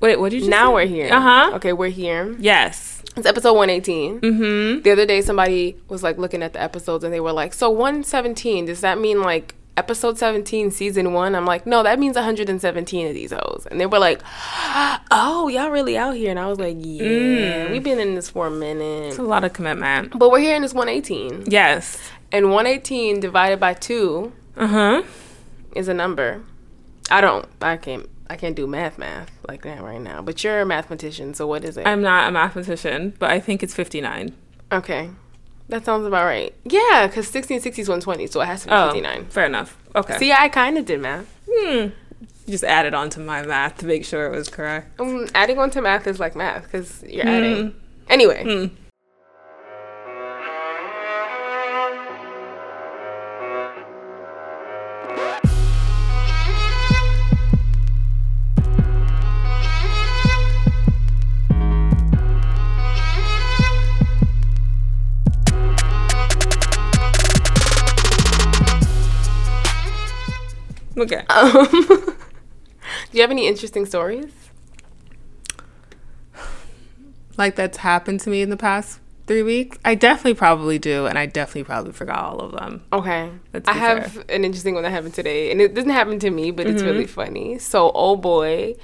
Wait, 0.00 0.18
what 0.20 0.30
did 0.30 0.42
you 0.44 0.48
now 0.50 0.68
say? 0.68 0.74
we're 0.74 0.86
here. 0.86 1.12
Uh 1.12 1.20
huh. 1.20 1.50
Okay, 1.56 1.72
we're 1.72 1.88
here. 1.90 2.34
Yes. 2.38 3.02
It's 3.16 3.26
episode 3.26 3.54
118. 3.54 4.20
Mm-hmm. 4.20 4.82
The 4.82 4.90
other 4.92 5.06
day, 5.06 5.20
somebody 5.22 5.76
was 5.88 6.02
like 6.04 6.18
looking 6.18 6.42
at 6.42 6.52
the 6.52 6.62
episodes 6.62 7.02
and 7.02 7.12
they 7.12 7.20
were 7.20 7.32
like, 7.32 7.52
So 7.52 7.68
117, 7.70 8.66
does 8.66 8.80
that 8.82 8.98
mean 9.00 9.20
like 9.22 9.56
episode 9.76 10.18
17, 10.18 10.70
season 10.70 11.12
one? 11.12 11.34
I'm 11.34 11.44
like, 11.46 11.66
No, 11.66 11.82
that 11.82 11.98
means 11.98 12.14
117 12.14 13.08
of 13.08 13.14
these 13.14 13.32
hoes. 13.32 13.66
And 13.68 13.80
they 13.80 13.86
were 13.86 13.98
like, 13.98 14.20
Oh, 15.10 15.48
y'all 15.52 15.70
really 15.70 15.96
out 15.98 16.14
here. 16.14 16.30
And 16.30 16.38
I 16.38 16.46
was 16.46 16.60
like, 16.60 16.76
Yeah, 16.78 17.72
we've 17.72 17.82
been 17.82 17.98
in 17.98 18.14
this 18.14 18.30
for 18.30 18.46
a 18.46 18.50
minute. 18.52 19.06
It's 19.08 19.18
a 19.18 19.22
lot 19.22 19.42
of 19.42 19.52
commitment. 19.52 20.16
But 20.16 20.30
we're 20.30 20.38
here 20.40 20.54
in 20.54 20.62
this 20.62 20.74
118. 20.74 21.50
Yes. 21.50 21.98
And 22.30 22.50
118 22.52 23.18
divided 23.18 23.58
by 23.58 23.74
two 23.74 24.32
Uh 24.56 24.66
huh. 24.68 25.02
is 25.74 25.88
a 25.88 25.94
number. 25.94 26.42
I 27.10 27.20
don't, 27.22 27.46
I 27.62 27.78
can't, 27.78 28.06
I 28.30 28.36
can't 28.36 28.54
do 28.56 28.66
math 28.66 28.98
math 28.98 29.30
like 29.48 29.62
that 29.62 29.82
right 29.82 30.00
now. 30.00 30.20
But 30.22 30.42
you're 30.44 30.60
a 30.60 30.66
mathematician, 30.66 31.34
so 31.34 31.46
what 31.46 31.64
is 31.64 31.76
it? 31.76 31.86
I'm 31.86 32.02
not 32.02 32.28
a 32.28 32.32
mathematician, 32.32 33.14
but 33.18 33.30
I 33.30 33.40
think 33.40 33.62
it's 33.62 33.74
59. 33.74 34.34
okay. 34.72 35.10
That 35.70 35.84
sounds 35.84 36.06
about 36.06 36.24
right. 36.24 36.54
Yeah, 36.64 37.06
because 37.06 37.26
1660 37.26 37.82
is 37.82 37.88
120, 37.90 38.26
so 38.28 38.40
it 38.40 38.46
has 38.46 38.62
to 38.62 38.68
be 38.68 38.72
Oh, 38.74 38.86
59. 38.90 39.26
fair 39.26 39.44
enough. 39.44 39.76
Okay. 39.94 40.16
See, 40.16 40.32
I 40.32 40.48
kind 40.48 40.78
of 40.78 40.86
did 40.86 40.98
math. 41.00 41.26
Hmm. 41.50 41.88
Just 42.48 42.64
added 42.64 42.94
on 42.94 43.10
to 43.10 43.20
my 43.20 43.42
math 43.42 43.76
to 43.78 43.86
make 43.86 44.06
sure 44.06 44.24
it 44.26 44.34
was 44.34 44.48
correct. 44.48 44.98
Um, 44.98 45.26
adding 45.34 45.58
on 45.58 45.68
to 45.72 45.82
math 45.82 46.06
is 46.06 46.18
like 46.18 46.34
math 46.34 46.62
because 46.64 47.02
you're 47.06 47.24
Hmm. 47.24 47.28
adding. 47.28 47.74
Anyway, 48.08 48.42
Hmm. 48.44 48.74
Okay. 70.98 71.24
um, 71.28 71.66
do 71.70 73.12
you 73.12 73.20
have 73.22 73.30
any 73.30 73.46
interesting 73.46 73.86
stories? 73.86 74.32
Like 77.36 77.54
that's 77.56 77.78
happened 77.78 78.20
to 78.20 78.30
me 78.30 78.42
in 78.42 78.50
the 78.50 78.56
past 78.56 79.00
three 79.26 79.42
weeks. 79.42 79.78
I 79.84 79.94
definitely 79.94 80.34
probably 80.34 80.78
do, 80.78 81.06
and 81.06 81.16
I 81.18 81.26
definitely 81.26 81.64
probably 81.64 81.92
forgot 81.92 82.18
all 82.24 82.40
of 82.40 82.52
them. 82.52 82.82
Okay. 82.92 83.30
Let's 83.52 83.68
I 83.68 83.72
be 83.72 83.78
have 83.78 84.12
fair. 84.12 84.24
an 84.28 84.44
interesting 84.44 84.74
one 84.74 84.82
that 84.82 84.90
happened 84.90 85.14
today, 85.14 85.50
and 85.52 85.60
it 85.60 85.74
doesn't 85.74 85.90
happen 85.90 86.18
to 86.20 86.30
me, 86.30 86.50
but 86.50 86.68
it's 86.68 86.82
Mm-hmm. 86.82 86.88
really 86.88 87.06
funny. 87.06 87.58
So, 87.58 87.90
old 87.90 88.22
boy, 88.22 88.74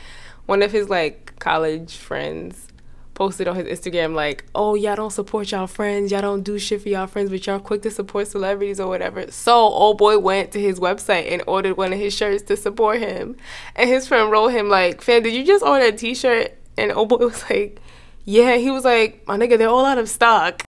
one 0.47 0.63
of 0.63 0.71
his 0.73 0.89
like 0.89 1.39
college 1.39 1.97
friends 1.97 2.69
posted 3.15 3.49
on 3.49 3.57
his 3.57 3.67
Instagram 3.79 4.15
like, 4.15 4.45
"Oh, 4.55 4.75
y'all 4.75 4.97
don't 4.97 5.13
support 5.13 5.51
y'all 5.51 5.67
friends. 5.67 6.13
Y'all 6.13 6.21
don't 6.21 6.43
do 6.43 6.59
shit 6.59 6.83
for 6.83 6.89
y'all 6.89 7.07
friends, 7.07 7.31
but 7.31 7.47
y'all 7.47 7.61
quick 7.61 7.83
to 7.83 7.91
support 7.91 8.29
celebrities 8.29 8.81
or 8.81 8.89
whatever." 8.89 9.31
So, 9.31 9.55
old 9.55 9.99
boy 9.99 10.19
went 10.19 10.53
to 10.53 10.61
his 10.61 10.81
website 10.81 11.33
and 11.33 11.43
ordered 11.47 11.77
one 11.77 11.93
of 11.93 11.99
his 11.99 12.15
shirts 12.15 12.43
to 12.45 12.57
support 12.57 12.99
him, 12.99 13.37
and 13.77 13.89
his 13.89 14.07
friend 14.07 14.31
wrote 14.31 14.49
him 14.49 14.69
like, 14.69 15.01
"Fan, 15.01 15.23
did 15.23 15.33
you 15.33 15.45
just 15.45 15.65
order 15.65 15.87
a 15.87 15.93
T-shirt?" 15.93 16.53
And 16.77 16.93
old 16.93 17.09
boy 17.09 17.17
was 17.27 17.49
like, 17.49 17.81
"Yeah." 18.25 18.57
He 18.57 18.71
was 18.71 18.85
like, 18.85 19.27
"My 19.27 19.39
nigga, 19.39 19.59
they're 19.59 19.69
all 19.69 19.87
out 19.87 19.99
of 19.99 20.09
stock." 20.09 20.65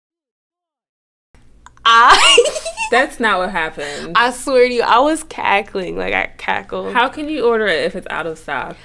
I. 1.86 2.60
That's 2.92 3.20
not 3.20 3.40
what 3.40 3.50
happened. 3.50 4.16
I 4.16 4.30
swear 4.30 4.68
to 4.68 4.74
you, 4.74 4.84
I 4.84 5.00
was 5.00 5.24
cackling. 5.24 5.98
Like 5.98 6.14
I 6.14 6.28
cackled. 6.38 6.94
How 6.94 7.10
can 7.10 7.28
you 7.28 7.44
order 7.46 7.66
it 7.66 7.86
if 7.86 7.96
it's 7.96 8.06
out 8.10 8.28
of 8.28 8.38
stock? 8.38 8.78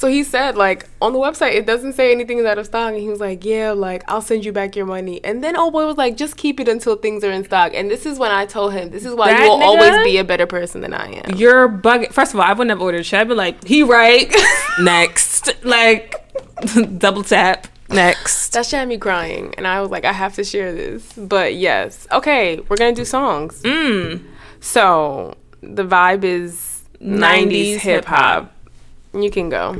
So 0.00 0.08
he 0.08 0.24
said, 0.24 0.56
like, 0.56 0.88
on 1.02 1.12
the 1.12 1.18
website, 1.18 1.52
it 1.52 1.66
doesn't 1.66 1.92
say 1.92 2.10
anything 2.10 2.38
is 2.38 2.46
out 2.46 2.56
of 2.56 2.64
stock. 2.64 2.94
And 2.94 3.02
he 3.02 3.10
was 3.10 3.20
like, 3.20 3.44
yeah, 3.44 3.72
like, 3.72 4.02
I'll 4.08 4.22
send 4.22 4.46
you 4.46 4.50
back 4.50 4.74
your 4.74 4.86
money. 4.86 5.22
And 5.22 5.44
then 5.44 5.58
old 5.58 5.74
boy 5.74 5.84
was 5.84 5.98
like, 5.98 6.16
just 6.16 6.38
keep 6.38 6.58
it 6.58 6.68
until 6.68 6.96
things 6.96 7.22
are 7.22 7.30
in 7.30 7.44
stock. 7.44 7.72
And 7.74 7.90
this 7.90 8.06
is 8.06 8.18
when 8.18 8.30
I 8.30 8.46
told 8.46 8.72
him, 8.72 8.88
this 8.88 9.04
is 9.04 9.14
why 9.14 9.30
That 9.30 9.42
you 9.42 9.50
will 9.50 9.58
nigga? 9.58 9.62
always 9.62 10.02
be 10.04 10.16
a 10.16 10.24
better 10.24 10.46
person 10.46 10.80
than 10.80 10.94
I 10.94 11.20
am. 11.22 11.36
You're 11.36 11.68
bugging. 11.68 12.10
First 12.14 12.32
of 12.32 12.40
all, 12.40 12.46
I 12.46 12.52
wouldn't 12.54 12.70
have 12.70 12.80
ordered 12.80 13.04
shit. 13.04 13.20
I'd 13.20 13.28
be 13.28 13.34
like, 13.34 13.62
he 13.64 13.82
right. 13.82 14.34
Next. 14.80 15.50
Like, 15.62 16.14
double 16.98 17.22
tap. 17.22 17.66
Next. 17.90 18.54
That 18.54 18.64
shit 18.64 18.78
had 18.78 18.88
me 18.88 18.96
crying. 18.96 19.54
And 19.58 19.66
I 19.66 19.82
was 19.82 19.90
like, 19.90 20.06
I 20.06 20.14
have 20.14 20.34
to 20.36 20.44
share 20.44 20.72
this. 20.72 21.12
But 21.12 21.56
yes. 21.56 22.06
Okay, 22.10 22.58
we're 22.70 22.78
going 22.78 22.94
to 22.94 22.98
do 23.02 23.04
songs. 23.04 23.60
Mm. 23.64 24.24
So 24.60 25.36
the 25.62 25.84
vibe 25.84 26.24
is 26.24 26.84
90s, 27.02 27.18
90s 27.18 27.76
hip 27.80 28.04
hop. 28.06 28.54
You 29.12 29.30
can 29.30 29.48
go. 29.48 29.76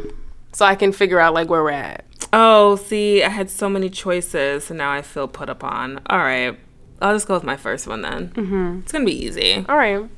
So 0.52 0.64
I 0.64 0.74
can 0.74 0.92
figure 0.92 1.20
out, 1.20 1.34
like, 1.34 1.48
where 1.48 1.62
we're 1.62 1.70
at. 1.70 2.04
Oh, 2.32 2.76
see, 2.76 3.22
I 3.22 3.28
had 3.28 3.50
so 3.50 3.68
many 3.68 3.90
choices, 3.90 4.70
and 4.70 4.78
now 4.78 4.92
I 4.92 5.02
feel 5.02 5.28
put 5.28 5.48
upon. 5.48 6.00
All 6.06 6.18
right. 6.18 6.58
I'll 7.00 7.14
just 7.14 7.26
go 7.26 7.34
with 7.34 7.44
my 7.44 7.56
first 7.56 7.86
one 7.86 8.02
then. 8.02 8.28
Mm-hmm. 8.30 8.80
It's 8.80 8.92
going 8.92 9.06
to 9.06 9.10
be 9.10 9.24
easy. 9.24 9.64
All 9.68 9.76
right. 9.76 10.08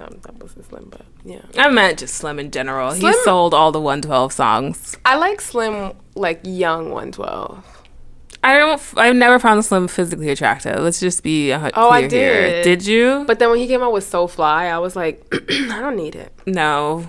Um, 0.00 0.18
that 0.22 0.34
wasn't 0.42 0.66
Slim, 0.68 0.88
but 0.90 1.02
yeah. 1.24 1.42
I 1.58 1.68
meant 1.68 1.98
just 1.98 2.14
Slim 2.14 2.38
in 2.38 2.50
general. 2.50 2.90
Slim- 2.92 3.12
He 3.12 3.18
sold 3.22 3.52
all 3.54 3.70
the 3.70 3.80
112 3.80 4.32
songs. 4.32 4.96
I 5.04 5.16
like 5.16 5.40
Slim, 5.40 5.92
like 6.14 6.40
young 6.42 6.86
112. 6.90 7.64
I 8.42 8.56
don't. 8.58 8.80
I've 8.96 9.14
never 9.16 9.38
found 9.38 9.62
Slim 9.66 9.86
physically 9.86 10.30
attractive. 10.30 10.78
Let's 10.80 10.98
just 10.98 11.22
be 11.22 11.52
uh, 11.52 11.70
Oh, 11.74 11.90
I 11.90 12.08
clear 12.08 12.32
here. 12.32 12.62
did. 12.62 12.78
Did 12.80 12.86
you? 12.86 13.24
But 13.26 13.38
then 13.38 13.50
when 13.50 13.58
he 13.58 13.66
came 13.66 13.82
out 13.82 13.92
with 13.92 14.04
So 14.04 14.26
Fly, 14.26 14.66
I 14.68 14.78
was 14.78 14.96
like, 14.96 15.22
I 15.50 15.78
don't 15.80 15.96
need 15.96 16.14
it. 16.16 16.32
No. 16.46 17.06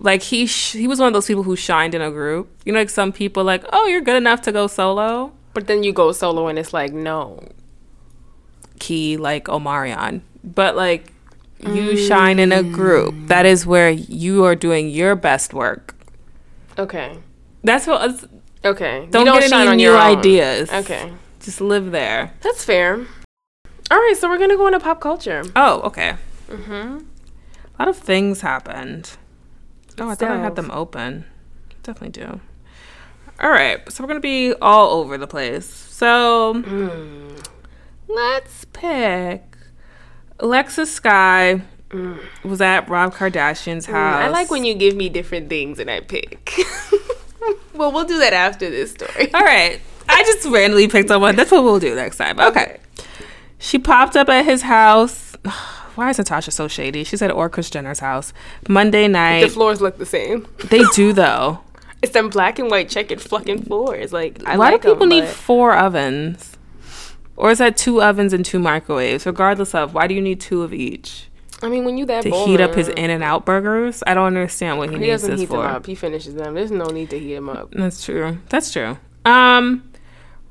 Like 0.00 0.22
he 0.22 0.46
sh- 0.46 0.72
he 0.72 0.86
was 0.86 0.98
one 1.00 1.08
of 1.08 1.12
those 1.12 1.26
people 1.26 1.42
who 1.42 1.56
shined 1.56 1.94
in 1.94 2.00
a 2.02 2.10
group. 2.10 2.48
You 2.64 2.72
know, 2.72 2.78
like 2.78 2.90
some 2.90 3.12
people 3.12 3.42
like, 3.44 3.64
oh, 3.72 3.86
you're 3.86 4.00
good 4.00 4.16
enough 4.16 4.42
to 4.42 4.52
go 4.52 4.66
solo. 4.66 5.32
But 5.54 5.66
then 5.66 5.82
you 5.82 5.92
go 5.92 6.12
solo 6.12 6.46
and 6.46 6.58
it's 6.58 6.72
like, 6.72 6.92
no. 6.92 7.40
Key 8.78 9.16
like 9.16 9.46
Omarion, 9.46 10.20
but 10.44 10.76
like 10.76 11.12
you 11.60 11.96
shine 11.96 12.38
in 12.38 12.52
a 12.52 12.62
group. 12.62 13.12
That 13.26 13.44
is 13.44 13.66
where 13.66 13.90
you 13.90 14.44
are 14.44 14.54
doing 14.54 14.88
your 14.88 15.16
best 15.16 15.52
work. 15.52 15.96
Okay. 16.78 17.18
That's 17.64 17.86
what. 17.86 18.02
it's- 18.10 18.26
Okay. 18.64 19.06
Don't, 19.10 19.24
don't 19.24 19.40
get 19.40 19.50
shine 19.50 19.60
any 19.62 19.68
on 19.70 19.76
new 19.76 19.84
your 19.84 19.96
ideas. 19.96 20.70
Okay. 20.72 21.12
Just 21.40 21.60
live 21.60 21.92
there. 21.92 22.32
That's 22.40 22.64
fair. 22.64 22.94
All 23.90 23.96
right, 23.98 24.14
so 24.18 24.28
we're 24.28 24.36
going 24.36 24.50
to 24.50 24.56
go 24.56 24.66
into 24.66 24.80
pop 24.80 25.00
culture. 25.00 25.44
Oh, 25.54 25.80
okay. 25.82 26.16
Mm-hmm. 26.48 26.72
A 26.74 27.02
lot 27.78 27.88
of 27.88 27.96
things 27.96 28.40
happened. 28.40 29.12
Oh, 30.00 30.08
I 30.10 30.14
thought 30.14 30.30
I 30.30 30.38
had 30.38 30.56
them 30.56 30.70
open. 30.70 31.24
Definitely 31.82 32.10
do. 32.22 32.40
All 33.40 33.50
right, 33.50 33.80
so 33.90 34.02
we're 34.02 34.08
gonna 34.08 34.20
be 34.20 34.52
all 34.60 35.00
over 35.00 35.16
the 35.16 35.26
place. 35.26 35.66
So 35.68 36.54
Hmm. 36.62 37.36
let's 38.08 38.64
pick 38.72 39.42
Alexis 40.40 40.92
Sky 40.92 41.62
was 42.44 42.60
at 42.60 42.88
Rob 42.88 43.14
Kardashian's 43.14 43.86
house. 43.86 44.22
Mm, 44.22 44.26
I 44.26 44.28
like 44.28 44.50
when 44.50 44.64
you 44.64 44.74
give 44.74 44.94
me 44.94 45.08
different 45.08 45.48
things 45.48 45.78
and 45.78 45.90
I 45.90 46.00
pick. 46.00 46.52
well, 47.74 47.90
we'll 47.92 48.04
do 48.04 48.18
that 48.18 48.32
after 48.32 48.68
this 48.68 48.92
story. 48.92 49.32
All 49.32 49.40
right. 49.42 49.80
I 50.08 50.22
just 50.24 50.46
randomly 50.46 50.88
picked 50.88 51.08
someone. 51.08 51.34
That's 51.36 51.50
what 51.50 51.62
we'll 51.64 51.78
do 51.80 51.94
next 51.94 52.16
time. 52.18 52.38
Okay. 52.40 52.78
She 53.58 53.78
popped 53.78 54.16
up 54.16 54.28
at 54.28 54.44
his 54.44 54.62
house. 54.62 55.34
Why 55.98 56.10
is 56.10 56.18
Natasha 56.18 56.52
so 56.52 56.68
shady? 56.68 57.02
She's 57.02 57.20
at 57.22 57.32
or 57.32 57.48
Kris 57.48 57.68
Jenner's 57.70 57.98
house 57.98 58.32
Monday 58.68 59.08
night. 59.08 59.40
The 59.40 59.48
floors 59.48 59.80
look 59.80 59.98
the 59.98 60.06
same. 60.06 60.46
they 60.70 60.84
do 60.94 61.12
though. 61.12 61.58
It's 62.00 62.12
them 62.12 62.28
black 62.28 62.60
and 62.60 62.70
white 62.70 62.88
checkered 62.88 63.20
fucking 63.20 63.64
floors. 63.64 64.12
Like, 64.12 64.40
I 64.46 64.56
Why 64.56 64.70
like 64.70 64.82
do 64.82 64.90
people 64.90 65.02
'em, 65.02 65.08
need 65.08 65.26
four 65.26 65.74
ovens? 65.76 66.56
Or 67.34 67.50
is 67.50 67.58
that 67.58 67.76
two 67.76 68.00
ovens 68.00 68.32
and 68.32 68.44
two 68.44 68.60
microwaves? 68.60 69.26
Regardless 69.26 69.74
of, 69.74 69.94
why 69.94 70.06
do 70.06 70.14
you 70.14 70.20
need 70.20 70.40
two 70.40 70.62
of 70.62 70.72
each? 70.72 71.28
I 71.60 71.68
mean, 71.68 71.84
when 71.84 71.98
you 71.98 72.06
that 72.06 72.22
To 72.22 72.30
heat 72.30 72.60
up 72.60 72.76
his 72.76 72.86
In-N-Out 72.86 73.44
burgers? 73.44 74.04
I 74.06 74.14
don't 74.14 74.26
understand 74.26 74.78
what 74.78 74.90
he, 74.90 74.94
He 74.94 75.00
needs 75.00 75.22
doesn't 75.22 75.30
this 75.32 75.40
heat 75.40 75.48
them 75.48 75.56
for. 75.58 75.64
up. 75.66 75.86
He 75.86 75.96
finishes 75.96 76.34
them. 76.34 76.54
There's 76.54 76.70
no 76.70 76.84
need 76.86 77.10
to 77.10 77.18
heat 77.18 77.34
them 77.34 77.48
up. 77.48 77.72
That's 77.72 78.04
true. 78.04 78.38
That's 78.48 78.72
true. 78.72 78.96
Um, 79.24 79.82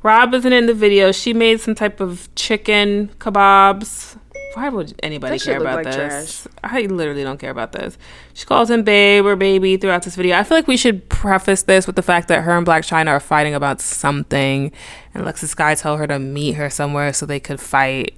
Rob 0.03 0.33
isn't 0.33 0.51
in 0.51 0.65
the 0.65 0.73
video. 0.73 1.13
She 1.13 1.33
made 1.33 1.61
some 1.61 1.75
type 1.75 2.01
of 2.01 2.27
chicken 2.35 3.09
kebabs. 3.19 4.17
Why 4.53 4.69
would 4.69 4.99
anybody 5.03 5.37
That 5.37 5.43
care 5.43 5.59
about 5.59 5.85
like 5.85 5.93
this? 5.93 6.47
I 6.63 6.81
literally 6.81 7.23
don't 7.23 7.39
care 7.39 7.51
about 7.51 7.73
this. 7.73 7.97
She 8.33 8.45
calls 8.45 8.69
him 8.69 8.83
babe 8.83 9.25
or 9.25 9.35
baby 9.35 9.77
throughout 9.77 10.03
this 10.03 10.15
video. 10.15 10.37
I 10.37 10.43
feel 10.43 10.57
like 10.57 10.67
we 10.67 10.77
should 10.77 11.09
preface 11.09 11.63
this 11.63 11.85
with 11.85 11.95
the 11.95 12.01
fact 12.01 12.27
that 12.29 12.41
her 12.41 12.57
and 12.57 12.65
Blac 12.65 12.81
Chyna 12.81 13.09
are 13.09 13.19
fighting 13.19 13.53
about 13.53 13.81
something, 13.81 14.71
and 15.13 15.25
Lexus 15.25 15.49
Sky 15.49 15.75
told 15.75 15.99
her 15.99 16.07
to 16.07 16.17
meet 16.17 16.53
her 16.53 16.69
somewhere 16.69 17.13
so 17.13 17.25
they 17.25 17.39
could 17.39 17.59
fight. 17.59 18.15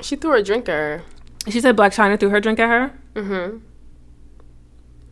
She 0.00 0.16
threw 0.16 0.34
a 0.34 0.42
drink 0.42 0.68
at 0.68 0.72
her. 0.72 1.02
She 1.48 1.60
said 1.60 1.76
Blac 1.76 1.94
Chyna 1.94 2.18
threw 2.18 2.30
her 2.30 2.40
drink 2.40 2.58
at 2.58 2.68
her. 2.68 2.98
Mm-hmm. 3.14 3.58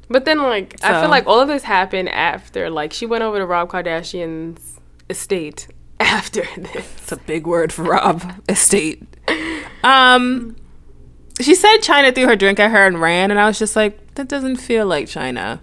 But 0.09 0.25
then, 0.25 0.39
like, 0.39 0.77
I 0.85 1.01
feel 1.01 1.11
like 1.11 1.27
all 1.27 1.41
of 1.41 1.49
this 1.49 1.65
happened 1.65 2.09
after, 2.11 2.71
like, 2.71 2.93
she 2.93 3.07
went 3.07 3.25
over 3.25 3.39
to 3.39 3.47
Rob 3.47 3.71
Kardashian's 3.71 4.79
estate 5.11 5.67
after 6.01 6.45
this. 6.57 6.87
It's 6.99 7.13
a 7.13 7.17
big 7.17 7.47
word 7.47 7.73
for 7.73 7.83
Rob 7.83 8.23
estate. 8.49 9.03
Um, 9.85 10.57
she 11.41 11.55
said 11.55 11.79
Chyna 11.79 12.15
threw 12.15 12.27
her 12.27 12.37
drink 12.37 12.59
at 12.59 12.71
her 12.71 12.87
and 12.87 13.01
ran, 13.01 13.31
and 13.31 13.39
I 13.39 13.47
was 13.47 13.59
just 13.59 13.77
like, 13.77 14.15
that 14.15 14.29
doesn't 14.29 14.57
feel 14.57 14.87
like 14.87 15.07
Chyna. 15.07 15.61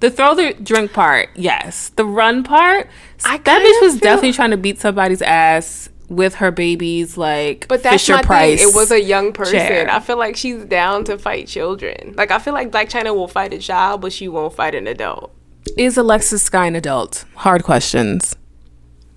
The 0.00 0.10
throw 0.10 0.34
the 0.34 0.52
drink 0.54 0.92
part, 0.92 1.30
yes. 1.34 1.90
The 1.90 2.04
run 2.04 2.42
part, 2.42 2.88
I 3.24 3.38
that 3.38 3.62
bitch 3.62 3.80
was 3.86 3.98
definitely 4.00 4.32
trying 4.32 4.50
to 4.50 4.56
beat 4.56 4.78
somebody's 4.80 5.22
ass 5.22 5.88
with 6.10 6.34
her 6.36 6.50
babies, 6.50 7.16
like 7.16 7.66
But 7.68 7.82
that's 7.82 7.94
Fisher 8.02 8.16
my 8.16 8.22
Price. 8.22 8.60
thing. 8.60 8.68
It 8.68 8.74
was 8.74 8.90
a 8.90 9.00
young 9.02 9.32
person. 9.32 9.54
chair. 9.54 9.90
I 9.90 10.00
feel 10.00 10.18
like 10.18 10.36
she's 10.36 10.64
down 10.64 11.04
to 11.04 11.16
fight 11.16 11.46
children. 11.46 12.14
Like, 12.16 12.30
I 12.30 12.38
feel 12.38 12.52
like 12.52 12.70
Blac 12.70 12.90
Chyna 12.90 13.14
will 13.14 13.28
fight 13.28 13.54
a 13.54 13.58
child, 13.58 14.02
but 14.02 14.12
she 14.12 14.28
won't 14.28 14.52
fight 14.54 14.74
an 14.74 14.86
adult. 14.86 15.32
Is 15.78 15.96
Alexis 15.96 16.42
Sky 16.42 16.66
an 16.66 16.76
adult? 16.76 17.24
Hard 17.36 17.62
questions. 17.64 18.36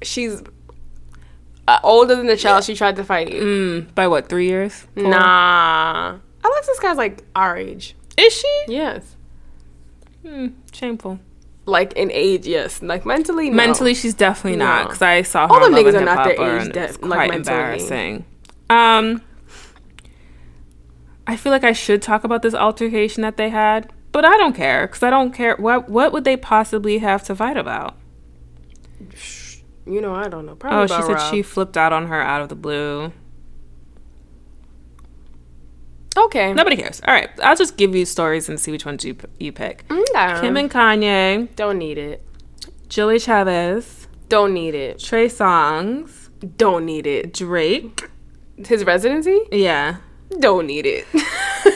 She's 0.01 0.41
uh, 1.67 1.79
older 1.83 2.15
than 2.15 2.27
the 2.27 2.37
child 2.37 2.63
she 2.63 2.75
tried 2.75 2.95
to 2.95 3.03
fight. 3.03 3.29
Mm, 3.29 3.93
by 3.93 4.07
what? 4.07 4.29
Three 4.29 4.47
years? 4.47 4.87
Four? 4.95 5.09
Nah. 5.09 6.17
Alexis 6.43 6.77
Sky's 6.77 6.97
like 6.97 7.23
our 7.35 7.57
age. 7.57 7.95
Is 8.17 8.33
she? 8.33 8.63
Yes. 8.67 9.15
Hmm, 10.25 10.47
shameful. 10.71 11.19
Like 11.65 11.93
in 11.93 12.09
age, 12.11 12.47
yes. 12.47 12.81
Like 12.81 13.05
mentally, 13.05 13.49
no. 13.49 13.55
Mentally, 13.57 13.93
she's 13.93 14.13
definitely 14.13 14.57
not 14.57 14.85
because 14.85 15.01
I 15.01 15.21
saw 15.23 15.47
her. 15.47 15.53
All 15.53 15.69
the 15.69 15.75
niggas 15.75 15.95
are 15.95 16.05
not 16.05 16.23
their 16.23 16.33
age 16.33 16.63
and 16.63 16.73
def- 16.73 16.89
it's 16.91 17.01
like, 17.01 17.17
quite 17.17 17.29
mentally. 17.29 17.55
embarrassing. 17.57 18.25
Um, 18.69 19.21
I 21.27 21.35
feel 21.35 21.51
like 21.51 21.65
I 21.65 21.73
should 21.73 22.01
talk 22.01 22.23
about 22.23 22.41
this 22.41 22.53
altercation 22.53 23.21
that 23.23 23.35
they 23.35 23.49
had, 23.49 23.91
but 24.13 24.23
I 24.23 24.37
don't 24.37 24.55
care 24.55 24.87
because 24.87 25.03
I 25.03 25.09
don't 25.09 25.33
care. 25.33 25.57
What 25.57 25.89
What 25.89 26.13
would 26.13 26.23
they 26.23 26.37
possibly 26.37 26.99
have 26.99 27.23
to 27.23 27.35
fight 27.35 27.57
about? 27.57 27.95
You 29.87 30.01
know, 30.01 30.13
I 30.13 30.27
don't 30.27 30.45
know. 30.45 30.55
Probably 30.55 30.79
Oh, 30.83 30.87
she 30.87 31.01
said 31.03 31.13
Rob. 31.13 31.31
she 31.31 31.41
flipped 31.41 31.77
out 31.77 31.93
on 31.93 32.07
her 32.07 32.21
out 32.21 32.41
of 32.41 32.49
the 32.49 32.55
blue. 32.55 33.11
Okay. 36.17 36.51
Nobody 36.53 36.75
cares. 36.75 36.99
All 37.07 37.13
right, 37.13 37.29
I'll 37.43 37.55
just 37.55 37.77
give 37.77 37.93
you 37.95 38.05
stories 38.05 38.49
and 38.49 38.59
see 38.59 38.71
which 38.71 38.85
ones 38.85 39.05
you 39.05 39.15
you 39.39 39.51
pick. 39.51 39.87
Mm, 39.87 40.01
okay. 40.09 40.41
Kim 40.41 40.57
and 40.57 40.69
Kanye, 40.69 41.55
don't 41.55 41.77
need 41.77 41.97
it. 41.97 42.23
Julie 42.89 43.19
Chavez, 43.19 44.07
Don't 44.29 44.53
need 44.53 44.73
it. 44.73 44.99
Trey 44.99 45.27
Songz, 45.27 46.29
Don't 46.57 46.85
need 46.85 47.05
it. 47.05 47.33
Drake. 47.33 48.09
His 48.57 48.83
residency? 48.85 49.39
Yeah. 49.51 49.97
Don't 50.39 50.65
need 50.65 50.85
it. 50.85 51.05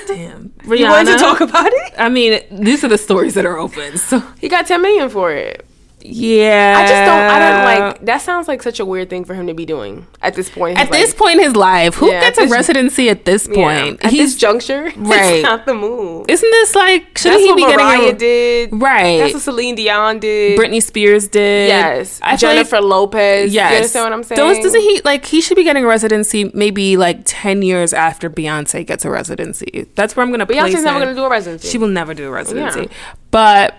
Damn. 0.08 0.54
you 0.66 0.86
wanted 0.86 1.12
to 1.14 1.18
talk 1.18 1.40
about 1.42 1.68
it? 1.72 1.94
I 1.98 2.10
mean, 2.10 2.42
these 2.52 2.84
are 2.84 2.88
the 2.88 2.98
stories 2.98 3.34
that 3.36 3.46
are 3.46 3.58
open. 3.58 3.98
So 3.98 4.20
He 4.40 4.50
got 4.50 4.66
10 4.68 4.82
million 4.82 5.10
for 5.10 5.32
it. 5.32 5.66
Yeah, 6.04 6.76
I 6.78 6.82
just 6.88 7.06
don't. 7.06 7.10
I 7.10 7.40
don't 7.40 7.64
like. 7.90 8.06
That 8.06 8.22
sounds 8.22 8.48
like 8.48 8.62
such 8.64 8.80
a 8.80 8.86
weird 8.86 9.10
thing 9.10 9.26
for 9.26 9.34
him 9.34 9.48
to 9.48 9.54
be 9.54 9.66
doing 9.66 10.08
at 10.22 10.34
this 10.36 10.50
point. 10.50 10.78
At 10.78 10.92
this 10.92 11.12
life. 11.12 11.18
point 11.18 11.38
in 11.40 11.44
his 11.46 11.56
life, 11.56 11.96
who 11.96 12.10
Yeah, 12.12 12.22
gets 12.22 12.38
a 12.40 12.48
residency 12.48 13.10
at 13.10 13.26
this 13.26 13.48
Yeah. 13.48 13.56
point? 13.56 14.04
At 14.06 14.12
He's 14.12 14.34
this 14.34 14.36
juncture, 14.36 14.92
Right. 14.98 15.44
not 15.44 15.66
the 15.66 15.74
move. 15.74 16.26
isn't 16.30 16.52
this 16.52 16.76
like 16.76 17.18
shouldn't 17.18 17.42
That's 17.42 17.44
he 17.44 17.50
what 17.64 17.70
be 17.72 17.76
Mariah 17.78 17.98
getting 17.98 18.16
a, 18.16 18.18
did. 18.18 18.82
right? 18.82 19.18
That's 19.20 19.34
what 19.34 19.44
Celine 19.44 19.76
Dion 19.76 20.20
did. 20.20 20.60
Britney 20.60 20.82
Spears 20.82 21.28
did. 21.28 21.68
Yes. 21.70 22.20
I 22.24 22.38
feel 22.38 22.50
like- 22.50 22.56
Jennifer 22.58 22.82
Lopez. 22.82 23.54
Yes. 23.54 23.70
You 23.72 23.76
understand 23.78 24.04
what 24.06 24.14
I'm 24.14 24.24
saying? 24.24 24.38
Those 24.38 24.64
doesn't 24.64 24.82
he 24.82 25.02
like 25.06 25.26
he 25.26 25.42
should 25.42 25.56
be 25.56 25.64
getting 25.64 25.84
a 25.84 25.88
residency 25.88 26.52
maybe 26.54 26.98
like 26.98 27.20
ten 27.26 27.62
years 27.62 27.94
after 27.94 28.30
Beyonce 28.30 28.86
gets 28.86 29.06
a 29.06 29.10
residency. 29.10 29.88
That's 29.96 30.16
where 30.16 30.24
I'm 30.26 30.32
gonna 30.32 30.46
place 30.46 30.60
Beyonce's 30.74 30.84
never 30.84 31.02
him. 31.02 31.10
to 31.10 31.16
do 31.16 31.24
a 31.26 31.30
residency. 31.30 31.68
She 31.68 31.78
will 31.78 31.88
never 31.88 32.14
do 32.14 32.28
a 32.28 32.32
residency. 32.32 32.82
Yeah. 32.82 32.88
But 33.32 33.76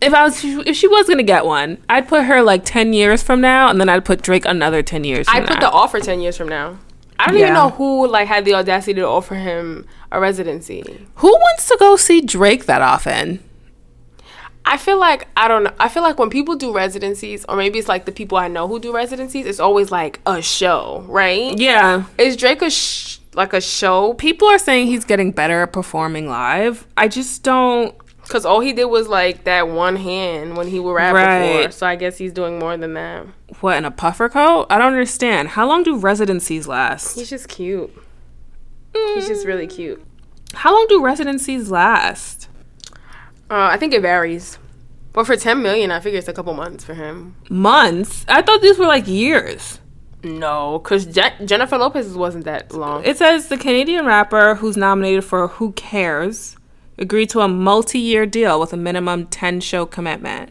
if 0.00 0.12
I 0.14 0.22
was 0.24 0.42
if 0.44 0.76
she 0.76 0.88
was 0.88 1.08
gonna 1.08 1.22
get 1.22 1.44
one, 1.44 1.78
I'd 1.88 2.08
put 2.08 2.24
her 2.24 2.42
like 2.42 2.64
ten 2.64 2.92
years 2.92 3.22
from 3.22 3.40
now, 3.40 3.68
and 3.68 3.80
then 3.80 3.88
I'd 3.88 4.04
put 4.04 4.22
Drake 4.22 4.44
another 4.44 4.82
ten 4.82 5.04
years. 5.04 5.28
From 5.28 5.36
I 5.36 5.46
put 5.46 5.54
now. 5.60 5.60
the 5.60 5.70
offer 5.70 6.00
10 6.00 6.20
years 6.20 6.36
from 6.36 6.48
now. 6.48 6.78
I 7.18 7.26
don't 7.28 7.36
Yeah. 7.36 7.42
even 7.44 7.54
know 7.54 7.70
who 7.70 8.06
like 8.06 8.28
had 8.28 8.44
the 8.44 8.54
audacity 8.54 8.94
to 8.94 9.06
offer 9.06 9.34
him 9.36 9.86
a 10.12 10.20
residency. 10.20 11.06
Who 11.16 11.28
wants 11.32 11.66
to 11.68 11.76
go 11.80 11.96
see 11.96 12.20
Drake 12.20 12.66
that 12.66 12.82
often? 12.82 13.42
I 14.68 14.76
feel 14.78 14.98
like 14.98 15.28
I 15.36 15.46
don't 15.48 15.62
know. 15.64 15.72
I 15.78 15.88
feel 15.88 16.02
like 16.02 16.18
when 16.18 16.28
people 16.28 16.56
do 16.56 16.72
residencies, 16.74 17.44
or 17.48 17.56
maybe 17.56 17.78
it's 17.78 17.88
like 17.88 18.04
the 18.04 18.12
people 18.12 18.36
I 18.36 18.48
know 18.48 18.66
who 18.66 18.78
do 18.80 18.92
residencies, 18.92 19.46
it's 19.46 19.60
always 19.60 19.90
like 19.92 20.20
a 20.26 20.42
show, 20.42 21.04
right? 21.08 21.56
Yeah. 21.56 22.04
Is 22.18 22.36
Drake 22.36 22.62
a 22.62 22.70
sh- 22.70 23.18
like 23.34 23.52
a 23.52 23.60
show? 23.60 24.14
People 24.14 24.48
are 24.48 24.58
saying 24.58 24.88
he's 24.88 25.04
getting 25.04 25.30
better 25.30 25.62
at 25.62 25.72
performing 25.72 26.28
live. 26.28 26.86
I 26.96 27.06
just 27.08 27.42
don't. 27.44 27.94
Because 28.26 28.44
all 28.44 28.60
he 28.60 28.72
did 28.72 28.86
was 28.86 29.08
like 29.08 29.44
that 29.44 29.68
one 29.68 29.96
hand 29.96 30.56
when 30.56 30.66
he 30.66 30.80
would 30.80 30.92
rap 30.92 31.14
before. 31.14 31.70
So 31.70 31.86
I 31.86 31.96
guess 31.96 32.18
he's 32.18 32.32
doing 32.32 32.58
more 32.58 32.76
than 32.76 32.94
that. 32.94 33.26
What, 33.60 33.76
in 33.76 33.84
a 33.84 33.90
puffer 33.90 34.28
coat? 34.28 34.66
I 34.68 34.78
don't 34.78 34.92
understand. 34.92 35.48
How 35.50 35.66
long 35.66 35.82
do 35.84 35.96
residencies 35.96 36.66
last? 36.66 37.14
He's 37.16 37.30
just 37.30 37.48
cute. 37.48 37.90
He's 38.92 39.28
just 39.28 39.46
really 39.46 39.66
cute. 39.66 40.02
How 40.54 40.72
long 40.72 40.86
do 40.88 41.02
residencies 41.02 41.70
last? 41.70 42.48
Uh, 43.48 43.68
I 43.70 43.76
think 43.76 43.92
it 43.94 44.02
varies. 44.02 44.58
But 45.12 45.26
for 45.26 45.36
10 45.36 45.62
million, 45.62 45.90
I 45.90 46.00
figure 46.00 46.18
it's 46.18 46.28
a 46.28 46.32
couple 46.32 46.52
months 46.54 46.84
for 46.84 46.94
him. 46.94 47.36
Months? 47.48 48.24
I 48.28 48.42
thought 48.42 48.60
these 48.60 48.78
were 48.78 48.86
like 48.86 49.06
years. 49.06 49.78
No, 50.22 50.80
because 50.80 51.06
Je- 51.06 51.44
Jennifer 51.44 51.78
Lopez 51.78 52.14
wasn't 52.14 52.44
that 52.46 52.74
long. 52.74 53.04
It 53.04 53.16
says 53.16 53.48
the 53.48 53.56
Canadian 53.56 54.04
rapper 54.06 54.56
who's 54.56 54.76
nominated 54.76 55.24
for 55.24 55.46
Who 55.48 55.72
Cares 55.72 56.56
agreed 56.98 57.28
to 57.30 57.40
a 57.40 57.48
multi 57.48 57.98
year 57.98 58.26
deal 58.26 58.58
with 58.60 58.72
a 58.72 58.76
minimum 58.76 59.26
10 59.26 59.60
show 59.60 59.86
commitment. 59.86 60.50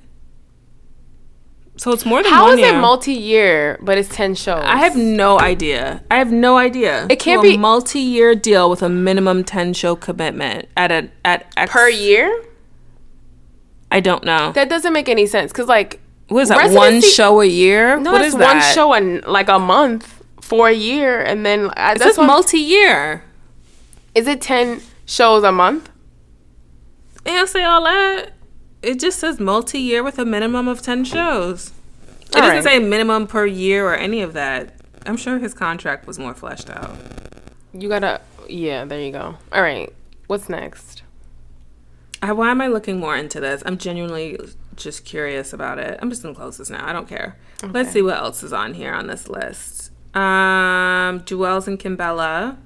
So 1.78 1.92
it's 1.92 2.06
more 2.06 2.24
than 2.24 2.32
How 2.32 2.44
one 2.46 2.54
is 2.54 2.60
year. 2.62 2.74
it 2.74 2.80
multi-year, 2.80 3.80
but 3.82 3.98
it's 3.98 4.08
10 4.16 4.36
shows? 4.36 4.64
I 4.64 4.78
have 4.78 4.96
no 4.96 5.38
idea. 5.42 6.02
I 6.10 6.16
have 6.20 6.32
no 6.32 6.58
idea. 6.58 7.06
It 7.10 7.18
can't 7.20 7.42
To 7.44 7.48
a 7.50 7.52
be- 7.52 7.58
multi-year 7.58 8.34
deal 8.34 8.70
with 8.70 8.82
a 8.82 8.88
minimum 8.88 9.44
ten 9.44 9.74
show 9.74 9.94
commitment 9.98 10.70
at 10.78 10.90
a 10.94 11.10
at 11.26 11.52
X, 11.58 11.70
per 11.74 11.90
year? 11.90 12.44
I 13.92 14.00
don't 14.00 14.24
know. 14.24 14.54
That 14.54 14.70
doesn't 14.70 14.94
make 14.94 15.10
any 15.10 15.26
sense. 15.28 15.52
Because, 15.52 15.68
like, 15.68 16.00
what 16.30 16.44
is 16.44 16.50
that? 16.50 16.72
One 16.72 17.02
show 17.02 17.42
a 17.42 17.46
year? 17.46 18.00
no, 18.00 18.14
what 18.14 18.22
it's 18.22 18.30
is 18.30 18.34
one 18.36 18.58
that? 18.60 18.74
show 18.74 18.94
in 18.94 19.22
like 19.28 19.50
a 19.50 19.60
month 19.60 20.24
for 20.40 20.70
a 20.70 20.74
year. 20.74 21.20
And 21.22 21.46
then 21.46 21.72
I, 21.76 21.92
It 21.94 22.00
that's 22.00 22.18
multi-year. 22.18 23.22
is 24.16 24.28
it 24.28 24.40
10 24.40 24.80
shows 25.06 25.44
a 25.44 25.52
month? 25.52 25.90
Say 27.26 27.64
all 27.64 27.84
that. 27.84 28.32
It 28.82 29.00
just 29.00 29.20
says 29.20 29.40
multi-year 29.40 30.04
with 30.04 30.20
a 30.20 30.26
minimum 30.26 30.68
of 30.68 30.82
ten 30.82 31.06
shows. 31.06 31.72
It 32.22 32.36
All 32.36 32.42
doesn't 32.42 32.56
right. 32.56 32.64
say 32.64 32.80
minimum 32.80 33.28
per 33.28 33.46
year 33.46 33.88
or 33.88 33.96
any 33.96 34.22
of 34.22 34.34
that. 34.34 34.74
I'm 35.06 35.16
sure 35.16 35.38
his 35.40 35.54
contract 35.54 36.08
was 36.08 36.18
more 36.20 36.34
fleshed 36.34 36.70
out. 36.70 36.98
You 37.72 37.88
gotta, 37.88 38.20
yeah, 38.50 38.84
there 38.86 39.00
you 39.00 39.12
go. 39.12 39.38
All 39.52 39.62
right. 39.62 39.94
What's 40.28 40.50
next? 40.50 41.04
I, 42.22 42.32
why 42.32 42.50
am 42.50 42.62
I 42.62 42.68
looking 42.68 43.00
more 43.00 43.16
into 43.16 43.40
this? 43.40 43.62
I'm 43.66 43.78
genuinely 43.78 44.38
just 44.76 45.06
curious 45.06 45.54
about 45.54 45.78
it. 45.78 46.00
I'm 46.02 46.10
just 46.10 46.24
gonna 46.24 46.36
close 46.36 46.58
this 46.58 46.70
now. 46.70 46.88
I 46.88 46.94
don't 46.94 47.08
care. 47.08 47.38
Let's 47.64 47.92
see 47.92 48.02
what 48.02 48.18
else 48.18 48.42
is 48.44 48.52
on 48.54 48.74
here 48.74 48.94
on 48.94 49.08
this 49.08 49.30
list. 49.30 49.92
Um, 50.16 51.22
Juelz 51.22 51.68
and 51.68 51.80
Kimbella. 51.80 52.58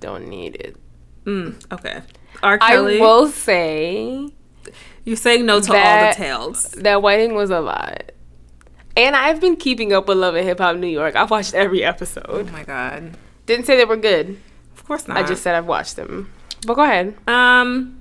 Don't 0.00 0.28
need 0.28 0.56
it. 0.56 0.76
Mm, 1.24 1.72
okay. 1.72 2.02
R. 2.42 2.58
I 2.60 2.72
Kelly. 2.72 3.00
will 3.00 3.28
say 3.28 4.28
You're 5.04 5.16
saying 5.16 5.46
no 5.46 5.60
to 5.60 5.72
all 5.76 6.08
the 6.08 6.14
tales. 6.14 6.70
that 6.72 7.02
wedding 7.02 7.34
was 7.34 7.50
a 7.50 7.60
lot. 7.60 8.12
And 8.96 9.14
I've 9.14 9.40
been 9.40 9.56
keeping 9.56 9.92
up 9.92 10.08
with 10.08 10.16
Love 10.18 10.34
and 10.36 10.46
Hip 10.46 10.58
Hop 10.58 10.76
New 10.76 10.86
York. 10.86 11.16
I've 11.16 11.30
watched 11.30 11.54
every 11.54 11.84
episode. 11.84 12.24
Oh 12.28 12.44
my 12.52 12.64
god. 12.64 13.16
Didn't 13.44 13.66
say 13.66 13.76
they 13.76 13.84
were 13.84 13.96
good. 13.98 14.40
Of 14.74 14.84
course 14.86 15.06
not. 15.06 15.16
I 15.18 15.22
just 15.22 15.42
said 15.42 15.54
I've 15.54 15.66
watched 15.66 15.96
them. 15.96 16.32
But 16.66 16.74
go 16.74 16.82
ahead. 16.82 17.14
um, 17.28 18.00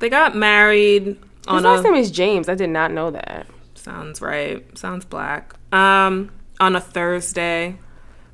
they 0.00 0.08
got 0.08 0.34
married 0.36 1.04
His 1.06 1.16
on 1.46 1.62
last 1.62 1.80
a. 1.80 1.82
name 1.84 1.94
is 1.94 2.10
James. 2.10 2.48
I 2.48 2.54
did 2.56 2.70
not 2.70 2.90
know 2.90 3.10
that. 3.12 3.46
Sounds 3.74 4.20
right. 4.20 4.66
Sounds 4.76 5.04
black. 5.04 5.54
Um, 5.72 6.30
on 6.60 6.74
a 6.76 6.80
Thursday. 6.80 7.78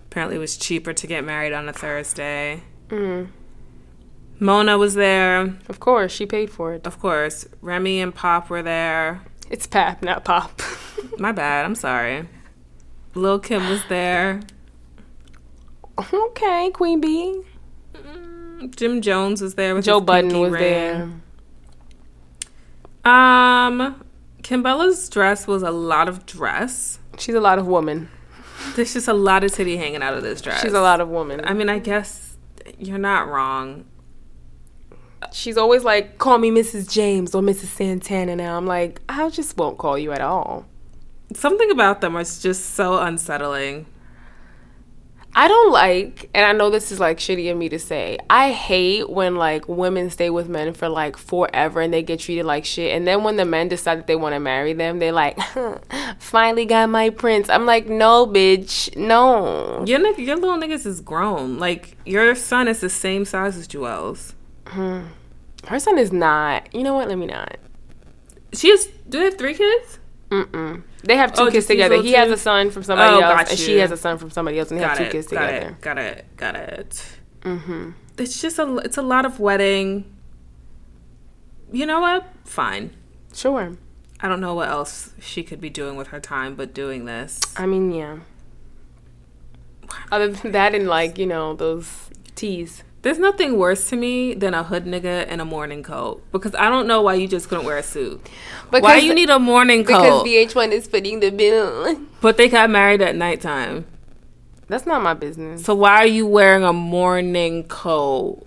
Apparently, 0.07 0.37
it 0.37 0.41
was 0.41 0.57
cheaper 0.57 0.95
to 0.95 1.07
get 1.07 1.25
married 1.25 1.53
on 1.53 1.69
a 1.69 1.73
Thursday. 1.73 2.63
Mm. 2.89 3.29
Mona 4.41 4.79
was 4.79 4.95
there, 4.95 5.57
Of 5.69 5.81
course, 5.81 6.13
she 6.13 6.25
paid 6.27 6.51
for 6.51 6.75
it. 6.75 6.87
of 6.87 6.99
course. 7.01 7.47
Remy 7.61 8.01
and 8.01 8.15
Pop 8.15 8.49
were 8.51 8.63
there. 8.63 9.23
It's 9.51 9.67
Pap, 9.67 10.03
not 10.03 10.25
Pop. 10.25 10.61
My 11.19 11.33
bad. 11.33 11.65
I'm 11.65 11.75
sorry. 11.75 12.29
Lil 13.15 13.39
Kim 13.41 13.69
was 13.69 13.83
there. 13.89 14.41
okay, 16.13 16.71
Queen 16.73 17.01
Bee. 17.01 17.43
Jim 18.77 19.01
Jones 19.03 19.41
was 19.43 19.55
there 19.55 19.75
with 19.75 19.85
Joe 19.85 20.01
Budden 20.01 20.39
was 20.39 20.53
ring. 20.53 20.61
there. 20.63 21.03
Um, 23.05 24.05
Kimbella's 24.43 25.09
dress 25.09 25.47
was 25.47 25.63
a 25.63 25.71
lot 25.71 26.09
of 26.09 26.27
dress. 26.27 26.99
She's 27.19 27.35
a 27.35 27.41
lot 27.41 27.59
of 27.59 27.67
woman. 27.67 28.09
There's 28.77 28.93
just 28.93 29.09
a 29.09 29.13
lot 29.15 29.45
of 29.45 29.53
titty 29.53 29.77
hanging 29.77 30.03
out 30.03 30.15
of 30.15 30.23
this 30.23 30.41
dress. 30.41 30.61
She's 30.61 30.73
a 30.73 30.81
lot 30.81 31.01
of 31.01 31.09
woman. 31.09 31.41
I 31.45 31.55
mean, 31.55 31.69
I 31.69 31.79
guess 31.79 32.37
you're 32.79 32.99
not 32.99 33.29
wrong. 33.29 33.85
She's 35.33 35.57
always 35.57 35.85
like, 35.85 36.19
call 36.19 36.39
me 36.39 36.51
Mrs. 36.51 36.91
James 36.91 37.35
or 37.35 37.43
Mrs. 37.43 37.67
Santana 37.67 38.37
now. 38.37 38.57
I'm 38.57 38.67
like, 38.67 39.01
I 39.09 39.29
just 39.31 39.57
won't 39.57 39.79
call 39.79 39.99
you 39.99 40.13
at 40.13 40.21
all. 40.21 40.67
Something 41.35 41.71
about 41.71 42.01
them 42.01 42.17
is 42.17 42.41
just 42.41 42.71
so 42.71 42.99
unsettling. 42.99 43.87
I 45.35 45.47
don't 45.47 45.71
like, 45.71 46.31
and 46.35 46.45
I 46.45 46.53
know 46.53 46.69
this 46.69 46.91
is 46.91 46.99
like 46.99 47.19
shitty 47.19 47.49
of 47.51 47.57
me 47.57 47.69
to 47.69 47.79
say, 47.79 48.19
I 48.29 48.51
hate 48.51 49.09
when 49.09 49.37
like 49.37 49.69
women 49.69 50.11
stay 50.11 50.31
with 50.31 50.49
men 50.49 50.73
for 50.73 50.89
like 50.89 51.17
forever 51.17 51.81
and 51.81 51.93
they 51.93 52.03
get 52.03 52.19
treated 52.19 52.45
like 52.45 52.65
shit. 52.65 52.93
And 52.93 53.07
then 53.07 53.23
when 53.23 53.37
the 53.37 53.45
men 53.45 53.69
decide 53.69 53.99
that 53.99 54.07
they 54.09 54.17
want 54.17 54.35
to 54.35 54.41
marry 54.41 54.73
them, 54.73 54.99
they're 54.99 55.13
like, 55.13 55.39
finally 56.19 56.65
got 56.65 56.89
my 56.89 57.11
prince. 57.11 57.49
I'm 57.49 57.67
like, 57.67 57.89
no, 57.89 58.27
bitch, 58.27 58.97
no. 58.97 59.85
Your, 59.87 60.01
your 60.19 60.37
little 60.37 60.59
niggas 60.59 60.87
is 60.87 61.01
grown. 61.01 61.59
Like, 61.59 61.97
your 62.05 62.35
son 62.35 62.67
is 62.67 62.81
the 62.81 62.91
same 62.91 63.25
size 63.25 63.57
as 63.57 63.69
Joel's. 63.69 64.35
Her 64.69 65.79
son 65.79 65.99
is 65.99 66.13
not. 66.13 66.73
You 66.75 66.83
know 66.83 66.95
what? 66.95 67.09
Let 67.09 67.19
me 67.19 67.27
not. 67.27 67.57
She 68.53 68.71
has, 68.71 68.87
do 69.09 69.19
they 69.19 69.25
have 69.27 69.39
three 69.39 69.55
kids? 69.55 69.99
Mm-mm. 70.31 70.83
They 71.05 71.17
have 71.17 71.33
two 71.35 71.43
Oh, 71.45 71.51
kids 71.51 71.67
together. 71.67 72.03
He 72.03 72.13
has 72.13 72.31
a 72.31 72.37
son 72.37 72.71
from 72.71 72.83
somebody 72.83 73.17
Oh, 73.17 73.21
else, 73.21 73.51
and 73.51 73.59
she 73.59 73.79
has 73.79 73.91
a 73.91 73.97
son 73.97 74.19
from 74.19 74.31
somebody 74.31 74.59
else, 74.59 74.71
and 74.71 74.79
they 74.81 74.85
have 74.85 74.97
Got 74.97 75.05
two 75.05 75.09
it, 75.09 75.13
kids 75.13 75.27
got 75.29 75.47
together. 75.47 75.69
it, 75.71 75.81
got 75.81 75.99
it, 75.99 76.37
got 76.37 76.57
it. 76.57 77.07
Mm-hmm. 77.43 77.91
It's 78.19 78.41
just 78.41 78.59
a, 78.59 78.77
it's 78.79 78.97
a 78.99 79.03
lot 79.03 79.25
of 79.25 79.41
wedding. 79.41 80.05
You 81.73 81.87
know 81.87 82.01
what? 82.01 82.27
Fine. 82.45 82.91
Sure. 83.33 83.77
I 84.21 84.29
don't 84.29 84.41
know 84.41 84.55
what 84.55 84.69
else 84.69 85.15
she 85.21 85.43
could 85.43 85.61
be 85.61 85.71
doing 85.71 85.97
with 85.97 86.09
her 86.09 86.19
time 86.21 86.57
but 86.57 86.75
doing 86.75 87.05
this. 87.05 87.41
I 87.57 87.67
mean, 87.67 87.93
yeah. 87.93 88.19
Other 90.11 90.29
than 90.33 90.53
that, 90.53 90.75
and 90.75 90.89
like 90.89 91.17
you 91.19 91.27
know 91.27 91.55
those 91.55 92.11
teas. 92.35 92.83
There's 93.03 93.19
nothing 93.19 93.57
worse 93.57 93.89
to 93.91 93.97
me 93.97 94.35
than 94.35 94.55
a 94.55 94.65
hood 94.65 94.85
nigga 94.85 95.27
in 95.29 95.39
a 95.39 95.45
morning 95.45 95.85
coat 95.85 96.25
because 96.33 96.55
I 96.57 96.69
don't 96.69 96.89
know 96.89 97.01
why 97.01 97.15
you 97.15 97.29
just 97.29 97.49
couldn't 97.49 97.65
wear 97.65 97.79
a 97.79 97.83
suit. 97.83 98.29
why 98.71 98.97
you 98.97 99.15
need 99.15 99.31
a 99.31 99.39
morning 99.39 99.85
coat? 99.85 100.25
because? 100.25 100.55
VH1 100.55 100.73
is 100.73 100.87
footing 100.89 101.21
the 101.21 101.31
bill. 101.31 102.01
but 102.21 102.37
they 102.37 102.49
got 102.49 102.71
married 102.71 103.01
at 103.01 103.15
nighttime. 103.15 103.87
That's 104.67 104.85
not 104.85 105.03
my 105.03 105.15
business. 105.15 105.65
So 105.65 105.75
why 105.75 105.97
are 105.97 106.07
you 106.07 106.27
wearing 106.27 106.65
a 106.65 106.73
morning 106.73 107.65
coat? 107.65 108.45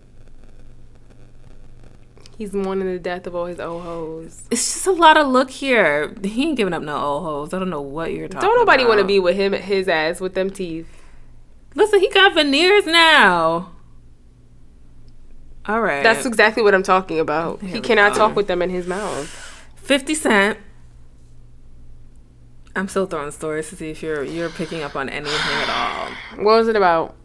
He's 2.37 2.53
mourning 2.53 2.91
the 2.91 2.99
death 2.99 3.27
of 3.27 3.35
all 3.35 3.45
his 3.45 3.59
old 3.59 3.83
hoes. 3.83 4.43
It's 4.49 4.73
just 4.73 4.87
a 4.87 4.91
lot 4.91 5.15
of 5.15 5.27
look 5.27 5.51
here. 5.51 6.13
He 6.23 6.43
ain't 6.47 6.57
giving 6.57 6.73
up 6.73 6.81
no 6.81 6.97
old 6.97 7.23
hoes. 7.23 7.53
I 7.53 7.59
don't 7.59 7.69
know 7.69 7.81
what 7.81 8.13
you're 8.13 8.27
talking 8.27 8.47
Don't 8.47 8.57
nobody 8.57 8.83
want 8.83 8.99
to 8.99 9.05
be 9.05 9.19
with 9.19 9.35
him, 9.35 9.53
his 9.53 9.87
ass, 9.87 10.19
with 10.19 10.33
them 10.33 10.49
teeth. 10.49 10.87
Listen, 11.75 11.99
he 11.99 12.09
got 12.09 12.33
veneers 12.33 12.85
now. 12.85 13.71
All 15.67 15.81
right. 15.81 16.01
That's 16.03 16.25
exactly 16.25 16.63
what 16.63 16.73
I'm 16.73 16.83
talking 16.83 17.19
about. 17.19 17.61
He 17.61 17.81
cannot 17.81 18.13
go. 18.13 18.17
talk 18.19 18.35
with 18.35 18.47
them 18.47 18.61
in 18.61 18.69
his 18.69 18.87
mouth. 18.87 19.27
50 19.75 20.15
Cent. 20.15 20.57
I'm 22.75 22.87
still 22.87 23.05
throwing 23.05 23.31
stories 23.31 23.69
to 23.69 23.75
see 23.75 23.89
if 23.89 24.01
you're 24.01 24.23
you're 24.23 24.49
picking 24.49 24.81
up 24.81 24.95
on 24.95 25.09
anything 25.09 25.35
at 25.35 25.69
all. 25.69 26.43
What 26.43 26.57
was 26.57 26.67
it 26.69 26.75
about? 26.75 27.15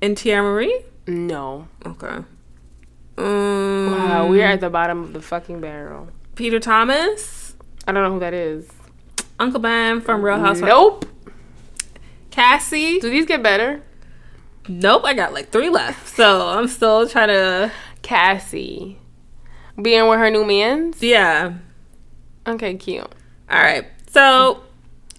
And 0.00 0.16
Teairra 0.16 0.42
Mari? 0.42 0.72
No. 1.06 1.68
Okay. 1.84 2.24
Um, 3.18 3.90
Wow, 3.92 4.28
we're 4.28 4.44
at 4.46 4.60
the 4.60 4.70
bottom 4.70 5.02
of 5.04 5.12
the 5.12 5.20
fucking 5.20 5.60
barrel. 5.60 6.08
Peter 6.36 6.60
Thomas, 6.60 7.54
I 7.86 7.92
don't 7.92 8.02
know 8.02 8.12
who 8.12 8.20
that 8.20 8.32
is. 8.34 8.68
Uncle 9.38 9.60
Ben 9.60 10.00
from 10.00 10.22
Real 10.22 10.38
Housewives. 10.38 10.60
Nope. 10.68 11.04
Cassie. 12.30 13.00
Do 13.00 13.10
these 13.10 13.26
get 13.26 13.42
better? 13.42 13.82
Nope, 14.68 15.02
I 15.04 15.14
got 15.14 15.32
like 15.32 15.50
three 15.50 15.70
left. 15.70 16.08
So 16.08 16.48
I'm 16.48 16.68
still 16.68 17.08
trying 17.08 17.28
to. 17.28 17.72
Cassie. 18.02 18.98
Being 19.80 20.08
with 20.08 20.18
her 20.18 20.30
new 20.30 20.44
man's? 20.44 21.02
Yeah. 21.02 21.54
Okay, 22.46 22.74
cute. 22.74 23.02
All 23.50 23.60
right. 23.60 23.86
So 24.08 24.62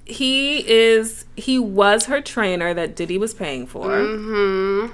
he 0.05 0.67
is. 0.69 1.25
He 1.35 1.59
was 1.59 2.05
her 2.05 2.21
trainer 2.21 2.73
that 2.73 2.95
Diddy 2.95 3.17
was 3.17 3.33
paying 3.33 3.67
for. 3.67 3.89
Mm-hmm. 3.89 4.93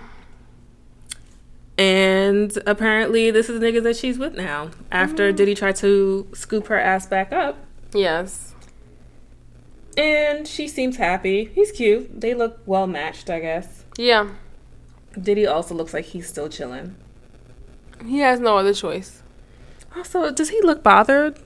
And 1.77 2.57
apparently, 2.65 3.31
this 3.31 3.49
is 3.49 3.59
the 3.59 3.65
niggas 3.65 3.83
that 3.83 3.97
she's 3.97 4.17
with 4.17 4.35
now. 4.35 4.71
After 4.91 5.31
Diddy 5.31 5.55
tried 5.55 5.75
to 5.77 6.27
scoop 6.33 6.67
her 6.67 6.79
ass 6.79 7.05
back 7.05 7.33
up. 7.33 7.57
Yes. 7.93 8.53
And 9.97 10.47
she 10.47 10.67
seems 10.67 10.97
happy. 10.97 11.45
He's 11.55 11.71
cute. 11.71 12.21
They 12.21 12.33
look 12.33 12.59
well 12.65 12.87
matched, 12.87 13.29
I 13.29 13.39
guess. 13.39 13.85
Yeah. 13.97 14.29
Diddy 15.21 15.45
also 15.45 15.75
looks 15.75 15.93
like 15.93 16.05
he's 16.05 16.27
still 16.27 16.49
chilling. 16.49 16.95
He 18.05 18.19
has 18.19 18.39
no 18.39 18.57
other 18.57 18.73
choice. 18.73 19.23
Also, 19.95 20.31
does 20.31 20.49
he 20.49 20.61
look 20.61 20.83
bothered? 20.83 21.39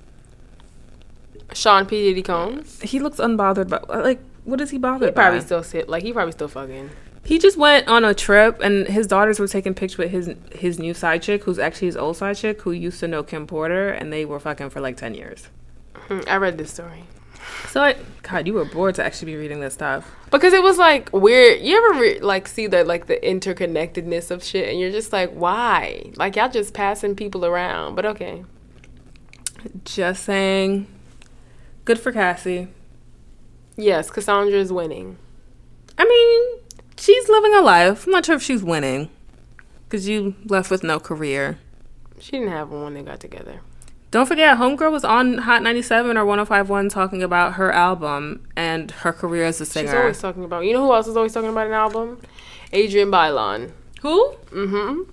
Sean 1.54 1.86
P. 1.86 2.02
Diddy 2.10 2.22
Combs. 2.24 2.82
He 2.82 3.00
looks 3.00 3.18
unbothered, 3.18 3.70
but 3.70 3.88
like, 3.90 4.20
what 4.44 4.62
is 4.62 4.72
he 4.72 4.78
bothered 4.78 5.10
He 5.10 5.14
probably 5.14 5.40
by? 5.40 5.46
still 5.46 5.64
sit 5.64 5.90
like 5.90 6.04
he 6.04 6.14
probably 6.14 6.32
still 6.32 6.48
fucking. 6.48 6.90
He 7.24 7.38
just 7.38 7.58
went 7.58 7.88
on 7.88 8.06
a 8.06 8.14
trip, 8.14 8.60
and 8.62 8.88
his 8.88 9.06
daughters 9.06 9.40
were 9.40 9.48
taking 9.48 9.74
pictures 9.74 9.98
with 9.98 10.12
his 10.12 10.32
his 10.54 10.80
new 10.80 10.94
side 10.94 11.22
chick, 11.22 11.44
who's 11.44 11.60
actually 11.60 11.88
his 11.88 11.98
old 11.98 12.18
side 12.18 12.38
chick, 12.38 12.62
who 12.62 12.72
used 12.72 13.00
to 13.02 13.08
know 13.08 13.24
Kim 13.24 13.46
Porter, 13.46 13.90
and 13.90 14.12
they 14.12 14.26
were 14.26 14.40
fucking 14.40 14.70
for 14.70 14.80
like 14.80 14.98
ten 14.98 15.14
years. 15.14 15.50
Hmm, 15.94 16.22
I 16.28 16.38
read 16.38 16.58
this 16.58 16.72
story 16.72 17.04
So, 17.68 17.82
I, 17.84 17.96
God, 18.24 18.48
you 18.48 18.54
were 18.54 18.66
bored 18.66 18.96
to 18.96 19.04
actually 19.04 19.34
be 19.34 19.38
reading 19.38 19.60
this 19.60 19.74
stuff. 19.76 20.10
because 20.32 20.54
it 20.54 20.64
was 20.64 20.78
like 20.78 21.12
weird. 21.14 21.62
You 21.62 21.78
ever 21.78 22.00
re- 22.00 22.20
like 22.20 22.48
see 22.48 22.68
that 22.68 22.88
like 22.88 23.06
the 23.08 23.18
interconnectedness 23.18 24.32
of 24.32 24.44
shit, 24.44 24.70
and 24.70 24.80
you're 24.80 24.92
just 24.92 25.14
like, 25.14 25.32
why? 25.32 26.12
Like 26.16 26.36
y'all 26.36 26.50
just 26.50 26.74
passing 26.74 27.16
people 27.16 27.46
around. 27.46 27.96
But 27.96 28.06
okay. 28.06 28.44
Just 29.84 30.24
saying, 30.24 30.88
good 31.86 32.00
for 32.00 32.12
Cassie. 32.12 32.70
Yes, 33.76 34.10
Cassandra 34.10 34.60
is 34.60 34.72
winning. 34.74 35.18
I 35.98 36.06
mean, 36.06 36.62
she's 36.98 37.30
living 37.30 37.54
a 37.54 37.62
life. 37.62 38.06
I'm 38.06 38.12
not 38.12 38.26
sure 38.26 38.36
if 38.36 38.42
she's 38.42 38.64
winning, 38.64 39.10
because 39.84 40.08
you 40.08 40.36
left 40.46 40.72
with 40.72 40.84
no 40.84 41.00
career. 41.00 41.60
She 42.20 42.32
didn't 42.32 42.50
have 42.50 42.70
one 42.70 42.84
when 42.84 42.94
they 42.96 43.02
got 43.04 43.20
together. 43.20 43.62
Don't 44.12 44.26
forget, 44.26 44.58
Homegirl 44.58 44.92
was 44.92 45.04
on 45.04 45.38
Hot 45.40 45.62
97 45.62 46.18
or 46.18 46.26
1051 46.26 46.90
talking 46.90 47.22
about 47.22 47.54
her 47.54 47.72
album 47.72 48.48
and 48.56 48.90
her 48.92 49.14
career 49.14 49.46
as 49.46 49.62
a 49.62 49.66
singer. 49.66 49.88
She's 49.88 49.96
always 49.96 50.20
talking 50.20 50.44
about. 50.44 50.66
You 50.66 50.74
know 50.74 50.86
who 50.86 50.94
else 50.94 51.08
is 51.08 51.16
always 51.16 51.34
talking 51.34 51.50
about 51.50 51.68
an 51.68 51.74
album? 51.74 52.20
Adrienne 52.74 53.12
Bailon. 53.12 53.72
Who? 54.02 54.34
Mm-hmm. 54.52 55.04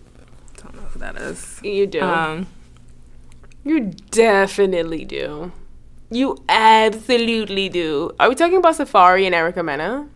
Don't 0.57 0.75
know 0.75 0.83
who 0.83 0.99
that 1.01 1.17
is. 1.17 1.61
You 1.63 1.87
do. 1.87 2.01
Um, 2.01 2.47
you 3.65 3.81
definitely 4.11 5.05
do. 5.05 5.53
You 6.11 6.43
absolutely 6.49 7.69
do. 7.69 8.13
Are 8.19 8.29
we 8.29 8.35
talking 8.35 8.57
about 8.57 8.77
Safaree 8.77 9.27
and 9.27 9.35
Erica 9.35 9.63
Mena? 9.63 10.09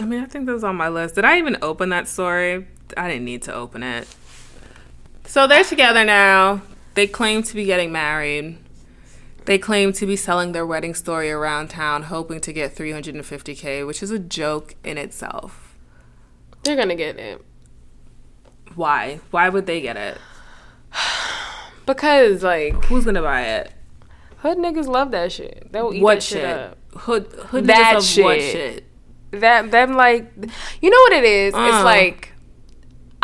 I 0.00 0.04
mean, 0.04 0.22
I 0.22 0.26
think 0.26 0.46
that 0.46 0.52
was 0.52 0.64
on 0.64 0.76
my 0.76 0.88
list. 0.88 1.16
Did 1.16 1.24
I 1.24 1.38
even 1.38 1.58
open 1.60 1.90
that 1.90 2.08
story? 2.08 2.66
I 2.96 3.08
didn't 3.08 3.24
need 3.24 3.42
to 3.42 3.54
open 3.54 3.82
it. 3.82 4.08
So 5.26 5.46
they're 5.46 5.64
together 5.64 6.04
now. 6.04 6.62
They 6.94 7.06
claim 7.06 7.42
to 7.44 7.54
be 7.54 7.64
getting 7.64 7.90
married. 7.92 8.58
They 9.44 9.58
claim 9.58 9.92
to 9.94 10.06
be 10.06 10.14
selling 10.16 10.52
their 10.52 10.64
wedding 10.66 10.94
story 10.94 11.30
around 11.30 11.68
town, 11.68 12.04
hoping 12.04 12.40
to 12.42 12.52
get 12.52 12.74
350k, 12.76 13.86
which 13.86 14.02
is 14.02 14.10
a 14.10 14.18
joke 14.18 14.74
in 14.84 14.98
itself. 14.98 15.76
They're 16.62 16.76
gonna 16.76 16.94
get 16.94 17.18
it. 17.18 17.44
Why? 18.76 19.18
Why 19.30 19.48
would 19.48 19.66
they 19.66 19.80
get 19.80 19.96
it? 19.96 20.18
Because 21.84 22.44
like 22.44 22.84
Who's 22.84 23.04
gonna 23.04 23.22
buy 23.22 23.42
it? 23.42 23.72
hood 24.38 24.56
niggas 24.58 24.86
love 24.86 25.10
that 25.10 25.32
shit. 25.32 25.68
They 25.72 25.82
will 25.82 25.92
eat 25.92 26.00
What 26.02 26.14
that 26.16 26.22
shit, 26.22 26.38
shit? 26.42 26.56
up. 26.56 26.78
Hood 26.94 27.26
hood 27.46 27.66
That 27.66 27.96
niggas 27.96 28.18
of 28.18 28.24
what 28.24 28.40
shit. 28.40 28.52
shit? 28.52 28.84
That 29.40 29.70
them 29.72 29.94
like 29.94 30.30
you 30.80 30.90
know 30.90 30.96
what 31.00 31.12
it 31.14 31.24
is? 31.24 31.54
Uh. 31.54 31.58
It's 31.60 31.84
like 31.84 32.31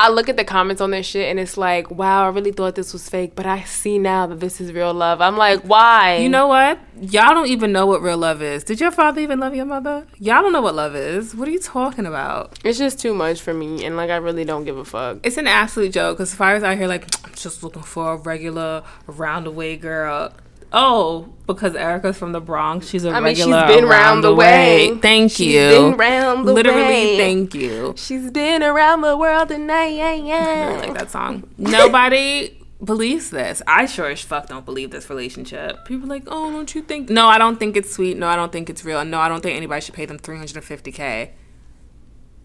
I 0.00 0.10
look 0.10 0.28
at 0.28 0.36
the 0.36 0.44
comments 0.44 0.80
on 0.80 0.92
this 0.92 1.06
shit 1.06 1.28
and 1.28 1.40
it's 1.40 1.56
like, 1.56 1.90
wow, 1.90 2.26
I 2.26 2.28
really 2.28 2.52
thought 2.52 2.76
this 2.76 2.92
was 2.92 3.08
fake, 3.08 3.32
but 3.34 3.46
I 3.46 3.64
see 3.64 3.98
now 3.98 4.28
that 4.28 4.38
this 4.38 4.60
is 4.60 4.72
real 4.72 4.94
love. 4.94 5.20
I'm 5.20 5.36
like, 5.36 5.62
why? 5.62 6.18
You 6.18 6.28
know 6.28 6.46
what? 6.46 6.78
Y'all 7.00 7.34
don't 7.34 7.48
even 7.48 7.72
know 7.72 7.84
what 7.84 8.00
real 8.00 8.16
love 8.16 8.40
is. 8.40 8.62
Did 8.62 8.80
your 8.80 8.92
father 8.92 9.20
even 9.20 9.40
love 9.40 9.56
your 9.56 9.66
mother? 9.66 10.06
Y'all 10.18 10.40
don't 10.40 10.52
know 10.52 10.62
what 10.62 10.76
love 10.76 10.94
is. 10.94 11.34
What 11.34 11.48
are 11.48 11.50
you 11.50 11.58
talking 11.58 12.06
about? 12.06 12.60
it's 12.64 12.78
just 12.78 13.00
too 13.00 13.12
much 13.12 13.40
for 13.40 13.52
me, 13.52 13.84
and 13.84 13.96
like 13.96 14.10
I 14.10 14.16
really 14.16 14.44
don't 14.44 14.64
give 14.64 14.76
a 14.76 14.84
fuck. 14.84 15.18
It's 15.24 15.36
an 15.36 15.48
absolute 15.48 15.92
joke. 15.92 16.18
Because 16.18 16.32
if 16.32 16.40
I 16.40 16.54
was 16.54 16.62
out 16.62 16.76
here 16.76 16.86
like, 16.86 17.06
I'm 17.26 17.34
just 17.34 17.64
looking 17.64 17.82
for 17.82 18.12
a 18.12 18.16
regular 18.16 18.84
round 19.06 19.46
the 19.46 19.50
way 19.50 19.76
girl. 19.76 20.32
Oh, 20.72 21.28
because 21.46 21.74
Erica's 21.74 22.18
from 22.18 22.32
the 22.32 22.40
Bronx, 22.42 22.88
she's 22.88 23.04
a 23.06 23.10
I 23.10 23.20
mean, 23.20 23.34
she's 23.34 23.46
been 23.46 23.86
round 23.86 24.22
the 24.22 24.34
way. 24.34 24.94
Thank 25.00 25.32
She's 25.32 25.54
you. 25.54 25.68
been 25.70 25.96
round 25.96 26.40
the 26.46 26.52
world. 26.52 26.56
Literally, 26.66 26.82
way. 26.82 27.16
thank 27.16 27.54
you. 27.54 27.94
She's 27.96 28.30
been 28.30 28.62
around 28.62 29.00
the 29.00 29.16
world 29.16 29.48
tonight. 29.48 29.94
Yeah, 29.94 30.08
I 30.08 30.14
yeah. 30.14 30.76
like 30.80 30.94
that 30.98 31.10
song. 31.10 31.48
Nobody 31.56 32.58
believes 32.84 33.30
this. 33.30 33.62
I 33.66 33.86
sure 33.86 34.10
as 34.10 34.20
fuck 34.20 34.48
don't 34.48 34.66
believe 34.66 34.90
this 34.90 35.08
relationship. 35.08 35.86
People 35.86 36.04
are 36.04 36.10
like, 36.10 36.24
oh, 36.26 36.52
don't 36.52 36.74
you 36.74 36.82
think? 36.82 37.08
No, 37.08 37.28
I 37.28 37.38
don't 37.38 37.58
think 37.58 37.74
it's 37.74 37.90
sweet. 37.94 38.18
No, 38.18 38.28
I 38.28 38.36
don't 38.36 38.52
think 38.52 38.68
it's 38.68 38.84
real. 38.84 39.02
No, 39.06 39.20
I 39.20 39.28
don't 39.28 39.40
think 39.42 39.56
anybody 39.56 39.80
should 39.80 39.94
pay 39.94 40.04
them 40.04 40.18
350k. 40.18 41.30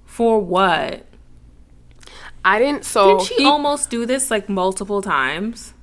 For 0.05 0.39
what? 0.39 1.05
I 2.45 2.59
didn't. 2.59 2.85
So 2.85 3.17
Didn't 3.17 3.27
she 3.27 3.35
he- 3.35 3.45
almost 3.45 3.89
do 3.89 4.05
this 4.05 4.31
like 4.31 4.47
multiple 4.47 5.01
times? 5.01 5.73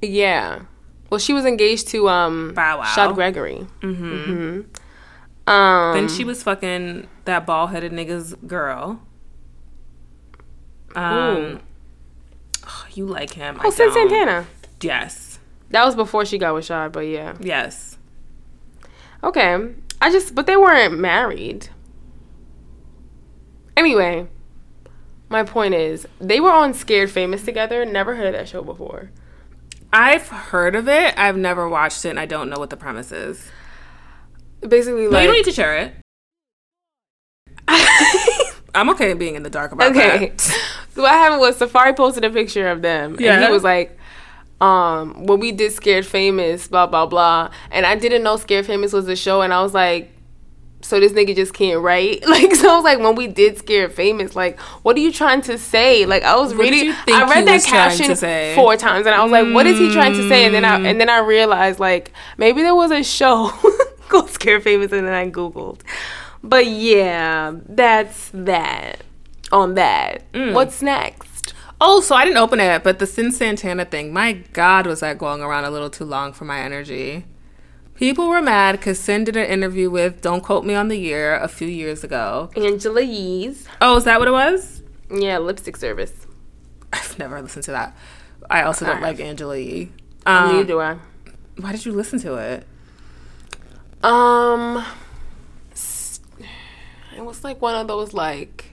yeah. 0.00 0.62
Well, 1.12 1.18
she 1.18 1.34
was 1.34 1.44
engaged 1.44 1.88
to 1.88 2.08
um 2.08 2.54
Bow 2.54 2.78
Wow. 2.78 2.84
Shad 2.84 3.14
Gregory. 3.14 3.66
Mm-hmm. 3.82 4.62
Um. 5.46 5.94
Then 5.94 6.08
she 6.08 6.24
was 6.24 6.42
fucking 6.42 7.06
that 7.26 7.44
bald 7.44 7.68
headed 7.68 7.92
nigga's 7.92 8.32
girl. 8.46 9.02
Um, 10.96 11.60
oh, 12.66 12.86
you 12.94 13.04
like 13.04 13.34
him? 13.34 13.60
Oh, 13.62 13.68
Cyn. 13.68 13.92
Santana. 13.92 14.46
Yes, 14.80 15.38
That 15.68 15.84
was 15.84 15.94
before 15.94 16.24
she 16.24 16.38
got 16.38 16.54
with 16.54 16.64
Shad, 16.64 16.92
but 16.92 17.00
yeah. 17.00 17.34
yes. 17.40 17.98
Okay. 19.22 19.68
I 20.00 20.10
just, 20.10 20.34
but 20.34 20.46
they 20.46 20.56
weren't 20.56 20.98
married. 20.98 21.68
Anyway, 23.76 24.28
my 25.28 25.42
point 25.44 25.74
is, 25.74 26.06
they 26.22 26.40
were 26.40 26.52
on 26.52 26.72
Scared 26.72 27.10
Famous 27.10 27.42
together. 27.44 27.84
Never 27.84 28.16
heard 28.16 28.28
of 28.28 28.32
that 28.32 28.48
show 28.48 28.62
before. 28.62 29.10
I've 29.92 30.28
heard 30.28 30.74
of 30.74 30.88
it. 30.88 31.14
I've 31.18 31.36
never 31.36 31.68
watched 31.68 32.04
it, 32.04 32.10
and 32.10 32.20
I 32.20 32.26
don't 32.26 32.48
know 32.48 32.58
what 32.58 32.70
the 32.70 32.76
premise 32.76 33.12
is. 33.12 33.50
Basically, 34.66 35.04
No, 35.04 35.10
like, 35.10 35.22
you 35.22 35.28
don't 35.28 35.36
need 35.36 35.44
to 35.44 35.52
share 35.52 35.76
it. 35.78 35.94
I'm 38.74 38.88
okay 38.90 39.12
being 39.14 39.34
in 39.34 39.42
the 39.42 39.50
dark 39.50 39.72
about 39.72 39.90
okay. 39.90 40.00
that. 40.00 40.16
Okay. 40.16 40.32
So 40.94 41.00
what 41.00 41.12
happened 41.12 41.40
was 41.40 41.58
Safaree 41.58 41.96
posted 41.96 42.22
a 42.22 42.28
picture 42.28 42.68
of 42.68 42.82
them, 42.82 43.16
and 43.18 43.44
he 43.44 43.50
was 43.50 43.64
like, 43.64 43.98
um, 44.60 45.24
when 45.24 45.40
we 45.40 45.50
did 45.50 45.72
Scared 45.72 46.04
Famous, 46.04 46.68
blah 46.68 46.86
blah 46.86 47.06
blah, 47.06 47.50
and 47.70 47.86
I 47.86 47.96
didn't 47.96 48.22
know 48.22 48.36
Scared 48.36 48.66
Famous 48.66 48.92
was 48.92 49.08
a 49.08 49.16
show, 49.16 49.40
and 49.42 49.54
I 49.54 49.62
was 49.62 49.72
like. 49.72 50.12
So 50.84 50.98
this 51.00 51.12
nigga 51.12 51.34
just 51.34 51.54
can't 51.54 51.80
write. 51.80 52.24
Like 52.28 52.54
so 52.54 52.70
I 52.72 52.76
was 52.76 52.84
like 52.84 52.98
when 52.98 53.14
we 53.14 53.26
did 53.28 53.56
Scared 53.58 53.92
Famous, 53.92 54.34
like, 54.36 54.58
what 54.82 54.96
are 54.96 55.00
you 55.00 55.12
trying 55.12 55.40
to 55.42 55.56
say? 55.58 56.04
Like 56.06 56.22
I 56.24 56.36
was 56.36 56.52
What 56.54 56.62
reading 56.62 56.90
I 57.08 57.24
read 57.30 57.46
that 57.46 57.52
was 57.54 57.66
trying 57.66 57.96
to 57.98 58.04
caption 58.16 58.54
four 58.56 58.76
times 58.76 59.06
and 59.06 59.14
I 59.14 59.22
was 59.22 59.30
like, 59.32 59.52
what 59.54 59.66
is 59.66 59.78
he 59.78 59.92
trying 59.92 60.12
to 60.14 60.28
say? 60.28 60.44
And 60.44 60.54
then 60.54 60.64
I 60.64 60.78
Mm. 60.78 60.86
and 60.90 61.00
then 61.00 61.08
I 61.08 61.18
realized 61.18 61.78
like 61.80 62.12
maybe 62.36 62.62
there 62.62 62.74
was 62.74 62.90
a 62.90 63.02
show 63.02 63.50
called 64.08 64.30
Scared 64.30 64.62
Famous 64.64 64.90
and 64.92 65.06
then 65.06 65.14
I 65.14 65.30
Googled. 65.30 65.80
But 66.42 66.66
yeah, 66.66 67.54
that's 67.68 68.30
that. 68.34 69.02
On 69.52 69.74
that. 69.74 70.30
Mm. 70.32 70.54
What's 70.54 70.82
next? 70.82 71.52
Oh, 71.80 72.00
so 72.00 72.14
I 72.14 72.24
didn't 72.24 72.38
open 72.38 72.58
it, 72.60 72.82
but 72.84 72.98
the 73.00 73.04
Cyn 73.06 73.32
Santana 73.32 73.84
thing, 73.84 74.12
my 74.12 74.32
God, 74.52 74.86
was 74.86 75.00
that 75.00 75.18
going 75.18 75.42
around 75.42 75.64
a 75.64 75.70
little 75.70 75.90
too 75.90 76.04
long 76.04 76.32
for 76.32 76.44
my 76.44 76.60
energy. 76.60 77.24
People 78.02 78.26
were 78.26 78.42
mad 78.42 78.72
because 78.72 78.98
Cyn 78.98 79.24
did 79.24 79.36
an 79.36 79.46
interview 79.46 79.88
with 79.88 80.20
Don't 80.22 80.40
Quote 80.40 80.64
Me 80.64 80.74
on 80.74 80.88
the 80.88 80.96
Year 80.96 81.36
a 81.36 81.46
few 81.46 81.68
years 81.68 82.02
ago. 82.02 82.50
Angela 82.56 83.00
Yee's. 83.00 83.68
Oh, 83.80 83.96
is 83.96 84.02
that 84.06 84.18
what 84.18 84.26
it 84.26 84.32
was? 84.32 84.82
Yeah, 85.08 85.38
lipstick 85.38 85.76
service. 85.76 86.26
I've 86.92 87.16
never 87.20 87.40
listened 87.40 87.64
to 87.66 87.70
that. 87.70 87.96
I 88.50 88.62
also 88.62 88.86
don't 88.86 88.96
I 88.96 89.00
like 89.02 89.20
Angela 89.20 89.56
Yee. 89.56 89.92
Neither 90.26 90.58
Um, 90.62 90.66
do 90.66 90.80
I. 90.80 90.96
why 91.58 91.70
did 91.70 91.86
you 91.86 91.92
listen 91.92 92.18
to 92.22 92.34
it? 92.38 92.66
Um, 94.04 94.84
it 97.16 97.20
was 97.24 97.44
like 97.44 97.62
one 97.62 97.76
of 97.76 97.86
those 97.86 98.12
like 98.12 98.72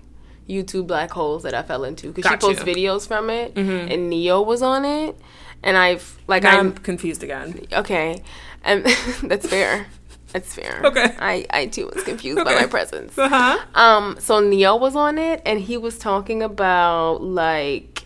YouTube 0.49 0.87
black 0.87 1.11
holes 1.11 1.43
that 1.43 1.53
I 1.53 1.61
fell 1.61 1.83
into 1.83 2.11
because 2.11 2.31
she 2.31 2.37
posts 2.37 2.65
you. 2.65 2.73
videos 2.73 3.07
from 3.07 3.29
it, 3.29 3.55
and 3.55 4.09
Ne-Yo 4.09 4.41
was 4.41 4.63
on 4.63 4.85
it, 4.85 5.15
and 5.61 5.77
I've 5.77 6.17
like 6.25 6.41
Now 6.41 6.57
I'm 6.57 6.67
I'm 6.69 6.73
confused 6.73 7.21
again. 7.21 7.67
okay, 7.71 8.23
and 8.63 8.85
that's 9.23 9.47
fair. 9.47 9.87
That's 10.33 10.53
fair. 10.53 10.81
Okay. 10.83 11.15
I 11.19 11.45
I 11.49 11.65
too 11.65 11.89
was 11.93 12.03
confused 12.03 12.43
by 12.43 12.53
my 12.55 12.67
presence. 12.67 13.17
Uh 13.17 13.29
huh. 13.29 13.57
Um, 13.73 14.17
so 14.19 14.39
Ne-Yo 14.39 14.75
was 14.75 14.95
on 14.95 15.17
it, 15.17 15.41
and 15.45 15.59
he 15.59 15.75
was 15.77 15.97
talking 15.97 16.43
about 16.43 17.23
like 17.23 18.03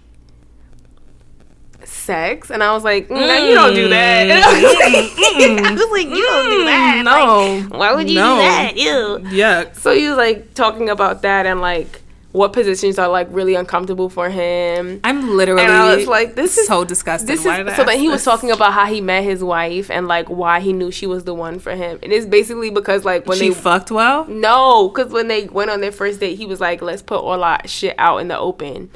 sex, 1.83 2.49
and 2.49 2.63
I 2.63 2.73
was 2.73 2.83
like, 2.85 3.09
mm, 3.09 3.19
"No, 3.19 3.45
you 3.45 3.53
don't 3.53 3.75
do 3.75 3.89
that." 3.89 4.27
And 5.33 5.59
I 5.65 5.71
was 5.73 5.91
like, 5.91 6.07
"You 6.07 6.23
don't 6.23 6.49
do 6.49 6.65
that." 6.65 7.01
No. 7.03 7.67
Like, 7.69 7.79
why 7.79 7.93
would 7.93 8.09
you 8.09 8.15
No. 8.15 8.35
do 8.35 8.41
that? 8.41 8.77
Ew. 8.77 9.19
Yuck. 9.37 9.75
So 9.77 9.93
he 9.93 10.07
was 10.07 10.15
like 10.17 10.53
talking 10.53 10.89
about 10.89 11.23
that 11.23 11.45
and 11.45 11.59
like 11.59 12.01
what 12.33 12.51
positions 12.51 12.97
are 12.97 13.07
like 13.07 13.27
really 13.29 13.53
uncomfortable 13.53 14.09
for 14.09 14.27
him. 14.27 14.99
I'm 15.03 15.37
literally 15.37 15.61
And 15.61 15.71
I 15.71 15.95
was 15.95 16.07
like, 16.07 16.33
this 16.33 16.57
is 16.57 16.65
so 16.67 16.83
disgusting. 16.83 17.27
this 17.27 17.45
Why 17.45 17.61
is 17.61 17.75
so 17.75 17.83
then 17.83 17.99
he 17.99 18.09
was 18.09 18.17
this? 18.17 18.25
talking 18.25 18.49
about 18.49 18.73
how 18.73 18.87
he 18.87 19.01
met 19.01 19.23
his 19.23 19.43
wife 19.43 19.91
and 19.91 20.07
like 20.07 20.29
why 20.29 20.59
he 20.59 20.73
knew 20.73 20.89
she 20.89 21.05
was 21.05 21.25
the 21.25 21.33
one 21.35 21.59
for 21.59 21.75
him. 21.75 21.99
And 22.01 22.11
it's 22.11 22.25
basically 22.25 22.71
because 22.71 23.05
like 23.05 23.27
when 23.27 23.37
she 23.37 23.49
they 23.49 23.55
fucked 23.55 23.91
well. 23.91 24.25
no, 24.25 24.89
because 24.89 25.11
when 25.13 25.27
they 25.27 25.45
went 25.45 25.69
on 25.69 25.79
their 25.81 25.91
first 25.91 26.19
date, 26.19 26.35
he 26.35 26.47
was 26.47 26.59
like, 26.59 26.81
let's 26.81 27.03
put 27.03 27.21
all 27.21 27.43
our 27.43 27.65
shit 27.67 27.93
out 27.99 28.17
in 28.17 28.29
the 28.29 28.37
open. 28.37 28.89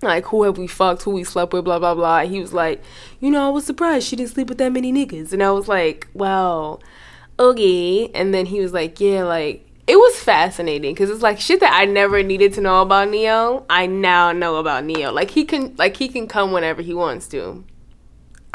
Like, 0.00 0.24
who 0.26 0.42
have 0.44 0.56
we 0.56 0.66
fucked, 0.66 1.02
who 1.02 1.12
we 1.12 1.24
slept 1.24 1.52
with, 1.52 1.64
blah, 1.64 1.78
blah, 1.78 1.94
blah. 1.94 2.20
And 2.20 2.30
he 2.30 2.40
was 2.40 2.52
like, 2.52 2.82
you 3.20 3.30
know, 3.30 3.46
I 3.46 3.50
was 3.50 3.64
surprised 3.64 4.06
she 4.06 4.16
didn't 4.16 4.30
sleep 4.32 4.48
with 4.48 4.58
that 4.58 4.72
many 4.72 4.92
niggas. 4.92 5.32
And 5.32 5.42
I 5.42 5.50
was 5.50 5.66
like, 5.68 6.08
well, 6.14 6.82
okay. 7.38 8.08
And 8.08 8.34
then 8.34 8.46
he 8.46 8.60
was 8.60 8.72
like, 8.72 9.00
yeah, 9.00 9.22
like, 9.24 9.63
it 9.86 9.96
was 9.96 10.18
fascinating 10.18 10.94
because 10.94 11.10
it's 11.10 11.22
like 11.22 11.38
shit 11.40 11.60
that 11.60 11.72
I 11.72 11.84
never 11.84 12.22
needed 12.22 12.54
to 12.54 12.60
know 12.60 12.80
about 12.82 13.10
Ne-Yo. 13.10 13.66
I 13.68 13.86
now 13.86 14.32
know 14.32 14.56
about 14.56 14.84
Ne-Yo. 14.84 15.12
Like 15.12 15.30
he 15.30 15.44
can, 15.44 15.74
like 15.76 15.96
he 15.96 16.08
can 16.08 16.26
come 16.26 16.52
whenever 16.52 16.80
he 16.82 16.94
wants 16.94 17.28
to. 17.28 17.64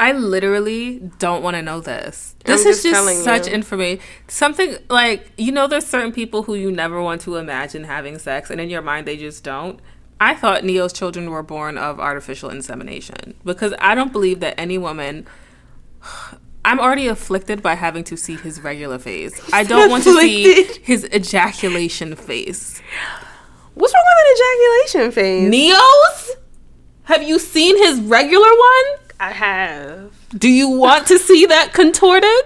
I 0.00 0.12
literally 0.12 0.98
don't 1.18 1.42
want 1.42 1.56
to 1.56 1.62
know 1.62 1.80
this. 1.80 2.34
I'm 2.46 2.52
This 2.52 2.64
is 2.64 2.82
just 2.82 3.06
just 3.06 3.22
such 3.24 3.46
you. 3.46 3.52
information. 3.52 4.02
Something 4.28 4.76
like 4.88 5.30
you 5.36 5.52
know, 5.52 5.66
there's 5.66 5.86
certain 5.86 6.10
people 6.10 6.44
who 6.44 6.54
you 6.54 6.72
never 6.72 7.02
want 7.02 7.20
to 7.22 7.36
imagine 7.36 7.84
having 7.84 8.18
sex, 8.18 8.50
and 8.50 8.60
in 8.60 8.70
your 8.70 8.80
mind 8.80 9.06
they 9.06 9.18
just 9.18 9.44
don't. 9.44 9.78
I 10.18 10.34
thought 10.34 10.64
Ne-Yo's 10.64 10.92
children 10.94 11.30
were 11.30 11.42
born 11.42 11.76
of 11.78 12.00
artificial 12.00 12.48
insemination 12.50 13.34
because 13.44 13.74
I 13.78 13.94
don't 13.94 14.10
believe 14.10 14.40
that 14.40 14.58
any 14.58 14.78
woman. 14.78 15.26
I'm 16.64 16.78
already 16.78 17.08
afflicted 17.08 17.62
by 17.62 17.74
having 17.74 18.04
to 18.04 18.16
see 18.16 18.36
his 18.36 18.60
regular 18.60 18.98
face. 18.98 19.40
I 19.52 19.64
don't 19.64 19.90
want 19.90 20.04
to 20.04 20.14
see 20.20 20.64
his 20.82 21.04
ejaculation 21.06 22.14
face. 22.16 22.80
What's 23.74 23.94
wrong 23.94 24.04
with 24.06 24.26
an 24.26 25.00
ejaculation 25.00 25.12
face? 25.12 25.50
Ne-Yo's? 25.50 26.36
Have 27.04 27.22
you 27.22 27.38
seen 27.38 27.78
his 27.78 28.00
regular 28.00 28.48
one? 28.48 28.84
I 29.18 29.32
have. 29.32 30.12
Do 30.36 30.48
you 30.48 30.68
want 30.68 31.06
to 31.08 31.18
see 31.18 31.46
that 31.46 31.72
contorted? 31.72 32.42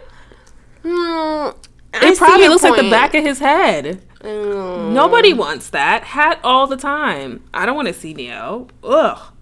I 0.84 1.52
It 1.94 2.18
probably 2.18 2.48
looks 2.48 2.62
like 2.62 2.80
the 2.80 2.90
back 2.90 3.14
of 3.14 3.24
his 3.24 3.40
head. 3.40 4.02
Mm. 4.20 4.92
Nobody 4.92 5.32
wants 5.32 5.70
that. 5.70 6.04
Hat 6.04 6.40
all 6.42 6.66
the 6.66 6.76
time. 6.76 7.44
I 7.52 7.66
don't 7.66 7.76
want 7.76 7.88
to 7.88 7.94
see 7.94 8.14
Ne-Yo. 8.14 8.68
Ugh. 8.82 9.33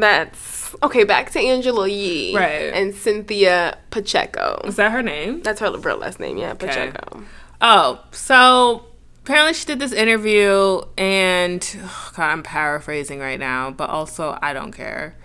That's 0.00 0.74
okay. 0.82 1.04
Back 1.04 1.30
to 1.32 1.40
Angela 1.40 1.88
Yee, 1.88 2.34
Right. 2.34 2.72
And 2.72 2.94
Cynthia 2.94 3.78
Pacheco. 3.90 4.60
Is 4.64 4.76
that 4.76 4.92
her 4.92 5.02
name? 5.02 5.42
That's 5.42 5.60
her 5.60 5.76
real 5.76 5.98
last 5.98 6.20
name, 6.20 6.36
yeah, 6.36 6.54
Pacheco. 6.54 7.24
Oh, 7.60 8.00
so 8.12 8.86
apparently 9.24 9.54
she 9.54 9.64
did 9.64 9.78
this 9.78 9.92
interview, 9.92 10.82
and 10.98 11.76
oh 11.82 12.12
God, 12.16 12.30
I'm 12.30 12.42
paraphrasing 12.42 13.20
right 13.20 13.38
now, 13.38 13.70
but 13.70 13.88
also 13.90 14.38
I 14.42 14.52
don't 14.52 14.72
care. 14.72 15.16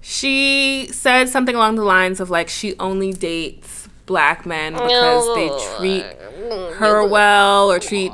She 0.00 0.88
said 0.90 1.28
something 1.28 1.54
along 1.54 1.76
the 1.76 1.84
lines 1.84 2.20
of 2.20 2.30
like 2.30 2.48
she 2.48 2.76
only 2.78 3.12
dates 3.12 3.88
black 4.06 4.44
men 4.44 4.72
because 4.72 5.34
they 5.36 5.48
oh, 5.50 5.76
treat 5.76 6.02
her 6.76 7.06
well 7.06 7.70
or 7.70 7.78
treat 7.78 8.12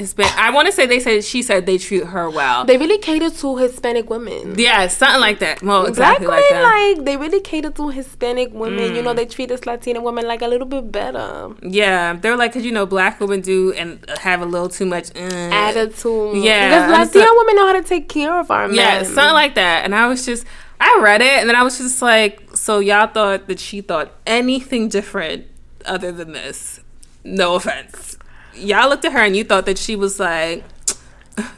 Hispanic. 0.00 0.36
I 0.36 0.50
want 0.50 0.66
to 0.66 0.72
say 0.72 0.86
they 0.86 0.98
said 0.98 1.22
she 1.24 1.42
said 1.42 1.66
they 1.66 1.78
treat 1.78 2.04
her 2.04 2.28
well. 2.28 2.64
They 2.64 2.76
really 2.76 2.98
cater 2.98 3.30
to 3.30 3.56
Hispanic 3.58 4.10
women. 4.10 4.54
yeah, 4.58 4.88
something 4.88 5.20
like 5.20 5.38
that. 5.38 5.62
Well, 5.62 5.86
exactly 5.86 6.26
Black 6.26 6.40
like 6.40 6.50
that. 6.50 6.62
like, 6.96 7.04
they 7.04 7.16
really 7.16 7.40
cater 7.40 7.70
to 7.70 7.88
Hispanic 7.90 8.52
women. 8.52 8.94
You 8.96 9.02
know, 9.02 9.14
they 9.14 9.26
treat 9.26 9.50
us 9.52 9.64
Latina 9.66 10.00
women 10.00 10.26
like 10.26 10.42
a 10.42 10.48
little 10.48 10.66
bit 10.66 10.90
better. 10.90 11.50
yeah, 11.62 12.14
they're 12.14 12.36
like, 12.36 12.52
cause 12.54 12.64
you 12.64 12.72
know, 12.72 12.86
black 12.86 13.20
women 13.20 13.40
do 13.40 13.72
and 13.74 14.04
have 14.20 14.40
a 14.42 14.46
little 14.46 14.68
too 14.68 14.86
much 14.86 15.10
uh, 15.14 15.20
Attitude. 15.20 16.42
Yeah, 16.42 16.68
Because 16.68 17.12
Latina 17.14 17.24
like- 17.30 17.38
women 17.38 17.56
know 17.56 17.66
how 17.68 17.72
to 17.74 17.82
take 17.82 18.08
care 18.08 18.38
of 18.40 18.50
our 18.50 18.66
men. 18.66 18.76
Yeah, 18.76 19.02
something 19.04 19.34
like 19.34 19.54
that. 19.54 19.84
And 19.84 19.94
I 19.94 20.06
was 20.08 20.24
just, 20.26 20.44
I 20.80 20.98
read 21.02 21.20
it, 21.20 21.28
and 21.40 21.48
then 21.48 21.56
I 21.56 21.62
was 21.62 21.76
just 21.78 22.00
like, 22.02 22.56
so 22.56 22.78
y'all 22.78 23.06
thought 23.06 23.46
that 23.48 23.60
she 23.60 23.80
thought 23.82 24.12
anything 24.26 24.88
different 24.88 25.46
other 25.84 26.10
than 26.12 26.32
this? 26.32 26.80
No 27.22 27.54
offense. 27.56 28.16
Y'all 28.54 28.88
looked 28.88 29.04
at 29.04 29.12
her 29.12 29.20
and 29.20 29.36
you 29.36 29.44
thought 29.44 29.66
that 29.66 29.78
she 29.78 29.96
was 29.96 30.20
like, 30.20 30.64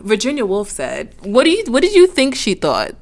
Virginia 0.00 0.46
Woolf 0.46 0.70
said. 0.70 1.14
What 1.20 1.44
do 1.44 1.50
you? 1.50 1.64
What 1.66 1.83
did 1.83 1.94
you 1.94 2.07
think 2.07 2.35
she 2.35 2.55
thought? 2.55 2.94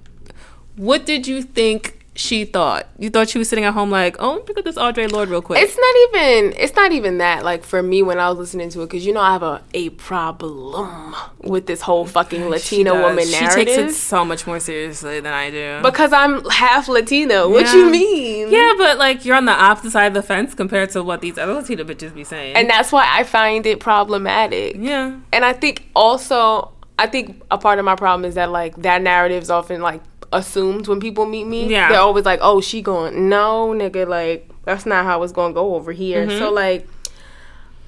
What 0.76 1.05
did 1.05 1.26
you 1.26 1.42
think 1.42 2.00
she 2.20 2.44
thought? 2.44 2.87
You 2.98 3.09
thought 3.11 3.28
she 3.30 3.38
was 3.38 3.48
sitting 3.48 3.64
at 3.64 3.72
home 3.72 3.90
like, 3.90 4.16
oh, 4.18 4.33
let 4.33 4.37
me 4.40 4.42
pick 4.46 4.59
up 4.59 4.64
this 4.64 4.76
Audre 4.76 5.11
Lorde 5.11 5.30
real 5.30 5.40
quick. 5.42 5.59
It's 5.62 5.76
not 5.76 6.18
even. 6.20 6.52
It's 6.59 6.76
not 6.76 6.92
even 6.92 7.18
that. 7.18 7.44
Like 7.44 7.64
for 7.64 7.83
me, 7.83 8.02
when 8.02 8.18
I 8.18 8.28
was 8.28 8.38
listening 8.38 8.68
to 8.70 8.83
it, 8.83 8.87
because 8.87 9.06
you 9.06 9.12
know 9.12 9.20
I 9.20 9.33
have 9.33 9.42
a 9.42 9.62
a 9.74 9.88
problem 9.90 11.14
with 11.42 11.66
this 11.66 11.80
whole 11.80 12.04
fucking 12.06 12.48
Latina 12.48 12.92
woman 12.94 13.24
She 13.24 13.33
narrative. 13.33 13.59
She 13.59 13.64
takes 13.64 13.92
it 13.92 13.94
so 13.94 14.24
much 14.24 14.46
more 14.46 14.61
seriously 14.61 15.20
than 15.20 15.33
I 15.33 15.50
do. 15.50 15.80
because 15.83 16.12
I'm 16.12 16.44
half 16.50 16.88
Latino. 16.88 17.48
What 17.48 17.64
Yeah. 17.66 17.74
you 17.76 17.90
mean? 17.90 18.50
yeah, 18.50 18.74
but 18.76 18.98
like 18.98 19.24
you're 19.24 19.37
on 19.37 19.46
the 19.46 19.52
opposite 19.52 19.92
side 19.92 20.06
of 20.06 20.14
the 20.14 20.22
fence 20.22 20.54
compared 20.54 20.90
to 20.90 21.02
what 21.02 21.20
these 21.22 21.38
other 21.38 21.54
Latina 21.54 21.85
bitches 21.85 22.14
be 22.14 22.24
saying. 22.24 22.54
And 22.56 22.68
that's 22.68 22.92
why 22.92 23.06
I 23.09 23.24
find 23.24 23.64
it 23.66 23.80
problematic. 23.80 24.76
yeah, 24.78 25.16
And 25.33 25.44
I 25.44 25.52
think 25.52 25.88
also, 25.94 26.72
I 26.98 27.06
think 27.06 27.40
a 27.50 27.56
part 27.59 27.78
of 27.78 27.85
my 27.85 27.94
problem 27.96 28.24
is 28.26 28.35
that 28.35 28.50
like 28.50 28.76
that 28.83 29.00
narrative 29.02 29.42
is 29.42 29.50
often 29.50 29.80
like 29.80 30.02
assumed 30.33 30.88
when 30.88 31.01
people 31.01 31.27
meet 31.27 31.45
me. 31.45 31.69
Yeah. 31.69 31.88
They're 31.88 32.01
always 32.01 32.25
like, 32.25 32.40
oh, 32.43 32.61
she 32.61 32.83
going, 32.83 33.29
no, 33.29 33.69
nigga, 33.69 34.07
like, 34.07 34.51
that's 34.64 34.87
not 34.87 35.05
how 35.05 35.23
it's 35.23 35.33
going 35.33 35.53
to 35.53 35.55
go 35.55 35.75
over 35.75 35.93
here. 35.93 36.27
Mm-hmm. 36.27 36.38
So, 36.38 36.53
like, 36.53 36.87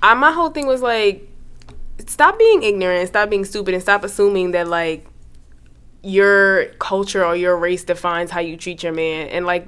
I, 0.02 0.14
my 0.14 0.33
whole 0.33 0.50
thing 0.50 0.66
was 0.66 0.83
like, 0.83 1.28
stop 2.07 2.38
being 2.38 2.62
ignorant, 2.62 3.09
stop 3.09 3.31
being 3.31 3.44
stupid, 3.44 3.74
and 3.74 3.83
stop 3.83 4.05
assuming 4.05 4.52
that, 4.52 4.68
like, 4.68 5.07
your 6.02 6.66
culture 6.81 7.24
or 7.24 7.37
your 7.37 7.57
race 7.57 7.85
defines 7.85 8.31
how 8.31 8.40
you 8.40 8.57
treat 8.57 8.83
your 8.83 8.92
man. 8.92 9.28
And, 9.28 9.46
like, 9.46 9.66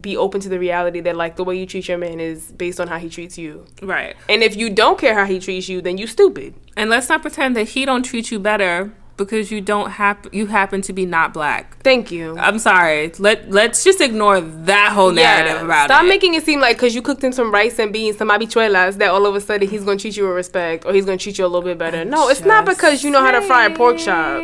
be 0.00 0.16
open 0.16 0.40
to 0.40 0.48
the 0.48 0.58
reality 0.58 1.00
that, 1.00 1.16
like, 1.16 1.36
the 1.36 1.44
way 1.44 1.56
you 1.56 1.66
treat 1.66 1.86
your 1.86 1.98
man 1.98 2.18
is 2.18 2.50
based 2.52 2.80
on 2.80 2.88
how 2.88 2.98
he 2.98 3.08
treats 3.08 3.38
you. 3.38 3.64
right. 3.80 4.16
And 4.28 4.42
if 4.42 4.56
you 4.56 4.70
don't 4.70 4.98
care 4.98 5.14
how 5.14 5.24
he 5.24 5.38
treats 5.38 5.68
you, 5.68 5.80
then 5.80 5.98
you 5.98 6.08
stupid. 6.08 6.54
And 6.76 6.90
let's 6.90 7.08
not 7.08 7.22
pretend 7.22 7.54
that 7.56 7.68
he 7.68 7.84
don't 7.84 8.02
treat 8.02 8.32
you 8.32 8.40
better 8.40 8.92
because 9.16 9.50
you 9.50 9.60
don't 9.60 9.90
hap- 9.92 10.32
you 10.34 10.46
happen 10.46 10.82
to 10.82 10.92
be 10.92 11.06
not 11.06 11.32
black. 11.32 11.82
Thank 11.82 12.10
you. 12.10 12.36
I'm 12.38 12.58
sorry. 12.58 13.12
Let 13.18 13.50
let's 13.50 13.82
just 13.84 14.00
ignore 14.00 14.40
that 14.40 14.92
whole 14.92 15.10
narrative 15.12 15.62
about 15.62 15.88
Stop 15.88 16.04
it. 16.04 16.08
making 16.08 16.34
it 16.34 16.44
seem 16.44 16.60
like 16.60 16.76
because 16.76 16.94
you 16.94 17.02
cooked 17.02 17.24
in 17.24 17.32
some 17.32 17.52
rice 17.52 17.78
and 17.78 17.92
beans, 17.92 18.16
some 18.18 18.28
habichuelas, 18.28 18.98
that 18.98 19.10
all 19.10 19.26
of 19.26 19.34
a 19.34 19.40
sudden 19.40 19.68
he's 19.68 19.84
gonna 19.84 19.98
treat 19.98 20.16
you 20.16 20.24
with 20.24 20.34
respect 20.34 20.84
or 20.84 20.92
he's 20.92 21.04
gonna 21.04 21.16
treat 21.18 21.38
you 21.38 21.44
a 21.44 21.48
little 21.48 21.62
bit 21.62 21.78
better. 21.78 22.04
No, 22.04 22.28
it's 22.28 22.42
not 22.44 22.64
because 22.64 23.02
you 23.04 23.10
know 23.10 23.20
how 23.22 23.30
to 23.32 23.40
fry 23.42 23.64
a 23.66 23.70
pork 23.76 23.98
chop. 23.98 24.42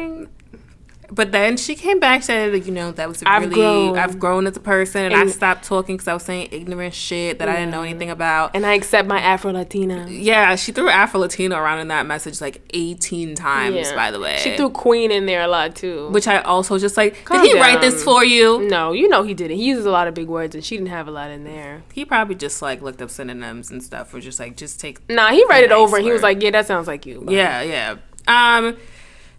But 1.13 1.31
then 1.31 1.59
she 1.59 1.75
came 1.75 2.01
back 2.01 2.17
and 2.17 2.25
said, 2.25 2.67
you 2.67 2.73
know, 2.73 2.91
that 2.93 3.07
was 3.07 3.23
I've 3.27 3.43
really 3.43 3.55
grown. 3.55 3.99
I've 3.99 4.19
grown 4.19 4.47
as 4.47 4.57
a 4.57 4.61
person, 4.61 5.05
and, 5.05 5.15
I 5.15 5.27
stopped 5.27 5.63
talking 5.65 5.97
because 5.97 6.09
I 6.09 6.15
was 6.15 6.23
saying 6.23 6.49
ignorant 6.53 6.95
shit 6.95 7.39
that 7.39 7.51
I 7.51 7.57
didn't 7.57 7.71
know 7.71 7.83
anything 7.83 8.09
about. 8.09 8.57
And 8.57 8.65
I 8.65 8.73
accept 8.73 9.07
my 9.07 9.21
Afro 9.21 9.53
Latina. 9.53 10.07
yeah, 10.09 10.57
she 10.57 10.73
threw 10.73 10.89
Afro 10.89 11.21
Latina 11.21 11.61
around 11.61 11.81
in 11.81 11.89
that 11.89 12.07
message 12.07 12.41
like 12.41 12.63
18 12.73 13.35
times, 13.35 13.93
by 13.93 14.11
the 14.11 14.19
way. 14.19 14.39
She 14.39 14.57
threw 14.57 14.71
Queen 14.71 15.11
in 15.11 15.27
there 15.27 15.43
a 15.43 15.49
lot 15.49 15.77
too. 15.77 16.09
which 16.09 16.27
I 16.27 16.41
also 16.41 16.79
just 16.79 16.97
like. 16.97 17.25
Calm 17.27 17.43
did 17.43 17.53
he 17.53 17.61
write 17.61 17.83
this 17.83 18.03
for 18.03 18.25
you? 18.25 18.67
no, 18.69 18.93
you 18.93 19.07
know 19.09 19.23
he 19.23 19.35
didn't. 19.35 19.59
He 19.59 19.65
uses 19.65 19.85
a 19.85 19.91
lot 19.91 20.09
of 20.09 20.15
big 20.15 20.29
words 20.29 20.55
and 20.55 20.65
she 20.65 20.77
didn't 20.77 20.89
have 20.89 21.09
a 21.09 21.11
lot 21.11 21.31
in 21.31 21.45
there. 21.45 21.83
He 21.93 22.07
probably 22.07 22.37
just 22.37 22.63
like 22.63 22.81
looked 22.81 23.03
up 23.03 23.11
synonyms 23.11 23.71
and 23.71 23.83
stuff, 23.83 24.15
or 24.15 24.21
just 24.21 24.41
like 24.41 24.57
just 24.57 24.81
take. 24.81 25.07
Nah, 25.11 25.29
he 25.31 25.45
read 25.51 25.63
it 25.63 25.71
Nice 25.71 25.79
over 25.79 25.97
and 25.99 26.07
he 26.07 26.13
was 26.13 26.23
like, 26.23 26.43
"Yeah, 26.43 26.53
that 26.53 26.67
sounds 26.67 26.87
like 26.87 27.05
you." 27.05 27.27
Yeah, 27.29 27.61
yeah. 27.63 27.97
Um, 28.27 28.77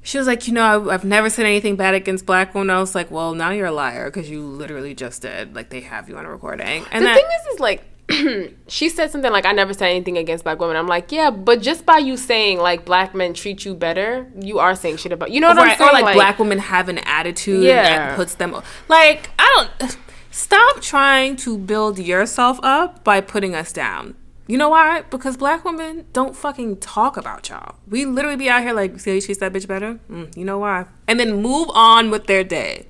she 0.04 0.18
was 0.18 0.28
like, 0.28 0.48
you 0.48 0.54
know, 0.54 0.62
I, 0.90 0.94
I've 0.94 1.06
never 1.06 1.30
said 1.30 1.46
anything 1.46 1.76
bad 1.76 1.94
against 1.94 2.26
black 2.26 2.54
women. 2.54 2.70
I 2.70 2.80
was 2.80 2.94
like, 2.94 3.10
well, 3.10 3.34
now 3.34 3.52
you're 3.52 3.68
a 3.68 3.72
liar 3.72 4.06
because 4.12 4.30
you 4.30 4.46
literally 4.46 4.94
just 4.94 5.22
did. 5.22 5.56
Like 5.56 5.70
they 5.70 5.80
have 5.82 6.10
you 6.10 6.18
on 6.18 6.26
a 6.26 6.30
recording, 6.30 6.86
and 6.92 7.04
the 7.04 7.10
that, 7.10 7.16
thing 7.16 7.26
is, 7.26 7.54
is 7.54 7.60
like 7.60 7.84
she 8.68 8.90
said 8.90 9.12
something 9.12 9.32
like, 9.32 9.46
"I 9.46 9.54
never 9.54 9.74
said 9.74 9.88
anything 9.88 10.18
against 10.18 10.44
black 10.44 10.60
women." 10.60 10.76
I'm 10.76 10.88
like, 10.88 11.12
yeah, 11.12 11.30
but 11.30 11.62
just 11.62 11.86
by 11.86 12.00
you 12.00 12.18
saying 12.18 12.60
like 12.60 12.86
black 12.86 13.16
men 13.16 13.34
treat 13.34 13.64
you 13.64 13.74
better, 13.74 14.28
you 14.40 14.60
are 14.60 14.76
saying 14.76 14.98
shit 14.98 15.14
about 15.14 15.32
you 15.32 15.40
know 15.40 15.48
what 15.48 15.58
I'm 15.60 15.78
saying? 15.78 15.90
or 15.90 16.02
like, 16.02 16.16
black 16.16 16.38
women 16.38 16.60
have 16.60 16.90
an 16.90 16.98
attitude 17.00 17.64
Yeah. 17.64 17.84
that 17.84 18.16
puts 18.16 18.36
them 18.36 18.56
like 18.90 19.30
I 19.40 19.68
don't. 19.80 19.98
Stop 20.32 20.82
trying 20.82 21.36
to 21.38 21.60
build 21.60 22.00
yourself 22.00 22.60
up 22.64 23.04
by 23.04 23.22
putting 23.22 23.54
us 23.54 23.72
down. 23.72 24.16
You 24.46 24.58
know 24.58 24.70
why? 24.70 25.04
Because 25.04 25.38
black 25.38 25.64
women 25.64 26.06
don't 26.12 26.36
fucking 26.36 26.78
talk 26.78 27.16
about 27.16 27.48
y'all. 27.50 27.76
We 27.88 28.06
literally 28.06 28.36
be 28.36 28.50
out 28.50 28.62
here 28.62 28.74
like, 28.74 29.00
see, 29.00 29.22
treat 29.22 29.40
that 29.40 29.54
bitch 29.54 29.68
better. 29.68 30.00
Mm, 30.12 30.36
you 30.36 30.44
know 30.44 30.60
why? 30.60 30.86
And 31.08 31.20
then 31.20 31.42
move 31.42 31.70
on 31.74 32.12
with 32.12 32.28
their 32.28 32.44
day. 32.44 32.88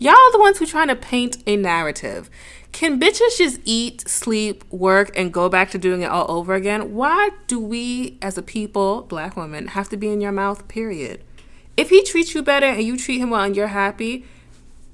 Y'all 0.00 0.12
are 0.14 0.32
the 0.32 0.38
ones 0.38 0.58
who 0.58 0.66
trying 0.66 0.88
to 0.88 0.96
paint 0.96 1.38
a 1.46 1.56
narrative. 1.56 2.30
Can 2.72 3.00
bitches 3.00 3.38
just 3.38 3.60
eat, 3.64 4.08
sleep, 4.08 4.64
work, 4.70 5.10
and 5.16 5.32
go 5.32 5.48
back 5.48 5.70
to 5.70 5.78
doing 5.78 6.02
it 6.02 6.10
all 6.10 6.30
over 6.30 6.54
again? 6.54 6.94
Why 6.94 7.30
do 7.46 7.58
we, 7.58 8.18
as 8.20 8.36
a 8.36 8.42
people, 8.42 9.02
black 9.02 9.36
women, 9.36 9.68
have 9.68 9.88
to 9.90 9.96
be 9.96 10.08
in 10.08 10.20
your 10.20 10.32
mouth? 10.32 10.68
Period. 10.68 11.24
If 11.76 11.90
he 11.90 12.02
treats 12.02 12.34
you 12.34 12.42
better 12.42 12.66
and 12.66 12.82
you 12.82 12.96
treat 12.96 13.18
him 13.18 13.30
well 13.30 13.42
and 13.42 13.56
you're 13.56 13.68
happy, 13.68 14.24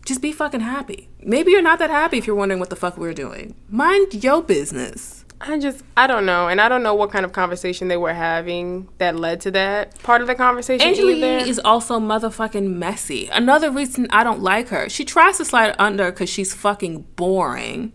just 0.05 0.21
be 0.21 0.33
fucking 0.33 0.61
happy. 0.61 1.09
Maybe 1.23 1.51
you're 1.51 1.63
not 1.63 1.79
that 1.79 1.91
happy 1.91 2.19
if 2.19 2.27
you're 2.27 2.37
wondering 2.37 2.61
what 2.61 2.71
the 2.71 2.77
fuck 2.77 2.99
we're 2.99 3.15
doing. 3.15 3.55
Mind 3.69 4.23
your 4.23 4.43
business. 4.43 5.24
I 5.41 5.59
just 5.59 5.85
I 5.97 6.07
don't 6.07 6.25
know, 6.25 6.49
and 6.49 6.61
I 6.61 6.69
don't 6.69 6.83
know 6.83 6.95
what 6.95 7.11
kind 7.11 7.25
of 7.25 7.33
conversation 7.33 7.89
they 7.89 7.97
were 7.97 8.15
having 8.15 8.89
that 8.99 9.17
led 9.17 9.41
to 9.43 9.51
that 9.51 10.01
part 10.03 10.21
of 10.21 10.27
the 10.27 10.35
conversation. 10.35 10.87
Angela 10.87 11.13
Yee. 11.13 11.49
Is 11.49 11.61
also 11.65 11.99
motherfucking 12.01 12.75
messy. 12.75 13.29
Another 13.29 13.71
reason 13.71 14.07
I 14.11 14.25
don't 14.25 14.41
like 14.41 14.69
her. 14.69 14.89
She 14.89 15.05
tries 15.05 15.37
to 15.39 15.45
slide 15.45 15.75
under 15.79 16.11
because 16.11 16.31
she's 16.31 16.55
fucking 16.55 17.03
boring. 17.17 17.93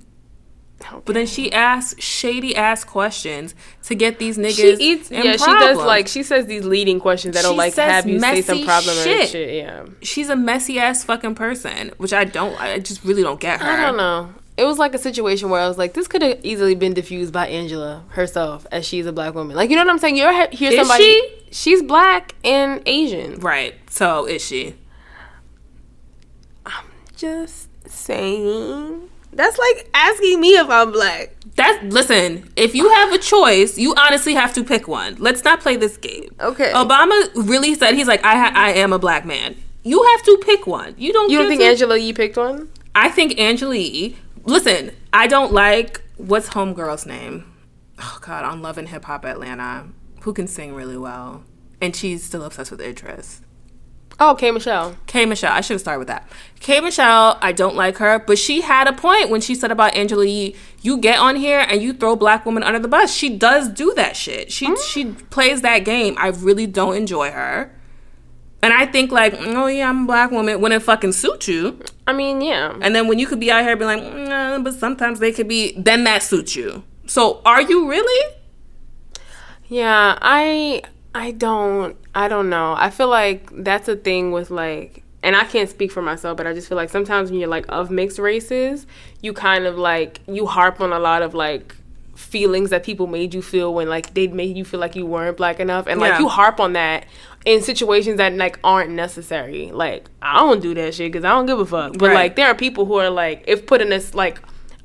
But 1.06 1.14
then 1.14 1.28
she 1.28 1.52
asks 1.52 2.02
shady 2.02 2.56
ass 2.56 2.84
questions 2.84 3.54
to 3.84 3.96
get 3.96 4.18
these 4.18 4.38
niggas. 4.38 4.56
she 4.56 4.76
eats. 4.80 5.12
Yeah, 5.12 5.34
she 5.34 5.46
does 5.46 5.78
like 5.78 6.08
she 6.08 6.24
says 6.24 6.46
these 6.46 6.64
leading 6.66 7.00
questions 7.00 7.36
that'll 7.36 7.52
She 7.52 7.58
like 7.58 7.76
have 7.76 8.08
you 8.08 8.20
say 8.20 8.42
some 8.42 8.64
problem 8.64 8.96
shit. 8.96 9.30
shit. 9.30 9.56
Yeah, 9.56 9.86
She's 10.02 10.30
a 10.30 10.36
messy 10.36 10.80
ass 10.80 11.04
fucking 11.04 11.36
person, 11.36 11.92
which 11.98 12.14
I 12.14 12.24
don't. 12.24 12.60
I 12.62 12.80
just 12.80 13.04
really 13.04 13.24
don't 13.24 13.40
get 13.40 13.60
her. 13.62 13.70
I 13.70 13.86
don't 13.88 13.98
know. 13.98 14.34
It 14.60 14.66
was 14.66 14.78
like 14.78 14.94
a 14.94 14.98
situation 14.98 15.50
where 15.50 15.62
I 15.62 15.68
was 15.68 15.78
like, 15.78 15.94
this 15.94 16.08
could 16.08 16.22
have 16.22 16.40
easily 16.44 16.76
been 16.76 16.94
diffused 16.94 17.32
by 17.32 17.48
Angela 17.48 18.04
herself, 18.10 18.68
as 18.72 18.86
she's 18.86 19.06
a 19.06 19.14
black 19.14 19.34
woman. 19.34 19.56
Like, 19.56 19.70
you 19.70 19.76
know 19.78 19.84
what 19.84 19.92
I'm 19.92 20.00
saying? 20.00 20.18
You're 20.18 20.34
he- 20.50 20.58
hear 20.58 20.72
Is 20.72 20.78
somebody. 20.80 21.04
she? 21.04 21.30
She's 21.52 21.82
black 21.82 22.36
and 22.44 22.82
Asian. 22.86 23.40
Right. 23.40 23.76
So 23.90 24.26
is 24.26 24.44
she? 24.46 24.76
I'm 26.66 26.86
just 27.16 27.70
saying. 27.90 29.10
That's 29.32 29.58
like 29.58 29.90
asking 29.94 30.42
me 30.42 30.50
if 30.58 30.70
I'm 30.70 30.92
black. 30.92 31.36
That 31.56 31.84
listen, 31.86 32.52
if 32.56 32.74
you 32.76 32.90
have 32.90 33.14
a 33.14 33.18
choice, 33.18 33.78
you 33.78 33.94
honestly 33.96 34.34
have 34.34 34.54
to 34.54 34.64
pick 34.64 34.88
one. 34.88 35.16
Let's 35.20 35.44
not 35.44 35.60
play 35.62 35.76
this 35.76 35.98
game. 35.98 36.30
Okay. 36.40 36.72
Obama 36.74 37.30
really 37.36 37.76
said 37.76 37.94
he's 37.96 38.08
like 38.08 38.24
I 38.26 38.36
ha- 38.38 38.52
I 38.56 38.72
am 38.74 38.92
a 38.92 39.00
black 39.00 39.26
man. 39.26 39.56
You 39.84 40.04
have 40.04 40.24
to 40.24 40.38
pick 40.44 40.68
one. 40.68 40.96
You 40.98 41.14
don't. 41.14 41.30
You 41.32 41.40
don't 41.40 41.48
think 41.48 41.62
to- 41.62 41.68
Angela 41.68 41.98
Yee 41.98 42.14
picked 42.14 42.38
one? 42.38 42.70
I 42.96 43.10
think 43.10 43.40
Angela 43.40 43.76
Yee. 43.76 44.18
Listen, 44.46 44.92
I 45.14 45.28
don't 45.28 45.52
like 45.54 46.02
what's 46.18 46.50
homegirl's 46.50 47.06
name. 47.06 47.52
Oh 48.00 48.20
God, 48.22 48.46
on 48.46 48.62
Love 48.62 48.78
and 48.78 48.88
Hip 48.90 49.06
Hop 49.06 49.26
Atlanta, 49.26 49.88
who 50.22 50.34
can 50.34 50.48
sing 50.48 50.74
really 50.74 50.98
well, 50.98 51.44
and 51.82 51.96
she's 51.96 52.24
still 52.24 52.44
obsessed 52.44 52.72
with 52.72 52.82
Idris. 52.82 53.42
Oh, 54.22 54.36
K 54.36 54.52
Michelle. 54.52 54.98
K 55.08 55.26
Michelle, 55.26 55.54
I 55.54 55.62
should 55.62 55.76
have 55.76 55.82
started 55.82 56.00
with 56.00 56.10
that. 56.10 56.30
K 56.60 56.82
Michelle, 56.82 57.38
I 57.42 57.54
don't 57.54 57.76
like 57.76 57.98
her, 57.98 58.20
but 58.20 58.38
she 58.38 58.62
had 58.62 58.88
a 58.88 58.94
point 58.94 59.30
when 59.30 59.40
she 59.40 59.56
said 59.56 59.72
about 59.72 59.96
Angela 59.96 60.26
Yee, 60.26 60.56
you 60.82 60.98
get 60.98 61.20
on 61.20 61.38
here 61.38 61.60
and 61.60 61.82
you 61.82 61.94
throw 61.94 62.18
black 62.18 62.46
women 62.46 62.64
under 62.64 62.80
the 62.80 62.90
bus. 62.90 63.14
She 63.14 63.38
does 63.38 63.70
do 63.70 63.94
that 63.96 64.18
shit. 64.18 64.52
She 64.52 64.68
mm. 64.68 64.78
she 64.86 65.06
plays 65.30 65.62
that 65.62 65.80
game. 65.80 66.16
I 66.18 66.28
really 66.28 66.68
don't 66.68 66.98
enjoy 66.98 67.32
her. 67.32 67.74
And 68.62 68.74
I 68.74 68.86
think 68.86 69.12
like, 69.12 69.34
oh 69.38 69.68
yeah, 69.68 69.90
I'm 69.90 70.04
a 70.04 70.08
black 70.08 70.32
woman 70.32 70.60
when 70.60 70.72
it 70.72 70.82
fucking 70.82 71.14
suits 71.14 71.48
you. 71.48 71.80
I 72.06 72.14
mean, 72.14 72.42
yeah. 72.42 72.78
And 72.82 72.94
then 72.94 73.08
when 73.08 73.18
you 73.20 73.26
could 73.26 73.40
be 73.40 73.52
out 73.52 73.64
here 73.64 73.76
being 73.78 73.88
like, 73.88 74.02
mm, 74.02 74.28
nah, 74.28 74.60
but 74.60 74.74
sometimes 74.74 75.20
they 75.20 75.32
could 75.32 75.48
be 75.48 75.74
then 75.78 76.04
that 76.04 76.24
suits 76.24 76.56
you. 76.56 76.84
So 77.06 77.42
are 77.46 77.62
you 77.62 77.90
really? 77.90 78.36
Yeah, 79.68 80.18
I 80.22 80.82
I 81.16 81.32
don't 81.32 81.96
I 82.14 82.28
don't 82.28 82.50
know. 82.50 82.76
I 82.78 82.90
feel 82.90 83.08
like 83.08 83.50
that's 83.64 83.88
a 83.88 83.96
thing 83.96 84.32
with 84.32 84.52
like 84.52 85.04
and 85.22 85.36
I 85.36 85.46
can't 85.46 85.70
speak 85.70 85.92
for 85.92 86.02
myself, 86.02 86.38
but 86.38 86.48
I 86.48 86.54
just 86.54 86.68
feel 86.68 86.78
like 86.78 86.90
sometimes 86.90 87.30
when 87.30 87.40
you're 87.40 87.50
like 87.50 87.66
of 87.70 87.92
mixed 87.92 88.20
races, 88.20 88.88
you 89.22 89.34
kind 89.34 89.66
of 89.66 89.78
like 89.78 90.22
you 90.28 90.46
harp 90.46 90.82
on 90.82 90.92
a 90.92 91.00
lot 91.00 91.22
of 91.22 91.34
like 91.34 91.76
feelings 92.20 92.70
that 92.70 92.84
people 92.84 93.08
made 93.08 93.34
you 93.34 93.42
feel 93.42 93.74
when 93.74 93.88
like 93.88 94.14
they 94.14 94.28
made 94.28 94.58
you 94.58 94.66
feel 94.66 94.80
like 94.80 94.96
you 94.96 95.06
weren't 95.06 95.38
black 95.38 95.60
enough 95.60 95.88
and 95.88 96.00
like 96.02 96.12
Yeah. 96.14 96.20
you 96.20 96.28
harp 96.28 96.60
on 96.60 96.74
that 96.74 97.06
in 97.46 97.62
situations 97.62 98.18
that 98.18 98.34
like 98.34 98.60
aren't 98.64 98.92
necessary 98.92 99.72
like 99.72 100.06
i 100.22 100.36
don't 100.40 100.62
do 100.62 100.74
that 100.76 100.94
shit 100.94 101.12
because 101.12 101.24
i 101.24 101.30
don't 101.30 101.46
give 101.46 101.60
a 101.60 101.66
fuck 101.66 101.94
but 101.98 102.08
Right. 102.08 102.14
like 102.14 102.36
there 102.36 102.48
are 102.48 102.54
people 102.56 102.86
who 102.86 102.96
are 102.96 103.10
like 103.10 103.46
if 103.48 103.66
put 103.66 103.80
in 103.80 103.90
this 103.90 104.14
like 104.14 104.40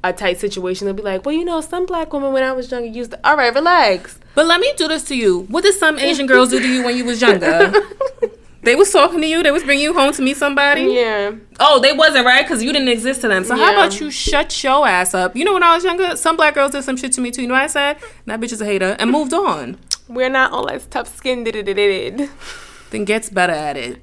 a 0.04 0.12
tight 0.12 0.38
situation 0.38 0.84
they'll 0.86 0.94
be 0.94 1.02
like 1.02 1.26
well 1.26 1.34
you 1.34 1.44
know 1.44 1.60
some 1.60 1.86
black 1.86 2.12
women 2.12 2.32
when 2.32 2.44
i 2.44 2.52
was 2.52 2.70
younger 2.70 2.86
used 2.86 3.10
to 3.10 3.28
all 3.28 3.36
right 3.36 3.52
relax 3.52 4.18
But 4.36 4.46
let 4.46 4.60
me 4.60 4.72
do 4.76 4.88
this 4.88 5.04
to 5.04 5.14
you. 5.16 5.42
What 5.48 5.62
did 5.62 5.74
some 5.74 5.96
Asian 5.98 6.26
girls 6.26 6.50
do 6.50 6.58
to 6.58 6.68
you 6.68 6.82
when 6.84 6.96
you 6.96 7.04
was 7.04 7.20
younger? 7.22 7.72
they 8.64 8.74
was 8.74 8.90
talking 8.92 9.20
to 9.20 9.26
you. 9.26 9.42
They 9.42 9.50
was 9.50 9.62
bringing 9.62 9.84
you 9.84 9.94
home 9.94 10.12
to 10.12 10.22
meet 10.22 10.36
somebody. 10.36 10.82
yeah 10.82 11.32
Oh, 11.60 11.80
they 11.80 11.92
wasn't 11.92 12.26
right 12.26 12.44
because 12.44 12.62
you 12.62 12.72
didn't 12.72 12.88
exist 12.88 13.20
to 13.22 13.28
them. 13.28 13.44
So 13.44 13.56
how 13.56 13.72
about 13.72 14.00
you 14.00 14.10
shut 14.10 14.62
your 14.62 14.86
ass 14.86 15.14
up? 15.14 15.36
You 15.36 15.44
know, 15.44 15.52
when 15.54 15.62
I 15.62 15.74
was 15.74 15.84
younger, 15.84 16.16
some 16.16 16.36
black 16.36 16.54
girls 16.54 16.72
did 16.72 16.82
some 16.84 16.96
shit 16.96 17.12
to 17.12 17.20
me 17.20 17.30
too. 17.30 17.42
You 17.42 17.48
know 17.48 17.54
what 17.54 17.62
I 17.62 17.68
said? 17.68 17.98
That 18.26 18.40
bitch 18.40 18.52
is 18.52 18.60
a 18.60 18.64
hater 18.64 18.96
and 18.98 19.10
moved 19.10 19.32
on. 19.32 19.78
we're 20.08 20.28
not 20.30 20.52
all 20.52 20.68
as 20.68 20.86
tough 20.86 21.14
skinned 21.16 21.46
Then 21.46 23.04
gets 23.04 23.30
better 23.30 23.52
at 23.52 23.76
it. 23.76 24.02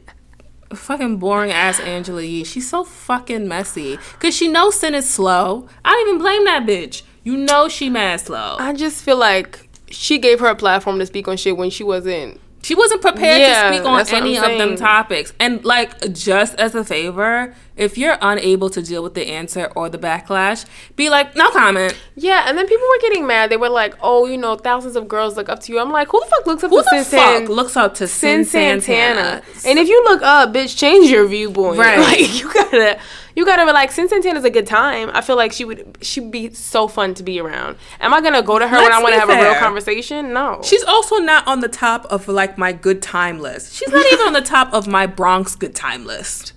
Fucking 0.74 1.18
boring 1.18 1.52
ass 1.52 1.80
Angela 1.82 2.22
Yee. 2.22 2.46
She's 2.46 2.70
so 2.70 2.84
fucking 2.86 3.48
messy. 3.48 3.98
Cause 4.20 4.36
she 4.36 4.48
knows 4.48 4.80
Cyn 4.80 4.94
is 4.94 5.10
slow. 5.10 5.68
I 5.84 5.92
don't 5.92 6.08
even 6.08 6.18
blame 6.20 6.46
that 6.46 6.66
bitch. 6.66 7.04
You 7.24 7.38
know 7.38 7.68
she 7.68 7.90
mad 7.90 8.22
slow. 8.22 8.58
i 8.60 8.74
just 8.74 9.04
feel 9.04 9.18
like 9.18 9.70
she 9.92 10.18
gave 10.18 10.40
her 10.40 10.48
a 10.48 10.56
platform 10.56 10.98
to 11.00 11.06
speak 11.06 11.28
on 11.28 11.38
shit 11.38 11.58
when 11.58 11.70
she 11.70 11.84
wasn't 11.84 12.40
She 12.62 12.76
wasn't 12.76 13.02
prepared 13.02 13.42
Yeah, 13.42 13.70
to 13.70 13.76
speak 13.76 13.88
on 13.88 14.08
any 14.10 14.38
of 14.38 14.44
them 14.44 14.76
topics. 14.76 15.34
And 15.40 15.64
like 15.66 16.14
just 16.14 16.56
as 16.56 16.76
a 16.76 16.84
favor, 16.84 17.56
if 17.76 17.98
you're 17.98 18.18
unable 18.22 18.70
to 18.70 18.82
deal 18.82 19.02
with 19.02 19.14
the 19.14 19.28
answer 19.28 19.72
or 19.76 19.90
the 19.90 19.98
backlash, 19.98 20.66
be 20.96 21.10
like, 21.10 21.36
no 21.36 21.50
comment. 21.52 21.98
Yeah, 22.16 22.46
and 22.48 22.58
then 22.58 22.68
people 22.68 22.86
were 22.88 23.02
getting 23.02 23.26
mad. 23.26 23.50
They 23.50 23.58
were 23.58 23.70
like, 23.70 23.96
"Oh, 24.02 24.26
you 24.26 24.38
know, 24.38 24.56
thousands 24.56 24.96
of 24.96 25.08
girls 25.08 25.38
look 25.38 25.50
up 25.50 25.60
to 25.62 25.74
you." 25.74 25.80
I'm 25.80 25.92
like, 25.92 26.10
"Who 26.10 26.20
the 26.20 26.26
fuck 26.28 26.48
looks 26.48 26.64
up 26.64 26.70
Who 26.70 26.78
to 26.78 26.86
the 26.92 26.98
Cyn 26.98 27.40
fuck 27.40 27.50
looks 27.50 27.78
up 27.78 27.94
to 27.96 28.04
Cyn 28.06 28.42
Cyn 28.42 28.46
Santana?" 28.46 29.42
Santana? 29.42 29.42
And 29.66 29.80
if 29.80 29.88
you 29.88 30.04
look 30.04 30.22
up, 30.22 30.54
bitch, 30.54 30.78
change 30.78 31.10
your 31.10 31.26
viewpoint. 31.28 31.78
Right. 31.80 32.00
Like 32.12 32.42
you 32.42 32.52
gotta, 32.52 33.00
you 33.36 33.46
gotta 33.46 33.66
be 33.66 33.72
like, 33.72 33.92
Cyn 33.92 34.10
Santana's 34.10 34.44
a 34.44 34.50
good 34.50 34.68
time. 34.68 35.12
I 35.14 35.22
feel 35.22 35.36
like 35.36 35.52
she 35.54 35.64
would, 35.64 35.98
she'd 36.02 36.32
be 36.32 36.54
so 36.54 36.88
fun 36.88 37.14
to 37.16 37.24
be 37.24 37.40
around. 37.40 37.78
Am 38.00 38.14
I 38.14 38.22
gonna 38.22 38.42
go 38.42 38.60
to 38.60 38.68
her 38.68 38.76
when 38.76 38.86
Let's 38.86 38.96
I 38.96 39.02
want 39.02 39.14
to 39.14 39.20
have 39.20 39.30
a 39.30 39.42
real 39.42 39.56
conversation? 39.56 40.34
No. 40.34 40.60
She's 40.64 40.84
also 40.84 41.18
not 41.18 41.48
on 41.48 41.62
the 41.62 41.68
top 41.68 42.06
of 42.06 42.28
like 42.28 42.58
my 42.58 42.74
good 42.74 43.02
time 43.02 43.40
list. 43.40 43.76
She's 43.76 43.90
not 43.90 44.06
even 44.12 44.28
on 44.28 44.34
the 44.34 44.42
top 44.42 44.74
of 44.74 44.88
my 44.88 45.06
Bronx 45.06 45.56
good 45.56 45.76
time 45.76 46.06
list. 46.06 46.54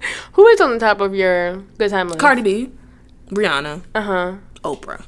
Who 0.34 0.46
is 0.48 0.60
on 0.60 0.70
the 0.72 0.78
top 0.78 1.00
of 1.00 1.14
your 1.14 1.56
good 1.78 1.90
time 1.90 2.08
list? 2.08 2.18
Cardi 2.20 2.42
B, 2.42 2.70
Rihanna, 3.30 3.82
Uh 3.94 4.00
huh. 4.02 4.34
Oprah. 4.64 5.04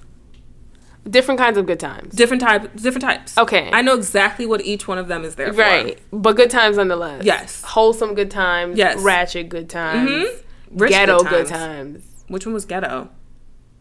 Different 1.08 1.40
kinds 1.40 1.58
of 1.58 1.66
good 1.66 1.80
times. 1.80 2.14
Different 2.14 2.40
type, 2.42 2.76
different 2.76 3.02
types. 3.02 3.36
Okay. 3.36 3.70
I 3.72 3.82
know 3.82 3.94
exactly 3.94 4.46
what 4.46 4.60
each 4.60 4.86
one 4.86 4.98
of 4.98 5.08
them 5.08 5.24
is 5.24 5.34
there 5.34 5.52
for. 5.52 5.58
Right, 5.58 5.98
but 6.12 6.36
good 6.36 6.48
times 6.50 6.76
nonetheless. 6.76 7.24
Yes. 7.24 7.60
wholesome 7.62 8.14
good 8.14 8.30
times. 8.30 8.78
Yes. 8.78 9.00
ratchet 9.02 9.48
good 9.48 9.68
times. 9.68 10.08
Mhm. 10.10 10.42
Rich 10.70 10.90
Ghetto 10.90 11.18
good 11.18 11.28
good 11.28 11.46
times. 11.48 12.02
times. 12.02 12.24
Which 12.28 12.46
one 12.46 12.54
was 12.54 12.64
ghetto? 12.64 13.10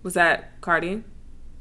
Was 0.04 0.15
that 0.15 0.60
Cardi? 0.62 1.04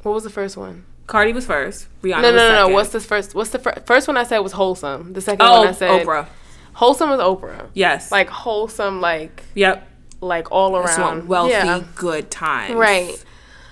What 0.03 0.13
was 0.13 0.25
the 0.25 0.31
first 0.31 0.57
one? 0.57 0.87
Cardi 1.07 1.33
was 1.35 1.45
first. 1.45 1.89
Rihanna 2.03 2.23
No, 2.23 2.31
no, 2.31 2.37
no, 2.37 2.69
no. 2.69 2.75
What's 2.75 2.91
the 2.91 3.01
first? 3.01 3.35
What's 3.35 3.51
the 3.51 3.59
fir- 3.59 3.83
first 3.85 4.09
one 4.09 4.17
I 4.17 4.23
said 4.25 4.39
was 4.39 4.53
wholesome. 4.53 5.13
The 5.13 5.21
second 5.21 5.45
oh 5.45 5.59
one 5.61 5.69
I 5.69 5.73
said 5.73 6.07
Oprah? 6.07 6.27
Wholesome 6.75 7.11
was 7.11 7.21
Oprah. 7.21 7.69
Yes. 7.75 8.11
Like 8.13 8.29
wholesome, 8.29 9.01
like 9.01 9.43
yep. 9.55 9.87
like 10.21 10.51
all 10.53 10.81
Just 10.83 10.99
around 10.99 11.17
want 11.17 11.27
wealthy, 11.27 11.53
Yeah. 11.53 11.83
good 11.95 12.31
times. 12.31 12.75
Right. 12.75 13.23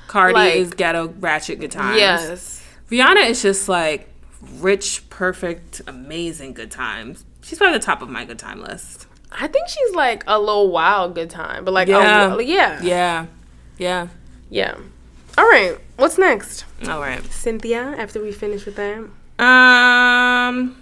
Cardi 0.06 0.34
Like- 0.34 0.54
is 0.56 0.70
ghetto, 0.70 1.12
ratchet, 1.20 1.61
good 1.61 1.70
times. 1.72 1.98
Yes. 1.98 2.64
Rihanna 2.90 3.28
is 3.28 3.42
just 3.42 3.68
like 3.68 4.08
rich, 4.58 5.02
perfect, 5.11 5.82
amazing 5.87 6.54
good 6.54 6.70
times. 6.70 7.24
She's 7.42 7.58
probably 7.58 7.78
the 7.78 7.84
top 7.84 8.00
of 8.02 8.08
my 8.08 8.24
good 8.24 8.38
time 8.38 8.62
list. 8.62 9.06
I 9.30 9.46
think 9.46 9.68
she's 9.68 9.94
like 9.94 10.24
a 10.26 10.38
little 10.38 10.70
wild 10.70 11.14
good 11.14 11.28
time, 11.28 11.64
but 11.64 11.74
like 11.74 11.88
Yeah. 11.88 12.34
a, 12.34 12.42
yeah, 12.42 12.80
yeah, 12.82 13.26
Yeah. 13.76 14.08
Yeah. 14.50 14.74
All 15.37 15.44
right. 15.44 15.76
What's 15.96 16.16
next, 16.18 16.64
All 16.88 17.00
right. 17.00 17.22
Cynthia? 17.30 17.94
After 17.98 18.20
we 18.22 18.32
finish 18.32 18.64
with 18.64 18.76
that, 18.76 18.98
Um, 19.44 20.76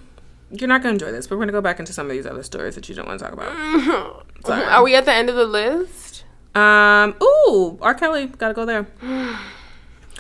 you're 0.50 0.68
not 0.68 0.82
gonna 0.82 0.94
enjoy 0.94 1.12
this, 1.12 1.26
but 1.26 1.36
we're 1.36 1.42
gonna 1.42 1.52
go 1.52 1.60
back 1.60 1.78
into 1.78 1.92
some 1.92 2.06
of 2.06 2.12
these 2.12 2.26
other 2.26 2.42
stories 2.42 2.74
that 2.74 2.88
you 2.88 2.94
don't 2.94 3.06
want 3.06 3.18
to 3.18 3.24
talk 3.24 3.32
about. 3.32 4.26
Sorry. 4.46 4.64
are 4.64 4.82
we 4.82 4.94
at 4.94 5.04
the 5.04 5.12
end 5.12 5.28
of 5.28 5.36
the 5.36 5.44
list? 5.44 6.24
Um, 6.54 7.14
ooh, 7.22 7.78
R. 7.82 7.94
Kelly, 7.94 8.26
gotta 8.26 8.54
go 8.54 8.64
there. 8.64 8.86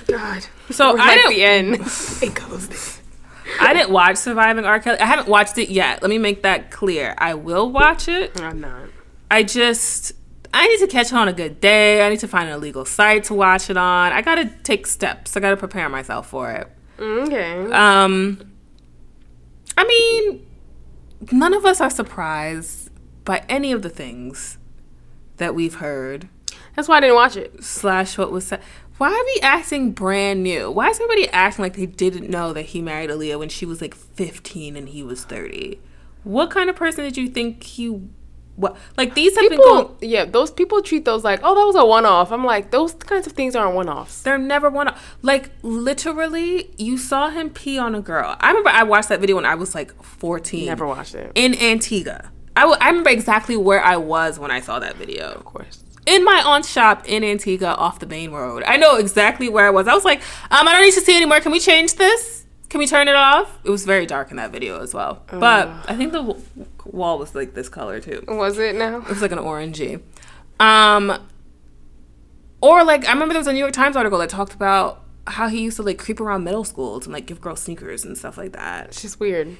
God. 0.06 0.46
So 0.70 0.98
I 0.98 1.14
didn't, 1.14 1.30
the 1.30 1.44
end. 1.44 1.74
it 2.22 2.34
goes 2.34 2.68
there. 2.68 3.04
I 3.60 3.72
didn't 3.72 3.90
watch 3.90 4.16
Surviving 4.16 4.64
R. 4.64 4.80
Kelly. 4.80 4.98
I 4.98 5.06
haven't 5.06 5.28
watched 5.28 5.56
it 5.58 5.70
yet. 5.70 6.02
Let 6.02 6.10
me 6.10 6.18
make 6.18 6.42
that 6.42 6.70
clear. 6.70 7.14
I 7.16 7.34
will 7.34 7.70
watch 7.70 8.08
it. 8.08 8.38
I'm 8.40 8.60
not. 8.60 8.88
I 9.30 9.42
just 9.44 10.12
I 10.52 10.66
need 10.68 10.78
to 10.78 10.86
catch 10.86 11.08
it 11.08 11.14
on 11.14 11.28
a 11.28 11.32
good 11.32 11.60
day. 11.60 12.06
I 12.06 12.10
need 12.10 12.20
to 12.20 12.28
find 12.28 12.48
an 12.48 12.54
illegal 12.54 12.84
site 12.84 13.24
to 13.24 13.34
watch 13.34 13.70
it 13.70 13.76
on. 13.76 14.12
I 14.12 14.22
gotta 14.22 14.50
take 14.62 14.86
steps. 14.86 15.36
I 15.36 15.40
gotta 15.40 15.56
prepare 15.56 15.88
myself 15.88 16.28
for 16.28 16.50
it. 16.50 16.68
Okay. 16.98 17.70
Um, 17.72 18.55
I 19.76 19.84
mean, 19.84 20.46
none 21.32 21.54
of 21.54 21.64
us 21.64 21.80
are 21.80 21.90
surprised 21.90 22.90
by 23.24 23.44
any 23.48 23.72
of 23.72 23.82
the 23.82 23.90
things 23.90 24.58
that 25.36 25.54
we've 25.54 25.76
heard. 25.76 26.28
That's 26.74 26.88
why 26.88 26.98
I 26.98 27.00
didn't 27.00 27.16
watch 27.16 27.36
it. 27.36 27.62
Slash, 27.62 28.18
what 28.18 28.30
was 28.30 28.46
said. 28.46 28.62
Why 28.98 29.08
are 29.08 29.24
we 29.24 29.40
acting 29.42 29.92
brand 29.92 30.42
new? 30.42 30.70
Why 30.70 30.88
is 30.88 30.96
everybody 30.96 31.28
acting 31.28 31.62
like 31.62 31.76
they 31.76 31.86
didn't 31.86 32.30
know 32.30 32.52
that 32.54 32.66
he 32.66 32.80
married 32.80 33.10
Aaliyah 33.10 33.38
when 33.38 33.50
she 33.50 33.66
was 33.66 33.82
like 33.82 33.94
15 33.94 34.76
and 34.76 34.88
he 34.88 35.02
was 35.02 35.24
30? 35.24 35.78
What 36.24 36.50
kind 36.50 36.70
of 36.70 36.76
person 36.76 37.04
did 37.04 37.16
you 37.16 37.28
think 37.28 37.62
he? 37.62 38.08
What 38.56 38.76
like 38.96 39.14
these 39.14 39.36
have 39.38 39.48
been 39.50 39.58
going? 39.58 39.84
People, 39.84 39.98
yeah, 40.00 40.24
those 40.24 40.50
people 40.50 40.80
treat 40.82 41.04
those 41.04 41.22
like, 41.24 41.40
oh, 41.42 41.54
that 41.54 41.64
was 41.66 41.76
a 41.76 41.84
one-off. 41.84 42.32
I'm 42.32 42.44
like, 42.44 42.70
those 42.70 42.94
kinds 42.94 43.26
of 43.26 43.34
things 43.34 43.54
aren't 43.54 43.74
one-offs. 43.74 44.22
They're 44.22 44.38
never 44.38 44.70
one. 44.70 44.88
Off. 44.88 45.16
Like 45.22 45.50
literally, 45.62 46.70
you 46.78 46.96
saw 46.98 47.28
him 47.28 47.50
pee 47.50 47.78
on 47.78 47.94
a 47.94 48.00
girl. 48.00 48.36
I 48.40 48.48
remember 48.48 48.70
I 48.70 48.82
watched 48.82 49.10
that 49.10 49.20
video 49.20 49.36
when 49.36 49.44
I 49.44 49.54
was 49.54 49.74
like 49.74 49.92
14. 50.02 50.66
Never 50.66 50.86
watched 50.86 51.14
it. 51.14 51.32
in 51.34 51.54
Antigua. 51.60 52.30
I, 52.56 52.60
w- 52.62 52.78
I 52.80 52.88
remember 52.88 53.10
exactly 53.10 53.56
where 53.56 53.82
I 53.84 53.98
was 53.98 54.38
when 54.38 54.50
I 54.50 54.60
saw 54.60 54.78
that 54.78 54.96
video. 54.96 55.32
Of 55.32 55.44
course. 55.44 55.84
In 56.06 56.24
my 56.24 56.40
aunt's 56.46 56.70
shop 56.70 57.06
in 57.06 57.22
Antigua 57.24 57.74
off 57.74 57.98
the 57.98 58.06
main 58.06 58.30
road. 58.30 58.62
I 58.66 58.76
know 58.78 58.96
exactly 58.96 59.48
where 59.50 59.66
I 59.66 59.70
was. 59.70 59.86
I 59.86 59.92
was 59.94 60.04
like, 60.06 60.20
um, 60.50 60.66
I 60.66 60.72
don't 60.72 60.82
need 60.82 60.94
to 60.94 61.00
see 61.00 61.14
anymore. 61.16 61.40
Can 61.40 61.52
we 61.52 61.60
change 61.60 61.96
this? 61.96 62.45
Can 62.68 62.78
we 62.78 62.86
turn 62.86 63.06
it 63.08 63.14
off? 63.14 63.58
It 63.64 63.70
was 63.70 63.84
very 63.84 64.06
dark 64.06 64.30
in 64.30 64.36
that 64.38 64.50
video 64.50 64.80
as 64.80 64.92
well. 64.92 65.22
But 65.28 65.68
I 65.88 65.94
think 65.96 66.12
the 66.12 66.22
w- 66.22 66.42
wall 66.84 67.18
was 67.18 67.34
like 67.34 67.54
this 67.54 67.68
color 67.68 68.00
too. 68.00 68.24
Was 68.26 68.58
it 68.58 68.74
now? 68.74 68.98
It 68.98 69.08
was 69.08 69.22
like 69.22 69.32
an 69.32 69.38
orangey. 69.38 70.02
Um, 70.58 71.16
or 72.60 72.82
like 72.84 73.06
I 73.06 73.12
remember 73.12 73.34
there 73.34 73.40
was 73.40 73.46
a 73.46 73.52
New 73.52 73.58
York 73.60 73.72
Times 73.72 73.96
article 73.96 74.18
that 74.18 74.28
talked 74.30 74.54
about 74.54 75.02
how 75.28 75.48
he 75.48 75.60
used 75.62 75.76
to 75.76 75.82
like 75.82 75.98
creep 75.98 76.20
around 76.20 76.44
middle 76.44 76.64
schools 76.64 77.06
and 77.06 77.12
like 77.12 77.26
give 77.26 77.40
girls 77.40 77.60
sneakers 77.60 78.04
and 78.04 78.16
stuff 78.16 78.38
like 78.38 78.52
that 78.52 78.86
It's 78.88 79.02
just 79.02 79.18
weird. 79.18 79.56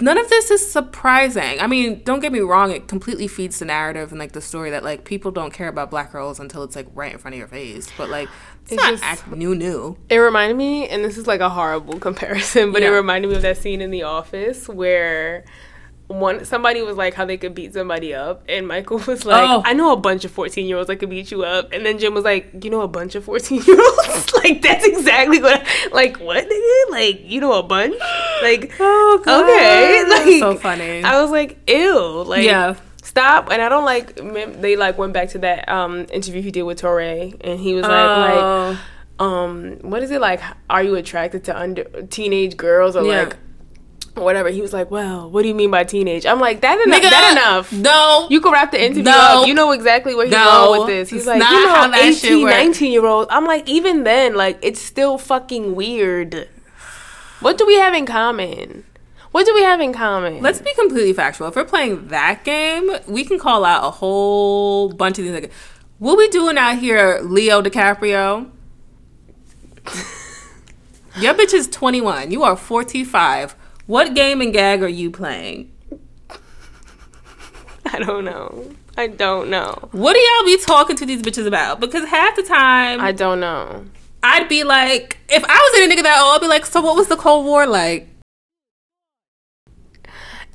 none 0.00 0.18
of 0.18 0.28
this 0.28 0.50
is 0.50 0.70
surprising. 0.70 1.58
I 1.60 1.66
mean, 1.66 2.02
don't 2.04 2.20
get 2.20 2.30
me 2.32 2.40
wrong, 2.40 2.70
it 2.70 2.86
completely 2.86 3.26
feeds 3.26 3.58
the 3.58 3.64
narrative 3.64 4.10
and 4.10 4.18
like 4.18 4.32
the 4.32 4.40
story 4.42 4.70
that 4.70 4.84
like 4.84 5.04
people 5.04 5.30
don't 5.30 5.52
care 5.52 5.68
about 5.68 5.90
black 5.90 6.12
girls 6.12 6.38
until 6.38 6.62
it's 6.62 6.76
like 6.76 6.86
right 6.94 7.12
in 7.12 7.18
front 7.18 7.34
of 7.34 7.38
your 7.38 7.48
face. 7.48 7.88
But 7.96 8.08
like 8.10 8.28
it's, 8.66 8.72
It's 8.72 8.82
not 8.82 8.90
just- 8.92 9.02
act 9.04 9.30
new 9.32 9.54
new. 9.54 9.96
It 10.10 10.18
reminded 10.18 10.56
me, 10.56 10.88
and 10.88 11.04
this 11.04 11.16
is 11.18 11.26
like 11.26 11.40
a 11.40 11.48
horrible 11.48 11.98
comparison, 12.06 12.72
but 12.72 12.82
it 12.82 12.90
reminded 12.90 13.28
me 13.28 13.36
of 13.36 13.42
that 13.42 13.56
scene 13.58 13.80
in 13.80 13.90
The 13.90 14.02
Office 14.04 14.68
where 14.68 15.44
one 16.08 16.44
somebody 16.44 16.82
was 16.82 16.96
like 16.96 17.14
how 17.14 17.24
they 17.24 17.36
could 17.36 17.52
beat 17.52 17.74
somebody 17.74 18.14
up, 18.14 18.44
and 18.48 18.68
Michael 18.68 18.98
was 19.08 19.24
like, 19.26 19.42
Oh. 19.48 19.62
"I 19.64 19.72
know 19.72 19.92
a 19.92 19.96
bunch 19.96 20.24
of 20.24 20.30
fourteen 20.30 20.66
year 20.66 20.76
olds 20.76 20.86
that 20.86 20.96
could 20.96 21.10
beat 21.10 21.32
you 21.32 21.42
up," 21.42 21.72
and 21.72 21.84
then 21.84 21.98
Jim 21.98 22.14
was 22.14 22.22
like, 22.24 22.62
"You 22.62 22.70
know 22.70 22.82
a 22.82 22.88
bunch 22.88 23.16
of 23.16 23.24
fourteen 23.24 23.60
year 23.62 23.76
olds? 23.80 24.32
like 24.44 24.62
that's 24.62 24.84
exactly 24.86 25.40
what. 25.42 25.62
I, 25.66 25.88
like 25.92 26.18
what? 26.18 26.48
Nigga? 26.48 26.90
Like 26.92 27.20
you 27.24 27.40
know 27.40 27.54
a 27.54 27.62
bunch? 27.64 27.96
Like 28.42 28.72
Oh 28.80 29.20
okay, 29.26 30.04
like 30.08 30.38
so 30.40 30.54
funny. 30.56 31.02
I 31.02 31.20
was 31.20 31.32
like, 31.32 31.58
ew, 31.68 32.22
like 32.24 32.44
Yeah. 32.44 32.76
Stop, 33.16 33.50
and 33.50 33.62
I 33.62 33.68
don't 33.70 33.84
like. 33.86 34.14
They 34.60 34.76
like 34.76 34.98
went 34.98 35.12
back 35.14 35.30
to 35.30 35.38
that 35.38 35.68
um 35.70 36.06
interview 36.12 36.42
he 36.42 36.50
did 36.50 36.64
with 36.64 36.80
Touré, 36.82 37.34
and 37.42 37.58
he 37.58 37.74
was 37.74 37.82
like, 37.84 37.92
like 37.92 38.38
Oh. 38.38 38.78
um 39.18 39.78
what 39.80 40.02
is 40.02 40.10
it 40.10 40.20
like 40.20 40.40
are 40.68 40.82
you 40.82 40.94
attracted 40.96 41.44
to 41.44 41.58
under 41.58 41.84
teenage 42.10 42.56
girls 42.58 42.94
or 42.94 43.04
Yeah. 43.04 43.22
like 43.22 43.36
whatever 44.14 44.50
he 44.50 44.60
was 44.62 44.72
like 44.74 44.90
well 44.90 45.30
what 45.30 45.40
do 45.42 45.48
you 45.48 45.54
mean 45.54 45.70
by 45.70 45.84
teenage 45.84 46.24
i'm 46.24 46.40
like 46.40 46.60
that 46.62 46.78
enough 46.86 47.00
Nigga, 47.02 47.10
that 47.10 47.32
enough 47.32 47.70
No. 47.72 48.26
you 48.30 48.40
can 48.40 48.50
wrap 48.52 48.70
the 48.70 48.82
interview 48.82 49.02
No. 49.04 49.42
up 49.42 49.46
you 49.48 49.52
know 49.54 49.72
exactly 49.72 50.14
where 50.14 50.24
he's 50.26 50.32
No. 50.32 50.44
going 50.44 50.80
with 50.80 50.88
this 50.88 51.10
he's 51.10 51.26
like 51.26 51.36
you 51.42 51.66
know 51.66 51.90
that 51.90 51.98
18 52.02 52.46
19 52.46 52.92
year 52.92 53.04
old 53.04 53.26
i'm 53.30 53.44
like 53.46 53.68
even 53.68 54.04
then 54.04 54.34
like 54.34 54.58
it's 54.62 54.80
still 54.80 55.18
fucking 55.18 55.74
weird 55.74 56.48
what 57.40 57.58
do 57.58 57.66
we 57.66 57.74
have 57.76 57.92
in 57.94 58.06
common 58.06 58.84
what 59.36 59.44
do 59.44 59.52
we 59.54 59.64
have 59.64 59.82
in 59.82 59.92
common 59.92 60.40
Let's 60.40 60.62
be 60.62 60.72
completely 60.72 61.12
factual. 61.12 61.48
If 61.48 61.56
we're 61.56 61.66
playing 61.66 62.08
that 62.08 62.42
game, 62.42 62.90
we 63.06 63.22
can 63.22 63.38
call 63.38 63.66
out 63.66 63.84
a 63.84 63.90
whole 63.90 64.88
bunch 64.88 65.18
of 65.18 65.26
these. 65.26 65.34
Like, 65.34 65.52
what 65.98 66.16
we 66.16 66.26
doing 66.28 66.56
out 66.56 66.78
here, 66.78 67.20
Leo 67.22 67.60
DiCaprio? 67.60 68.50
Your 71.20 71.34
bitch 71.34 71.52
is 71.52 71.68
21. 71.68 72.30
You 72.30 72.44
are 72.44 72.56
45. 72.56 73.54
What 73.84 74.14
game 74.14 74.40
and 74.40 74.54
gag 74.54 74.82
are 74.82 74.88
you 74.88 75.10
playing? 75.10 75.70
I 77.84 77.98
don't 77.98 78.24
know. 78.24 78.74
I 78.96 79.06
don't 79.06 79.50
know. 79.50 79.90
What 79.92 80.14
do 80.14 80.18
y'all 80.18 80.46
be 80.46 80.56
talking 80.64 80.96
to 80.96 81.04
these 81.04 81.20
bitches 81.20 81.46
about? 81.46 81.78
Because 81.78 82.08
half 82.08 82.36
the 82.36 82.42
time, 82.42 83.02
I 83.02 83.12
don't 83.12 83.40
know. 83.40 83.84
I'd 84.22 84.48
be 84.48 84.64
like, 84.64 85.18
if 85.28 85.44
I 85.44 85.70
was 85.70 85.82
in 85.82 85.90
a 85.90 85.94
nigga 85.94 86.04
that 86.04 86.22
old, 86.22 86.36
I'd 86.36 86.40
be 86.40 86.48
like, 86.48 86.64
so 86.64 86.80
what 86.80 86.96
was 86.96 87.08
the 87.08 87.16
Cold 87.16 87.44
War 87.44 87.66
like? 87.66 88.08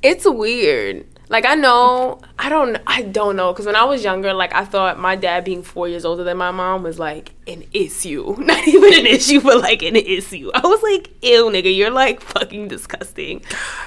It's 0.02 0.26
weird. 0.26 1.06
Like 1.28 1.46
I 1.46 1.54
know, 1.54 2.20
I 2.38 2.50
don't, 2.50 2.76
I 2.86 3.00
don't 3.02 3.36
know, 3.36 3.52
because 3.54 3.64
when 3.64 3.74
I 3.76 3.84
was 3.84 4.04
younger, 4.04 4.34
like 4.34 4.54
I 4.54 4.66
thought 4.66 4.98
my 4.98 5.16
dad 5.16 5.44
being 5.44 5.62
four 5.62 5.88
years 5.88 6.04
older 6.04 6.24
than 6.24 6.36
my 6.36 6.50
mom 6.50 6.82
was 6.82 6.98
like 6.98 7.32
an 7.46 7.64
issue, 7.72 8.34
not 8.38 8.68
even 8.68 8.92
an 8.92 9.06
issue, 9.06 9.40
but 9.40 9.58
like 9.60 9.82
an 9.82 9.96
issue. 9.96 10.50
I 10.54 10.60
was 10.66 10.82
like, 10.82 11.08
ew, 11.24 11.46
nigga, 11.46 11.74
you're 11.74 11.88
like 11.90 12.20
fucking 12.20 12.68
disgusting, 12.68 13.40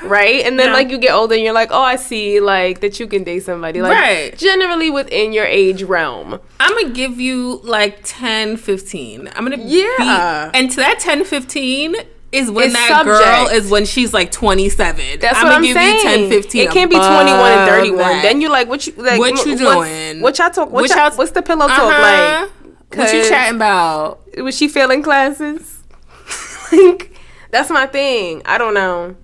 right? 0.04 0.43
And 0.43 0.58
then 0.58 0.69
Yeah. 0.69 0.73
like 0.73 0.89
you 0.89 0.97
get 0.97 1.12
older, 1.13 1.36
and 1.36 1.43
you're 1.43 1.54
like, 1.54 1.69
oh, 1.71 1.82
I 1.82 1.97
see, 1.97 2.39
like 2.39 2.80
that 2.80 2.99
you 2.99 3.06
can 3.06 3.23
date 3.23 3.41
somebody, 3.43 3.80
like 3.80 3.91
Right. 3.93 4.36
generally 4.36 4.89
within 4.89 5.32
your 5.32 5.45
age 5.45 5.84
realm. 5.84 6.39
I'm 6.60 6.73
gonna 6.82 6.93
give 6.95 7.19
you 7.19 7.60
like 7.63 7.99
10, 8.04 8.58
15. 8.58 9.30
I'm 9.36 9.43
gonna 9.47 9.62
Yeah. 9.63 10.49
be, 10.51 10.58
and 10.58 10.71
to 10.71 10.78
that 10.78 10.99
10, 10.99 11.23
15 11.25 11.95
is 12.36 12.52
when 12.52 12.74
that 12.74 13.04
girl 13.06 13.48
is 13.48 13.69
when 13.69 13.86
she's 13.86 14.13
like 14.13 14.32
27. 14.32 15.19
That's 15.19 15.38
I'm 15.38 15.43
what 15.43 15.50
gonna 15.50 15.56
I'm 15.56 15.62
give 15.63 15.74
saying. 15.76 16.24
you 16.24 16.30
10, 16.30 16.41
15. 16.43 16.62
It 16.62 16.71
can't 16.71 16.89
be 16.89 16.95
21 16.98 17.17
and 17.30 17.69
31. 17.69 17.98
that. 17.98 18.21
Then 18.24 18.41
you 18.41 18.50
like, 18.50 18.67
what 18.67 18.86
you 18.86 18.93
like? 18.98 19.19
What 19.19 19.45
you 19.45 19.58
doing? 19.58 20.21
What 20.21 20.38
y'all 20.38 20.50
talk? 20.50 20.69
What 20.71 20.82
What 20.82 20.89
y'all, 20.95 21.12
what's 21.17 21.32
the 21.32 21.41
pillow 21.41 21.67
talk 21.67 21.80
Uh-huh. 21.80 22.41
like? 22.41 22.98
What 22.98 23.13
you 23.13 23.28
chatting 23.28 23.56
about? 23.56 24.21
was 24.38 24.56
she 24.56 24.67
failing 24.67 25.02
classes? 25.04 25.84
like, 26.71 27.17
that's 27.52 27.69
my 27.69 27.86
thing. 27.88 28.41
I 28.45 28.58
don't 28.58 28.74
know. 28.74 29.15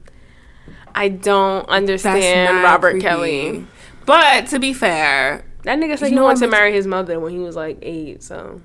I 0.93 1.07
don't 1.09 1.67
understand 1.69 2.63
Robert 2.63 2.91
creepy. 2.91 3.05
Kelly. 3.05 3.67
But 4.05 4.47
to 4.47 4.59
be 4.59 4.73
fair, 4.73 5.45
That 5.63 5.79
nigga 5.79 5.97
said 5.97 6.11
he 6.11 6.19
wanted 6.19 6.39
to 6.41 6.47
marry 6.47 6.73
his 6.73 6.87
mother 6.87 7.19
when 7.19 7.31
he 7.31 7.39
was 7.39 7.55
like 7.55 7.77
eight. 7.81 8.23
So 8.23 8.61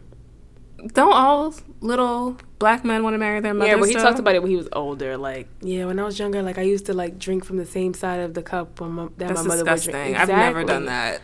don't 0.92 1.12
all 1.12 1.54
little 1.80 2.36
black 2.58 2.84
men 2.84 3.02
want 3.02 3.14
to 3.14 3.18
marry 3.18 3.40
their 3.40 3.54
mother. 3.54 3.70
yeah, 3.70 3.76
but 3.76 3.88
he 3.88 3.94
though? 3.94 4.02
talked 4.02 4.18
about 4.18 4.34
it 4.34 4.42
when 4.42 4.50
he 4.50 4.56
was 4.56 4.68
older. 4.72 5.16
Like, 5.16 5.48
yeah, 5.60 5.84
when 5.86 5.98
I 5.98 6.04
was 6.04 6.18
younger, 6.18 6.42
like 6.42 6.58
I 6.58 6.62
used 6.62 6.86
to 6.86 6.94
like 6.94 7.18
drink 7.18 7.44
from 7.44 7.56
the 7.58 7.66
same 7.66 7.94
side 7.94 8.20
of 8.20 8.34
the 8.34 8.42
cup 8.42 8.80
when 8.80 8.90
my, 8.92 9.04
that 9.04 9.28
That's 9.28 9.32
my 9.42 9.48
mother 9.48 9.62
disgusting. 9.64 9.94
would 9.94 10.02
drink. 10.02 10.18
I've 10.18 10.28
never 10.28 10.64
done 10.64 10.86
that. 10.86 11.20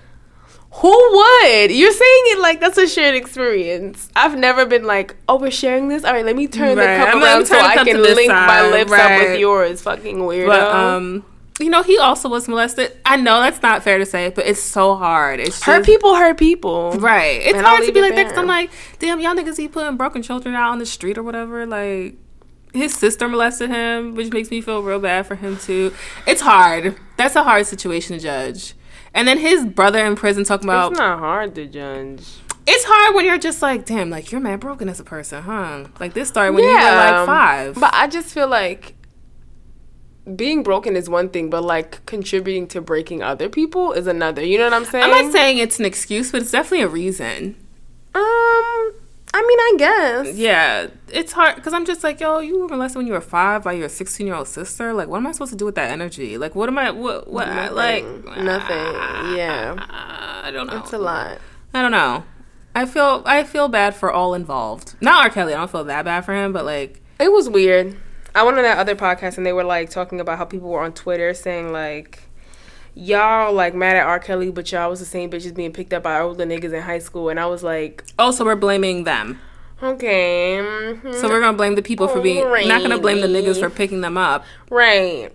Who 0.77 0.89
would? 0.89 1.71
You're 1.71 1.93
saying 1.93 2.23
it 2.29 2.39
like 2.41 2.59
that's 2.61 2.79
a 2.79 2.87
shared 2.89 3.15
experience. 3.15 4.09
I've 4.17 4.39
never 4.39 4.65
been 4.65 4.85
like, 4.85 5.17
oh, 5.29 5.37
we're 5.39 5.51
sharing 5.51 5.89
this. 5.89 6.03
All 6.03 6.15
right, 6.15 6.25
let 6.25 6.35
me 6.35 6.47
turn 6.49 6.79
Right. 6.79 6.97
the 6.99 7.05
cup 7.05 7.09
I'm 7.15 7.21
gonna 7.21 7.25
around 7.27 7.47
so 7.47 7.55
turn 7.57 7.63
the 7.65 7.69
I 7.69 7.85
can 7.85 7.97
to 7.97 8.03
this 8.03 8.17
link 8.17 8.29
my 8.31 8.47
side. 8.47 8.71
lips 8.71 8.93
up 8.93 9.21
with 9.21 9.39
yours. 9.39 9.83
Fucking 9.83 10.17
weirdo. 10.17 10.47
But 10.47 10.63
um, 10.75 11.25
you 11.63 11.71
know, 11.71 11.83
he 11.83 11.99
also 11.99 12.29
was 12.29 12.49
molested. 12.49 12.93
I 13.07 13.17
know 13.17 13.41
that's 13.41 13.63
not 13.63 13.83
fair 13.83 13.99
to 13.99 14.07
say, 14.07 14.31
but 14.31 14.47
it's 14.47 14.61
so 14.63 14.97
hard. 14.97 15.41
It's 15.41 15.51
just, 15.51 15.65
hurt 15.65 15.85
people 15.85 16.15
hurt 16.17 16.37
people. 16.39 16.93
Right. 16.93 17.41
It's 17.43 17.55
And 17.55 17.65
hard 17.67 17.85
to 17.85 17.93
be 17.93 18.01
like 18.03 18.15
that 18.15 18.25
'cause 18.27 18.33
there. 18.33 18.41
I'm 18.41 18.47
like, 18.49 18.71
damn, 18.99 19.21
y'all 19.21 19.35
niggas 19.35 19.57
he 19.57 19.69
putting 19.69 19.97
broken 19.97 20.23
children 20.23 20.55
out 20.55 20.73
on 20.73 20.79
the 20.79 20.87
street 20.87 21.17
or 21.17 21.23
whatever. 21.23 21.65
Like, 21.67 22.17
his 22.75 22.95
sister 22.95 23.29
molested 23.29 23.71
him, 23.71 24.15
which 24.15 24.33
makes 24.33 24.51
me 24.51 24.61
feel 24.61 24.83
real 24.83 24.99
bad 24.99 25.27
for 25.27 25.35
him 25.35 25.57
too. 25.59 25.93
It's 26.27 26.41
hard. 26.41 26.97
That's 27.17 27.37
a 27.37 27.43
hard 27.43 27.67
situation 27.67 28.17
to 28.17 28.23
judge. 28.23 28.75
And 29.15 29.29
then 29.29 29.39
his 29.39 29.67
brother 29.67 30.05
in 30.07 30.17
prison 30.17 30.45
talking 30.45 30.69
about 30.69 30.93
It's 30.93 30.99
not 30.99 31.19
hard 31.19 31.55
to 31.57 31.67
judge. 31.67 32.25
it's 32.67 32.85
hard 32.87 33.15
when 33.15 33.27
you're 33.27 33.37
just 33.37 33.61
like, 33.61 33.85
damn, 33.85 34.09
like 34.09 34.33
you're 34.33 34.41
mad 34.41 34.61
broken 34.61 34.89
as 34.89 34.99
a 35.01 35.05
person, 35.05 35.43
huh? 35.43 35.85
Like 36.01 36.15
this 36.15 36.29
started 36.29 36.55
when 36.55 36.65
you 36.65 36.71
were 36.71 36.77
like 36.77 37.27
five. 37.27 37.75
But 37.79 37.93
I 37.93 38.07
just 38.07 38.29
feel 38.33 38.49
like 38.49 38.95
being 40.37 40.63
broken 40.63 40.97
is 40.97 41.09
one 41.11 41.29
thing, 41.29 41.51
but 41.51 41.63
like 41.63 42.05
contributing 42.07 42.67
to 42.69 42.81
breaking 42.81 43.23
other 43.23 43.49
people 43.49 43.93
is 43.93 44.07
another. 44.07 44.45
You 44.45 44.59
know 44.59 44.65
what 44.65 44.73
I'm 44.75 44.85
saying? 44.85 45.05
I'm 45.05 45.11
not 45.11 45.33
saying 45.33 45.59
it's 45.59 45.79
an 45.79 45.85
excuse, 45.85 46.31
but 46.31 46.43
it's 46.43 46.51
definitely 46.53 46.85
a 46.85 46.89
reason. 46.89 47.57
Um, 48.15 48.23
I 49.35 49.43
mean, 49.47 49.59
I 49.59 49.75
guess. 49.79 50.37
Yeah, 50.37 50.89
it's 51.11 51.33
hard 51.33 51.57
because 51.57 51.73
I'm 51.73 51.85
just 51.87 52.05
like, 52.05 52.21
yo, 52.21 52.39
you 52.41 52.61
were 52.61 52.69
molested 52.69 52.99
when 52.99 53.07
you 53.07 53.15
were 53.15 53.21
five 53.21 53.65
by 53.65 53.73
your 53.73 53.89
16 53.89 54.27
year 54.27 54.37
old 54.37 54.49
sister. 54.49 54.93
Like, 54.93 55.09
what 55.09 55.17
am 55.19 55.27
I 55.27 55.33
supposed 55.33 55.53
to 55.53 55.57
do 55.59 55.65
with 55.65 55.75
that 55.77 55.91
energy? 55.91 56.39
Like, 56.39 56.55
what 56.55 56.69
am 56.69 56.79
I? 56.79 56.91
What? 56.91 57.29
What? 57.31 57.49
Nothing. 57.49 57.75
Like, 58.25 58.39
Nothing. 58.39 59.37
Yeah. 59.37 59.77
uh, 59.79 60.47
I 60.47 60.51
don't 60.53 60.67
know. 60.67 60.79
It's 60.79 60.93
a 60.93 60.99
lot. 60.99 61.39
I 61.75 61.83
don't 61.83 61.93
know. 61.93 62.25
I 62.75 62.87
feel 62.87 63.23
I 63.27 63.45
feel 63.45 63.69
bad 63.69 63.95
for 63.95 64.13
all 64.13 64.35
involved. 64.35 64.95
Not 65.01 65.25
R. 65.25 65.31
Kelly. 65.31 65.55
I 65.55 65.57
don't 65.59 65.71
feel 65.71 65.85
that 65.85 66.05
bad 66.05 66.25
for 66.25 66.35
him, 66.35 66.53
but 66.53 66.65
like, 66.65 67.03
It 67.19 67.33
was 67.33 67.49
weird. 67.49 67.97
I 68.35 68.43
went 68.45 68.57
on 68.57 68.65
that 68.65 68.79
other 68.79 68.95
podcast 68.95 69.37
and 69.37 69.45
they 69.47 69.53
were 69.53 69.65
like 69.65 69.91
talking 69.91 70.21
about 70.21 70.39
how 70.39 70.45
people 70.45 70.69
were 70.71 70.81
on 70.83 70.93
Twitter 70.93 71.35
saying 71.35 71.71
like 71.73 72.23
y'all 72.95 73.53
like 73.53 73.75
mad 73.75 73.97
at 73.97 74.07
R. 74.07 74.19
Kelly, 74.19 74.51
but 74.51 74.71
y'all 74.73 74.91
was 74.91 75.01
the 75.01 75.07
same 75.07 75.31
bitches 75.31 75.55
being 75.55 75.73
picked 75.73 75.93
up 75.93 76.03
by 76.03 76.21
older 76.21 76.45
niggas 76.45 76.73
in 76.73 76.83
high 76.83 76.99
school, 76.99 77.29
and 77.29 77.39
I 77.41 77.47
was 77.47 77.63
like, 77.63 78.05
oh, 78.19 78.31
so 78.31 78.45
we're 78.45 78.57
blaming 78.57 79.05
them. 79.05 79.41
okay, 79.83 80.59
mhm, 80.61 81.15
So 81.15 81.29
we're 81.29 81.41
gonna 81.41 81.57
blame 81.57 81.75
the 81.75 81.83
people 81.83 82.09
for 82.09 82.21
being. 82.21 82.45
Not 82.69 82.83
gonna 82.83 82.99
blame 82.99 83.21
the 83.21 83.27
niggas 83.29 83.59
for 83.61 83.71
picking 83.71 84.01
them 84.01 84.17
up. 84.17 84.45
right. 84.71 85.31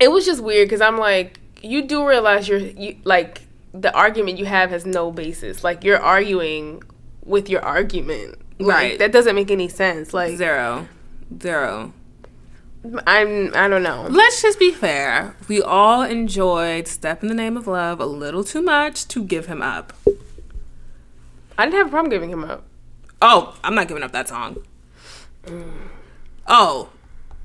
It 0.00 0.10
was 0.10 0.26
just 0.26 0.42
weird 0.42 0.68
because 0.68 0.80
I'm 0.80 0.98
like, 0.98 1.38
you 1.62 1.82
do 1.86 2.04
realize 2.06 2.48
you're 2.48 2.58
you 2.58 2.96
like 3.04 3.42
the 3.72 3.94
argument 3.94 4.36
you 4.38 4.46
have 4.46 4.70
has 4.70 4.84
no 4.84 5.12
basis. 5.12 5.62
Like 5.62 5.84
you're 5.84 6.00
arguing 6.00 6.82
with 7.24 7.48
your 7.48 7.62
argument. 7.62 8.36
Like, 8.58 8.74
Right. 8.76 8.98
That 8.98 9.12
doesn't 9.12 9.36
make 9.36 9.50
any 9.50 9.68
sense. 9.68 10.12
Like 10.12 10.36
Zero, 10.36 10.88
zero. 11.40 11.92
I'm 13.06 13.52
I 13.54 13.68
don't 13.68 13.82
know. 13.84 14.06
Let's 14.10 14.42
just 14.42 14.58
be 14.58 14.72
fair. 14.72 15.36
We 15.48 15.62
all 15.62 16.02
enjoyed 16.02 16.88
"Step 16.88 17.22
in 17.22 17.28
the 17.28 17.34
Name 17.34 17.56
of 17.56 17.66
Love" 17.68 18.00
a 18.00 18.06
little 18.06 18.42
too 18.42 18.60
much 18.62 19.06
to 19.08 19.22
give 19.22 19.46
him 19.46 19.62
up. 19.62 19.92
I 21.56 21.64
didn't 21.66 21.78
have 21.78 21.86
a 21.86 21.90
problem 21.90 22.10
giving 22.10 22.30
him 22.30 22.42
up. 22.44 22.64
Oh, 23.20 23.56
I'm 23.62 23.74
not 23.76 23.86
giving 23.86 24.02
up 24.02 24.10
that 24.12 24.28
song. 24.28 24.56
Oh, 26.48 26.88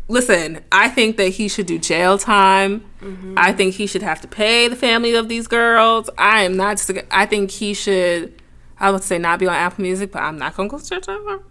listen, 0.08 0.62
I 0.71 0.89
think 0.89 1.17
that 1.17 1.30
he 1.30 1.47
should 1.47 1.67
do 1.67 1.78
jail 1.78 2.17
time. 2.17 2.84
Mm-hmm. 3.02 3.36
I 3.38 3.54
think 3.54 3.76
he 3.76 3.86
should 3.86 4.02
have 4.02 4.21
to 4.21 4.28
pay 4.28 4.67
the 4.67 4.76
family 4.76 5.13
of 5.13 5.30
these 5.30 5.45
girls. 5.47 6.10
I 6.17 6.41
am 6.43 6.58
not. 6.58 6.78
just- 6.78 6.91
I 7.12 7.26
think 7.28 7.52
he 7.52 7.73
should. 7.76 8.41
I 8.80 8.89
would 8.91 9.04
say 9.04 9.17
not 9.19 9.38
be 9.39 9.47
on 9.47 9.54
Apple 9.56 9.84
Music, 9.84 10.12
but 10.12 10.21
I'm 10.23 10.38
not 10.39 10.56
gonna 10.56 10.69
go 10.69 10.78
search 10.80 11.08
ever. 11.08 11.43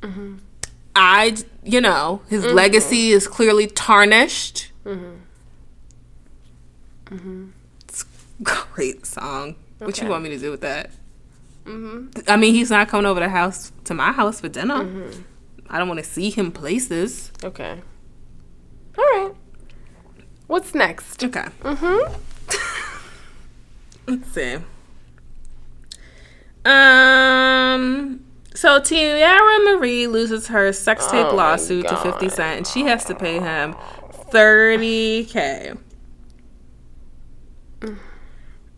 Mm-hmm. 0.00 0.36
I, 0.96 1.36
you 1.62 1.80
know, 1.80 2.22
his 2.28 2.44
legacy 2.44 3.10
is 3.10 3.26
clearly 3.26 3.66
tarnished. 3.66 4.70
Mm-hmm. 4.84 5.14
Mm-hmm. 7.14 7.48
It's 7.88 8.02
a 8.02 8.42
great 8.42 9.04
song. 9.06 9.56
What 9.78 10.00
you 10.00 10.08
want 10.08 10.22
me 10.24 10.30
to 10.30 10.38
do 10.38 10.50
with 10.50 10.60
that? 10.62 10.90
Mm-hmm. 11.64 12.20
I 12.30 12.36
mean, 12.36 12.54
he's 12.54 12.70
not 12.70 12.88
coming 12.88 13.06
over 13.06 13.20
the 13.20 13.28
house 13.28 13.72
to 13.84 13.94
my 13.94 14.12
house 14.12 14.40
for 14.40 14.48
dinner. 14.48 15.10
I 15.68 15.78
don't 15.78 15.88
want 15.88 15.98
to 15.98 16.04
see 16.08 16.30
him 16.30 16.52
places. 16.52 17.32
Okay. 17.42 17.80
All 18.96 19.04
right. 19.04 19.32
What's 20.46 20.74
next? 20.74 21.24
Okay, 21.24 21.46
Mm-hmm. 21.62 22.14
let's 24.06 24.30
see. 24.32 24.56
Um. 26.66 28.24
So 28.54 28.78
Teairra 28.80 29.64
Mari 29.64 30.06
loses 30.06 30.46
her 30.48 30.72
sex 30.72 31.06
tape 31.08 31.26
Oh 31.26 31.34
lawsuit 31.34 31.88
to 31.88 31.96
Fifty 31.96 32.28
Cent 32.28 32.56
and 32.58 32.66
she 32.66 32.84
has 32.84 33.04
to 33.06 33.14
pay 33.14 33.40
him 33.40 33.74
thirty 34.30 35.24
k. 35.24 35.72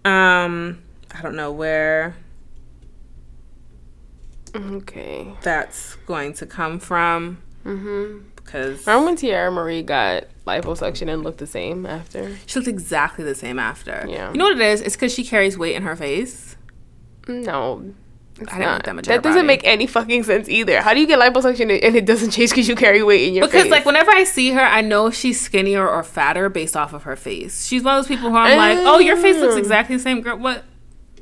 Um, 0.05 0.83
I 1.15 1.23
don't 1.23 1.35
know 1.37 1.53
where 1.53 2.17
Okay. 4.55 5.35
that's 5.43 5.97
going 6.07 6.33
to 6.35 6.47
come 6.47 6.79
from 6.79 7.43
Mm-hmm. 7.65 8.21
because 8.37 8.87
Remember 8.87 9.07
when 9.07 9.17
Teairra 9.17 9.53
Mari 9.53 9.83
got 9.83 10.25
liposuction 10.47 11.13
and 11.13 11.25
looked 11.25 11.39
the 11.39 11.47
same 11.49 11.85
after? 11.85 12.37
she 12.47 12.59
looks 12.61 12.69
exactly 12.69 13.25
the 13.25 13.35
same 13.35 13.59
after. 13.59 14.07
Yeah. 14.09 14.31
You 14.31 14.39
know 14.39 14.45
what 14.45 14.53
it 14.61 14.61
is? 14.61 14.81
It's 14.83 14.95
because 14.95 15.13
she 15.13 15.25
carries 15.25 15.59
weight 15.59 15.75
in 15.75 15.83
her 15.83 15.97
face. 15.97 16.57
No. 17.27 17.93
It's 18.39 18.53
I 18.53 18.59
didn't 18.59 18.85
that 18.85 18.95
much 18.95 19.07
That 19.07 19.23
doesn't 19.23 19.39
body. 19.39 19.47
make 19.47 19.63
any 19.65 19.87
fucking 19.87 20.25
sense 20.25 20.49
either. 20.49 20.83
How 20.83 20.93
do 20.93 21.01
you 21.01 21.07
get 21.07 21.19
liposuction 21.19 21.71
and 21.83 21.97
it 21.97 22.05
doesn't 22.05 22.31
change 22.37 22.51
because 22.51 22.69
you 22.69 22.77
carry 22.77 23.03
weight 23.03 23.29
in 23.29 23.35
your 23.35 23.45
face? 23.45 23.51
Because 23.51 23.63
face? 23.65 23.71
like 23.73 23.85
whenever 23.87 24.11
I 24.11 24.25
see 24.25 24.51
her, 24.53 24.61
I 24.61 24.83
know 24.83 25.11
she's 25.11 25.41
skinnier 25.41 25.89
or 25.89 26.03
fatter 26.03 26.49
based 26.51 26.77
off 26.77 26.93
of 26.93 27.05
her 27.05 27.17
face. 27.17 27.67
She's 27.67 27.83
one 27.83 27.97
of 27.97 28.05
those 28.05 28.09
people 28.15 28.31
who 28.31 28.37
I'm 28.37 28.57
like, 28.59 28.79
oh, 28.87 28.99
your 28.99 29.17
face 29.17 29.39
looks 29.39 29.55
Mm. 29.55 29.59
exactly 29.59 29.97
the 29.97 30.03
same, 30.03 30.21
girl. 30.21 30.37
What? 30.39 30.65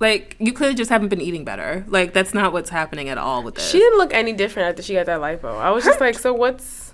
Like 0.00 0.34
you 0.40 0.52
clearly 0.52 0.74
just 0.74 0.90
haven't 0.90 1.08
been 1.08 1.20
eating 1.20 1.44
better. 1.44 1.84
Like 1.86 2.12
that's 2.12 2.34
not 2.34 2.52
what's 2.52 2.68
happening 2.70 3.08
at 3.08 3.16
all 3.16 3.44
with 3.44 3.54
this. 3.54 3.70
she 3.70 3.78
didn't 3.78 3.96
look 3.98 4.12
any 4.12 4.32
different 4.32 4.70
after 4.70 4.82
she 4.82 4.94
got 4.94 5.06
that 5.06 5.20
lipo. 5.20 5.56
I 5.56 5.70
was 5.70 5.84
just 5.84 6.00
like, 6.00 6.18
so 6.18 6.32
what's 6.34 6.92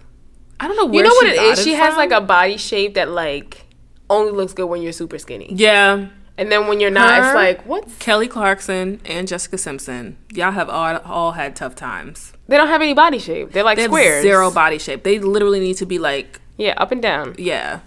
I 0.61 0.69
don't 0.69 0.77
know 0.77 0.93
You 0.95 1.03
know 1.03 1.09
what 1.09 1.27
it 1.29 1.41
is. 1.41 1.59
it? 1.61 1.63
She 1.63 1.73
has 1.73 1.97
like 1.97 2.11
a 2.11 2.21
body 2.21 2.59
shape 2.59 2.95
that 2.95 3.09
like 3.09 3.65
only 4.11 4.33
looks 4.33 4.53
good 4.53 4.67
when 4.67 4.83
you're 4.83 4.93
super 4.93 5.19
skinny. 5.19 5.51
yeah. 5.55 6.09
And 6.41 6.51
then 6.51 6.67
when 6.67 6.81
you're 6.81 6.91
not, 6.91 7.21
Her- 7.23 7.27
it's 7.29 7.35
like 7.35 7.67
what? 7.67 7.87
Kelly 7.99 8.27
Clarkson 8.27 9.01
and 9.05 9.29
Jessica 9.29 9.59
Simpson, 9.59 10.17
y'all 10.33 10.53
have 10.53 10.71
all, 10.71 10.97
all 11.05 11.33
had 11.33 11.55
tough 11.55 11.75
times. 11.77 12.33
they 12.49 12.57
don't 12.57 12.69
have 12.69 12.81
any 12.81 12.95
body 12.95 13.19
shape. 13.19 13.53
They're 13.53 13.63
like 13.63 13.77
They 13.77 13.83
have 13.83 13.91
squares. 13.91 14.23
zero 14.23 14.51
body 14.51 14.79
shape. 14.79 15.03
They 15.03 15.19
literally 15.19 15.61
need 15.61 15.77
to 15.77 15.87
be 15.87 15.99
like, 15.99 16.41
Yeah, 16.57 16.75
up 16.79 16.91
and 16.93 17.03
down. 17.03 17.35
yeah. 17.39 17.81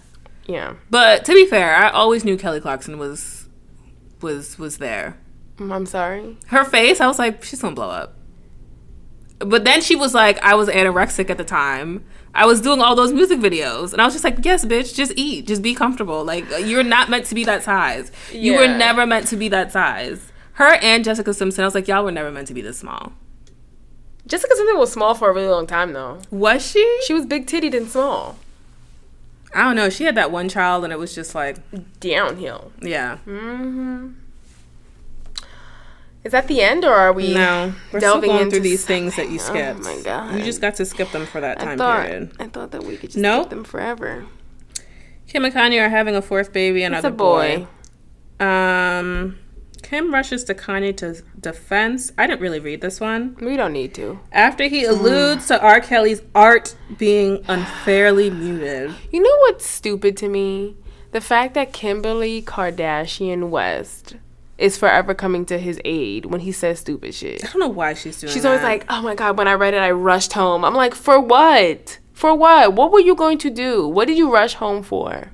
Yeah. 0.46 0.74
But 0.88 1.24
to 1.24 1.32
be 1.34 1.46
fair, 1.46 1.74
I 1.74 1.88
always 1.90 2.24
knew 2.24 2.36
Kelly 2.36 2.60
Clarkson 2.60 2.96
was 2.98 3.48
was 4.20 4.58
was 4.58 4.78
there. 4.78 5.16
Mm, 5.56 5.72
I'm 5.72 5.86
sorry. 5.86 6.36
Her 6.46 6.64
face, 6.64 7.00
I 7.00 7.06
was 7.06 7.18
like, 7.18 7.42
she's 7.42 7.60
gonna 7.62 7.74
blow 7.74 7.90
up. 7.90 8.14
But 9.40 9.64
then 9.64 9.80
she 9.80 9.96
was 9.96 10.14
like, 10.14 10.38
I 10.42 10.54
was 10.54 10.68
anorexic 10.68 11.28
at 11.30 11.38
the 11.38 11.44
time. 11.44 12.04
I 12.34 12.46
was 12.46 12.60
doing 12.60 12.80
all 12.80 12.94
those 12.96 13.12
music 13.12 13.38
videos, 13.38 13.92
and 13.92 14.02
I 14.02 14.04
was 14.04 14.14
just 14.14 14.24
like, 14.24 14.44
yes, 14.44 14.64
bitch, 14.64 14.94
just 14.94 15.12
eat, 15.16 15.46
just 15.46 15.62
be 15.62 15.74
comfortable. 15.74 16.24
Like 16.24 16.44
you're 16.60 16.82
not 16.82 17.08
meant 17.08 17.26
to 17.26 17.34
be 17.34 17.44
that 17.44 17.62
size. 17.62 18.10
You 18.32 18.54
were 18.54 18.66
never 18.66 19.06
meant 19.06 19.28
to 19.28 19.36
be 19.36 19.48
that 19.48 19.70
size. 19.72 20.32
Her 20.54 20.74
and 20.82 21.04
Jessica 21.04 21.32
Simpson, 21.34 21.62
I 21.62 21.66
was 21.66 21.74
like, 21.74 21.88
y'all 21.88 22.04
were 22.04 22.12
never 22.12 22.30
meant 22.30 22.48
to 22.48 22.54
be 22.54 22.60
this 22.60 22.78
small. 22.78 23.12
Jessica 24.26 24.54
Simpson 24.56 24.78
was 24.78 24.90
small 24.92 25.14
for 25.14 25.30
a 25.30 25.34
really 25.34 25.48
long 25.48 25.66
time 25.66 25.92
though. 25.92 26.20
Was 26.30 26.66
she? 26.66 27.00
She 27.06 27.12
was 27.14 27.26
big 27.26 27.46
tittied 27.46 27.74
and 27.76 27.88
small. 27.88 28.36
I 29.54 29.62
don't 29.62 29.76
know. 29.76 29.88
She 29.88 30.02
had 30.04 30.16
that 30.16 30.32
one 30.32 30.48
child, 30.48 30.82
and 30.82 30.92
it 30.92 30.98
was 30.98 31.14
just 31.14 31.34
like, 31.34 31.58
Downhill. 32.00 32.72
yeah. 32.82 33.18
Mm-hmm. 33.26 34.08
Is 36.24 36.32
that 36.32 36.48
the 36.48 36.62
end, 36.62 36.84
or 36.84 36.92
are 36.94 37.12
we? 37.12 37.34
No, 37.34 37.74
we're 37.92 38.00
still 38.00 38.14
delving 38.14 38.30
going 38.30 38.42
into 38.44 38.56
through 38.56 38.60
these 38.62 38.84
things 38.86 39.14
that 39.16 39.28
you 39.28 39.34
Oh 39.40 39.42
skipped. 39.42 39.80
my 39.80 40.00
God. 40.02 40.38
You 40.38 40.42
just 40.44 40.60
got 40.60 40.74
to 40.76 40.86
skip 40.86 41.10
them 41.12 41.26
for 41.26 41.40
that 41.40 41.60
I 41.60 41.64
time 41.64 41.78
thought 41.78 42.06
period. 42.06 42.32
I 42.40 42.46
thought 42.46 42.70
that 42.70 42.82
we 42.84 42.96
could 42.96 43.10
just 43.10 43.18
Nope. 43.18 43.44
keep 43.44 43.50
them 43.50 43.64
forever. 43.64 44.24
Kim 45.28 45.44
and 45.44 45.52
Kanye 45.54 45.84
are 45.84 45.88
having 45.90 46.16
a 46.16 46.22
fourth 46.22 46.52
baby, 46.52 46.82
It's 46.82 46.88
another 46.88 47.08
a 47.08 47.12
boy. 47.12 47.66
Um, 48.40 49.38
Kim 49.82 50.12
rushes 50.14 50.44
to 50.44 50.54
Kanye 50.54 50.96
to 50.98 51.22
defense. 51.40 52.10
I 52.16 52.26
didn't 52.26 52.40
really 52.40 52.60
read 52.60 52.80
this 52.80 53.00
one. 53.00 53.36
We 53.40 53.56
don't 53.56 53.72
need 53.72 53.94
to. 53.94 54.18
After 54.32 54.64
he 54.64 54.84
alludes 54.84 55.48
to 55.48 55.60
R. 55.60 55.80
Kelly's 55.80 56.22
art 56.34 56.74
being 56.98 57.44
unfairly 57.48 58.30
muted. 58.30 58.94
You 59.12 59.22
know 59.22 59.36
what's 59.40 59.68
stupid 59.68 60.16
to 60.18 60.28
me? 60.28 60.76
The 61.12 61.20
fact 61.20 61.54
that 61.54 61.72
Kimberly 61.72 62.42
Kardashian 62.42 63.50
West 63.50 64.16
is 64.58 64.76
forever 64.76 65.14
coming 65.14 65.44
to 65.46 65.58
his 65.58 65.80
aid 65.84 66.26
when 66.26 66.40
he 66.40 66.52
says 66.52 66.80
stupid 66.80 67.14
shit. 67.14 67.44
I 67.44 67.48
don't 67.48 67.60
know 67.60 67.68
why 67.68 67.94
she's 67.94 68.20
doing 68.20 68.32
She's 68.32 68.44
always 68.44 68.62
like, 68.62 68.84
"Oh 68.88 69.02
my 69.02 69.14
god!" 69.14 69.36
When 69.36 69.48
I 69.48 69.54
read 69.54 69.74
it, 69.74 69.78
I 69.78 69.90
rushed 69.90 70.32
home. 70.32 70.64
I'm 70.64 70.74
like, 70.74 70.94
"For 70.94 71.20
what? 71.20 71.98
For 72.12 72.34
what? 72.34 72.74
What 72.74 72.92
were 72.92 73.00
you 73.00 73.14
going 73.14 73.38
to 73.38 73.50
do? 73.50 73.86
What 73.88 74.08
did 74.08 74.16
you 74.16 74.32
rush 74.32 74.54
home 74.54 74.82
for?" 74.82 75.30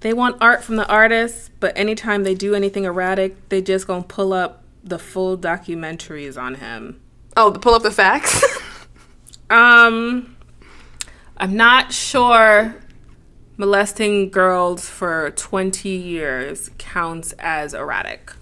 they 0.00 0.12
want 0.12 0.36
art 0.40 0.64
from 0.64 0.76
the 0.76 0.88
artist, 0.88 1.52
but 1.60 1.72
anytime 1.78 2.24
they 2.24 2.34
do 2.34 2.54
anything 2.54 2.84
erratic, 2.84 3.48
they 3.50 3.62
just 3.62 3.86
gonna 3.86 4.02
pull 4.02 4.32
up 4.32 4.64
the 4.82 4.98
full 4.98 5.38
documentaries 5.38 6.40
on 6.40 6.56
him. 6.56 7.00
Oh, 7.36 7.52
pull 7.52 7.74
up 7.74 7.82
the 7.82 7.90
facts. 7.90 8.44
Um, 9.52 10.34
I'm 11.36 11.56
not 11.56 11.92
sure 11.92 12.74
molesting 13.62 14.28
girls 14.28 14.88
for 14.88 15.30
20 15.36 15.88
years 15.88 16.72
counts 16.78 17.30
as 17.38 17.74
erratic. 17.74 18.32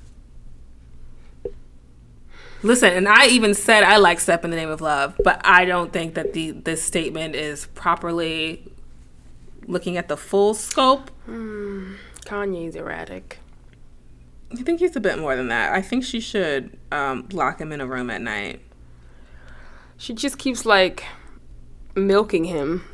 Listen, 2.62 2.94
and 2.94 3.06
I 3.06 3.26
even 3.26 3.52
said 3.52 3.84
I 3.84 3.98
like 3.98 4.18
Step 4.18 4.46
in 4.46 4.50
the 4.50 4.56
Name 4.56 4.70
of 4.70 4.80
Love, 4.80 5.20
but 5.22 5.38
I 5.44 5.66
don't 5.66 5.92
think 5.92 6.14
that 6.14 6.32
the 6.32 6.52
this 6.52 6.82
statement 6.82 7.34
is 7.34 7.66
properly 7.74 8.72
looking 9.66 9.98
at 9.98 10.08
the 10.08 10.16
full 10.16 10.54
scope. 10.54 11.10
Kanye's 11.26 12.74
erratic. 12.74 13.40
I 14.50 14.62
think 14.62 14.80
he's 14.80 14.96
a 14.96 15.00
bit 15.00 15.18
more 15.18 15.36
than 15.36 15.48
that. 15.48 15.74
I 15.74 15.82
think 15.82 16.02
she 16.02 16.20
should 16.20 16.78
um, 16.90 17.28
lock 17.30 17.60
him 17.60 17.72
in 17.72 17.82
a 17.82 17.86
room 17.86 18.08
at 18.08 18.22
night. 18.22 18.62
She 19.98 20.14
just 20.14 20.38
keeps 20.38 20.64
like 20.64 21.04
milking 21.94 22.44
him, 22.44 22.84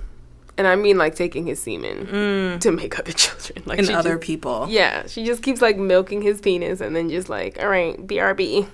and 0.58 0.66
I 0.66 0.76
mean 0.76 0.96
like 0.98 1.14
taking 1.14 1.46
his 1.46 1.60
semen 1.62 2.58
to 2.60 2.70
make 2.72 2.98
other 2.98 3.12
children. 3.24 3.62
Like 3.66 3.78
And 3.78 3.90
other 3.90 4.16
just- 4.16 4.26
people. 4.26 4.66
Yeah, 4.70 5.06
she 5.06 5.24
just 5.24 5.42
keeps 5.42 5.60
like 5.62 5.76
milking 5.76 6.22
his 6.22 6.40
penis, 6.40 6.80
and 6.80 6.94
then 6.96 7.08
just 7.10 7.28
like, 7.28 7.58
all 7.60 7.68
right, 7.68 7.96
BRB. 8.06 8.66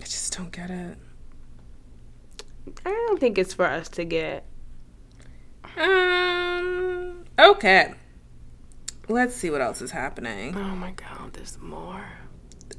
I 0.00 0.04
just 0.04 0.36
don't 0.36 0.52
get 0.52 0.70
it. 0.70 0.96
I 2.86 2.90
don't 2.90 3.18
think 3.20 3.38
it's 3.38 3.54
for 3.54 3.66
us 3.66 3.88
to 3.90 4.04
get. 4.04 4.44
Um. 5.76 7.24
Okay. 7.38 7.94
Let's 9.08 9.34
see 9.34 9.48
what 9.50 9.60
else 9.60 9.80
is 9.80 9.90
happening. 9.92 10.54
Oh 10.56 10.74
my 10.76 10.90
god, 10.92 11.32
there's 11.32 11.58
more. 11.58 12.04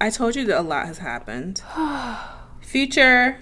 I 0.02 0.10
told 0.10 0.36
you 0.36 0.46
that 0.46 0.60
a 0.60 0.62
lot 0.62 0.86
has 0.86 1.00
happened. 1.00 1.62
Future 2.62 3.38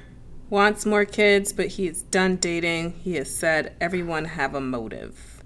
wants 0.49 0.85
more 0.85 1.05
kids, 1.05 1.51
but 1.53 1.67
he 1.67 1.87
is 1.87 2.01
done 2.03 2.37
dating. 2.37 2.93
He 3.03 3.15
has 3.15 3.33
said 3.35 3.75
everyone 3.81 4.25
have 4.25 4.55
a 4.55 4.61
motive. 4.61 5.43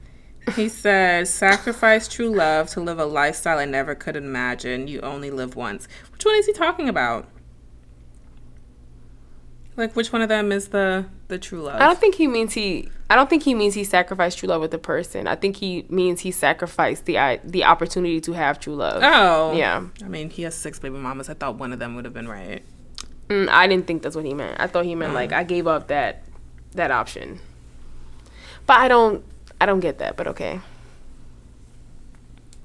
He 0.56 0.70
said, 0.70 1.28
sacrifice 1.28 2.08
true 2.08 2.30
love 2.30 2.70
to 2.72 2.80
live 2.82 2.98
a 3.00 3.06
lifestyle 3.06 3.60
I 3.60 3.66
never 3.66 3.94
could 3.96 4.16
imagine. 4.16 4.88
You 4.88 5.00
only 5.02 5.30
live 5.30 5.56
once. 5.56 5.88
Which 6.12 6.26
one 6.26 6.36
is 6.36 6.46
he 6.48 6.54
talking 6.54 6.90
about? 6.90 7.28
Like, 9.78 9.96
which 9.96 10.12
one 10.12 10.22
of 10.22 10.30
them 10.30 10.52
is 10.52 10.68
the 10.70 11.06
the 11.30 11.38
true 11.40 11.62
love? 11.62 11.82
I 11.82 11.86
don't 11.86 11.98
think 12.00 12.16
he 12.16 12.28
means 12.28 12.54
he. 12.54 12.90
I 13.10 13.16
don't 13.16 13.30
think 13.30 13.44
he 13.44 13.54
means 13.56 13.74
he 13.74 13.84
sacrificed 13.86 14.40
true 14.40 14.50
love 14.50 14.62
with 14.62 14.72
the 14.72 14.78
person. 14.78 15.28
I 15.28 15.36
think 15.36 15.56
he 15.58 15.86
means 15.90 16.22
he 16.22 16.32
sacrificed 16.32 17.06
the 17.06 17.18
i- 17.18 17.40
the 17.44 17.64
opportunity 17.64 18.20
to 18.22 18.34
have 18.34 18.60
true 18.60 18.76
love. 18.76 19.02
Oh. 19.04 19.56
Yeah. 19.56 19.86
I 20.04 20.08
mean, 20.08 20.30
he 20.30 20.42
has 20.44 20.56
six 20.56 20.78
baby 20.80 20.98
mamas. 20.98 21.30
I 21.30 21.36
thought 21.36 21.56
one 21.56 21.72
of 21.72 21.80
them 21.80 21.96
would 21.96 22.04
have 22.06 22.14
been 22.14 22.28
right. 22.28 22.64
Mm, 23.32 23.48
I 23.48 23.66
didn't 23.68 23.88
think 23.88 24.04
that's 24.04 24.16
what 24.16 24.26
he 24.26 24.34
meant. 24.34 24.60
I 24.60 24.68
thought 24.68 24.84
he 24.84 24.94
meant 24.94 25.14
like 25.14 25.32
I 25.32 25.44
gave 25.44 25.66
up 25.66 25.88
that 25.88 26.24
that 26.74 26.92
option. 26.92 27.40
But 28.66 28.78
I 28.78 28.90
don't 28.90 29.24
I 29.62 29.66
don't 29.66 29.80
get 29.80 30.00
that, 30.00 30.18
but 30.18 30.28
okay. 30.28 30.60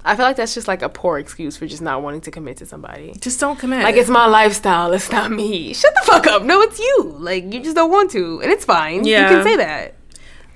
I 0.03 0.15
feel 0.15 0.25
like 0.25 0.35
that's 0.35 0.53
just 0.53 0.67
like 0.67 0.81
a 0.81 0.89
poor 0.89 1.19
excuse 1.19 1.57
for 1.57 1.67
just 1.67 1.81
not 1.81 2.01
wanting 2.01 2.21
to 2.21 2.31
commit 2.31 2.57
to 2.57 2.65
somebody. 2.65 3.13
Just 3.19 3.39
don't 3.39 3.57
commit. 3.57 3.83
Like 3.83 3.95
it's 3.95 4.09
my 4.09 4.25
lifestyle, 4.25 4.91
it's 4.91 5.11
not 5.11 5.31
me. 5.31 5.73
Shut 5.73 5.93
the 5.95 6.01
fuck 6.05 6.27
up. 6.27 6.43
No, 6.43 6.61
it's 6.61 6.79
you. 6.79 7.15
Like 7.17 7.53
you 7.53 7.61
just 7.61 7.75
don't 7.75 7.91
want 7.91 8.11
to, 8.11 8.41
and 8.41 8.51
it's 8.51 8.65
fine. 8.65 9.05
Yeah. 9.05 9.29
You 9.29 9.35
can 9.35 9.43
say 9.43 9.55
that. 9.57 9.95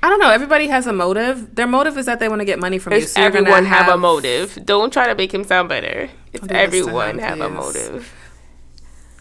I 0.04 0.10
don't 0.10 0.20
know. 0.20 0.30
Everybody 0.32 0.68
has 0.68 0.88
a 0.88 0.94
motive. 0.94 1.56
Their 1.56 1.68
motive 1.68 1.98
is 1.98 2.08
that 2.08 2.20
they 2.20 2.28
want 2.28 2.42
to 2.42 2.46
get 2.46 2.60
money 2.60 2.80
from 2.80 2.94
you. 2.94 3.02
So 3.02 3.22
everyone 3.22 3.66
have, 3.66 3.88
a 3.88 3.98
motive? 3.98 4.58
Don't 4.66 4.92
try 4.92 5.06
to 5.08 5.16
make 5.16 5.32
him 5.32 5.44
sound 5.44 5.70
better. 5.70 6.10
It's 6.34 6.40
Don't 6.40 6.48
do 6.48 6.54
this 6.54 6.56
to 6.58 6.58
everyone 6.60 7.20
have 7.20 7.40
a 7.40 7.50
motive. 7.50 8.12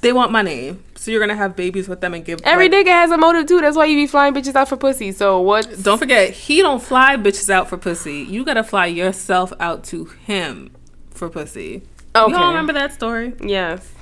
They 0.03 0.13
want 0.15 0.33
money, 0.33 0.77
so 0.95 1.11
you're 1.11 1.21
gonna 1.21 1.37
have 1.37 1.55
babies 1.57 1.87
with 1.89 2.01
them 2.01 2.15
and 2.15 2.25
give. 2.25 2.41
Every 2.45 2.69
like- 2.69 2.87
nigga 2.87 2.91
has 2.91 3.11
a 3.11 3.19
motive 3.19 3.47
too. 3.47 3.61
That's 3.61 3.77
why 3.77 3.85
you 3.85 3.97
be 3.97 4.07
flying 4.07 4.33
bitches 4.33 4.55
out 4.55 4.69
for 4.69 4.77
pussy. 4.77 5.13
So 5.13 5.41
what? 5.41 5.83
Don't 5.83 5.99
forget, 5.99 6.31
he 6.31 6.63
don't 6.63 6.83
fly 6.83 7.17
bitches 7.17 7.51
out 7.51 7.69
for 7.69 7.77
pussy. 7.77 8.23
You 8.23 8.45
gotta 8.45 8.65
fly 8.65 8.87
yourself 8.87 9.53
out 9.61 9.85
to 9.85 10.07
him 10.07 10.71
for 11.11 11.29
pussy. 11.29 11.83
Okay. 12.17 12.33
You 12.33 12.37
all 12.39 12.49
remember 12.49 12.73
that 12.73 12.93
story? 12.95 13.35
Yes. 13.45 13.93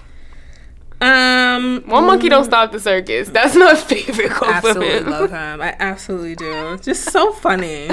Um, 1.00 1.84
One 1.86 2.06
monkey 2.06 2.28
don't 2.28 2.44
stop 2.44 2.72
the 2.72 2.80
circus. 2.80 3.28
That's 3.28 3.54
my 3.54 3.74
favorite 3.76 4.30
quote 4.32 4.50
from 4.62 4.82
absolutely 4.82 5.10
love 5.10 5.30
him. 5.30 5.60
I 5.60 5.76
absolutely 5.78 6.34
do. 6.36 6.76
Just 6.78 7.10
so 7.12 7.32
funny. 7.32 7.88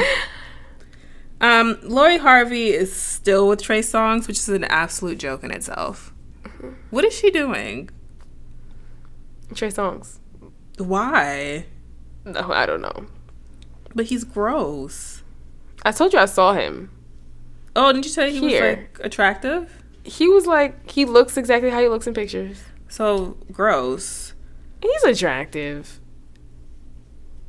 Um, 1.42 1.78
Lori 1.84 2.18
Harvey 2.18 2.70
is 2.70 2.92
still 2.96 3.48
with 3.48 3.62
Trey 3.62 3.82
Songz, 3.82 4.28
which 4.28 4.38
is 4.40 4.50
an 4.50 4.64
absolute 4.64 5.18
joke 5.20 5.44
in 5.44 5.52
itself. 5.52 6.14
What 6.90 7.04
is 7.06 7.14
she 7.14 7.30
doing? 7.30 7.90
Trey 9.54 9.70
Songz. 9.70 10.20
Why? 10.78 11.66
No, 12.26 12.52
I 12.52 12.66
don't 12.66 12.82
know. 12.82 13.06
But 13.94 14.06
he's 14.08 14.24
gross. 14.24 15.22
I 15.84 15.92
told 15.92 16.14
you 16.14 16.20
I 16.20 16.26
saw 16.26 16.54
him. 16.54 16.90
Oh, 17.76 17.92
didn't 17.92 18.06
you 18.06 18.12
say 18.12 18.32
he 18.32 18.40
Here. 18.40 18.70
was 18.70 18.78
like 18.78 19.00
attractive? 19.06 19.84
He 20.04 20.28
was 20.28 20.46
like 20.48 20.90
he 20.92 21.06
looks 21.06 21.38
exactly 21.38 21.70
how 21.70 21.80
he 21.82 21.88
looks 21.88 22.08
in 22.08 22.14
pictures. 22.14 22.64
So 22.90 23.38
gross. 23.52 24.34
He's 24.82 25.04
attractive. 25.04 26.00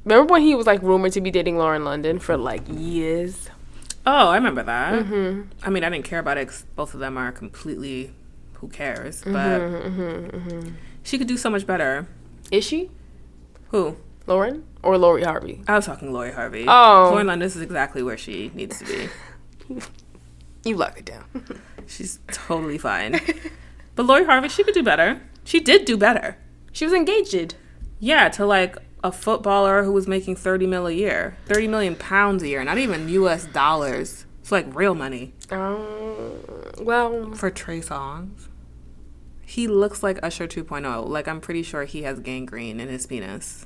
Remember 0.04 0.32
when 0.32 0.42
he 0.42 0.54
was 0.54 0.66
like 0.66 0.82
rumored 0.82 1.12
to 1.12 1.20
be 1.20 1.30
dating 1.30 1.58
Lauren 1.58 1.84
London 1.84 2.18
for 2.18 2.36
like 2.36 2.62
years? 2.68 3.50
Oh, 4.06 4.28
I 4.28 4.36
remember 4.36 4.62
that. 4.62 5.04
Mm-hmm. 5.04 5.42
I 5.64 5.70
mean, 5.70 5.82
I 5.82 5.90
didn't 5.90 6.04
care 6.04 6.20
about 6.20 6.38
it 6.38 6.46
'cause 6.48 6.64
both 6.76 6.94
of 6.94 7.00
them 7.00 7.16
are 7.18 7.32
completely 7.32 8.12
who 8.54 8.68
cares. 8.68 9.22
But 9.24 9.60
Mm-hmm, 9.60 10.68
she 11.06 11.16
could 11.18 11.26
do 11.28 11.36
so 11.36 11.48
much 11.50 11.66
better. 11.66 12.06
Is 12.50 12.64
she 12.64 12.90
Who? 13.70 13.96
Lauren 14.26 14.64
or 14.82 14.98
Lori 14.98 15.22
Harvey? 15.22 15.62
I 15.68 15.76
was 15.76 15.86
talking 15.86 16.12
Lori 16.12 16.32
Harvey. 16.32 16.64
Oh. 16.68 17.08
Lauren 17.12 17.28
London 17.28 17.46
is 17.46 17.56
exactly 17.56 18.02
where 18.02 18.16
she 18.18 18.50
needs 18.54 18.78
to 18.80 18.84
be. 18.84 19.80
You 20.64 20.74
lock 20.76 20.98
it 20.98 21.04
down. 21.04 21.24
She's 21.86 22.18
totally 22.32 22.76
fine. 22.76 23.20
But 23.94 24.04
Lori 24.06 24.24
Harvey, 24.24 24.48
she 24.48 24.64
could 24.64 24.74
do 24.74 24.82
better. 24.82 25.20
She 25.44 25.60
did 25.60 25.84
do 25.84 25.96
better. 25.96 26.38
she 26.72 26.84
was 26.84 26.92
engaged. 26.92 27.54
Yeah, 28.00 28.28
to 28.30 28.44
like 28.44 28.76
a 29.04 29.12
footballer 29.12 29.84
who 29.84 29.92
was 29.92 30.08
making 30.08 30.34
30 30.34 30.66
mil 30.66 30.88
a 30.88 30.90
year, 30.92 31.36
30 31.46 31.68
million 31.68 31.94
pounds 31.94 32.42
a 32.42 32.48
year, 32.48 32.64
not 32.64 32.78
even 32.78 33.08
US 33.10 33.44
dollars. 33.46 34.26
It's 34.40 34.50
like 34.50 34.66
real 34.74 34.96
money 34.96 35.34
Um, 35.52 36.32
well, 36.80 37.32
for 37.34 37.48
Trey 37.48 37.78
Songz. 37.80 38.48
He 39.48 39.68
looks 39.68 40.02
like 40.02 40.18
Usher 40.24 40.48
2.0. 40.48 41.08
Like 41.08 41.28
I'm 41.28 41.40
pretty 41.40 41.62
sure 41.62 41.84
he 41.84 42.02
has 42.02 42.18
gangrene 42.18 42.80
in 42.80 42.88
his 42.88 43.06
penis. 43.06 43.64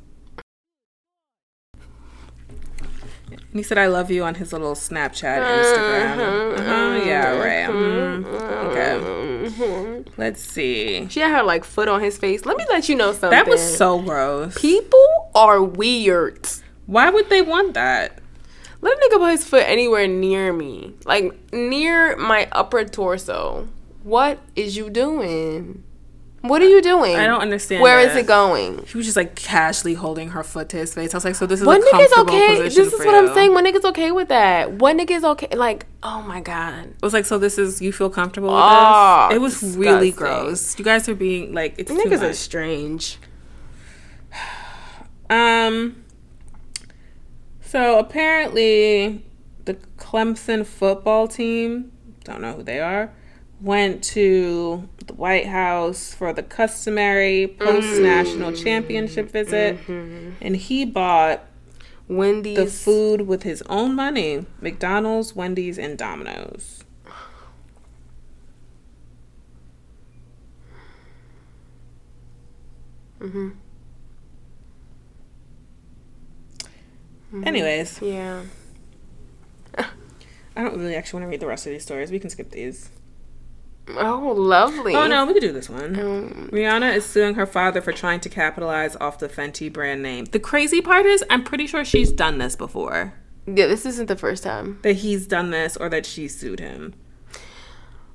And 3.31 3.59
he 3.59 3.63
said, 3.63 3.79
"I 3.79 3.87
love 3.87 4.11
you" 4.11 4.23
on 4.25 4.35
his 4.37 4.53
little 4.53 4.75
Snapchat, 4.75 5.41
Instagram. 5.43 6.59
Uh-huh, 6.59 7.05
yeah, 7.05 7.37
right. 7.39 7.69
mhm. 7.71 8.25
Okay. 8.71 10.05
Let's 10.17 10.43
see. 10.43 11.09
she 11.09 11.21
had 11.21 11.37
her 11.37 11.43
like 11.43 11.65
foot 11.65 11.89
on 11.89 12.01
his 12.01 12.19
face. 12.19 12.45
Let 12.45 12.57
me 12.57 12.65
let 12.69 12.89
you 12.89 12.95
know 12.97 13.13
something. 13.13 13.31
That 13.31 13.49
was 13.49 13.61
so 13.77 14.01
gross. 14.01 14.61
People 14.61 15.31
are 15.35 15.63
weird. 15.63 16.47
Why 16.87 17.11
would 17.11 17.29
they 17.31 17.43
want 17.43 17.75
that? 17.75 18.19
Let 18.83 18.97
a 18.97 19.01
nigga 19.01 19.19
put 19.19 19.31
his 19.33 19.45
foot 19.45 19.65
anywhere 19.67 20.07
near 20.07 20.53
me, 20.53 20.95
like 21.05 21.53
near 21.53 22.17
my 22.17 22.49
upper 22.53 22.85
torso. 22.85 23.69
What 24.11 24.41
is 24.57 24.77
you 24.77 24.91
doing? 24.91 25.85
What 26.41 26.61
are 26.63 26.69
you 26.69 26.83
doing? 26.83 27.15
I 27.15 27.29
don't 27.29 27.43
understand. 27.43 27.81
Where 27.81 28.01
is 28.01 28.17
it 28.17 28.27
going? 28.27 28.85
He 28.85 28.97
was 28.97 29.07
just 29.07 29.17
like 29.17 29.37
casually 29.37 29.95
holding 29.95 30.31
her 30.31 30.43
foot 30.43 30.69
to 30.71 30.79
his 30.79 30.93
face. 30.93 31.15
I 31.15 31.19
was 31.19 31.25
like, 31.25 31.37
so 31.37 31.47
this 31.47 31.61
is 31.61 31.67
What 31.67 31.81
nigga's 31.81 32.19
okay? 32.19 32.63
This 32.63 32.77
is 32.77 32.99
what 32.99 33.15
I'm 33.15 33.33
saying. 33.35 33.53
What 33.55 33.65
nigga's 33.65 33.85
okay 33.85 34.11
with 34.11 34.27
that? 34.27 34.73
What 34.73 34.97
nigga's 34.97 35.23
okay? 35.23 35.55
Like, 35.55 35.87
oh 36.03 36.23
my 36.23 36.41
god. 36.41 36.87
It 36.87 37.03
was 37.03 37.13
like, 37.13 37.25
so 37.25 37.39
this 37.39 37.57
is 37.57 37.81
you 37.81 37.93
feel 37.93 38.11
comfortable 38.11 38.49
with 38.49 38.59
Oh, 38.61 39.27
this? 39.29 39.37
It 39.37 39.41
was 39.41 39.77
really 39.77 40.11
gross. 40.11 40.77
You 40.77 40.85
guys 40.85 41.09
are 41.09 41.15
being 41.15 41.55
like, 41.55 41.77
it's 41.79 41.89
too 41.89 41.97
Niggas 41.97 42.29
are 42.29 42.33
strange. 42.35 43.19
Um. 45.31 46.03
So 47.61 48.01
apparently, 48.01 49.25
the 49.67 49.75
Clemson 49.99 50.67
football 50.67 51.29
team, 51.29 51.93
don't 52.25 52.41
know 52.41 52.55
who 52.55 52.65
they 52.65 52.81
are, 52.81 53.13
went 53.61 54.03
to 54.03 54.89
the 55.07 55.15
White 55.15 55.47
House 55.47 56.15
for 56.15 56.33
the 56.33 56.43
customary 56.43 57.57
post 57.59 58.01
national 58.01 58.53
mm. 58.53 58.63
championship 58.63 59.31
visit, 59.31 59.79
mm-hmm. 59.79 60.33
and 60.41 60.57
he 60.57 60.85
bought 60.85 61.45
Wendy's. 62.09 62.57
the 62.57 62.67
food 62.67 63.23
with 63.23 63.43
his 63.43 63.63
own 63.63 63.95
money: 63.95 64.47
McDonald's, 64.61 65.35
Wendy's, 65.37 65.79
and 65.79 65.99
Domino's. 65.99 66.85
Mm-hmm. 73.21 73.51
Mm-hmm. 77.33 77.47
Anyways, 77.47 78.03
Yeah. 78.03 78.43
I 79.79 80.63
don't 80.65 80.77
really 80.77 80.97
actually 80.97 81.21
want 81.21 81.29
to 81.29 81.31
read 81.31 81.41
the 81.41 81.47
rest 81.47 81.67
of 81.67 81.73
these 81.73 81.85
stories. 81.85 82.11
We 82.11 82.19
can 82.19 82.31
skip 82.31 82.51
these. 82.51 82.91
Oh, 83.99 84.33
lovely. 84.37 84.95
Oh 84.95 85.07
no, 85.07 85.27
we 85.27 85.33
could 85.35 85.41
do 85.43 85.53
this 85.53 85.69
one. 85.71 85.99
Um, 85.99 86.51
Rihanna 86.53 86.95
is 86.95 87.05
suing 87.07 87.35
her 87.35 87.47
father 87.47 87.81
for 87.81 87.93
trying 87.93 88.21
to 88.21 88.29
capitalize 88.29 88.97
off 88.97 89.19
the 89.19 89.29
Fenty 89.29 89.73
brand 89.73 90.03
name. 90.03 90.25
The 90.27 90.39
crazy 90.41 90.81
part 90.81 91.07
is, 91.07 91.25
I'm 91.31 91.45
pretty 91.45 91.67
sure 91.67 91.85
she's 91.85 92.13
done 92.13 92.39
this 92.39 92.57
before. 92.57 93.15
yeah, 93.47 93.67
this 93.67 93.85
isn't 93.87 94.07
the 94.07 94.17
first 94.17 94.43
time. 94.43 94.79
That 94.83 94.95
he's 94.97 95.27
done 95.27 95.51
this 95.51 95.77
or 95.77 95.89
that 95.89 96.07
she 96.07 96.29
sued 96.29 96.61
him. 96.61 96.95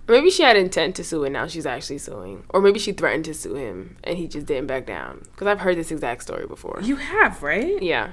Maybe 0.07 0.29
she 0.29 0.43
had 0.43 0.55
intent 0.55 0.95
to 0.97 1.03
sue 1.03 1.23
and 1.23 1.33
now 1.33 1.47
she's 1.47 1.65
actually 1.65 1.97
suing. 1.97 2.43
Or 2.49 2.61
maybe 2.61 2.77
she 2.77 2.91
threatened 2.91 3.25
to 3.25 3.33
sue 3.33 3.55
him 3.55 3.97
and 4.03 4.17
he 4.19 4.27
just 4.27 4.45
didn't 4.45 4.67
back 4.67 4.85
down. 4.85 5.25
Because 5.31 5.47
I've 5.47 5.61
heard 5.61 5.77
this 5.77 5.89
exact 5.91 6.21
story 6.21 6.45
before. 6.45 6.79
You 6.83 6.97
have, 6.97 7.41
right? 7.41 7.81
Yeah. 7.81 8.11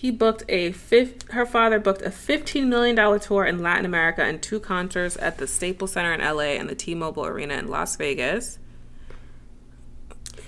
He 0.00 0.10
booked 0.10 0.44
a 0.48 0.72
fifth. 0.72 1.30
Her 1.32 1.44
father 1.44 1.78
booked 1.78 2.00
a 2.00 2.10
fifteen 2.10 2.70
million 2.70 2.96
dollar 2.96 3.18
tour 3.18 3.44
in 3.44 3.58
Latin 3.58 3.84
America 3.84 4.22
and 4.22 4.40
two 4.40 4.58
concerts 4.58 5.18
at 5.20 5.36
the 5.36 5.46
Staples 5.46 5.92
Center 5.92 6.14
in 6.14 6.22
L.A. 6.22 6.56
and 6.56 6.70
the 6.70 6.74
T-Mobile 6.74 7.26
Arena 7.26 7.56
in 7.56 7.68
Las 7.68 7.96
Vegas. 7.96 8.58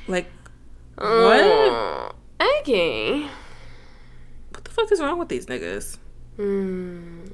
Like, 0.09 0.30
what? 0.96 1.44
Uh, 1.44 2.12
okay. 2.61 3.28
What 4.53 4.64
the 4.64 4.70
fuck 4.70 4.90
is 4.90 5.03
wrong 5.03 5.18
with 5.18 5.28
these 5.28 5.44
niggas? 5.44 5.98
Hmm. 6.36 7.26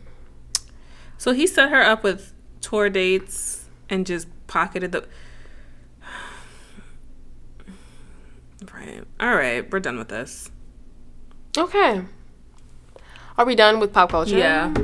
So 1.19 1.31
he 1.31 1.47
set 1.47 1.71
her 1.71 1.85
up 1.85 2.03
with 2.03 2.35
tour 2.61 2.91
dates 2.91 3.69
and 3.89 4.05
just 4.05 4.27
pocketed 4.49 4.91
the. 4.91 5.07
Right. 8.75 9.05
All 9.21 9.37
right. 9.37 9.71
We're 9.71 9.79
done 9.79 9.99
with 9.99 10.09
this. 10.09 10.51
Okay. 11.57 12.03
Are 13.37 13.45
we 13.45 13.55
done 13.55 13.81
with 13.81 13.93
pop 13.93 14.11
culture? 14.11 14.37
Yeah. 14.37 14.75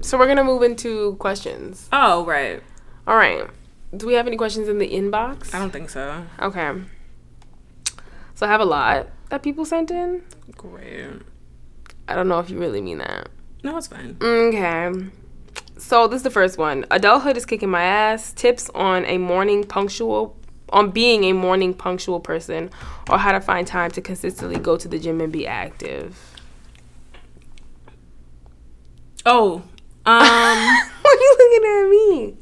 So 0.00 0.18
we're 0.18 0.26
gonna 0.26 0.44
move 0.44 0.62
into 0.62 1.16
questions. 1.16 1.88
Oh, 1.92 2.24
right. 2.24 2.62
All 3.06 3.16
right. 3.16 3.48
Do 3.96 4.06
we 4.06 4.14
have 4.14 4.26
any 4.26 4.36
questions 4.36 4.68
in 4.68 4.78
the 4.78 4.90
inbox? 4.90 5.54
I 5.54 5.58
don't 5.58 5.70
think 5.70 5.88
so. 5.90 6.24
Okay. 6.40 6.72
So 8.34 8.46
I 8.46 8.48
have 8.48 8.60
a 8.60 8.66
lot 8.66 9.08
that 9.30 9.42
people 9.42 9.64
sent 9.64 9.90
in. 9.90 10.22
Great. 10.56 11.22
I 12.08 12.14
don't 12.14 12.28
know 12.28 12.38
if 12.38 12.50
you 12.50 12.58
really 12.58 12.80
mean 12.80 12.98
that. 12.98 13.28
No, 13.62 13.76
it's 13.78 13.86
fine. 13.86 14.16
Okay. 14.20 14.92
So 15.78 16.06
this 16.06 16.18
is 16.18 16.22
the 16.22 16.30
first 16.30 16.58
one. 16.58 16.84
Adulthood 16.90 17.36
is 17.36 17.46
kicking 17.46 17.70
my 17.70 17.82
ass. 17.82 18.32
Tips 18.32 18.70
on 18.74 19.04
a 19.06 19.18
morning 19.18 19.64
punctual 19.64 20.36
on 20.70 20.90
being 20.90 21.24
a 21.24 21.32
morning 21.32 21.74
punctual 21.74 22.20
person 22.20 22.70
or 23.10 23.18
how 23.18 23.32
to 23.32 23.40
find 23.40 23.66
time 23.66 23.90
to 23.92 24.00
consistently 24.00 24.58
go 24.58 24.76
to 24.76 24.88
the 24.88 24.98
gym 24.98 25.20
and 25.20 25.32
be 25.32 25.46
active. 25.46 26.18
Oh, 29.26 29.56
um, 29.56 29.62
Why 30.04 30.90
are 31.04 31.14
you 31.14 31.36
looking 31.38 31.70
at 31.70 31.90
me? 31.90 32.36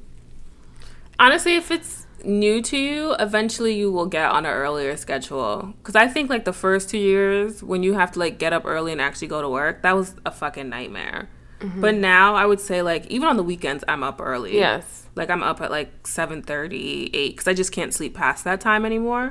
honestly, 1.19 1.55
if 1.55 1.71
it's 1.71 2.07
new 2.25 2.61
to 2.63 2.77
you, 2.77 3.15
eventually 3.19 3.75
you 3.75 3.91
will 3.93 4.07
get 4.07 4.31
on 4.31 4.45
an 4.45 4.53
earlier 4.53 4.97
schedule. 4.97 5.75
Because 5.79 5.95
I 5.97 6.09
think 6.09 6.31
like 6.31 6.45
the 6.45 6.53
first 6.53 6.91
two 6.91 6.99
years 6.99 7.63
when 7.63 7.83
you 7.83 7.95
have 7.95 8.13
to 8.13 8.19
like 8.19 8.39
get 8.39 8.53
up 8.53 8.65
early 8.65 8.93
and 8.93 9.01
actually 9.01 9.29
go 9.29 9.41
to 9.41 9.49
work, 9.49 9.83
that 9.83 9.95
was 9.95 10.15
a 10.27 10.31
fucking 10.31 10.69
nightmare. 10.69 11.29
But 11.77 11.95
now 11.95 12.35
I 12.35 12.45
would 12.45 12.59
say 12.61 12.83
like 12.83 13.07
even 13.07 13.29
on 13.29 13.37
the 13.37 13.45
weekends 13.45 13.85
I'm 13.87 14.03
up 14.03 14.21
early. 14.21 14.57
Yes. 14.59 15.02
Like 15.15 15.29
I'm 15.31 15.43
up 15.43 15.61
at 15.61 15.71
like 15.71 16.05
7:30, 16.05 17.11
8 17.13 17.37
cuz 17.37 17.47
I 17.49 17.53
just 17.55 17.73
can't 17.73 17.93
sleep 17.93 18.15
past 18.15 18.45
that 18.45 18.61
time 18.61 18.85
anymore. 18.85 19.29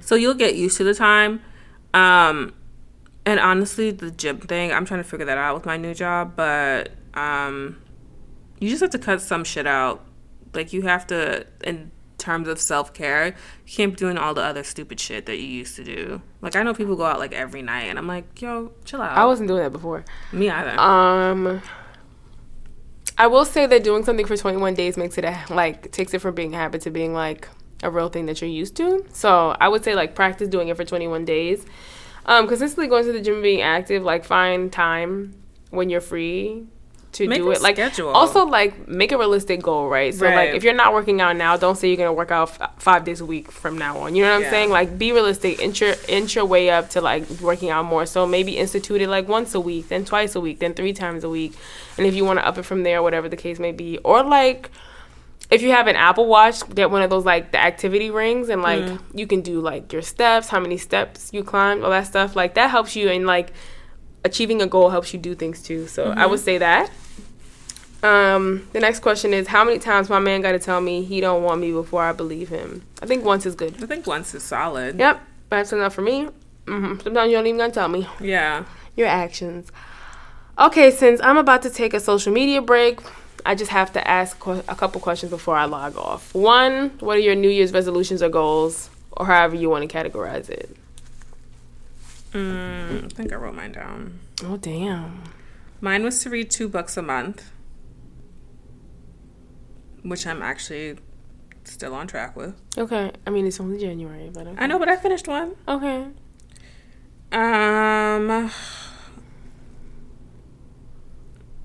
So 0.00 0.14
you'll 0.14 0.34
get 0.34 0.54
used 0.54 0.76
to 0.78 0.84
the 0.84 0.94
time. 0.94 1.40
Um 1.92 2.54
and 3.26 3.40
honestly, 3.40 3.90
the 3.90 4.10
gym 4.10 4.38
thing, 4.38 4.70
I'm 4.72 4.84
trying 4.84 5.02
to 5.02 5.08
figure 5.08 5.26
that 5.26 5.38
out 5.38 5.54
with 5.54 5.66
my 5.66 5.76
new 5.76 5.94
job, 5.94 6.34
but 6.36 6.90
um 7.14 7.78
you 8.60 8.68
just 8.70 8.80
have 8.80 8.90
to 8.90 8.98
cut 8.98 9.20
some 9.20 9.44
shit 9.44 9.66
out. 9.66 10.04
Like 10.52 10.72
you 10.72 10.82
have 10.82 11.06
to 11.08 11.46
in 11.64 11.90
terms 12.16 12.48
of 12.48 12.60
self-care, 12.60 13.26
you 13.66 13.72
can't 13.76 13.92
be 13.92 13.96
doing 13.96 14.16
all 14.16 14.34
the 14.34 14.42
other 14.42 14.62
stupid 14.62 14.98
shit 15.00 15.26
that 15.26 15.36
you 15.38 15.46
used 15.46 15.74
to 15.76 15.84
do. 15.84 16.22
Like 16.42 16.54
I 16.56 16.62
know 16.62 16.72
people 16.74 16.96
go 16.96 17.04
out 17.04 17.18
like 17.18 17.32
every 17.32 17.60
night 17.60 17.84
and 17.84 17.98
I'm 17.98 18.06
like, 18.06 18.40
"Yo, 18.40 18.70
chill 18.84 19.02
out." 19.02 19.18
I 19.18 19.24
wasn't 19.24 19.48
doing 19.48 19.62
that 19.62 19.72
before. 19.72 20.04
Me 20.32 20.48
either. 20.48 20.78
Um 20.78 21.60
I 23.16 23.28
will 23.28 23.44
say 23.44 23.66
that 23.66 23.84
doing 23.84 24.04
something 24.04 24.26
for 24.26 24.36
21 24.36 24.74
days 24.74 24.96
makes 24.96 25.18
it 25.18 25.24
a, 25.24 25.44
like 25.50 25.92
takes 25.92 26.14
it 26.14 26.20
from 26.20 26.34
being 26.34 26.54
a 26.54 26.56
habit 26.56 26.82
to 26.82 26.90
being 26.90 27.14
like 27.14 27.48
a 27.82 27.90
real 27.90 28.08
thing 28.08 28.26
that 28.26 28.40
you're 28.40 28.50
used 28.50 28.76
to. 28.76 29.04
So, 29.12 29.56
I 29.60 29.68
would 29.68 29.84
say 29.84 29.94
like 29.94 30.14
practice 30.14 30.48
doing 30.48 30.68
it 30.68 30.76
for 30.76 30.84
21 30.84 31.24
days. 31.24 31.64
Um 32.26 32.48
consistently 32.48 32.88
going 32.88 33.04
to 33.04 33.12
the 33.12 33.20
gym 33.20 33.42
being 33.42 33.60
active, 33.60 34.02
like 34.02 34.24
find 34.24 34.72
time 34.72 35.34
when 35.70 35.90
you're 35.90 36.00
free 36.00 36.66
to 37.14 37.28
Make 37.28 37.38
do 37.38 37.50
it. 37.50 37.62
Like 37.62 37.76
schedule. 37.76 38.10
also 38.10 38.44
like 38.44 38.86
make 38.86 39.12
a 39.12 39.18
realistic 39.18 39.62
goal, 39.62 39.88
right? 39.88 40.14
So 40.14 40.26
Right. 40.26 40.36
like 40.36 40.54
if 40.54 40.62
you're 40.62 40.74
not 40.74 40.92
working 40.92 41.20
out 41.20 41.36
now, 41.36 41.56
don't 41.56 41.76
say 41.76 41.88
you're 41.88 41.96
going 41.96 42.08
to 42.08 42.12
work 42.12 42.30
out 42.30 42.50
f- 42.60 42.72
5 42.78 43.04
days 43.04 43.20
a 43.20 43.26
week 43.26 43.50
from 43.50 43.78
now 43.78 43.98
on. 43.98 44.14
You 44.14 44.24
know 44.24 44.30
what 44.36 44.44
I'm 44.44 44.50
saying? 44.50 44.70
Like 44.70 44.98
be 44.98 45.12
realistic, 45.12 45.60
inch 45.60 45.80
your 45.80 45.94
inch 46.08 46.34
your 46.34 46.44
way 46.44 46.70
up 46.70 46.90
to 46.90 47.00
like 47.00 47.28
working 47.40 47.70
out 47.70 47.84
more. 47.84 48.06
So 48.06 48.26
maybe 48.26 48.58
institute 48.58 49.00
it 49.00 49.08
like 49.08 49.28
once 49.28 49.54
a 49.54 49.60
week, 49.60 49.88
then 49.88 50.04
twice 50.04 50.34
a 50.34 50.40
week, 50.40 50.58
then 50.58 50.74
three 50.74 50.92
times 50.92 51.24
a 51.24 51.28
week. 51.28 51.54
And 51.96 52.06
if 52.06 52.14
you 52.14 52.24
want 52.24 52.38
to 52.40 52.46
up 52.46 52.58
it 52.58 52.64
from 52.64 52.82
there, 52.82 53.02
whatever 53.02 53.28
the 53.28 53.36
case 53.36 53.58
may 53.58 53.72
be, 53.72 53.98
or 53.98 54.22
like 54.22 54.70
if 55.50 55.62
you 55.62 55.70
have 55.70 55.86
an 55.86 55.96
Apple 55.96 56.26
Watch, 56.26 56.68
get 56.74 56.90
one 56.90 57.02
of 57.02 57.10
those 57.10 57.24
like 57.24 57.52
the 57.52 57.62
activity 57.62 58.10
rings, 58.10 58.48
and 58.48 58.62
like 58.62 58.82
mm. 58.82 59.00
you 59.14 59.26
can 59.26 59.40
do 59.40 59.60
like 59.60 59.92
your 59.92 60.02
steps, 60.02 60.48
how 60.48 60.58
many 60.60 60.76
steps 60.76 61.30
you 61.32 61.44
climbed, 61.44 61.84
all 61.84 61.90
that 61.90 62.06
stuff. 62.06 62.34
Like 62.34 62.54
that 62.54 62.70
helps 62.70 62.96
you, 62.96 63.08
and 63.08 63.26
like 63.26 63.52
achieving 64.24 64.62
a 64.62 64.66
goal 64.66 64.90
helps 64.90 65.12
you 65.12 65.18
do 65.20 65.34
things 65.34 65.62
too. 65.62 65.86
So 65.86 66.12
I 66.16 66.26
would 66.26 66.40
say 66.40 66.58
that. 66.58 66.90
Um, 68.02 68.68
the 68.72 68.80
next 68.80 69.00
question 69.00 69.32
is 69.32 69.46
how 69.48 69.64
many 69.64 69.78
times 69.78 70.10
my 70.10 70.18
man 70.18 70.42
got 70.42 70.52
to 70.52 70.58
tell 70.58 70.80
me 70.80 71.02
he 71.04 71.20
don't 71.22 71.42
want 71.42 71.60
me 71.60 71.72
before 71.72 72.02
I 72.02 72.12
believe 72.12 72.50
him. 72.50 72.82
I 73.00 73.06
think 73.06 73.24
once 73.24 73.46
is 73.46 73.54
good. 73.54 73.82
I 73.82 73.86
think 73.86 74.06
once 74.06 74.34
is 74.34 74.42
solid. 74.42 74.98
Yep, 74.98 75.22
that's 75.48 75.72
enough 75.72 75.94
for 75.94 76.02
me. 76.02 76.28
hmm 76.66 76.98
Sometimes 77.00 77.30
you 77.30 77.36
don't 77.36 77.46
even 77.46 77.58
gotta 77.58 77.72
tell 77.72 77.88
me 77.88 78.06
Yeah. 78.20 78.64
your 78.96 79.06
actions. 79.08 79.70
Okay, 80.58 80.90
since 80.90 81.20
I'm 81.22 81.38
about 81.38 81.62
to 81.62 81.70
take 81.70 81.94
a 81.94 82.00
social 82.00 82.32
media 82.32 82.60
break, 82.60 83.00
I 83.46 83.54
just 83.54 83.70
have 83.70 83.92
to 83.94 84.06
ask 84.06 84.46
a 84.46 84.74
couple 84.74 85.00
questions 85.00 85.30
before 85.30 85.56
I 85.56 85.64
log 85.64 85.96
off. 85.96 86.34
One, 86.34 86.90
what 87.00 87.16
are 87.16 87.20
your 87.20 87.34
New 87.34 87.48
Year's 87.50 87.72
resolutions 87.72 88.22
or 88.22 88.28
goals, 88.28 88.88
or 89.12 89.26
however 89.26 89.56
you 89.56 89.68
want 89.70 89.88
to 89.88 89.96
categorize 89.96 90.48
it? 90.50 90.76
Mm, 92.34 93.04
I 93.04 93.08
think 93.08 93.32
I 93.32 93.36
wrote 93.36 93.54
mine 93.54 93.72
down. 93.72 94.18
Oh, 94.44 94.56
damn. 94.56 95.22
Mine 95.80 96.02
was 96.02 96.20
to 96.24 96.30
read 96.30 96.50
two 96.50 96.68
books 96.68 96.96
a 96.96 97.02
month, 97.02 97.50
which 100.02 100.26
I'm 100.26 100.42
actually 100.42 100.96
still 101.64 101.94
on 101.94 102.06
track 102.06 102.36
with. 102.36 102.54
Okay. 102.76 103.12
I 103.26 103.30
mean, 103.30 103.46
it's 103.46 103.60
only 103.60 103.78
January, 103.78 104.30
but 104.32 104.46
okay. 104.46 104.56
I 104.62 104.66
know, 104.66 104.78
but 104.78 104.88
I 104.88 104.96
finished 104.96 105.28
one. 105.28 105.54
Okay. 105.68 106.06
Um, 107.32 108.50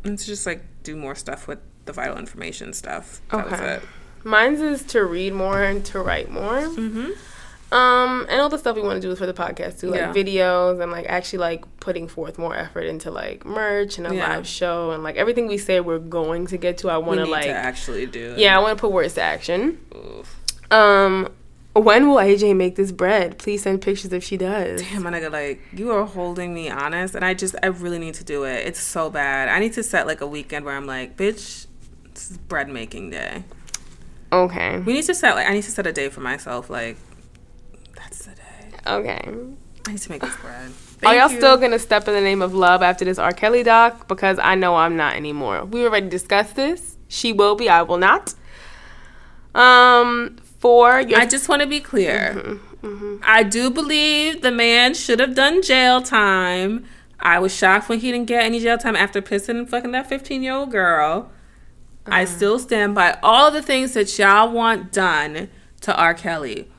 let's 0.03 0.26
just 0.26 0.45
like 0.45 0.63
do 0.84 0.95
more 0.95 1.15
stuff 1.15 1.47
with 1.47 1.59
the 1.86 1.93
vital 1.93 2.17
information 2.17 2.74
stuff. 2.74 3.22
That 3.32 3.45
was 3.49 3.53
Okay. 3.59 3.74
it. 3.76 3.84
Mine's 4.24 4.59
is 4.61 4.84
to 4.84 5.03
read 5.05 5.34
more 5.34 5.61
and 5.63 5.84
to 5.86 5.99
write 6.01 6.30
more. 6.30 6.59
Mm-hmm. 6.61 7.11
Um, 7.72 8.26
and 8.30 8.41
all 8.41 8.49
the 8.49 8.57
stuff 8.57 8.76
we 8.76 8.82
want 8.82 8.99
to 8.99 9.07
do 9.07 9.15
for 9.15 9.28
the 9.28 9.34
podcast 9.34 9.80
too, 9.80 9.89
like 9.91 9.99
Yeah. 9.99 10.11
videos 10.13 10.82
and 10.82 10.91
like 10.91 11.05
actually 11.07 11.39
like 11.39 11.63
putting 11.80 12.07
forth 12.07 12.39
more 12.39 12.55
effort 12.55 12.86
into 12.86 13.11
like 13.11 13.45
merch 13.45 13.97
and 13.99 14.07
a 14.07 14.15
Yeah. 14.15 14.28
live 14.28 14.47
show 14.47 14.89
and 14.91 15.03
like 15.03 15.17
everything 15.17 15.45
we 15.47 15.57
say 15.59 15.80
we're 15.80 15.99
going 15.99 16.47
to 16.47 16.57
get 16.57 16.80
to. 16.80 16.89
I 16.89 16.97
want 16.97 17.20
to 17.20 17.26
like, 17.28 17.45
actually 17.45 18.07
do. 18.07 18.32
it. 18.34 18.39
yeah, 18.39 18.57
I 18.57 18.61
want 18.61 18.76
to 18.78 18.82
put 18.82 18.91
words 18.91 19.13
to 19.15 19.22
action. 19.22 19.78
Oof. 19.95 20.36
Um, 20.72 21.30
when 21.74 22.07
will 22.09 22.15
AJ 22.15 22.55
make 22.55 22.76
this 22.76 22.91
bread? 22.91 23.38
Please 23.38 23.61
send 23.61 23.82
pictures 23.84 24.11
if 24.13 24.24
she 24.24 24.36
does. 24.36 24.82
Damn, 24.82 25.03
my 25.03 25.11
nigga, 25.11 25.32
like 25.32 25.61
you 25.72 25.91
are 25.91 26.05
holding 26.05 26.53
me 26.55 26.70
honest, 26.72 27.13
and 27.13 27.24
I 27.24 27.36
just 27.36 27.55
I 27.61 27.67
really 27.67 27.99
need 27.99 28.15
to 28.15 28.24
do 28.24 28.43
it. 28.45 28.65
It's 28.65 28.80
so 28.80 29.11
bad. 29.11 29.47
I 29.47 29.59
need 29.59 29.74
to 29.74 29.84
set 29.84 30.07
like 30.07 30.22
a 30.22 30.28
weekend 30.28 30.65
where 30.65 30.76
I'm 30.76 30.88
like, 30.88 31.15
bitch, 31.15 31.67
this 32.15 32.32
is 32.32 32.38
bread 32.38 32.67
making 32.70 33.11
day. 33.11 33.43
Okay. 34.34 34.80
We 34.80 34.93
need 34.93 35.03
to 35.05 35.13
set 35.15 35.36
like 35.36 35.47
I 35.47 35.53
need 35.53 35.63
to 35.63 35.72
set 35.72 35.86
a 35.86 35.93
day 35.93 36.09
for 36.09 36.22
myself. 36.22 36.70
Like 36.70 36.97
that's 36.97 36.97
the 36.97 37.05
day. 37.05 37.09
Okay. 38.90 39.22
I 39.88 39.92
need 39.92 40.00
to 40.02 40.12
make 40.12 40.22
this 40.22 40.36
bread. 40.38 40.72
Are 41.06 41.16
y'all 41.16 41.32
you. 41.32 41.38
still 41.38 41.58
gonna 41.58 41.80
step 41.80 42.08
in 42.08 42.14
the 42.14 42.22
name 42.22 42.42
of 42.42 42.54
love 42.54 42.82
after 42.84 43.06
this 43.06 43.18
R. 43.18 43.32
Kelly 43.32 43.64
doc? 43.64 44.08
Because 44.08 44.38
I 44.40 44.56
know 44.56 44.76
I'm 44.76 44.98
not 44.98 45.16
anymore. 45.16 45.64
We 45.66 45.86
already 45.86 46.10
discussed 46.10 46.56
this. 46.56 46.98
She 47.08 47.32
will 47.34 47.56
be. 47.56 47.70
I 47.70 47.82
will 47.84 47.98
not. 47.98 48.34
Um, 49.56 50.38
for 50.60 51.00
your 51.02 51.20
I 51.20 51.26
just 51.26 51.50
want 51.50 51.62
to 51.62 51.68
be 51.68 51.80
clear. 51.80 52.34
Mm-hmm, 52.82 53.18
I 53.24 53.44
do 53.44 53.70
believe 53.70 54.42
the 54.42 54.52
man 54.52 54.94
should 54.94 55.20
have 55.20 55.36
done 55.36 55.62
jail 55.62 56.02
time. 56.02 56.86
I 57.20 57.40
was 57.40 57.54
shocked 57.56 57.90
when 57.90 58.00
he 58.00 58.12
didn't 58.12 58.28
get 58.28 58.44
any 58.44 58.60
jail 58.60 58.78
time 58.78 58.96
after 58.96 59.22
pissing 59.22 59.58
and 59.58 59.70
fucking 59.70 59.92
that 59.92 60.08
15 60.08 60.44
year 60.44 60.54
old 60.54 60.72
girl. 60.72 61.32
I 62.06 62.24
Uh-huh. 62.24 62.36
still 62.36 62.60
stand 62.60 62.96
by 62.96 63.18
all 63.22 63.52
the 63.52 63.62
things 63.62 63.94
that 63.94 64.18
y'all 64.18 64.52
want 64.52 64.92
done 64.92 65.50
to 65.82 65.96
R. 65.96 66.14
Kelly. 66.14 66.70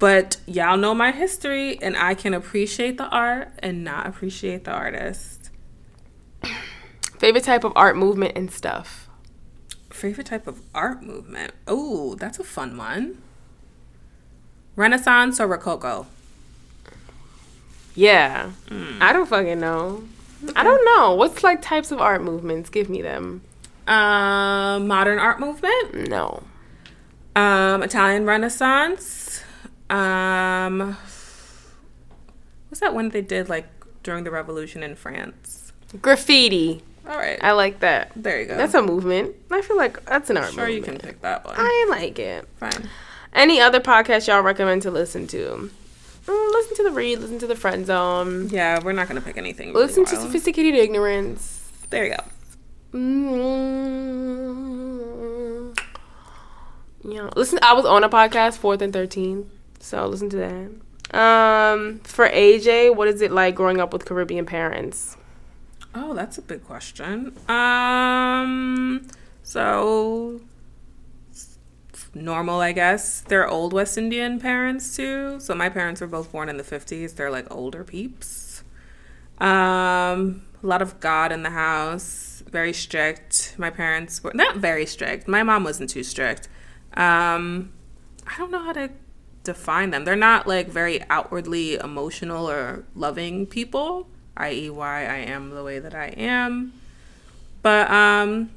But 0.00 0.38
y'all 0.46 0.78
know 0.78 0.94
my 0.94 1.12
history, 1.12 1.78
and 1.80 1.94
I 1.94 2.14
can 2.14 2.32
appreciate 2.32 2.96
the 2.96 3.06
art 3.08 3.52
and 3.58 3.84
not 3.84 4.06
appreciate 4.06 4.64
the 4.64 4.72
artist. 4.72 5.50
favorite 7.18 7.44
type 7.44 7.64
of 7.64 7.72
art 7.76 7.98
movement 7.98 8.32
and 8.34 8.50
stuff. 8.50 9.08
Favorite 9.90 10.26
type 10.26 10.46
of 10.46 10.62
art 10.74 11.02
movement? 11.02 11.52
Oh, 11.68 12.14
that's 12.14 12.38
a 12.38 12.44
fun 12.44 12.78
one. 12.78 13.22
Renaissance 14.74 15.38
or 15.38 15.46
Rococo? 15.46 16.06
Yeah, 17.94 18.52
I 19.00 19.12
don't 19.12 19.28
fucking 19.28 19.60
know. 19.60 20.04
I 20.56 20.64
don't 20.64 20.82
know. 20.86 21.14
What's 21.14 21.42
like 21.44 21.60
types 21.60 21.92
of 21.92 22.00
art 22.00 22.22
movements? 22.22 22.70
Give 22.70 22.88
me 22.88 23.02
them. 23.02 23.42
Um, 23.86 24.88
modern 24.88 25.18
art 25.18 25.40
movement? 25.40 26.08
No. 26.08 26.42
Um, 27.36 27.82
Italian 27.82 28.24
Renaissance. 28.24 29.44
Um, 29.90 30.96
what's 32.68 32.80
that 32.80 32.94
one 32.94 33.08
they 33.10 33.22
did 33.22 33.48
like 33.48 33.66
during 34.02 34.24
the 34.24 34.30
revolution 34.30 34.82
in 34.82 34.94
France? 34.96 35.72
Graffiti. 36.00 36.82
All 37.08 37.16
right, 37.16 37.38
I 37.42 37.52
like 37.52 37.80
that. 37.80 38.12
there 38.14 38.40
you 38.40 38.46
go. 38.46 38.56
That's 38.56 38.74
a 38.74 38.82
movement. 38.82 39.34
I 39.50 39.62
feel 39.62 39.76
like 39.76 40.04
that's 40.04 40.30
an 40.30 40.36
art 40.36 40.52
sure 40.52 40.68
you 40.68 40.82
can 40.82 40.98
pick 40.98 41.20
that 41.22 41.44
one. 41.44 41.54
I 41.58 41.86
like 41.90 42.18
it. 42.18 42.46
Fine. 42.58 42.88
Any 43.32 43.60
other 43.60 43.80
podcast 43.80 44.28
y'all 44.28 44.42
recommend 44.42 44.82
to 44.82 44.90
listen 44.90 45.26
to? 45.28 45.70
Mm, 46.26 46.52
listen 46.52 46.76
to 46.76 46.82
the 46.84 46.90
read. 46.92 47.18
Listen 47.18 47.38
to 47.40 47.46
the 47.46 47.56
friend 47.56 47.86
zone. 47.86 48.48
Yeah, 48.50 48.80
we're 48.84 48.92
not 48.92 49.08
gonna 49.08 49.20
pick 49.22 49.36
anything. 49.38 49.72
Really 49.72 49.86
Listen 49.86 50.04
to 50.04 50.16
sophisticated 50.16 50.74
ignorance. 50.74 51.72
There 51.88 52.04
you 52.06 52.14
go. 52.16 52.22
Mm, 54.40 55.78
yeah. 57.04 57.30
Listen. 57.34 57.58
I 57.62 57.72
was 57.72 57.84
on 57.86 58.04
a 58.04 58.08
podcast, 58.08 58.58
fourth 58.58 58.82
and 58.82 58.92
thirteenth. 58.92 59.46
So 59.80 60.06
listen 60.06 60.30
to 60.30 60.36
that. 60.36 61.18
Um, 61.18 61.98
for 62.04 62.28
AJ, 62.28 62.94
what 62.94 63.08
is 63.08 63.20
it 63.20 63.32
like 63.32 63.56
growing 63.56 63.80
up 63.80 63.92
with 63.92 64.04
Caribbean 64.04 64.46
parents? 64.46 65.16
Oh, 65.94 66.14
that's 66.14 66.38
a 66.38 66.42
big 66.42 66.64
question. 66.64 67.36
Um, 67.48 69.08
so 69.42 70.40
normal, 72.14 72.60
I 72.60 72.72
guess. 72.72 73.22
They're 73.22 73.48
old 73.48 73.72
West 73.72 73.98
Indian 73.98 74.38
parents 74.38 74.94
too. 74.94 75.40
So 75.40 75.54
my 75.54 75.68
parents 75.68 76.00
were 76.00 76.06
both 76.06 76.30
born 76.30 76.48
in 76.48 76.56
the 76.58 76.64
fifties. 76.64 77.14
They're 77.14 77.30
like 77.30 77.50
older 77.50 77.82
peeps. 77.82 78.62
Um, 79.38 80.42
a 80.62 80.66
lot 80.66 80.82
of 80.82 81.00
God 81.00 81.32
in 81.32 81.42
the 81.42 81.50
house. 81.50 82.42
Very 82.48 82.72
strict. 82.72 83.54
My 83.58 83.70
parents 83.70 84.22
were 84.22 84.32
not 84.34 84.56
very 84.56 84.86
strict. 84.86 85.26
My 85.26 85.42
mom 85.42 85.64
wasn't 85.64 85.90
too 85.90 86.02
strict. 86.02 86.48
Um, 86.94 87.72
I 88.26 88.36
don't 88.38 88.50
know 88.50 88.62
how 88.62 88.72
to 88.72 88.90
define 89.52 89.90
them. 89.90 90.04
They're 90.04 90.16
not 90.16 90.46
like 90.46 90.68
very 90.68 91.02
outwardly 91.10 91.74
emotional 91.74 92.48
or 92.50 92.84
loving 92.94 93.46
people, 93.46 94.06
i.e., 94.36 94.70
why 94.70 95.00
I 95.06 95.16
am 95.18 95.50
the 95.50 95.64
way 95.64 95.78
that 95.78 95.94
I 95.94 96.06
am. 96.08 96.72
But 97.62 97.90
um, 97.90 98.50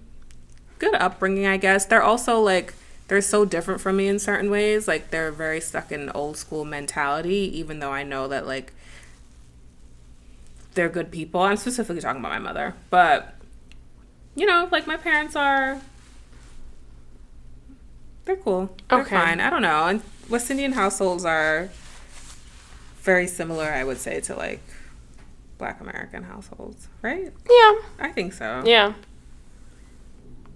good 0.79 0.95
upbringing, 0.95 1.45
I 1.45 1.57
guess. 1.57 1.85
They're 1.85 2.03
also 2.03 2.39
like 2.39 2.73
they're 3.07 3.21
so 3.21 3.43
different 3.45 3.81
from 3.81 3.97
me 3.97 4.07
in 4.07 4.19
certain 4.19 4.49
ways. 4.49 4.87
Like 4.87 5.09
they're 5.11 5.31
very 5.31 5.59
stuck 5.59 5.91
in 5.91 6.09
old 6.11 6.37
school 6.37 6.63
mentality, 6.65 7.51
even 7.59 7.79
though 7.79 7.91
I 7.91 8.03
know 8.03 8.27
that 8.27 8.45
like 8.47 8.71
they're 10.75 10.89
good 10.89 11.11
people. 11.11 11.41
I'm 11.41 11.57
specifically 11.57 12.01
talking 12.01 12.19
about 12.21 12.31
my 12.31 12.39
mother, 12.39 12.75
but 12.89 13.35
you 14.35 14.45
know, 14.45 14.67
like 14.71 14.87
my 14.87 14.97
parents 14.97 15.35
are. 15.35 15.81
They're 18.25 18.37
cool. 18.37 18.73
They're 18.89 19.01
Okay. 19.01 19.15
fine. 19.17 19.41
I 19.41 19.49
don't 19.49 19.61
know. 19.61 19.87
And 19.87 20.01
West 20.29 20.49
Indian 20.49 20.71
households 20.73 21.25
are 21.25 21.69
very 23.01 23.27
similar, 23.27 23.65
I 23.65 23.83
would 23.83 23.97
say, 23.97 24.19
to 24.21 24.35
like 24.35 24.61
Black 25.57 25.81
American 25.81 26.23
households, 26.23 26.87
right? 27.01 27.25
Yeah. 27.49 27.79
I 27.99 28.11
think 28.13 28.33
so. 28.33 28.63
Yeah. 28.65 28.93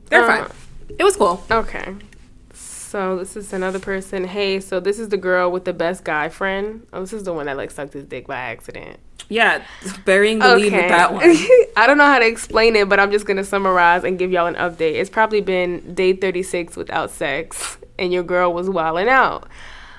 They're 0.10 0.24
Uh, 0.24 0.46
fine. 0.46 0.52
It 0.98 1.04
was 1.04 1.16
cool. 1.18 1.44
Okay. 1.52 1.96
So 2.54 3.18
this 3.18 3.36
is 3.36 3.52
another 3.52 3.80
person. 3.80 4.24
Hey, 4.24 4.62
so 4.62 4.80
this 4.80 4.98
is 4.98 5.10
the 5.10 5.18
girl 5.18 5.52
with 5.52 5.66
the 5.66 5.74
best 5.74 6.06
guy 6.06 6.30
friend. 6.30 6.88
Oh, 6.94 7.02
this 7.02 7.12
is 7.12 7.24
the 7.24 7.34
one 7.34 7.48
that 7.48 7.58
like 7.58 7.72
sucked 7.72 7.94
his 7.94 8.06
dick 8.06 8.28
by 8.28 8.38
accident. 8.38 9.00
Yeah, 9.30 9.62
burying 10.06 10.40
the 10.40 10.56
lead 10.56 10.72
with 10.72 10.88
that 10.88 11.12
one. 11.14 11.24
I 11.76 11.86
don't 11.86 11.98
know 11.98 12.06
how 12.06 12.18
to 12.20 12.26
explain 12.26 12.78
it, 12.78 12.88
but 12.88 12.98
I'm 12.98 13.12
just 13.12 13.26
gonna 13.26 13.44
summarize 13.44 14.06
and 14.06 14.18
give 14.18 14.32
y'all 14.32 14.48
an 14.48 14.56
update. 14.56 14.94
It's 14.94 15.10
probably 15.10 15.42
been 15.42 15.94
day 15.96 16.14
36 16.14 16.78
without 16.78 17.12
sex, 17.12 17.78
and 18.00 18.12
your 18.14 18.24
girl 18.24 18.54
was 18.54 18.70
wilding 18.70 19.08
out. 19.10 19.48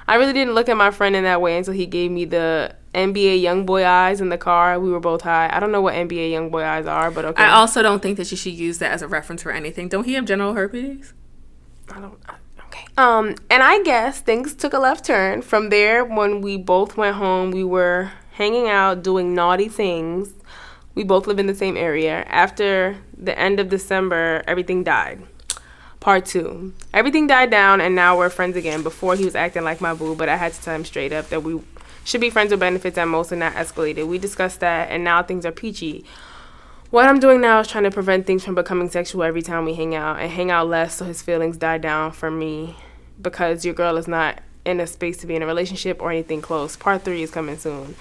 I 0.06 0.14
really 0.14 0.32
didn't 0.32 0.54
look 0.54 0.68
at 0.68 0.76
my 0.76 0.90
friend 0.90 1.14
in 1.14 1.24
that 1.24 1.40
way 1.42 1.58
until 1.58 1.74
he 1.74 1.84
gave 1.86 2.10
me 2.10 2.24
the 2.24 2.74
NBA 2.94 3.42
YoungBoy 3.42 3.84
eyes 3.84 4.20
in 4.22 4.30
the 4.30 4.38
car. 4.38 4.80
We 4.80 4.90
were 4.90 5.00
both 5.00 5.20
high. 5.22 5.50
I 5.52 5.60
don't 5.60 5.70
know 5.70 5.82
what 5.82 5.94
NBA 5.94 6.30
YoungBoy 6.32 6.64
eyes 6.64 6.86
are, 6.86 7.10
but 7.10 7.24
okay. 7.26 7.42
I 7.42 7.50
also 7.50 7.82
don't 7.82 8.00
think 8.00 8.16
that 8.16 8.30
you 8.30 8.36
should 8.36 8.54
use 8.54 8.78
that 8.78 8.92
as 8.92 9.02
a 9.02 9.08
reference 9.08 9.42
for 9.42 9.52
anything. 9.52 9.88
Don't 9.88 10.04
he 10.04 10.14
have 10.14 10.24
general 10.24 10.54
herpes? 10.54 11.12
I 11.90 12.00
don't. 12.00 12.18
I- 12.28 12.34
Okay. 12.70 12.84
Um, 12.98 13.34
and 13.48 13.62
I 13.62 13.82
guess 13.82 14.20
things 14.20 14.54
took 14.54 14.74
a 14.74 14.78
left 14.78 15.02
turn 15.06 15.40
from 15.40 15.70
there. 15.70 16.04
When 16.04 16.42
we 16.42 16.58
both 16.58 16.98
went 16.98 17.16
home, 17.16 17.50
we 17.50 17.64
were 17.64 18.10
hanging 18.32 18.68
out, 18.68 19.02
doing 19.02 19.34
naughty 19.34 19.68
things. 19.70 20.34
We 20.94 21.02
both 21.02 21.26
live 21.26 21.38
in 21.38 21.46
the 21.46 21.54
same 21.54 21.78
area. 21.78 22.24
After 22.28 22.98
the 23.16 23.38
end 23.38 23.58
of 23.58 23.70
December, 23.70 24.42
everything 24.46 24.84
died. 24.84 25.22
Part 26.00 26.26
two. 26.26 26.72
Everything 26.94 27.26
died 27.26 27.50
down, 27.50 27.80
and 27.80 27.94
now 27.94 28.16
we're 28.16 28.30
friends 28.30 28.56
again. 28.56 28.82
Before 28.82 29.16
he 29.16 29.24
was 29.24 29.34
acting 29.34 29.64
like 29.64 29.80
my 29.80 29.94
boo, 29.94 30.14
but 30.14 30.28
I 30.28 30.36
had 30.36 30.52
to 30.52 30.62
tell 30.62 30.74
him 30.74 30.84
straight 30.84 31.12
up 31.12 31.28
that 31.30 31.42
we 31.42 31.60
should 32.04 32.20
be 32.20 32.30
friends 32.30 32.50
with 32.50 32.60
benefits 32.60 32.96
at 32.96 33.08
most 33.08 33.32
and 33.32 33.40
not 33.40 33.54
escalated. 33.54 34.06
We 34.06 34.18
discussed 34.18 34.60
that, 34.60 34.90
and 34.90 35.02
now 35.02 35.22
things 35.22 35.44
are 35.44 35.52
peachy. 35.52 36.04
What 36.90 37.06
I'm 37.06 37.20
doing 37.20 37.42
now 37.42 37.60
is 37.60 37.68
trying 37.68 37.84
to 37.84 37.90
prevent 37.90 38.26
things 38.26 38.44
from 38.44 38.54
becoming 38.54 38.88
sexual 38.88 39.22
every 39.22 39.42
time 39.42 39.66
we 39.66 39.74
hang 39.74 39.94
out 39.94 40.20
and 40.20 40.30
hang 40.30 40.50
out 40.50 40.68
less 40.68 40.94
so 40.94 41.04
his 41.04 41.20
feelings 41.20 41.58
die 41.58 41.76
down 41.76 42.12
for 42.12 42.30
me 42.30 42.76
because 43.20 43.62
your 43.62 43.74
girl 43.74 43.98
is 43.98 44.08
not 44.08 44.40
in 44.64 44.80
a 44.80 44.86
space 44.86 45.18
to 45.18 45.26
be 45.26 45.36
in 45.36 45.42
a 45.42 45.46
relationship 45.46 46.00
or 46.00 46.10
anything 46.10 46.40
close. 46.40 46.76
Part 46.76 47.02
three 47.02 47.22
is 47.22 47.30
coming 47.30 47.58
soon. 47.58 47.94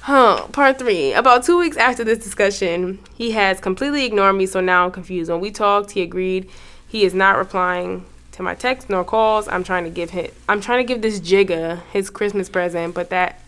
Huh, 0.00 0.46
part 0.48 0.78
three. 0.78 1.14
About 1.14 1.44
two 1.44 1.58
weeks 1.58 1.78
after 1.78 2.04
this 2.04 2.18
discussion, 2.18 2.98
he 3.14 3.30
has 3.30 3.60
completely 3.60 4.04
ignored 4.04 4.36
me, 4.36 4.44
so 4.44 4.60
now 4.60 4.84
I'm 4.84 4.92
confused. 4.92 5.30
When 5.30 5.40
we 5.40 5.50
talked, 5.50 5.92
he 5.92 6.02
agreed 6.02 6.50
he 6.94 7.04
is 7.04 7.12
not 7.12 7.36
replying 7.36 8.06
to 8.30 8.40
my 8.40 8.54
texts 8.54 8.88
nor 8.88 9.02
calls. 9.02 9.48
I'm 9.48 9.64
trying 9.64 9.82
to 9.82 9.90
give 9.90 10.10
him 10.10 10.30
I'm 10.48 10.60
trying 10.60 10.78
to 10.78 10.84
give 10.84 11.02
this 11.02 11.18
jigga 11.18 11.82
his 11.86 12.08
Christmas 12.08 12.48
present, 12.48 12.94
but 12.94 13.10
that 13.10 13.40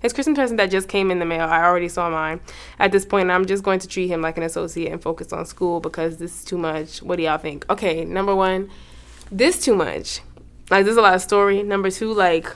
his 0.00 0.12
Christmas 0.12 0.34
present 0.34 0.58
that 0.58 0.72
just 0.72 0.88
came 0.88 1.12
in 1.12 1.20
the 1.20 1.24
mail. 1.24 1.46
I 1.46 1.62
already 1.62 1.88
saw 1.88 2.10
mine. 2.10 2.40
At 2.80 2.90
this 2.90 3.04
point, 3.04 3.30
I'm 3.30 3.46
just 3.46 3.62
going 3.62 3.78
to 3.78 3.86
treat 3.86 4.08
him 4.08 4.22
like 4.22 4.36
an 4.38 4.42
associate 4.42 4.90
and 4.90 5.00
focus 5.00 5.32
on 5.32 5.46
school 5.46 5.78
because 5.78 6.16
this 6.16 6.40
is 6.40 6.44
too 6.44 6.58
much. 6.58 7.00
What 7.00 7.14
do 7.14 7.22
y'all 7.22 7.38
think? 7.38 7.64
Okay, 7.70 8.04
number 8.04 8.34
one, 8.34 8.68
this 9.30 9.64
too 9.64 9.76
much. 9.76 10.20
Like 10.68 10.84
there's 10.84 10.96
a 10.96 11.02
lot 11.02 11.14
of 11.14 11.22
story. 11.22 11.62
Number 11.62 11.92
two, 11.92 12.12
like 12.12 12.52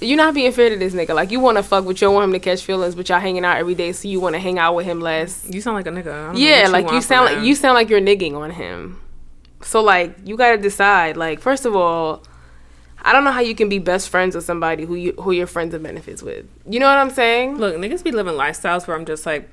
you're 0.00 0.16
not 0.16 0.34
being 0.34 0.52
fair 0.52 0.70
to 0.70 0.76
this 0.76 0.94
nigga. 0.94 1.14
Like 1.14 1.30
you 1.30 1.40
want 1.40 1.56
to 1.56 1.62
fuck, 1.62 1.84
but 1.84 2.00
you 2.00 2.06
don't 2.06 2.14
want 2.14 2.24
him 2.24 2.32
to 2.32 2.38
catch 2.40 2.62
feelings. 2.62 2.94
But 2.94 3.08
y'all 3.08 3.20
hanging 3.20 3.44
out 3.44 3.56
every 3.56 3.74
day, 3.74 3.92
so 3.92 4.08
you 4.08 4.20
want 4.20 4.34
to 4.34 4.38
hang 4.38 4.58
out 4.58 4.74
with 4.74 4.86
him 4.86 5.00
less. 5.00 5.46
You 5.48 5.60
sound 5.60 5.76
like 5.76 5.86
a 5.86 5.90
nigga. 5.90 6.12
I 6.12 6.26
don't 6.26 6.32
know 6.34 6.38
Yeah, 6.38 6.68
like 6.68 6.90
you 6.90 7.00
sound 7.00 7.26
like 7.26 7.38
him. 7.38 7.44
you 7.44 7.54
sound 7.54 7.74
like 7.74 7.88
you're 7.88 8.00
nigging 8.00 8.34
on 8.34 8.50
him. 8.50 9.00
So 9.62 9.82
like 9.82 10.16
you 10.24 10.36
gotta 10.36 10.58
decide. 10.58 11.16
Like 11.16 11.40
first 11.40 11.64
of 11.64 11.74
all, 11.74 12.22
I 13.02 13.12
don't 13.12 13.24
know 13.24 13.32
how 13.32 13.40
you 13.40 13.54
can 13.54 13.68
be 13.68 13.78
best 13.78 14.08
friends 14.10 14.34
with 14.34 14.44
somebody 14.44 14.84
who 14.84 14.94
you 14.96 15.12
who 15.12 15.32
your 15.32 15.46
friends 15.46 15.72
and 15.74 15.82
benefits 15.82 16.22
with. 16.22 16.44
You 16.68 16.80
know 16.80 16.86
what 16.86 16.98
I'm 16.98 17.10
saying? 17.10 17.56
Look, 17.58 17.76
niggas 17.76 18.04
be 18.04 18.10
living 18.12 18.34
lifestyles 18.34 18.86
where 18.86 18.96
I'm 18.96 19.06
just 19.06 19.24
like, 19.26 19.48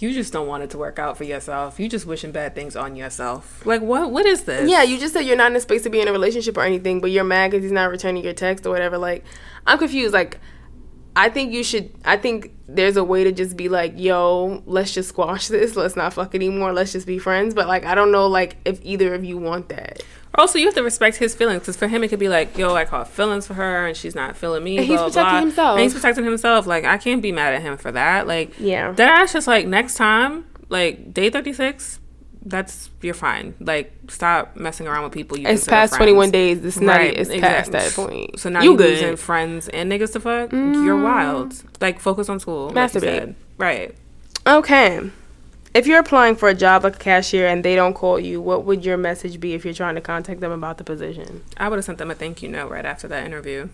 you 0.00 0.12
just 0.12 0.32
don't 0.32 0.46
want 0.48 0.62
it 0.62 0.70
to 0.70 0.78
work 0.78 0.98
out 0.98 1.16
for 1.16 1.24
yourself. 1.24 1.78
You 1.78 1.88
just 1.88 2.06
wishing 2.06 2.32
bad 2.32 2.54
things 2.54 2.76
on 2.76 2.96
yourself. 2.96 3.64
Like 3.64 3.80
what? 3.80 4.10
What 4.10 4.26
is 4.26 4.44
this? 4.44 4.68
Yeah, 4.68 4.82
you 4.82 4.98
just 4.98 5.14
said 5.14 5.20
you're 5.20 5.36
not 5.36 5.50
in 5.52 5.56
a 5.56 5.60
space 5.60 5.82
to 5.84 5.90
be 5.90 6.00
in 6.00 6.08
a 6.08 6.12
relationship 6.12 6.56
or 6.56 6.62
anything, 6.62 7.00
but 7.00 7.10
you're 7.10 7.24
mad 7.24 7.50
because 7.50 7.62
he's 7.62 7.72
not 7.72 7.90
returning 7.90 8.24
your 8.24 8.32
text 8.34 8.66
or 8.66 8.70
whatever. 8.70 8.98
Like, 8.98 9.24
I'm 9.66 9.78
confused. 9.78 10.14
Like, 10.14 10.38
I 11.14 11.28
think 11.30 11.52
you 11.52 11.64
should. 11.64 11.92
I 12.04 12.16
think 12.16 12.52
there's 12.68 12.96
a 12.96 13.04
way 13.04 13.24
to 13.24 13.32
just 13.32 13.56
be 13.56 13.68
like, 13.68 13.94
yo, 13.96 14.62
let's 14.66 14.92
just 14.92 15.08
squash 15.10 15.48
this. 15.48 15.76
Let's 15.76 15.96
not 15.96 16.12
fuck 16.12 16.34
anymore. 16.34 16.72
Let's 16.72 16.92
just 16.92 17.06
be 17.06 17.18
friends. 17.18 17.54
But 17.54 17.68
like, 17.68 17.84
I 17.84 17.94
don't 17.94 18.12
know, 18.12 18.26
like, 18.26 18.56
if 18.64 18.80
either 18.82 19.14
of 19.14 19.24
you 19.24 19.38
want 19.38 19.68
that. 19.70 20.02
Also, 20.34 20.58
you 20.58 20.66
have 20.66 20.74
to 20.74 20.82
respect 20.82 21.16
his 21.16 21.34
feelings 21.34 21.60
because 21.60 21.76
for 21.78 21.88
him 21.88 22.04
it 22.04 22.08
could 22.08 22.18
be 22.18 22.28
like, 22.28 22.58
yo, 22.58 22.74
I 22.74 22.84
caught 22.84 23.08
feelings 23.08 23.46
for 23.46 23.54
her 23.54 23.86
and 23.86 23.96
she's 23.96 24.14
not 24.14 24.36
feeling 24.36 24.62
me. 24.62 24.76
And 24.76 24.86
he's 24.86 25.00
protecting 25.00 25.22
blah. 25.22 25.40
himself. 25.40 25.72
And 25.76 25.82
he's 25.84 25.94
protecting 25.94 26.24
himself. 26.24 26.66
Like 26.66 26.84
I 26.84 26.98
can't 26.98 27.22
be 27.22 27.32
mad 27.32 27.54
at 27.54 27.62
him 27.62 27.78
for 27.78 27.90
that. 27.92 28.26
Like 28.26 28.52
Yeah. 28.58 28.92
that's 28.92 29.32
just 29.32 29.46
like 29.46 29.66
next 29.66 29.94
time, 29.94 30.44
like 30.68 31.14
day 31.14 31.30
thirty 31.30 31.54
six. 31.54 32.00
That's 32.46 32.90
you're 33.02 33.12
fine. 33.12 33.54
Like 33.58 33.92
stop 34.08 34.54
messing 34.54 34.86
around 34.86 35.02
with 35.02 35.12
people. 35.12 35.36
You 35.36 35.48
It's 35.48 35.66
past 35.66 35.94
21 35.94 36.30
days. 36.30 36.64
It's 36.64 36.78
not. 36.78 36.98
Right, 36.98 37.12
It's 37.18 37.28
past 37.28 37.68
exactly. 37.68 37.72
that 37.72 37.92
point. 37.92 38.38
So 38.38 38.48
now 38.48 38.62
you 38.62 38.70
you 38.70 38.76
good. 38.76 38.90
losing 38.90 39.16
friends 39.16 39.68
and 39.68 39.90
niggas 39.90 40.12
to 40.12 40.20
fuck. 40.20 40.52
You're 40.52 40.96
mm. 40.96 41.02
wild. 41.02 41.60
Like 41.80 41.98
focus 41.98 42.28
on 42.28 42.38
school. 42.38 42.70
like 42.70 42.92
Masturbate. 42.92 43.00
said. 43.00 43.34
Right. 43.58 43.94
Okay. 44.46 45.10
If 45.74 45.88
you're 45.88 45.98
applying 45.98 46.36
for 46.36 46.48
a 46.48 46.54
job 46.54 46.84
like 46.84 46.96
a 46.96 46.98
cashier 46.98 47.48
and 47.48 47.64
they 47.64 47.74
don't 47.74 47.94
call 47.94 48.18
you, 48.20 48.40
what 48.40 48.64
would 48.64 48.84
your 48.84 48.96
message 48.96 49.40
be 49.40 49.52
if 49.54 49.64
you're 49.64 49.74
trying 49.74 49.96
to 49.96 50.00
contact 50.00 50.40
them 50.40 50.52
about 50.52 50.78
the 50.78 50.84
position? 50.84 51.42
I 51.56 51.68
would 51.68 51.76
have 51.76 51.84
sent 51.84 51.98
them 51.98 52.12
a 52.12 52.14
thank 52.14 52.42
you 52.42 52.48
note 52.48 52.70
right 52.70 52.86
after 52.86 53.08
that 53.08 53.26
interview. 53.26 53.68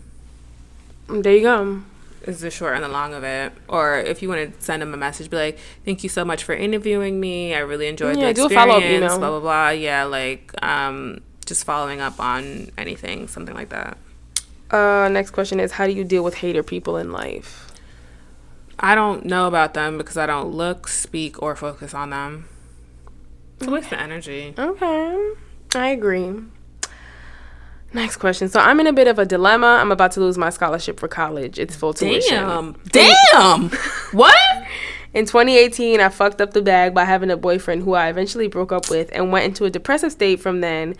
There 1.09 1.37
you 1.37 1.43
go. 1.43 1.83
Is 2.27 2.41
the 2.41 2.51
short 2.51 2.75
and 2.75 2.85
the 2.85 2.89
long 2.89 3.15
of 3.15 3.25
it. 3.25 3.53
Or 3.69 3.99
if 3.99 4.23
you 4.23 4.29
want 4.29 4.55
to 4.55 4.63
send 4.63 4.83
them 4.83 4.93
a 4.95 4.97
message, 4.97 5.31
be 5.31 5.37
like, 5.37 5.59
"Thank 5.85 6.03
you 6.03 6.09
so 6.09 6.25
much 6.25 6.45
for 6.45 6.55
interviewing 6.55 7.21
me. 7.21 7.55
I 7.55 7.61
really 7.61 7.87
enjoyed 7.89 8.17
Yeah, 8.19 8.29
the 8.29 8.35
do 8.35 8.43
a 8.43 8.45
experience." 8.47 8.55
follow-up 8.55 8.83
email. 8.85 9.19
Blah 9.19 9.31
blah 9.31 9.41
blah. 9.41 9.69
Yeah, 9.71 10.05
like 10.05 10.53
um, 10.63 11.21
just 11.45 11.65
following 11.65 12.01
up 12.01 12.19
on 12.21 12.71
anything, 12.79 13.29
something 13.29 13.55
like 13.55 13.69
that. 13.71 13.97
Uh, 14.71 15.09
next 15.11 15.31
question 15.33 15.61
is 15.61 15.73
how 15.73 15.87
do 15.87 15.93
you 15.93 16.05
deal 16.05 16.25
with 16.25 16.35
hater 16.35 16.63
people 16.63 16.97
in 16.97 17.13
life? 17.13 17.69
I 18.81 18.95
don't 18.95 19.25
know 19.27 19.47
about 19.47 19.75
them 19.75 19.99
because 19.99 20.17
I 20.17 20.27
don't 20.27 20.49
look, 20.53 20.89
speak, 20.89 21.41
or 21.43 21.55
focus 21.55 21.93
on 21.95 22.11
them. 22.11 22.49
It's 23.59 23.69
a 23.69 23.71
waste 23.71 23.93
of 23.93 23.99
energy. 23.99 24.55
Okay, 24.59 25.31
I 25.75 25.89
agree. 25.89 26.33
Next 27.95 28.17
question. 28.17 28.49
So 28.49 28.61
I'm 28.61 28.81
in 28.81 28.87
a 28.87 28.93
bit 28.93 29.07
of 29.07 29.19
a 29.19 29.27
dilemma. 29.27 29.67
I'm 29.67 29.93
about 29.93 30.13
to 30.13 30.21
lose 30.21 30.39
my 30.39 30.51
scholarship 30.51 30.99
for 30.99 31.09
college. 31.09 31.59
It's 31.59 31.77
full 31.77 31.93
tuition. 31.93 32.37
Damn, 32.37 32.77
damn. 32.91 33.71
what? 34.13 34.65
In 35.15 35.27
2018, 35.27 36.01
I 36.01 36.09
fucked 36.09 36.41
up 36.41 36.53
the 36.53 36.63
bag 36.63 36.95
by 36.95 37.05
having 37.05 37.31
a 37.31 37.37
boyfriend 37.37 37.83
who 37.83 37.93
I 37.93 38.09
eventually 38.09 38.49
broke 38.49 38.73
up 38.73 38.89
with 38.89 39.11
and 39.13 39.31
went 39.31 39.45
into 39.45 39.67
a 39.67 39.71
depressive 39.71 40.11
state 40.11 40.41
from 40.41 40.63
then, 40.63 40.95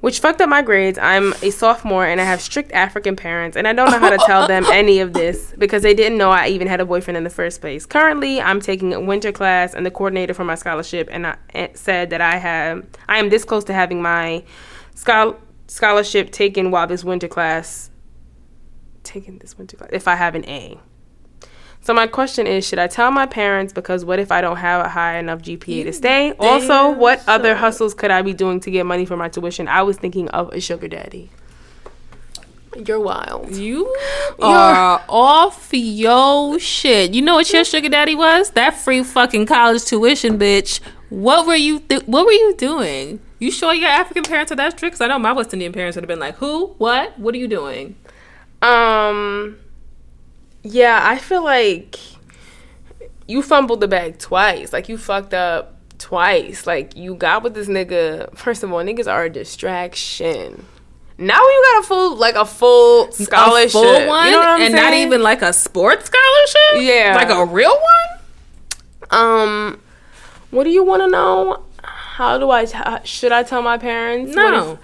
which 0.00 0.20
fucked 0.20 0.42
up 0.42 0.50
my 0.50 0.60
grades. 0.60 0.98
I'm 0.98 1.32
a 1.42 1.48
sophomore 1.50 2.04
and 2.04 2.20
I 2.20 2.24
have 2.24 2.42
strict 2.42 2.70
African 2.72 3.16
parents, 3.16 3.56
and 3.56 3.66
I 3.66 3.72
don't 3.72 3.90
know 3.90 3.98
how 3.98 4.10
to 4.10 4.18
tell 4.26 4.46
them 4.46 4.66
any 4.70 4.98
of 4.98 5.14
this 5.14 5.54
because 5.56 5.82
they 5.82 5.94
didn't 5.94 6.18
know 6.18 6.30
I 6.30 6.48
even 6.48 6.68
had 6.68 6.82
a 6.82 6.84
boyfriend 6.84 7.16
in 7.16 7.24
the 7.24 7.30
first 7.30 7.62
place. 7.62 7.86
Currently, 7.86 8.42
I'm 8.42 8.60
taking 8.60 8.92
a 8.92 9.00
winter 9.00 9.32
class, 9.32 9.72
and 9.72 9.86
the 9.86 9.90
coordinator 9.90 10.34
for 10.34 10.44
my 10.44 10.54
scholarship 10.54 11.08
and 11.10 11.26
I, 11.26 11.36
eh, 11.54 11.68
said 11.72 12.10
that 12.10 12.20
I 12.20 12.36
have 12.36 12.86
I 13.08 13.18
am 13.18 13.30
this 13.30 13.46
close 13.46 13.64
to 13.64 13.72
having 13.72 14.02
my 14.02 14.44
schol- 14.94 15.38
scholarship 15.70 16.32
taken 16.32 16.72
while 16.72 16.88
this 16.88 17.04
winter 17.04 17.28
class 17.28 17.90
taking 19.04 19.38
this 19.38 19.56
winter 19.56 19.76
class 19.76 19.90
if 19.92 20.08
I 20.08 20.16
have 20.16 20.34
an 20.34 20.44
A. 20.46 20.78
So 21.80 21.94
my 21.94 22.08
question 22.08 22.46
is, 22.46 22.66
should 22.66 22.80
I 22.80 22.88
tell 22.88 23.10
my 23.10 23.24
parents 23.24 23.72
because 23.72 24.04
what 24.04 24.18
if 24.18 24.32
I 24.32 24.40
don't 24.40 24.56
have 24.56 24.84
a 24.84 24.88
high 24.88 25.16
enough 25.16 25.40
GPA 25.40 25.84
to 25.84 25.92
stay? 25.92 26.32
Also, 26.38 26.66
damn 26.66 26.98
what 26.98 27.22
other 27.26 27.54
hustles 27.54 27.94
could 27.94 28.10
I 28.10 28.20
be 28.20 28.34
doing 28.34 28.58
to 28.60 28.70
get 28.70 28.84
money 28.84 29.06
for 29.06 29.16
my 29.16 29.28
tuition? 29.28 29.68
I 29.68 29.82
was 29.82 29.96
thinking 29.96 30.28
of 30.30 30.52
a 30.52 30.60
sugar 30.60 30.88
daddy. 30.88 31.30
You're 32.84 33.00
wild. 33.00 33.54
You 33.54 33.86
are 34.42 35.02
off 35.08 35.70
your 35.72 36.58
shit. 36.58 37.14
You 37.14 37.22
know 37.22 37.36
what 37.36 37.50
your 37.52 37.64
sugar 37.64 37.88
daddy 37.88 38.16
was? 38.16 38.50
That 38.50 38.74
free 38.74 39.04
fucking 39.04 39.46
college 39.46 39.84
tuition, 39.84 40.36
bitch. 40.36 40.80
What 41.08 41.46
were 41.46 41.54
you? 41.54 41.78
Th- 41.78 42.02
what 42.06 42.26
were 42.26 42.32
you 42.32 42.54
doing? 42.58 43.20
You 43.40 43.50
sure 43.50 43.74
your 43.74 43.88
African 43.88 44.22
parents 44.22 44.52
are 44.52 44.56
that 44.56 44.72
strict? 44.72 44.92
Because 44.94 45.00
I 45.00 45.08
know 45.08 45.18
my 45.18 45.32
West 45.32 45.52
Indian 45.52 45.72
parents 45.72 45.96
would 45.96 46.04
have 46.04 46.08
been 46.08 46.20
like, 46.20 46.36
"Who? 46.36 46.68
What? 46.78 47.18
What 47.18 47.34
are 47.34 47.38
you 47.38 47.48
doing?" 47.48 47.96
Um, 48.62 49.58
yeah, 50.62 51.00
I 51.02 51.18
feel 51.18 51.42
like 51.42 51.96
you 53.26 53.42
fumbled 53.42 53.80
the 53.80 53.88
bag 53.88 54.18
twice. 54.18 54.72
Like 54.72 54.88
you 54.88 54.98
fucked 54.98 55.32
up 55.34 55.76
twice. 55.98 56.66
Like 56.66 56.96
you 56.96 57.14
got 57.14 57.42
with 57.42 57.54
this 57.54 57.66
nigga. 57.68 58.36
First 58.36 58.62
of 58.62 58.70
all, 58.72 58.80
niggas 58.80 59.10
are 59.10 59.24
a 59.24 59.30
distraction. 59.30 60.66
Now 61.16 61.40
you 61.40 61.64
got 61.74 61.84
a 61.84 61.86
full, 61.86 62.16
like 62.16 62.34
a 62.34 62.46
full 62.46 63.12
scholarship, 63.12 63.68
A 63.68 63.70
full 63.72 64.06
one, 64.06 64.26
you 64.26 64.32
know 64.32 64.38
what 64.38 64.48
I'm 64.48 64.62
and 64.62 64.72
saying? 64.72 64.84
not 64.84 64.94
even 64.94 65.22
like 65.22 65.42
a 65.42 65.52
sports 65.52 66.06
scholarship. 66.06 66.82
Yeah. 66.82 67.14
like 67.14 67.28
a 67.30 67.44
real 67.44 67.70
one. 67.70 68.20
Um, 69.10 69.80
what 70.50 70.64
do 70.64 70.70
you 70.70 70.82
want 70.82 71.02
to 71.02 71.08
know? 71.08 71.62
How 72.20 72.36
do 72.36 72.50
I? 72.50 72.66
T- 72.66 72.76
should 73.04 73.32
I 73.32 73.42
tell 73.44 73.62
my 73.62 73.78
parents? 73.78 74.34
No, 74.36 74.78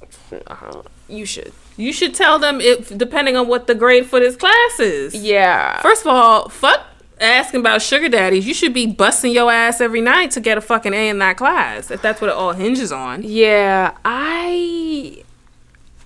if- 0.00 0.32
uh, 0.46 0.82
you 1.08 1.26
should. 1.26 1.52
you 1.76 1.92
should 1.92 2.14
tell 2.14 2.38
them 2.38 2.60
if 2.60 2.96
depending 2.96 3.36
on 3.36 3.48
what 3.48 3.66
the 3.66 3.74
grade 3.74 4.06
for 4.06 4.20
this 4.20 4.36
class 4.36 4.78
is. 4.78 5.12
Yeah. 5.12 5.80
First 5.80 6.02
of 6.02 6.06
all, 6.12 6.48
fuck 6.48 6.86
asking 7.20 7.58
about 7.60 7.82
sugar 7.82 8.08
daddies. 8.08 8.46
You 8.46 8.54
should 8.54 8.72
be 8.72 8.86
busting 8.86 9.32
your 9.32 9.50
ass 9.50 9.80
every 9.80 10.00
night 10.00 10.30
to 10.32 10.40
get 10.40 10.56
a 10.56 10.60
fucking 10.60 10.94
A 10.94 11.08
in 11.08 11.18
that 11.18 11.36
class. 11.36 11.90
If 11.90 12.00
that's 12.00 12.20
what 12.20 12.30
it 12.30 12.36
all 12.36 12.52
hinges 12.52 12.92
on. 12.92 13.22
Yeah, 13.24 13.96
I, 14.04 15.24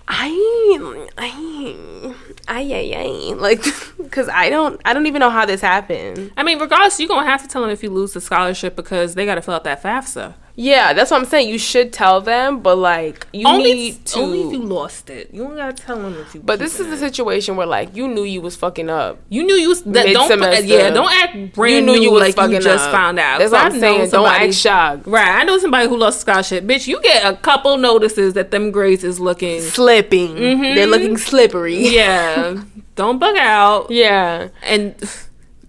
I, 0.07 1.07
I, 1.17 2.15
I, 2.47 2.61
I, 2.63 2.95
I, 2.97 3.33
like, 3.35 3.61
cause 4.11 4.27
I 4.27 4.49
don't, 4.49 4.81
I 4.85 4.93
don't 4.95 5.05
even 5.05 5.19
know 5.19 5.29
how 5.29 5.45
this 5.45 5.61
happened. 5.61 6.31
I 6.35 6.41
mean, 6.41 6.57
regardless, 6.59 6.99
you're 6.99 7.09
gonna 7.09 7.29
have 7.29 7.43
to 7.43 7.47
tell 7.47 7.61
them 7.61 7.69
if 7.69 7.83
you 7.83 7.91
lose 7.91 8.13
the 8.13 8.21
scholarship 8.21 8.75
because 8.75 9.13
they 9.13 9.25
gotta 9.25 9.43
fill 9.43 9.53
out 9.53 9.65
that 9.65 9.83
FAFSA. 9.83 10.33
Yeah, 10.55 10.93
that's 10.93 11.09
what 11.09 11.17
I'm 11.17 11.25
saying. 11.25 11.49
You 11.49 11.57
should 11.57 11.91
tell 11.91 12.21
them, 12.21 12.59
but 12.59 12.77
like, 12.77 13.25
you 13.33 13.47
only, 13.47 13.73
need 13.73 14.05
to. 14.05 14.19
only 14.19 14.41
if 14.41 14.51
you 14.53 14.59
lost 14.59 15.09
it. 15.09 15.33
You 15.33 15.43
don't 15.43 15.55
gotta 15.55 15.73
tell 15.73 15.99
them 15.99 16.15
if 16.15 16.35
you. 16.35 16.41
but 16.41 16.59
this 16.59 16.79
is 16.79 16.87
the 16.87 16.97
situation 16.97 17.55
where 17.55 17.65
like 17.65 17.95
you 17.95 18.07
knew 18.07 18.23
you 18.23 18.39
was 18.41 18.55
fucking 18.55 18.89
up. 18.89 19.19
You 19.29 19.43
knew 19.43 19.55
you 19.55 19.69
was 19.69 19.81
that, 19.83 20.05
don't 20.13 20.65
yeah 20.65 20.91
don't 20.91 21.11
act 21.11 21.55
brand 21.55 21.73
you 21.73 21.81
knew 21.81 21.99
new 21.99 22.01
you 22.01 22.11
was 22.11 22.21
like 22.21 22.35
fucking 22.35 22.55
you 22.55 22.61
just 22.61 22.85
up. 22.85 22.91
found 22.91 23.19
out. 23.19 23.39
That's 23.39 23.51
what 23.51 23.73
I'm 23.73 23.79
saying. 23.79 24.09
Don't 24.11 24.27
act 24.27 24.53
shocked. 24.53 25.07
Right, 25.07 25.39
I 25.39 25.43
know 25.43 25.57
somebody 25.57 25.89
who 25.89 25.97
lost 25.97 26.21
scholarship. 26.21 26.65
Bitch, 26.65 26.87
you 26.87 27.01
get 27.01 27.25
a 27.25 27.35
couple 27.35 27.77
notices 27.77 28.35
that 28.35 28.51
them 28.51 28.69
grades 28.69 29.03
is 29.03 29.19
looking. 29.19 29.61
Slipping. 29.61 30.35
They're 30.35 30.55
mm-hmm. 30.55 30.91
looking 30.91 31.17
slippery. 31.17 31.87
Yeah, 31.87 32.61
don't 32.95 33.17
bug 33.17 33.37
out. 33.37 33.89
Yeah. 33.89 34.49
And 34.61 34.95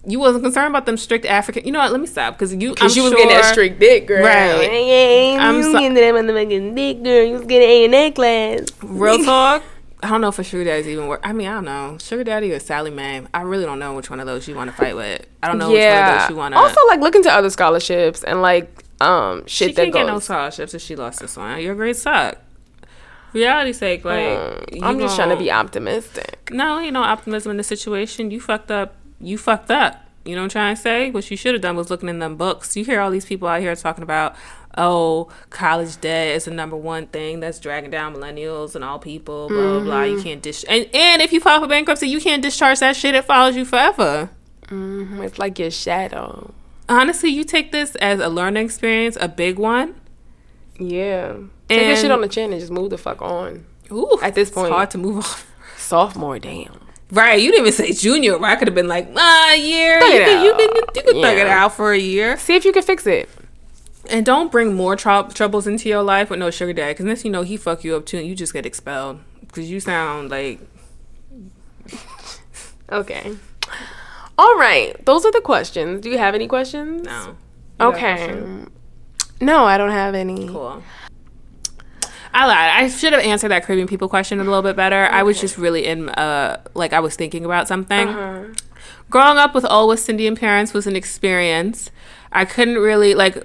you 0.05 0.19
wasn't 0.19 0.43
concerned 0.43 0.67
about 0.67 0.85
them 0.85 0.97
strict 0.97 1.25
African. 1.25 1.65
You 1.65 1.71
know 1.71 1.79
what? 1.79 1.91
Let 1.91 2.01
me 2.01 2.07
stop 2.07 2.33
because 2.35 2.53
you. 2.53 2.75
Cause 2.75 2.95
you 2.95 3.03
was 3.03 3.11
sure, 3.11 3.19
getting 3.19 3.35
that 3.35 3.51
strict 3.51 3.79
dick, 3.79 4.07
girl. 4.07 4.23
Right. 4.23 4.61
Yeah, 4.71 5.37
I'm 5.39 5.55
you 5.55 5.57
was 5.59 5.67
so- 5.67 5.79
getting 5.79 5.93
that 5.95 6.13
motherfucking 6.13 6.75
dick, 6.75 7.03
girl. 7.03 7.23
You 7.25 7.33
was 7.33 7.45
getting 7.45 7.67
A 7.69 7.85
in 7.85 7.91
that 7.91 8.15
class. 8.15 8.67
Real 8.83 9.17
talk. 9.25 9.63
I 10.03 10.09
don't 10.09 10.21
know 10.21 10.27
if 10.27 10.37
a 10.37 10.43
sugar 10.43 10.63
daddy's 10.65 10.87
even 10.87 11.07
work. 11.07 11.21
I 11.23 11.33
mean, 11.33 11.47
I 11.47 11.55
don't 11.55 11.65
know. 11.65 11.97
Sugar 11.99 12.23
daddy 12.23 12.51
or 12.51 12.59
Sallie 12.59 12.91
Mae. 12.91 13.23
I 13.33 13.41
really 13.41 13.65
don't 13.65 13.79
know 13.79 13.95
which 13.95 14.09
one 14.11 14.19
of 14.19 14.27
those 14.27 14.47
you 14.47 14.53
want 14.55 14.69
to 14.69 14.77
fight 14.77 14.95
with. 14.95 15.25
I 15.41 15.47
don't 15.47 15.57
know 15.57 15.71
which 15.71 15.79
one 15.81 16.13
of 16.13 16.19
those 16.21 16.29
you 16.29 16.35
want 16.35 16.53
to. 16.53 16.59
Also, 16.59 16.79
like 16.87 16.99
look 16.99 17.15
into 17.15 17.31
other 17.31 17.49
scholarships 17.49 18.23
and 18.23 18.41
like 18.41 18.83
um 19.01 19.43
she 19.47 19.65
shit 19.67 19.75
that 19.75 19.83
can't 19.83 19.93
get 19.93 20.05
no 20.05 20.19
scholarships 20.19 20.73
if 20.75 20.81
she 20.81 20.95
lost 20.95 21.19
this 21.21 21.35
one. 21.35 21.59
Your 21.59 21.73
grades 21.73 22.01
suck. 22.01 22.37
Reality 23.33 23.73
sake, 23.73 24.05
like 24.05 24.73
you 24.73 24.81
I'm 24.83 24.99
just 24.99 25.15
trying 25.15 25.29
to 25.29 25.37
be 25.37 25.51
optimistic. 25.51 26.49
No, 26.51 26.79
you 26.79 26.91
know, 26.91 27.01
optimism 27.01 27.51
in 27.51 27.57
the 27.57 27.63
situation. 27.63 28.29
You 28.31 28.39
fucked 28.39 28.69
up. 28.71 28.95
You 29.25 29.37
fucked 29.37 29.71
up. 29.71 30.01
You 30.23 30.33
know 30.35 30.41
what 30.41 30.45
I'm 30.45 30.49
trying 30.49 30.75
to 30.75 30.81
say? 30.81 31.11
What 31.11 31.29
you 31.29 31.37
should 31.37 31.53
have 31.53 31.61
done 31.61 31.75
was 31.75 31.89
looking 31.89 32.09
in 32.09 32.19
them 32.19 32.35
books. 32.35 32.75
You 32.75 32.83
hear 32.85 32.99
all 32.99 33.11
these 33.11 33.25
people 33.25 33.47
out 33.47 33.61
here 33.61 33.75
talking 33.75 34.03
about, 34.03 34.35
oh, 34.77 35.29
college 35.51 35.99
debt 36.01 36.35
is 36.35 36.45
the 36.45 36.51
number 36.51 36.75
one 36.75 37.05
thing 37.07 37.39
that's 37.41 37.59
dragging 37.59 37.91
down 37.91 38.15
millennials 38.15 38.75
and 38.75 38.83
all 38.83 38.97
people, 38.99 39.47
blah, 39.49 39.57
blah, 39.57 39.79
blah. 39.81 40.03
You 40.03 40.21
can't 40.23 40.41
dish. 40.41 40.65
And, 40.67 40.89
and 40.95 41.21
if 41.21 41.31
you 41.31 41.39
file 41.39 41.61
for 41.61 41.67
bankruptcy, 41.67 42.07
you 42.07 42.19
can't 42.19 42.41
discharge 42.41 42.79
that 42.79 42.95
shit. 42.95 43.13
It 43.13 43.25
follows 43.25 43.55
you 43.55 43.65
forever. 43.65 44.29
Mhm, 44.67 45.23
It's 45.23 45.37
like 45.37 45.59
your 45.59 45.69
shadow. 45.71 46.51
Honestly, 46.89 47.29
you 47.29 47.43
take 47.43 47.71
this 47.71 47.93
as 47.95 48.19
a 48.19 48.29
learning 48.29 48.65
experience, 48.65 49.17
a 49.21 49.27
big 49.27 49.59
one. 49.59 49.93
Yeah. 50.79 51.35
Take 51.69 51.87
your 51.87 51.95
shit 51.97 52.11
on 52.11 52.21
the 52.21 52.27
chin 52.27 52.51
and 52.51 52.59
just 52.59 52.71
move 52.71 52.89
the 52.89 52.97
fuck 52.97 53.21
on. 53.21 53.65
Ooh, 53.91 54.17
At 54.23 54.33
this 54.35 54.49
point. 54.49 54.67
it's 54.67 54.73
hard 54.73 54.91
to 54.91 54.97
move 54.97 55.17
on. 55.25 55.39
Sophomore, 55.77 56.39
damn. 56.39 56.79
Right, 57.15 57.41
you 57.41 57.51
didn't 57.51 57.67
even 57.67 57.73
say 57.73 57.93
junior. 57.93 58.37
Where 58.37 58.51
I 58.51 58.55
could 58.55 58.67
have 58.67 58.75
been 58.75 58.87
like, 58.89 59.07
ah, 59.15 59.51
a 59.53 59.57
year. 59.57 59.99
Thug 60.01 60.11
You 60.13 60.19
it 60.19 60.25
could, 60.25 60.43
you 60.43 60.53
could, 60.53 60.77
out. 60.77 60.95
you 60.95 61.01
could 61.03 61.21
thug 61.21 61.37
it 61.37 61.47
out 61.47 61.73
for 61.73 61.91
a 61.93 61.97
year. 61.97 62.37
See 62.37 62.55
if 62.55 62.65
you 62.65 62.73
can 62.73 62.83
fix 62.83 63.07
it. 63.07 63.29
And 64.09 64.25
don't 64.25 64.51
bring 64.51 64.73
more 64.75 64.95
trou- 64.95 65.29
troubles 65.29 65.65
into 65.65 65.87
your 65.89 66.03
life 66.03 66.29
with 66.29 66.39
no 66.39 66.51
sugar 66.51 66.73
daddy, 66.73 66.91
because 66.93 67.05
next 67.05 67.23
you 67.25 67.31
know 67.31 67.41
he 67.43 67.57
fuck 67.57 67.83
you 67.83 67.95
up 67.95 68.05
too, 68.05 68.17
and 68.17 68.27
you 68.27 68.35
just 68.35 68.53
get 68.53 68.65
expelled 68.65 69.19
because 69.41 69.69
you 69.71 69.79
sound 69.79 70.29
like 70.29 70.59
Okay. 72.91 73.35
All 74.37 74.55
right. 74.57 75.03
Those 75.05 75.25
are 75.25 75.31
the 75.31 75.41
questions. 75.41 76.01
Do 76.01 76.09
you 76.09 76.17
have 76.17 76.35
any 76.35 76.47
questions? 76.47 77.03
no. 77.05 77.35
You 77.79 77.85
Okay. 77.87 78.15
question? 78.15 78.71
No, 79.41 79.65
I 79.65 79.77
don't 79.77 79.91
have 79.91 80.15
any. 80.15 80.47
Cool. 80.47 80.81
I 82.35 82.45
lied. 82.47 82.83
I 82.83 82.89
should 82.89 83.13
have 83.13 83.21
answered 83.23 83.49
that 83.49 83.63
Caribbean 83.63 83.87
people 83.87 84.09
question 84.09 84.41
a 84.41 84.43
little 84.43 84.61
bit 84.61 84.75
better. 84.75 85.05
I 85.05 85.23
was 85.23 85.39
just 85.39 85.57
really 85.57 85.85
in, 85.85 86.09
uh, 86.09 86.61
like 86.73 86.91
I 86.91 86.99
was 86.99 87.15
thinking 87.15 87.45
about 87.45 87.69
something. 87.69 88.09
Uh-huh. 88.09 88.53
Growing 89.09 89.37
up 89.37 89.55
with 89.55 89.63
all 89.63 89.87
West 89.87 90.09
Indian 90.09 90.35
parents 90.35 90.73
was 90.73 90.85
an 90.85 90.97
experience. 90.97 91.91
I 92.33 92.43
couldn't 92.43 92.75
really 92.77 93.15
like 93.15 93.41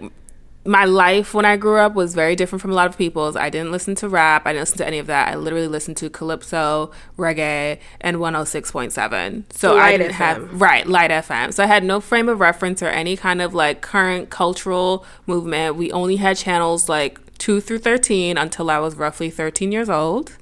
my 0.64 0.84
life 0.84 1.32
when 1.34 1.44
I 1.44 1.56
grew 1.56 1.78
up 1.78 1.94
was 1.94 2.14
very 2.14 2.34
different 2.34 2.60
from 2.60 2.72
a 2.72 2.74
lot 2.74 2.88
of 2.88 2.98
people's. 2.98 3.36
I 3.36 3.48
didn't 3.48 3.70
listen 3.70 3.94
to 3.96 4.08
rap. 4.08 4.42
I 4.44 4.52
didn't 4.52 4.62
listen 4.62 4.78
to 4.78 4.86
any 4.86 4.98
of 4.98 5.06
that. 5.06 5.28
I 5.28 5.36
literally 5.36 5.68
listened 5.68 5.96
to 5.98 6.10
calypso, 6.10 6.90
reggae, 7.16 7.78
and 8.00 8.16
106.7. 8.16 9.44
So 9.52 9.78
I 9.78 9.96
didn't 9.96 10.12
FM. 10.12 10.16
have 10.16 10.60
right 10.60 10.86
Lite 10.86 11.12
FM. 11.12 11.54
So 11.54 11.62
I 11.62 11.66
had 11.66 11.84
no 11.84 12.00
frame 12.00 12.28
of 12.28 12.40
reference 12.40 12.82
or 12.82 12.88
any 12.88 13.16
kind 13.16 13.40
of 13.40 13.54
like 13.54 13.82
current 13.82 14.30
cultural 14.30 15.06
movement. 15.26 15.76
We 15.76 15.92
only 15.92 16.16
had 16.16 16.36
channels 16.36 16.88
like 16.88 17.20
2 17.40 17.60
through 17.60 17.78
13 17.78 18.38
until 18.38 18.70
I 18.70 18.78
was 18.78 18.94
roughly 18.94 19.30
13 19.30 19.72
years 19.72 19.88
old 19.90 20.36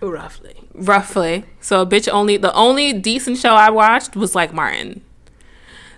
Roughly. 0.00 0.54
roughly. 0.74 1.44
So 1.60 1.84
bitch 1.86 2.08
only 2.12 2.36
the 2.36 2.52
only 2.54 2.92
decent 2.92 3.38
show 3.38 3.50
I 3.54 3.70
watched 3.70 4.16
was 4.16 4.34
like 4.34 4.52
Martin. 4.52 5.02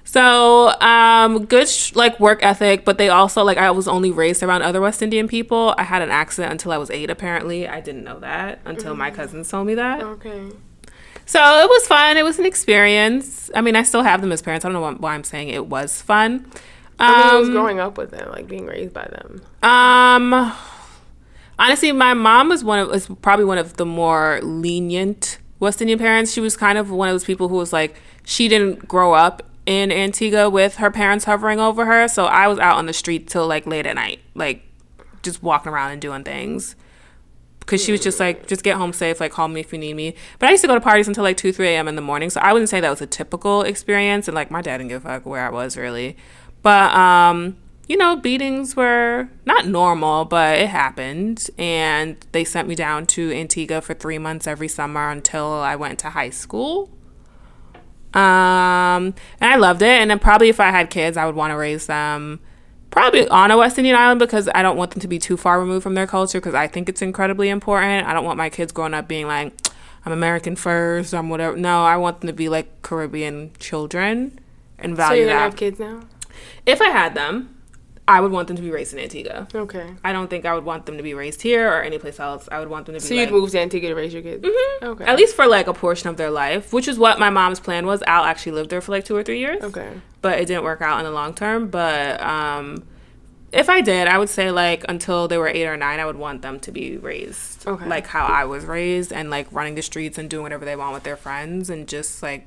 So 0.05 0.79
um 0.81 1.45
good 1.47 1.69
sh- 1.69 1.95
like 1.95 2.19
work 2.21 2.41
ethic, 2.43 2.85
but 2.85 2.99
they 2.99 3.09
also 3.09 3.43
like 3.45 3.59
I 3.59 3.71
was 3.71 3.87
only 3.89 4.11
raised 4.11 4.43
around 4.43 4.63
other 4.63 4.81
West 4.81 5.03
Indian 5.03 5.29
people. 5.29 5.75
I 5.79 5.85
had 5.85 6.03
an 6.03 6.11
accent 6.11 6.51
until 6.53 6.73
I 6.73 6.79
was 6.79 6.91
8 6.91 7.11
apparently. 7.11 7.69
I 7.69 7.81
didn't 7.81 8.05
know 8.05 8.19
that 8.21 8.61
until 8.65 8.95
my 8.95 9.11
cousins 9.11 9.49
told 9.49 9.67
me 9.67 9.75
that. 9.77 10.03
Okay. 10.03 10.49
So 11.25 11.39
it 11.63 11.69
was 11.69 11.87
fun. 11.87 12.17
It 12.17 12.25
was 12.25 12.41
an 12.41 12.45
experience. 12.47 13.49
I 13.55 13.61
mean, 13.61 13.77
I 13.77 13.85
still 13.85 14.03
have 14.03 14.21
them 14.21 14.33
as 14.33 14.43
parents. 14.43 14.65
I 14.65 14.69
don't 14.71 14.83
know 14.83 14.99
why 14.99 15.15
I'm 15.15 15.23
saying 15.25 15.49
it 15.51 15.67
was 15.67 16.03
fun. 16.03 16.51
I 16.99 17.31
mean, 17.33 17.41
was 17.41 17.49
Um, 17.49 17.55
growing 17.55 17.81
up 17.81 17.99
with 17.99 18.11
them, 18.11 18.31
like 18.31 18.47
being 18.47 18.67
raised 18.67 18.93
by 18.93 19.03
them. 19.11 19.43
um, 19.63 20.53
honestly, 21.59 21.93
my 21.93 22.15
mom 22.15 22.49
was 22.49 22.63
one 22.65 22.79
of 22.79 22.89
was 22.89 23.09
probably 23.23 23.45
one 23.45 23.59
of 23.59 23.77
the 23.77 23.87
more 23.87 24.41
lenient 24.43 25.39
West 25.61 25.81
Indian 25.81 25.99
parents. 25.99 26.33
She 26.33 26.41
was 26.41 26.57
kind 26.57 26.79
of 26.79 26.91
one 26.91 27.09
of 27.09 27.15
those 27.15 27.25
people 27.25 27.49
who 27.49 27.57
was 27.57 27.73
like 27.73 27.95
she 28.25 28.49
didn't 28.49 28.87
grow 28.89 29.15
up 29.15 29.43
in 29.67 29.93
Antigua 29.93 30.51
with 30.51 30.77
her 30.77 30.91
parents 30.91 31.25
hovering 31.25 31.61
over 31.61 31.87
her, 31.87 32.09
so 32.09 32.25
I 32.27 32.49
was 32.49 32.59
out 32.59 32.77
on 32.77 32.87
the 32.87 32.93
street 32.93 33.29
till 33.29 33.47
like 33.47 33.67
late 33.67 33.87
at 33.87 33.95
night, 33.95 34.21
like 34.35 34.63
just 35.23 35.43
walking 35.43 35.73
around 35.73 35.93
and 35.93 36.01
doing 36.01 36.25
things. 36.25 36.75
Because 37.61 37.81
she 37.83 37.93
was 37.93 38.01
just 38.01 38.19
like, 38.19 38.49
just 38.49 38.65
get 38.65 38.77
home 38.77 38.93
safe, 38.93 39.21
like 39.21 39.31
call 39.31 39.47
me 39.47 39.61
if 39.61 39.73
you 39.73 39.79
need 39.79 39.95
me. 39.95 40.17
But 40.41 40.49
I 40.49 40.51
used 40.51 40.63
to 40.63 40.67
go 40.67 40.75
to 40.75 40.81
parties 40.81 41.07
until 41.07 41.23
like 41.23 41.37
2, 41.37 41.53
3 41.53 41.69
a.m. 41.69 41.87
in 41.87 41.95
the 41.95 42.03
morning. 42.03 42.29
So 42.29 42.41
I 42.41 42.53
wouldn't 42.53 42.69
say 42.69 42.81
that 42.81 42.91
was 42.91 43.01
a 43.01 43.07
typical 43.07 43.63
experience. 43.63 44.27
And 44.27 44.35
like 44.35 44.51
my 44.51 44.63
dad 44.63 44.79
didn't 44.79 44.89
give 44.89 45.05
a 45.07 45.09
fuck 45.09 45.27
where 45.27 45.47
I 45.47 45.49
was 45.49 45.77
really. 45.77 46.17
But, 46.63 46.95
um, 46.95 47.57
you 47.89 47.97
know, 47.97 48.17
beatings 48.17 48.77
were 48.77 49.29
not 49.45 49.67
normal, 49.67 50.25
but 50.25 50.59
it 50.59 50.69
happened. 50.69 51.51
And 51.59 52.17
they 52.33 52.45
sent 52.45 52.69
me 52.69 52.75
down 52.75 53.07
to 53.09 53.33
Antigua 53.33 53.81
for 53.81 53.95
three 53.95 54.19
months 54.19 54.47
every 54.47 54.69
summer 54.69 55.11
until 55.11 55.47
I 55.53 55.77
went 55.77 55.99
to 56.01 56.11
high 56.11 56.31
school. 56.31 56.89
Um, 58.15 59.15
and 59.41 59.51
I 59.51 59.57
loved 59.57 59.83
it. 59.83 59.89
And 59.89 60.11
then 60.11 60.19
probably 60.19 60.49
if 60.49 60.61
I 60.61 60.71
had 60.71 60.91
kids, 60.91 61.17
I 61.17 61.27
would 61.27 61.35
want 61.35 61.51
to 61.51 61.57
raise 61.57 61.87
them 61.87 62.41
probably 62.91 63.27
on 63.29 63.51
a 63.51 63.57
West 63.57 63.79
Indian 63.79 63.97
island 63.97 64.21
because 64.21 64.49
I 64.55 64.63
don't 64.63 64.77
want 64.77 64.91
them 64.93 65.01
to 65.01 65.09
be 65.09 65.19
too 65.19 65.37
far 65.37 65.59
removed 65.59 65.83
from 65.83 65.95
their 65.95 66.07
culture 66.07 66.39
because 66.39 66.55
I 66.55 66.69
think 66.69 66.89
it's 66.89 67.01
incredibly 67.03 67.49
important. 67.49 68.07
I 68.07 68.13
don't 68.13 68.25
want 68.25 68.37
my 68.37 68.51
kids 68.51 68.71
growing 68.71 68.93
up 68.95 69.09
being 69.09 69.27
like, 69.27 69.53
I'm 70.05 70.13
American 70.13 70.57
first, 70.57 71.15
I'm 71.15 71.29
whatever. 71.31 71.57
No, 71.57 71.85
I 71.85 71.97
want 71.97 72.21
them 72.21 72.27
to 72.29 72.33
be 72.35 72.49
like 72.49 72.83
Caribbean 72.83 73.53
children 73.59 74.39
and 74.79 74.95
value 74.97 75.11
So 75.11 75.15
you're 75.21 75.27
gonna 75.29 75.39
that. 75.39 75.45
have 75.45 75.57
kids 75.57 75.79
now? 75.79 76.03
If 76.67 76.81
I 76.81 76.89
had 76.91 77.15
them, 77.15 77.57
I 78.09 78.21
would 78.21 78.33
want 78.33 78.49
them 78.49 78.57
to 78.57 78.63
be 78.63 78.71
raised 78.71 78.93
in 78.93 78.99
Antigua. 78.99 79.47
Okay. 79.55 79.87
I 80.03 80.13
don't 80.13 80.29
think 80.29 80.45
I 80.45 80.55
would 80.55 80.65
want 80.65 80.87
them 80.87 80.97
to 80.97 81.03
be 81.05 81.15
raised 81.15 81.41
here 81.41 81.69
or 81.69 81.83
anyplace 81.83 82.19
else. 82.19 82.49
I 82.51 82.59
would 82.59 82.69
want 82.69 82.87
them 82.87 82.95
to 82.97 83.01
be 83.01 83.07
So 83.07 83.15
like, 83.15 83.31
you'd 83.31 83.35
move 83.41 83.51
to 83.53 83.61
Antigua 83.61 83.91
to 83.91 83.95
raise 83.95 84.13
your 84.13 84.23
kids? 84.23 84.45
Mhm. 84.45 84.83
Okay. 84.83 85.05
at 85.05 85.17
least 85.17 85.37
for 85.37 85.47
like 85.47 85.69
a 85.69 85.73
portion 85.75 86.09
of 86.09 86.17
their 86.17 86.31
life, 86.31 86.73
which 86.73 86.89
is 86.89 86.99
what 86.99 87.21
my 87.21 87.31
mom's 87.31 87.61
plan 87.61 87.87
was. 87.87 88.03
Al 88.03 88.25
actually 88.25 88.53
lived 88.53 88.71
there 88.71 88.81
for 88.81 88.91
like 88.93 89.05
two 89.05 89.15
or 89.17 89.23
three 89.23 89.39
years 89.39 89.63
Okay. 89.63 89.89
but 90.21 90.41
it 90.41 90.47
didn't 90.47 90.65
work 90.65 90.81
out 90.83 90.99
in 90.99 91.05
the 91.05 91.13
long 91.13 91.33
term. 91.33 91.69
But 91.69 92.21
um, 92.21 92.83
if 93.53 93.71
I 93.71 93.81
did, 93.83 94.09
I 94.09 94.19
would 94.19 94.29
say 94.29 94.51
like 94.51 94.85
until 94.89 95.29
they 95.29 95.39
were 95.39 95.49
eight 95.49 95.67
or 95.67 95.77
nine, 95.77 96.01
I 96.01 96.05
would 96.07 96.17
want 96.17 96.43
them 96.43 96.59
to 96.61 96.73
be 96.73 96.97
raised 96.97 97.67
Okay. 97.69 97.87
like 97.87 98.09
how 98.09 98.27
I 98.27 98.45
was 98.47 98.65
raised 98.65 99.13
and 99.13 99.31
like 99.31 99.47
running 99.53 99.77
the 99.77 99.83
streets 99.83 100.19
and 100.19 100.29
doing 100.29 100.43
whatever 100.43 100.65
they 100.65 100.75
want 100.75 100.93
with 100.95 101.05
their 101.05 101.17
friends 101.17 101.71
and 101.71 101.87
just 101.87 102.21
like 102.21 102.47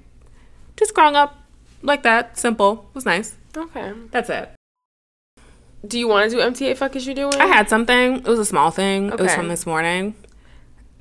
just 0.76 0.94
growing 0.94 1.16
up 1.16 1.38
like 1.82 2.04
that. 2.04 2.38
Simple. 2.38 2.88
It 2.90 2.96
was 2.96 3.06
nice. 3.06 3.36
Okay. 3.56 3.94
That's 4.12 4.30
it. 4.30 4.50
Do 5.86 6.00
you 6.00 6.08
want 6.08 6.30
to 6.30 6.36
do 6.36 6.42
MTA 6.42 6.78
fuck 6.78 6.96
is 6.96 7.06
you 7.06 7.14
doing? 7.14 7.36
I 7.36 7.46
had 7.46 7.70
something. 7.70 8.18
It 8.18 8.26
was 8.26 8.40
a 8.40 8.46
small 8.46 8.72
thing. 8.72 9.10
It 9.10 9.20
was 9.20 9.34
from 9.34 9.50
this 9.50 9.66
morning. 9.66 10.16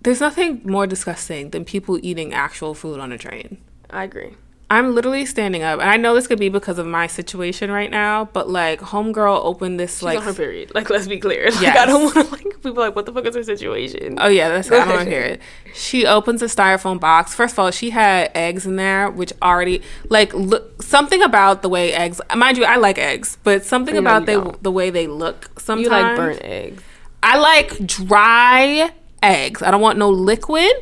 There's 0.02 0.20
nothing 0.20 0.60
more 0.64 0.86
disgusting 0.86 1.50
than 1.50 1.64
people 1.64 1.98
eating 2.02 2.34
actual 2.34 2.74
food 2.74 3.00
on 3.00 3.10
a 3.10 3.16
train. 3.16 3.58
I 3.88 4.04
agree. 4.04 4.34
I'm 4.70 4.94
literally 4.94 5.26
standing 5.26 5.62
up, 5.62 5.78
and 5.80 5.88
I 5.90 5.96
know 5.98 6.14
this 6.14 6.26
could 6.26 6.38
be 6.38 6.48
because 6.48 6.78
of 6.78 6.86
my 6.86 7.06
situation 7.06 7.70
right 7.70 7.90
now, 7.90 8.24
but 8.32 8.48
like, 8.48 8.80
homegirl 8.80 9.44
opened 9.44 9.78
this 9.78 9.96
She's 9.98 10.02
like 10.04 10.18
on 10.18 10.24
her 10.24 10.32
period. 10.32 10.72
Like, 10.74 10.88
let's 10.90 11.06
be 11.06 11.18
clear. 11.20 11.50
Like, 11.54 11.76
I 11.76 11.86
don't 11.86 12.02
want 12.14 12.26
to 12.26 12.32
like 12.32 12.44
people 12.62 12.72
like, 12.82 12.96
what 12.96 13.04
the 13.06 13.12
fuck 13.12 13.26
is 13.26 13.34
her 13.36 13.42
situation? 13.44 14.16
Oh 14.20 14.28
yeah, 14.28 14.48
that's 14.48 14.70
I 14.72 14.78
don't 14.78 14.88
want 14.88 15.04
to 15.04 15.10
hear 15.10 15.20
it. 15.22 15.40
She 15.74 16.06
opens 16.06 16.40
a 16.40 16.46
styrofoam 16.46 16.98
box. 16.98 17.34
First 17.34 17.54
of 17.54 17.58
all, 17.58 17.70
she 17.72 17.90
had 17.90 18.30
eggs 18.34 18.64
in 18.64 18.76
there, 18.76 19.10
which 19.10 19.32
already 19.42 19.82
like 20.08 20.32
look 20.32 20.82
something 20.82 21.20
about 21.22 21.62
the 21.62 21.68
way 21.68 21.92
eggs. 21.92 22.20
Mind 22.34 22.56
you, 22.56 22.64
I 22.64 22.76
like 22.76 22.96
eggs, 22.96 23.36
but 23.42 23.64
something 23.64 23.94
No, 23.94 24.00
about 24.00 24.24
they 24.26 24.34
don't. 24.34 24.62
the 24.62 24.70
way 24.70 24.90
they 24.90 25.06
look. 25.08 25.50
Sometimes 25.60 25.84
you 25.84 25.90
like 25.90 26.16
burnt 26.16 26.40
eggs. 26.42 26.82
I 27.22 27.38
like 27.38 27.86
dry 27.86 28.92
eggs. 29.22 29.62
I 29.62 29.70
don't 29.70 29.80
want 29.80 29.98
no 29.98 30.10
liquid. 30.10 30.72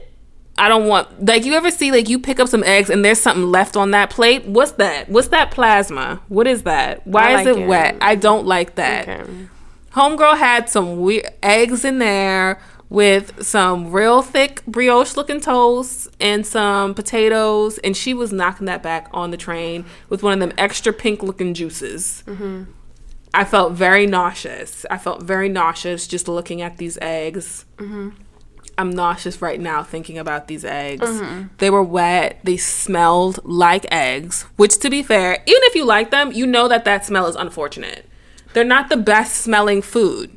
I 0.63 0.69
don't 0.69 0.87
want 0.87 1.27
like 1.27 1.45
you 1.45 1.55
ever 1.55 1.73
see 1.73 1.91
like 1.91 2.09
you 2.09 2.21
pick 2.21 2.39
up 2.39 2.47
some 2.47 2.63
eggs 2.63 2.89
and 2.89 3.05
there's 3.05 3.21
something 3.21 3.51
left 3.51 3.77
on 3.77 3.91
that 3.91 4.11
plate. 4.11 4.45
What's 4.45 4.71
that? 4.73 5.09
What's 5.09 5.27
that 5.29 5.51
plasma? 5.51 6.21
What 6.29 6.47
is 6.47 6.63
that? 6.63 7.05
Why 7.05 7.33
I 7.33 7.41
is 7.41 7.47
it 7.49 7.57
it. 7.57 7.67
wet? 7.67 7.97
I 8.01 8.15
don't 8.15 8.47
like 8.47 8.77
that. 8.77 9.09
Okay. 9.09 9.49
Homegirl 9.95 10.39
had 10.39 10.69
some 10.69 11.01
weird 11.01 11.27
eggs 11.43 11.85
in 11.85 11.99
there 11.99 12.61
with 12.89 13.43
some 13.45 13.91
real 13.91 14.23
thick 14.23 14.65
brioche 14.65 15.17
looking 15.17 15.41
toast 15.41 16.09
and 16.21 16.47
some 16.47 16.95
potatoes, 16.95 17.79
and 17.79 17.97
she 17.97 18.15
was 18.15 18.33
knocking 18.33 18.67
that 18.67 18.85
back 18.85 19.09
on 19.13 19.33
the 19.33 19.37
train 19.37 19.85
with 20.11 20.23
one 20.23 20.33
of 20.33 20.39
them 20.39 20.53
extra 20.57 20.93
pink 20.93 21.25
looking 21.25 21.55
juices. 21.55 22.23
Mm-hmm. 22.29 22.71
I 23.35 23.45
felt 23.45 23.73
very 23.73 24.07
nauseous. 24.07 24.87
I 24.89 24.97
felt 24.97 25.25
very 25.25 25.49
nauseous 25.49 26.07
just 26.07 26.29
looking 26.29 26.63
at 26.63 26.77
these 26.77 26.99
eggs. 27.03 27.65
Mm-hmm. 27.79 28.11
I'm 28.79 28.91
nauseous 28.91 29.43
right 29.43 29.61
now 29.61 29.83
thinking 29.83 30.19
about 30.19 30.49
these 30.49 30.65
eggs. 30.65 31.07
Mm-hmm. 31.07 31.49
They 31.59 31.71
were 31.71 31.83
wet. 31.83 32.41
They 32.43 32.57
smelled 32.57 33.45
like 33.45 33.87
eggs, 33.93 34.43
which, 34.57 34.79
to 34.79 34.91
be 34.91 35.03
fair, 35.03 35.43
even 35.47 35.63
if 35.65 35.75
you 35.75 35.85
like 35.85 36.11
them, 36.11 36.33
you 36.33 36.47
know 36.47 36.69
that 36.69 36.85
that 36.85 37.05
smell 37.05 37.27
is 37.27 37.37
unfortunate. 37.37 38.09
They're 38.53 38.65
not 38.65 38.89
the 38.89 38.97
best 38.97 39.37
smelling 39.37 39.83
food. 39.83 40.37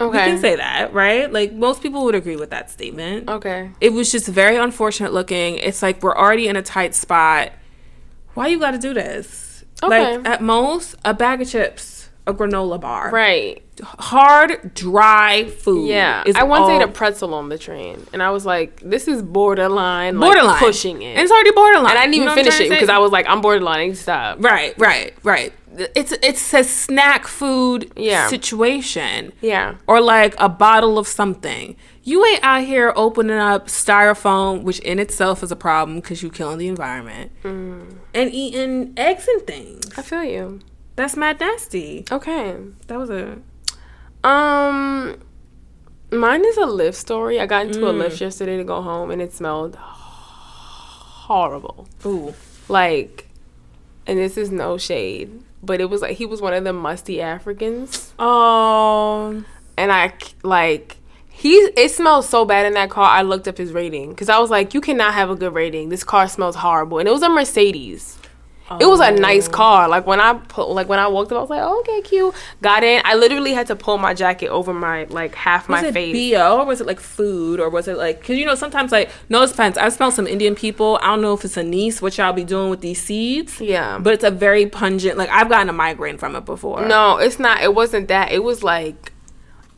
Okay. 0.00 0.18
We 0.18 0.24
can 0.30 0.38
say 0.38 0.54
that, 0.56 0.92
right? 0.92 1.32
Like 1.32 1.52
most 1.52 1.82
people 1.82 2.04
would 2.04 2.14
agree 2.14 2.36
with 2.36 2.50
that 2.50 2.70
statement. 2.70 3.28
Okay. 3.28 3.70
It 3.80 3.92
was 3.92 4.12
just 4.12 4.28
very 4.28 4.56
unfortunate 4.56 5.12
looking. 5.12 5.56
It's 5.56 5.82
like 5.82 6.02
we're 6.02 6.16
already 6.16 6.46
in 6.46 6.54
a 6.54 6.62
tight 6.62 6.94
spot. 6.94 7.52
Why 8.34 8.46
you 8.46 8.60
got 8.60 8.70
to 8.72 8.78
do 8.78 8.94
this? 8.94 9.64
Okay. 9.82 10.18
Like 10.18 10.26
at 10.26 10.40
most 10.40 10.94
a 11.04 11.14
bag 11.14 11.42
of 11.42 11.48
chips, 11.48 11.97
a 12.28 12.34
granola 12.34 12.80
bar. 12.80 13.10
Right. 13.10 13.62
Hard, 13.82 14.74
dry 14.74 15.44
food. 15.44 15.88
Yeah. 15.88 16.24
I 16.34 16.42
once 16.42 16.62
all- 16.62 16.70
ate 16.70 16.82
a 16.82 16.88
pretzel 16.88 17.32
on 17.34 17.48
the 17.48 17.58
train, 17.58 18.04
and 18.12 18.22
I 18.22 18.30
was 18.30 18.44
like, 18.44 18.80
"This 18.84 19.06
is 19.08 19.22
borderline, 19.22 20.18
like, 20.18 20.28
borderline 20.32 20.58
pushing 20.58 21.00
it." 21.02 21.12
And 21.14 21.20
it's 21.22 21.30
already 21.32 21.52
borderline. 21.52 21.90
and 21.90 21.98
I 21.98 22.02
didn't 22.02 22.14
You 22.16 22.22
even 22.22 22.36
know 22.36 22.42
finish 22.42 22.60
it 22.60 22.68
because? 22.70 22.88
I 22.88 22.98
was 22.98 23.12
like, 23.12 23.26
"I'm 23.28 23.40
borderline. 23.40 23.78
I 23.80 23.84
need 23.86 23.94
to 23.94 24.02
stop." 24.02 24.42
Right, 24.42 24.74
right, 24.78 25.14
right. 25.22 25.52
it's 25.94 26.12
it's 26.22 26.52
a 26.54 26.64
snack 26.64 27.28
food 27.28 27.92
Yeah. 27.94 28.26
situation. 28.28 29.32
Yeah. 29.40 29.74
Or 29.86 30.00
like 30.00 30.34
a 30.38 30.48
bottle 30.48 30.98
of 30.98 31.06
something. 31.06 31.76
You 32.02 32.24
ain't 32.24 32.42
out 32.42 32.64
here 32.64 32.92
opening 32.96 33.38
up 33.38 33.68
styrofoam, 33.68 34.62
which 34.62 34.80
in 34.80 34.98
itself 34.98 35.42
is 35.44 35.52
a 35.52 35.56
problem 35.56 36.00
because 36.00 36.20
you're 36.22 36.32
killing 36.32 36.58
the 36.58 36.66
environment, 36.68 37.30
Mm. 37.44 37.82
and 38.14 38.32
eating 38.34 38.92
eggs 38.96 39.28
and 39.28 39.46
things. 39.46 39.84
I 39.96 40.02
feel 40.02 40.24
you. 40.24 40.60
That's 40.98 41.16
mad 41.16 41.38
nasty. 41.38 42.04
Okay. 42.10 42.56
That 42.88 42.98
was 42.98 43.08
a 43.08 43.38
Um, 44.28 45.16
mine 46.10 46.44
is 46.44 46.56
a 46.56 46.66
Lyft 46.66 46.96
story. 46.96 47.38
I 47.38 47.46
got 47.46 47.66
into 47.66 47.86
a 47.86 47.92
Lyft 47.92 48.20
yesterday 48.20 48.56
to 48.56 48.64
go 48.64 48.82
home, 48.82 49.12
and 49.12 49.22
it 49.22 49.32
smelled 49.32 49.76
horrible. 49.76 51.86
ooh. 52.04 52.34
Like, 52.68 53.28
and 54.08 54.18
this 54.18 54.36
is 54.36 54.50
no 54.50 54.76
shade, 54.76 55.40
but 55.62 55.80
it 55.80 55.88
was 55.88 56.02
like 56.02 56.16
he 56.16 56.26
was 56.26 56.42
one 56.42 56.52
of 56.52 56.64
the 56.64 56.72
musty 56.72 57.22
Africans, 57.22 58.12
Oh, 58.18 59.44
and 59.76 59.92
I 59.92 60.12
like 60.42 60.96
he. 61.30 61.54
It 61.76 61.92
smelled 61.92 62.24
so 62.24 62.44
bad 62.44 62.66
in 62.66 62.74
that 62.74 62.90
car. 62.90 63.08
I 63.08 63.22
looked 63.22 63.46
up 63.46 63.56
his 63.56 63.72
rating 63.72 64.10
because 64.10 64.28
I 64.28 64.40
was 64.40 64.50
like, 64.50 64.74
you 64.74 64.80
cannot 64.80 65.14
have 65.14 65.30
a 65.30 65.36
good 65.36 65.54
rating. 65.54 65.90
This 65.90 66.02
car 66.02 66.28
smells 66.28 66.56
horrible, 66.56 66.98
and 66.98 67.06
it 67.08 67.12
was 67.12 67.22
a 67.22 67.28
Mercedes. 67.28 68.17
It 68.80 68.86
was 68.86 69.00
a 69.00 69.12
oh. 69.12 69.16
nice 69.16 69.48
car. 69.48 69.88
Like 69.88 70.06
when 70.06 70.20
I 70.20 70.34
put, 70.34 70.68
like 70.68 70.88
when 70.88 70.98
I 70.98 71.08
walked 71.08 71.32
up, 71.32 71.38
I 71.38 71.40
was 71.40 71.50
like, 71.50 71.62
oh, 71.62 71.80
okay, 71.80 72.00
cute. 72.02 72.34
Got 72.62 72.84
in. 72.84 73.02
I 73.04 73.14
literally 73.14 73.52
had 73.52 73.66
to 73.68 73.76
pull 73.76 73.98
my 73.98 74.14
jacket 74.14 74.48
over 74.48 74.74
my 74.74 75.04
like 75.04 75.34
half 75.34 75.68
was 75.68 75.82
my 75.82 75.88
it 75.88 75.92
face. 75.94 76.34
bo 76.34 76.60
or 76.60 76.64
was 76.66 76.80
it 76.80 76.86
like 76.86 77.00
food 77.00 77.60
or 77.60 77.70
was 77.70 77.88
it 77.88 77.96
like 77.96 78.20
because 78.20 78.36
you 78.36 78.44
know 78.44 78.54
sometimes 78.54 78.92
like 78.92 79.10
no 79.28 79.42
offense 79.42 79.76
I 79.76 79.88
smell 79.88 80.10
some 80.10 80.26
Indian 80.26 80.54
people 80.54 80.98
I 81.02 81.06
don't 81.06 81.22
know 81.22 81.34
if 81.34 81.44
it's 81.44 81.56
a 81.56 81.60
anise 81.60 82.00
what 82.02 82.16
y'all 82.18 82.32
be 82.32 82.44
doing 82.44 82.70
with 82.70 82.80
these 82.80 83.02
seeds 83.02 83.60
Yeah. 83.60 83.98
but 83.98 84.14
it's 84.14 84.24
a 84.24 84.30
very 84.30 84.66
pungent 84.66 85.16
like 85.18 85.28
I've 85.30 85.48
gotten 85.48 85.68
a 85.68 85.72
migraine 85.72 86.18
from 86.18 86.34
it 86.36 86.44
before 86.44 86.86
No, 86.86 87.18
it's 87.18 87.38
not. 87.38 87.62
It 87.62 87.74
wasn't 87.74 88.08
that. 88.08 88.32
It 88.32 88.42
was 88.42 88.62
like, 88.62 89.12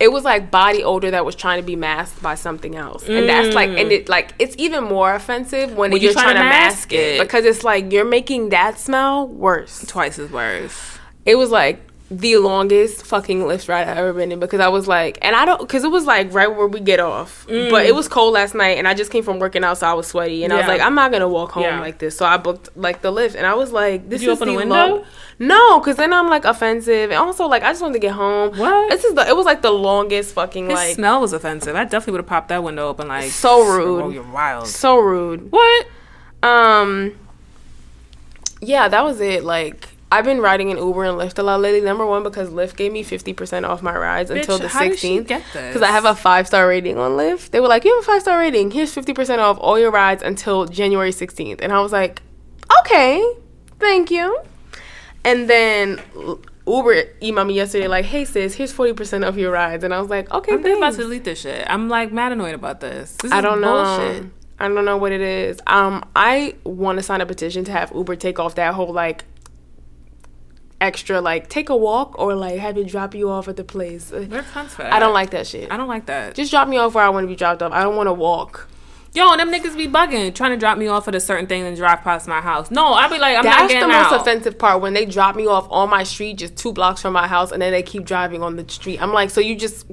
it 0.00 0.10
was 0.10 0.24
like 0.24 0.50
body 0.50 0.82
odor 0.82 1.10
that 1.10 1.24
was 1.26 1.34
trying 1.34 1.60
to 1.60 1.66
be 1.66 1.76
masked 1.76 2.22
by 2.22 2.34
something 2.34 2.74
else, 2.74 3.06
and 3.06 3.28
that's 3.28 3.54
like, 3.54 3.68
and 3.68 3.90
mm. 3.90 3.92
it 3.92 4.08
like 4.08 4.34
it's 4.38 4.56
even 4.58 4.84
more 4.84 5.14
offensive 5.14 5.76
when, 5.76 5.90
When 5.90 6.00
you're, 6.00 6.14
trying, 6.14 6.24
trying 6.24 6.36
to 6.36 6.42
to 6.42 6.48
mask 6.48 6.76
mask 6.76 6.92
it 6.94 7.16
it. 7.16 7.20
because 7.20 7.44
it's 7.44 7.62
like 7.62 7.92
you're 7.92 8.06
making 8.06 8.48
that 8.48 8.78
smell 8.78 9.28
worse. 9.28 9.84
twice 9.86 10.18
as 10.18 10.30
worse 10.30 10.98
It 11.26 11.34
was 11.34 11.50
like 11.50 11.86
the 12.12 12.36
longest 12.38 13.06
fucking 13.06 13.38
Lyft 13.42 13.68
ride 13.68 13.86
I've 13.86 13.96
ever 13.98 14.12
been 14.12 14.32
in 14.32 14.40
because 14.40 14.58
I 14.58 14.66
was 14.66 14.88
like, 14.88 15.18
and 15.22 15.36
I 15.36 15.44
don't, 15.44 15.60
because 15.60 15.84
it 15.84 15.92
was 15.92 16.06
like 16.06 16.32
right 16.34 16.48
where 16.48 16.66
we 16.66 16.80
get 16.80 16.98
off, 16.98 17.46
but 17.46 17.86
it 17.86 17.94
was 17.94 18.08
cold 18.08 18.34
last 18.34 18.52
night, 18.54 18.78
and 18.78 18.88
I 18.88 18.94
just 18.94 19.12
came 19.12 19.22
from 19.22 19.38
working 19.38 19.62
out, 19.62 19.78
so 19.78 19.86
I 19.86 19.92
was 19.94 20.08
sweaty, 20.08 20.42
and 20.42 20.52
I 20.52 20.56
was 20.56 20.66
like, 20.66 20.80
I'm 20.80 20.96
not 20.96 21.12
gonna 21.12 21.28
walk 21.28 21.52
home 21.52 21.62
Yeah. 21.62 21.78
like 21.80 21.98
this, 21.98 22.16
so 22.16 22.24
I 22.26 22.36
booked 22.36 22.76
like 22.76 23.00
the 23.00 23.12
Lyft, 23.12 23.36
and 23.36 23.46
I 23.46 23.54
was 23.54 23.70
like, 23.70 24.08
this 24.08 24.22
you 24.22 24.32
is 24.32 24.38
open 24.38 24.48
the 24.52 24.58
window? 24.58 24.74
long- 24.74 25.04
no, 25.38 25.78
because 25.78 25.96
then 25.96 26.12
I'm 26.12 26.28
like 26.28 26.44
offensive, 26.44 27.10
and 27.10 27.18
also 27.18 27.46
like 27.46 27.62
I 27.62 27.70
just 27.70 27.80
wanted 27.80 27.94
to 27.94 28.00
get 28.00 28.12
home. 28.12 28.58
What? 28.58 28.90
This 28.90 29.04
is 29.04 29.14
the. 29.14 29.26
It 29.26 29.34
was 29.36 29.46
like 29.46 29.62
the 29.62 29.70
longest 29.70 30.34
fucking 30.34 30.66
his 30.66 30.74
like 30.74 30.94
smell 30.96 31.20
was 31.20 31.32
offensive 31.32 31.74
I 31.76 31.84
definitely 31.84 32.12
would 32.12 32.20
have 32.22 32.26
popped 32.26 32.48
that 32.48 32.62
window 32.62 32.88
open 32.88 33.08
like 33.08 33.30
So 33.30 33.62
rude. 33.64 34.02
oh, 34.02 34.10
you're 34.10 34.22
wild 34.22 34.66
so 34.66 34.98
rude. 34.98 35.50
what 35.52 35.86
Um. 36.42 37.12
Yeah, 38.60 38.88
that 38.88 39.02
was 39.04 39.20
it. 39.20 39.44
Like 39.44 39.88
I've 40.12 40.24
been 40.24 40.40
riding 40.40 40.70
an 40.72 40.78
Uber 40.78 41.04
and 41.04 41.18
Lyft 41.18 41.38
a 41.38 41.42
lot 41.42 41.60
lately. 41.60 41.80
Number 41.80 42.04
one 42.04 42.22
because 42.22 42.48
Lyft 42.48 42.76
gave 42.76 42.92
me 42.92 43.02
fifty 43.02 43.32
percent 43.32 43.64
off 43.64 43.80
my 43.82 43.96
rides 43.96 44.30
until 44.30 44.58
the 44.58 44.68
how 44.68 44.80
did 44.80 44.98
she 44.98 45.18
sixteenth. 45.18 45.28
Because 45.28 45.82
I 45.82 45.90
have 45.90 46.04
a 46.04 46.14
five 46.14 46.46
star 46.46 46.66
rating 46.66 46.98
on 46.98 47.12
Lyft. 47.12 47.50
They 47.50 47.60
were 47.60 47.68
like, 47.68 47.84
"You 47.84 47.94
have 47.94 48.02
a 48.02 48.06
five 48.06 48.22
star 48.22 48.38
rating. 48.38 48.72
Here's 48.72 48.92
fifty 48.92 49.12
percent 49.12 49.40
off 49.40 49.58
all 49.60 49.78
your 49.78 49.90
rides 49.90 50.22
until 50.22 50.66
January 50.66 51.12
sixteenth." 51.12 51.60
And 51.62 51.72
I 51.72 51.80
was 51.80 51.92
like, 51.92 52.22
"Okay, 52.80 53.24
thank 53.78 54.10
you." 54.10 54.40
And 55.24 55.48
then 55.48 56.00
Uber 56.66 57.04
emailed 57.22 57.46
me 57.46 57.54
yesterday 57.54 57.86
like, 57.86 58.06
"Hey 58.06 58.24
sis, 58.24 58.54
here's 58.54 58.72
forty 58.72 58.92
percent 58.92 59.22
of 59.22 59.38
your 59.38 59.52
rides." 59.52 59.84
And 59.84 59.94
I 59.94 60.00
was 60.00 60.10
like, 60.10 60.28
"Okay, 60.32 60.52
I'm 60.52 60.62
thinking 60.62 60.82
about 60.82 60.92
to 60.94 61.02
delete 61.02 61.24
this 61.24 61.40
shit 61.42 61.66
I'm 61.68 61.88
like 61.88 62.10
mad 62.10 62.32
annoyed 62.32 62.54
about 62.54 62.80
this 62.80 63.12
this 63.16 63.26
is 63.26 63.32
I 63.32 63.40
don't 63.40 63.60
know. 63.60 63.84
bullshit 63.84 64.32
I 64.60 64.68
don't 64.68 64.84
know 64.84 64.98
what 64.98 65.10
it 65.10 65.22
is. 65.22 65.58
Um, 65.66 66.04
I 66.14 66.54
want 66.64 66.98
to 66.98 67.02
sign 67.02 67.22
a 67.22 67.26
petition 67.26 67.64
to 67.64 67.72
have 67.72 67.92
Uber 67.94 68.14
take 68.16 68.38
off 68.38 68.56
that 68.56 68.74
whole 68.74 68.92
like 68.92 69.24
extra 70.80 71.20
like 71.20 71.48
take 71.48 71.68
a 71.68 71.76
walk 71.76 72.18
or 72.18 72.34
like 72.34 72.58
have 72.58 72.76
it 72.78 72.88
drop 72.88 73.14
you 73.14 73.28
off 73.28 73.48
at 73.48 73.56
the 73.56 73.64
place. 73.64 74.10
They're 74.10 74.42
cunts 74.42 74.70
for 74.70 74.84
I 74.84 74.98
don't 74.98 75.12
like 75.12 75.30
that 75.30 75.46
shit. 75.46 75.70
I 75.70 75.76
don't 75.76 75.88
like 75.88 76.06
that 76.06 76.34
Just 76.34 76.50
drop 76.50 76.68
me 76.68 76.76
off 76.78 76.94
where 76.94 77.04
I 77.04 77.08
want 77.10 77.24
to 77.24 77.28
be 77.28 77.36
dropped 77.36 77.62
off. 77.62 77.72
I 77.72 77.82
don't 77.82 77.96
want 77.96 78.08
to 78.08 78.12
walk. 78.12 78.68
Yo, 79.12 79.28
and 79.32 79.40
them 79.40 79.50
niggas 79.50 79.76
be 79.76 79.88
bugging, 79.88 80.32
trying 80.32 80.52
to 80.52 80.56
drop 80.56 80.78
me 80.78 80.86
off 80.86 81.08
at 81.08 81.16
a 81.16 81.20
certain 81.20 81.48
thing 81.48 81.64
and 81.64 81.76
drive 81.76 82.00
past 82.02 82.28
my 82.28 82.40
house. 82.40 82.70
No, 82.70 82.92
I'll 82.92 83.10
be 83.10 83.18
like, 83.18 83.36
I'm 83.36 83.44
not 83.44 83.68
getting 83.68 83.82
out. 83.82 83.88
That's 83.88 84.10
the 84.10 84.16
most 84.16 84.22
offensive 84.22 84.56
part 84.56 84.80
when 84.80 84.94
they 84.94 85.04
drop 85.04 85.34
me 85.34 85.48
off 85.48 85.66
on 85.68 85.90
my 85.90 86.04
street 86.04 86.38
just 86.38 86.56
two 86.56 86.72
blocks 86.72 87.02
from 87.02 87.12
my 87.12 87.26
house 87.26 87.50
and 87.50 87.60
then 87.60 87.72
they 87.72 87.82
keep 87.82 88.04
driving 88.04 88.40
on 88.42 88.54
the 88.54 88.68
street. 88.68 89.02
I'm 89.02 89.12
like, 89.12 89.30
so 89.30 89.40
you 89.40 89.56
just 89.56 89.84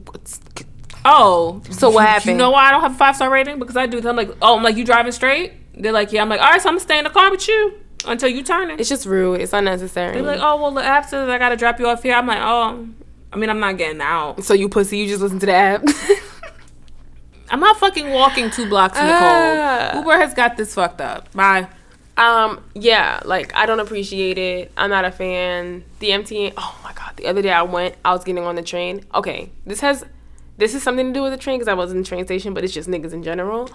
Oh, 1.04 1.62
So 1.72 1.90
what 1.90 2.06
happened? 2.06 2.32
You 2.32 2.38
know 2.38 2.52
why 2.52 2.68
I 2.68 2.72
don't 2.72 2.82
have 2.82 2.92
a 2.92 2.98
five 2.98 3.16
star 3.16 3.30
rating? 3.30 3.58
Because 3.58 3.76
I 3.76 3.88
do. 3.88 4.08
I'm 4.08 4.16
like, 4.16 4.30
oh, 4.42 4.56
I'm 4.56 4.64
like, 4.64 4.76
you 4.76 4.86
driving 4.86 5.12
straight? 5.12 5.54
They're 5.74 5.92
like, 5.92 6.12
yeah. 6.12 6.22
I'm 6.22 6.30
like, 6.30 6.42
all 6.42 6.52
right, 6.52 6.62
so 6.62 6.70
I'm 6.70 6.76
gonna 6.76 6.82
stay 6.82 6.98
in 7.00 7.06
the 7.06 7.10
car 7.10 7.32
with 7.32 7.48
you 7.48 7.74
until 8.06 8.30
you 8.30 8.44
turn 8.44 8.70
it. 8.70 8.80
it's 8.80 8.90
just 8.90 9.06
rude. 9.06 9.42
It's 9.42 9.54
unnecessary. 9.54 10.14
They're 10.14 10.22
like, 10.22 10.40
oh, 10.42 10.62
well, 10.62 10.72
the 10.72 10.84
app 10.84 11.06
says 11.06 11.28
I 11.30 11.38
gotta 11.38 11.56
drop 11.58 11.80
you 11.80 11.88
off 11.88 12.04
here. 12.04 12.14
I'm 12.16 12.28
like, 12.28 12.40
oh, 12.42 12.88
I 13.34 13.38
mean, 13.38 13.50
I'm 13.50 13.60
not 13.60 13.78
getting 13.78 14.02
out. 14.02 14.44
so 14.44 14.54
you 14.54 14.70
pussy, 14.70 14.98
you 15.00 15.08
just 15.08 15.22
listen 15.22 15.40
to 15.40 15.46
the 15.46 15.54
app. 15.54 15.84
I'm 17.50 17.60
not 17.62 17.78
fucking 17.78 18.10
walking 18.12 18.50
two 18.52 18.68
blocks 18.68 18.98
in 19.00 19.06
the 19.06 19.14
Ah. 19.14 19.90
cold. 19.94 20.06
Uber 20.06 20.18
has 20.18 20.34
got 20.34 20.58
this 20.58 20.74
fucked 20.74 21.00
up. 21.00 21.32
Bye. 21.34 21.68
Um, 22.18 22.64
yeah, 22.74 23.22
like 23.26 23.56
I 23.56 23.66
don't 23.66 23.80
appreciate 23.80 24.38
it. 24.38 24.72
I'm 24.76 24.90
not 24.90 25.06
a 25.06 25.12
fan. 25.12 25.84
The 26.00 26.10
MTA. 26.10 26.54
Oh 26.58 26.78
my 26.84 26.92
god, 26.94 27.14
the 27.16 27.28
other 27.28 27.42
day 27.42 27.52
I 27.52 27.62
went. 27.62 27.96
I 28.04 28.12
was 28.12 28.24
getting 28.24 28.44
on 28.44 28.56
the 28.56 28.64
train. 28.64 29.06
Okay, 29.14 29.52
this 29.66 29.80
has 29.82 30.04
this 30.58 30.74
is 30.74 30.82
something 30.84 31.08
to 31.08 31.14
do 31.14 31.22
with 31.22 31.32
the 31.32 31.38
train 31.38 31.58
because 31.60 31.68
I 31.70 31.76
was 31.76 31.92
in 31.92 32.00
the 32.00 32.04
train 32.04 32.26
station, 32.26 32.54
but 32.54 32.64
it's 32.64 32.74
just 32.74 32.90
niggas 32.90 33.14
in 33.14 33.22
general. 33.24 33.70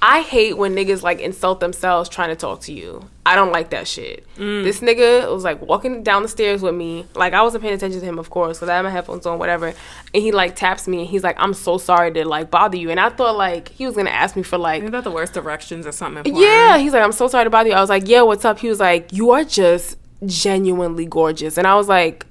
I 0.00 0.20
hate 0.20 0.56
when 0.56 0.76
niggas 0.76 1.02
like 1.02 1.18
insult 1.18 1.58
themselves 1.58 2.08
trying 2.08 2.28
to 2.28 2.36
talk 2.36 2.60
to 2.62 2.72
you. 2.72 3.08
I 3.26 3.34
don't 3.34 3.50
like 3.50 3.70
that 3.70 3.88
shit. 3.88 4.24
Mm. 4.36 4.62
This 4.62 4.80
nigga 4.80 5.30
was 5.32 5.42
like 5.42 5.60
walking 5.60 6.04
down 6.04 6.22
the 6.22 6.28
stairs 6.28 6.62
with 6.62 6.74
me. 6.74 7.04
Like 7.14 7.32
I 7.32 7.42
wasn't 7.42 7.62
paying 7.62 7.74
attention 7.74 7.98
to 8.00 8.06
him, 8.06 8.18
of 8.18 8.30
course, 8.30 8.58
because 8.58 8.68
I 8.68 8.76
had 8.76 8.82
my 8.82 8.90
headphones 8.90 9.26
on, 9.26 9.40
whatever. 9.40 9.66
And 10.14 10.22
he 10.22 10.30
like 10.30 10.54
taps 10.54 10.86
me 10.86 11.00
and 11.00 11.08
he's 11.08 11.24
like, 11.24 11.36
"I'm 11.40 11.52
so 11.52 11.78
sorry 11.78 12.12
to 12.12 12.24
like 12.26 12.48
bother 12.50 12.76
you." 12.76 12.90
And 12.90 13.00
I 13.00 13.08
thought 13.10 13.36
like 13.36 13.70
he 13.70 13.86
was 13.86 13.96
gonna 13.96 14.10
ask 14.10 14.36
me 14.36 14.44
for 14.44 14.56
like 14.56 14.82
Isn't 14.82 14.92
that 14.92 15.02
the 15.04 15.10
worst 15.10 15.32
directions 15.34 15.84
or 15.84 15.92
something? 15.92 16.18
important? 16.18 16.42
yeah, 16.42 16.78
he's 16.78 16.92
like, 16.92 17.02
I'm 17.02 17.12
so 17.12 17.26
sorry 17.26 17.44
to 17.44 17.50
bother 17.50 17.70
you. 17.70 17.74
I 17.74 17.80
was 17.80 17.90
like, 17.90 18.06
yeah, 18.08 18.22
what's 18.22 18.44
up? 18.44 18.60
He 18.60 18.68
was 18.68 18.78
like, 18.78 19.12
you 19.12 19.32
are 19.32 19.42
just 19.44 19.98
genuinely 20.24 21.06
gorgeous. 21.06 21.58
And 21.58 21.66
I 21.66 21.74
was 21.74 21.88
like, 21.88 22.24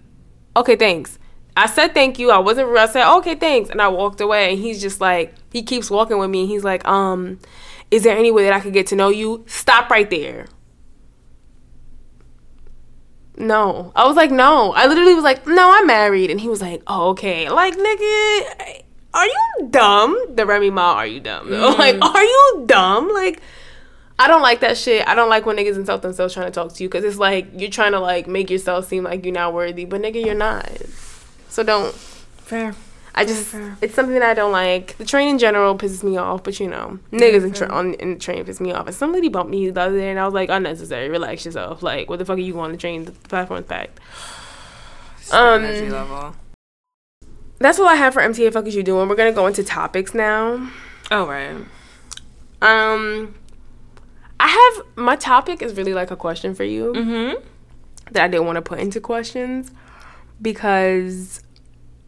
okay, 0.56 0.78
thanks. 0.78 1.20
I 1.58 1.66
said 1.66 1.96
thank 1.96 2.20
you. 2.20 2.30
I 2.30 2.38
wasn't, 2.38 2.70
real. 2.70 2.78
I 2.78 2.86
said, 2.86 3.12
okay, 3.18 3.34
thanks. 3.34 3.72
And 3.72 3.82
I 3.82 3.88
walked 3.88 4.22
away. 4.22 4.52
And 4.52 4.60
he's 4.60 4.80
just 4.80 5.02
like, 5.02 5.34
he 5.52 5.64
keeps 5.64 5.90
walking 5.90 6.20
with 6.20 6.30
me. 6.30 6.46
He's 6.46 6.64
like, 6.64 6.88
um, 6.88 7.40
is 7.90 8.04
there 8.04 8.16
any 8.16 8.32
way 8.32 8.44
that 8.44 8.54
I 8.54 8.60
could 8.60 8.74
get 8.74 8.86
to 8.88 8.96
know 8.96 9.10
you? 9.10 9.44
Stop 9.48 9.90
right 9.90 10.08
there. 10.08 10.46
No. 13.38 13.92
I 13.96 14.06
was 14.06 14.16
like, 14.16 14.30
no. 14.30 14.72
I 14.74 14.86
literally 14.86 15.16
was 15.16 15.24
like, 15.24 15.48
no, 15.48 15.72
I'm 15.74 15.88
married. 15.88 16.30
And 16.30 16.40
he 16.40 16.48
was 16.48 16.62
like, 16.62 16.84
oh, 16.86 17.10
okay. 17.10 17.50
Like, 17.50 17.76
nigga, 17.76 18.84
are 19.16 19.26
you 19.26 19.68
dumb? 19.72 20.36
The 20.36 20.46
Remy 20.46 20.70
Ma, 20.70 20.94
are 20.94 21.08
you 21.08 21.20
dumb? 21.20 21.50
Like, 21.52 21.98
are 22.02 22.24
you 22.24 22.64
dumb? 22.68 23.10
Like, 23.12 23.42
I 24.20 24.28
don't 24.28 24.44
like 24.44 24.60
that 24.60 24.78
shit. 24.78 25.08
I 25.08 25.16
don't 25.16 25.30
like 25.30 25.48
when 25.48 25.58
niggas 25.58 25.76
insult 25.76 26.04
themselves 26.04 26.36
trying 26.36 26.48
to 26.48 26.52
talk 26.52 26.74
to 26.74 26.84
you 26.84 26.90
because 26.90 27.04
it's 27.04 27.18
like 27.18 27.48
you're 27.56 27.72
trying 27.72 27.94
to 27.94 28.00
like 28.00 28.28
make 28.28 28.52
yourself 28.52 28.88
seem 28.88 29.04
like 29.04 29.26
you're 29.26 29.34
not 29.34 29.54
worthy, 29.54 29.86
but 29.86 30.02
nigga, 30.02 30.24
you're 30.24 30.36
not. 30.36 30.70
So 31.50 31.64
don't. 31.64 31.94
Fair. 31.94 32.74
I 33.16 33.26
just 33.26 33.48
fair. 33.48 33.76
it's 33.82 33.96
something 33.96 34.14
that 34.14 34.24
I 34.24 34.34
don't 34.36 34.52
like. 34.52 34.96
The 34.98 35.06
train 35.06 35.28
in 35.28 35.40
general 35.40 35.76
pisses 35.76 36.04
me 36.04 36.18
off, 36.18 36.44
but 36.44 36.60
you 36.60 36.68
know, 36.68 37.00
niggas 37.12 37.44
in, 37.44 37.54
tra- 37.54 37.70
on 37.70 37.96
in 37.96 38.14
the 38.14 38.20
train 38.20 38.46
piss 38.46 38.60
me 38.62 38.72
off. 38.72 38.86
And 38.86 38.96
somebody 38.96 39.28
bumped 39.28 39.50
me 39.50 39.70
the 39.72 39.82
other 39.82 39.98
day, 39.98 40.12
and 40.12 40.20
I 40.20 40.26
was 40.26 40.36
like, 40.36 40.50
unnecessary. 40.50 41.10
Relax 41.10 41.44
yourself. 41.46 41.82
Like, 41.82 42.10
what 42.10 42.20
the 42.20 42.26
fuck 42.26 42.38
are 42.38 42.42
you 42.42 42.54
going 42.54 42.66
on 42.66 42.72
the 42.74 42.78
train? 42.78 43.06
The 43.06 43.12
platform's 43.12 43.66
packed. 43.66 44.00
Um, 45.32 45.64
Energy 45.64 45.90
level. 45.90 46.36
That's 47.60 47.80
all 47.80 47.88
I 47.88 47.96
have 47.96 48.14
for 48.14 48.22
MTA. 48.22 48.54
Fuck 48.54 48.68
is 48.68 48.76
you 48.76 48.84
doing? 48.84 49.10
We're 49.10 49.16
gonna 49.16 49.32
go 49.32 49.48
into 49.48 49.64
topics 49.64 50.14
now. 50.14 50.70
Oh 51.10 51.28
right. 51.28 51.56
Um, 52.62 53.36
I 54.40 54.48
have 54.48 54.86
my 54.96 55.16
topic 55.16 55.62
is 55.62 55.76
really 55.76 55.94
like 55.94 56.12
a 56.12 56.16
question 56.16 56.54
for 56.54 56.64
you. 56.64 56.94
Mm-hmm. 56.94 57.44
that 58.12 58.24
I 58.24 58.28
didn't 58.28 58.46
want 58.46 58.58
to 58.58 58.62
put 58.62 58.80
into 58.80 59.02
questions 59.02 59.72
because 60.42 61.42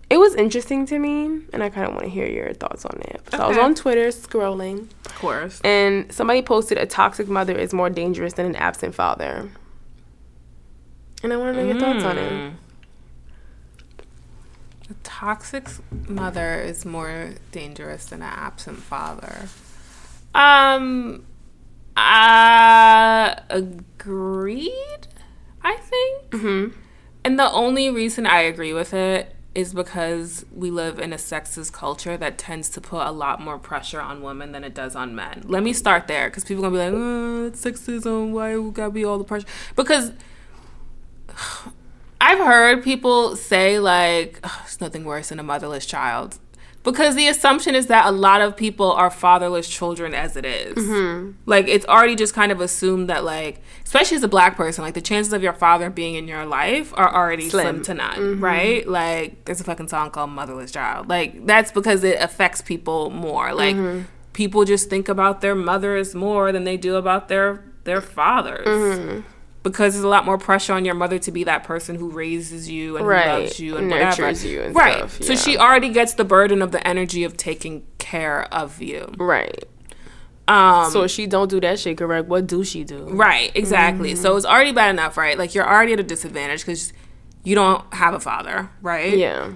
it 0.09 0.17
was 0.17 0.33
interesting 0.35 0.85
to 0.87 0.97
me 0.99 1.41
and 1.53 1.61
I 1.63 1.69
kind 1.69 1.87
of 1.87 1.93
want 1.93 2.05
to 2.05 2.09
hear 2.09 2.25
your 2.27 2.53
thoughts 2.53 2.85
on 2.85 2.99
it. 3.01 3.21
So 3.31 3.37
I 3.37 3.47
was 3.47 3.57
on 3.57 3.75
Twitter 3.75 4.07
scrolling 4.07 4.89
Of 5.05 5.15
course. 5.15 5.61
and 5.63 6.11
somebody 6.11 6.41
posted 6.41 6.77
a 6.77 6.85
toxic 6.85 7.27
mother 7.27 7.55
is 7.55 7.73
more 7.73 7.89
dangerous 7.89 8.33
than 8.33 8.45
an 8.47 8.55
absent 8.55 8.95
father. 8.95 9.49
And 11.21 11.33
I 11.33 11.37
want 11.37 11.55
to 11.55 11.61
know 11.63 11.69
your 11.71 11.79
thoughts 11.79 12.03
on 12.05 12.17
it. 12.17 12.31
Mm. 12.31 12.53
A 14.89 14.93
toxic 15.03 15.67
mother 16.07 16.55
is 16.55 16.85
more 16.85 17.31
dangerous 17.51 18.05
than 18.05 18.21
an 18.23 18.29
absent 18.33 18.79
father. 18.79 19.47
Um, 20.33 21.25
I 21.95 23.37
agreed. 23.49 25.07
I 25.61 25.75
think, 25.75 26.29
Mhm. 26.31 26.73
And 27.29 27.37
the 27.37 27.51
only 27.51 27.91
reason 27.91 28.25
I 28.25 28.39
agree 28.41 28.73
with 28.73 28.91
it 28.91 29.35
is 29.53 29.71
because 29.71 30.47
we 30.51 30.71
live 30.71 30.97
in 30.97 31.13
a 31.13 31.15
sexist 31.15 31.71
culture 31.71 32.17
that 32.17 32.39
tends 32.39 32.69
to 32.69 32.81
put 32.81 33.05
a 33.05 33.11
lot 33.11 33.39
more 33.39 33.59
pressure 33.59 34.01
on 34.01 34.23
women 34.23 34.51
than 34.51 34.63
it 34.63 34.73
does 34.73 34.95
on 34.95 35.13
men. 35.13 35.43
Let 35.45 35.61
me 35.61 35.71
start 35.73 36.07
there 36.07 36.27
because 36.27 36.43
people 36.43 36.65
are 36.65 36.71
gonna 36.71 36.89
be 36.89 36.97
like, 36.97 36.99
oh, 36.99 37.51
sexism. 37.51 38.31
Why 38.31 38.57
we 38.57 38.71
gotta 38.71 38.89
be 38.89 39.05
all 39.05 39.19
the 39.19 39.23
pressure? 39.25 39.45
Because 39.75 40.11
I've 42.19 42.39
heard 42.39 42.83
people 42.83 43.35
say 43.35 43.77
like, 43.77 44.39
oh, 44.43 44.61
"There's 44.63 44.81
nothing 44.81 45.05
worse 45.05 45.29
than 45.29 45.39
a 45.39 45.43
motherless 45.43 45.85
child," 45.85 46.39
because 46.83 47.15
the 47.15 47.27
assumption 47.27 47.75
is 47.75 47.87
that 47.87 48.05
a 48.05 48.11
lot 48.11 48.39
of 48.41 48.55
people 48.55 48.91
are 48.91 49.09
fatherless 49.09 49.67
children 49.67 50.13
as 50.13 50.35
it 50.37 50.45
is. 50.45 50.75
Mm-hmm. 50.77 51.31
Like 51.45 51.67
it's 51.67 51.85
already 51.85 52.15
just 52.15 52.33
kind 52.33 52.51
of 52.51 52.61
assumed 52.61 53.09
that 53.09 53.23
like, 53.25 53.61
especially 53.83 54.17
as 54.17 54.23
a 54.23 54.27
black 54.29 54.55
person, 54.55 54.83
like 54.83 54.93
the 54.93 55.01
chances 55.01 55.33
of 55.33 55.43
your 55.43 55.53
father 55.53 55.89
being 55.89 56.15
in 56.15 56.27
your 56.27 56.45
life 56.45 56.93
are 56.95 57.13
already 57.13 57.49
slim, 57.49 57.75
Slim. 57.75 57.83
to 57.83 57.93
none, 57.95 58.17
Mm-hmm. 58.19 58.43
right? 58.43 58.87
Like 58.87 59.43
there's 59.45 59.59
a 59.59 59.63
fucking 59.65 59.89
song 59.89 60.11
called 60.11 60.29
"Motherless 60.29 60.71
Child." 60.71 61.09
Like 61.09 61.45
that's 61.45 61.71
because 61.71 62.03
it 62.03 62.17
affects 62.21 62.61
people 62.61 63.09
more. 63.09 63.53
Like 63.53 63.75
Mm-hmm. 63.75 64.05
people 64.33 64.63
just 64.63 64.89
think 64.89 65.09
about 65.09 65.41
their 65.41 65.55
mothers 65.55 66.15
more 66.15 66.51
than 66.53 66.63
they 66.63 66.77
do 66.77 66.95
about 66.95 67.27
their 67.27 67.63
their 67.83 68.01
fathers 68.01 68.67
Mm-hmm. 68.67 69.19
Because 69.63 69.93
there's 69.93 70.03
a 70.05 70.07
lot 70.07 70.25
more 70.25 70.37
pressure 70.37 70.73
on 70.73 70.85
your 70.85 70.95
mother 70.95 71.19
to 71.19 71.31
be 71.31 71.43
that 71.43 71.63
person 71.63 71.95
who 71.95 72.09
raises 72.09 72.69
you 72.69 72.97
and 72.97 73.05
Right. 73.07 73.25
who 73.35 73.41
loves 73.43 73.59
you 73.59 73.77
and 73.77 73.89
Nurtures 73.89 74.19
whatever. 74.43 74.47
you 74.47 74.61
and 74.61 74.75
right. 74.75 74.97
stuff, 75.09 75.21
So 75.23 75.35
she 75.35 75.57
already 75.57 75.89
gets 75.89 76.13
the 76.13 76.23
burden 76.23 76.61
of 76.61 76.71
the 76.71 76.85
energy 76.87 77.23
of 77.23 77.35
taking 77.37 77.85
care 77.97 78.43
of 78.53 78.81
you. 78.81 79.11
Right. 79.17 79.63
Um, 80.47 80.89
So 80.91 81.03
if 81.03 81.11
she 81.11 81.27
don't 81.27 81.49
do 81.49 81.59
that 81.59 81.77
shit 81.79 81.97
correct, 81.97 82.27
what 82.27 82.47
do 82.47 82.63
she 82.63 82.83
do? 82.83 83.07
right. 83.09 83.51
Exactly. 83.53 84.13
Mm-hmm. 84.13 84.21
So 84.21 84.35
it's 84.37 84.45
already 84.45 84.71
bad 84.71 84.91
enough, 84.91 85.17
right? 85.17 85.37
Like 85.37 85.53
you're 85.53 85.67
already 85.67 85.93
at 85.93 85.99
a 85.99 86.03
disadvantage 86.03 86.61
because 86.61 86.91
you 87.43 87.53
don't 87.55 87.83
have 87.93 88.13
a 88.13 88.19
father, 88.19 88.69
right? 88.81 89.15
Yeah. 89.17 89.51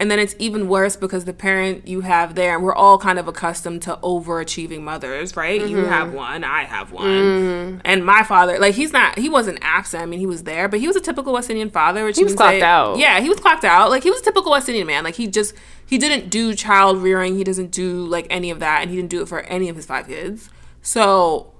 And 0.00 0.10
then 0.10 0.18
it's 0.18 0.34
even 0.40 0.68
worse 0.68 0.96
because 0.96 1.24
the 1.24 1.32
parent 1.32 1.86
you 1.86 2.00
have 2.00 2.34
there, 2.34 2.56
and 2.56 2.64
we're 2.64 2.74
all 2.74 2.98
kind 2.98 3.16
of 3.16 3.28
accustomed 3.28 3.80
to 3.82 3.96
overachieving 4.02 4.80
mothers, 4.80 5.36
right? 5.36 5.60
You 5.60 5.76
Mm-hmm. 5.76 5.88
have 5.88 6.12
one, 6.12 6.42
I 6.42 6.64
have 6.64 6.90
one. 6.90 7.80
And 7.84 8.04
my 8.04 8.24
father, 8.24 8.58
like, 8.58 8.74
he's 8.74 8.92
not, 8.92 9.16
he 9.20 9.28
wasn't 9.28 9.58
absent. 9.62 10.02
I 10.02 10.06
mean, 10.06 10.18
he 10.18 10.26
was 10.26 10.42
there, 10.42 10.68
but 10.68 10.80
he 10.80 10.88
was 10.88 10.96
a 10.96 11.00
typical 11.00 11.32
West 11.32 11.48
Indian 11.48 11.70
father. 11.70 12.04
Which 12.04 12.16
He 12.18 12.24
was 12.24 12.34
clocked 12.34 12.58
that- 12.58 12.62
out. 12.66 12.98
Yeah, 12.98 13.20
he 13.20 13.28
was 13.28 13.38
clocked 13.38 13.64
out. 13.64 13.88
Like, 13.90 14.02
he 14.02 14.10
was 14.10 14.20
a 14.20 14.24
typical 14.24 14.50
West 14.50 14.68
Indian 14.68 14.86
man. 14.88 15.04
Like, 15.04 15.14
he 15.14 15.28
just, 15.28 15.54
he 15.86 15.96
didn't 15.96 16.28
do 16.28 16.54
child 16.56 16.98
rearing. 16.98 17.36
He 17.36 17.44
doesn't 17.44 17.70
do, 17.70 18.04
like, 18.04 18.26
any 18.30 18.50
of 18.50 18.58
that. 18.58 18.82
And 18.82 18.90
he 18.90 18.96
didn't 18.96 19.10
do 19.10 19.22
it 19.22 19.28
for 19.28 19.42
any 19.42 19.68
of 19.68 19.76
his 19.76 19.86
five 19.86 20.08
kids. 20.08 20.50
So 20.82 21.52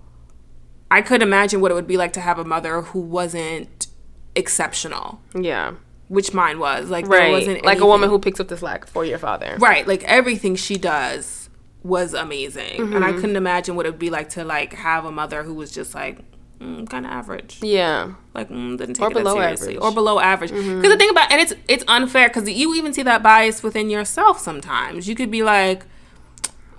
I 0.90 1.02
could 1.02 1.22
imagine 1.22 1.60
what 1.60 1.70
it 1.70 1.74
would 1.74 1.86
be 1.86 1.96
like 1.96 2.12
to 2.14 2.20
have 2.20 2.40
a 2.40 2.44
mother 2.44 2.82
who 2.82 2.98
wasn't 2.98 3.86
exceptional, 4.34 5.20
Yeah. 5.34 5.74
Which 6.14 6.32
mine 6.32 6.58
was. 6.58 6.88
Like, 6.90 7.08
there 7.08 7.30
wasn't 7.30 7.64
Like 7.64 7.80
a 7.80 7.86
woman 7.86 8.08
who 8.08 8.18
picks 8.18 8.40
up 8.40 8.48
the 8.48 8.56
slack 8.56 8.86
for 8.86 9.04
your 9.04 9.18
father. 9.18 9.56
Right, 9.58 9.86
like 9.86 10.02
everything 10.04 10.56
she 10.56 10.76
does 10.78 11.50
was 11.82 12.14
amazing, 12.14 12.80
and 12.80 12.88
Mm-hmm. 12.94 13.02
I 13.04 13.12
couldn't 13.12 13.36
imagine 13.36 13.76
what 13.76 13.84
it 13.86 13.90
would 13.90 13.98
be 13.98 14.10
like 14.10 14.30
to 14.30 14.44
like 14.44 14.72
have 14.72 15.04
a 15.04 15.12
mother 15.12 15.42
who 15.42 15.52
was 15.52 15.70
just 15.70 15.94
like 15.94 16.18
mm, 16.58 16.88
kind 16.88 17.04
of 17.04 17.12
average, 17.12 17.58
Yeah. 17.60 18.14
like 18.32 18.48
mm, 18.48 18.78
didn't 18.78 18.94
take 18.94 19.02
Or 19.04 19.10
it 19.10 19.14
that 19.14 19.20
below 19.20 19.34
seriously, 19.34 19.66
average. 19.76 19.76
Mm-hmm. 19.76 19.84
or 19.84 19.92
below 19.94 20.18
average. 20.20 20.50
Because 20.52 20.82
the 20.92 20.96
thing 20.96 21.10
about 21.10 21.30
and 21.30 21.40
it's 21.42 21.52
it's 21.68 21.84
unfair 21.88 22.28
because 22.28 22.48
you 22.48 22.74
even 22.74 22.94
see 22.94 23.02
that 23.02 23.22
bias 23.22 23.62
within 23.62 23.90
yourself 23.90 24.38
sometimes. 24.40 25.06
You 25.08 25.14
could 25.14 25.30
be 25.30 25.42
like. 25.42 25.84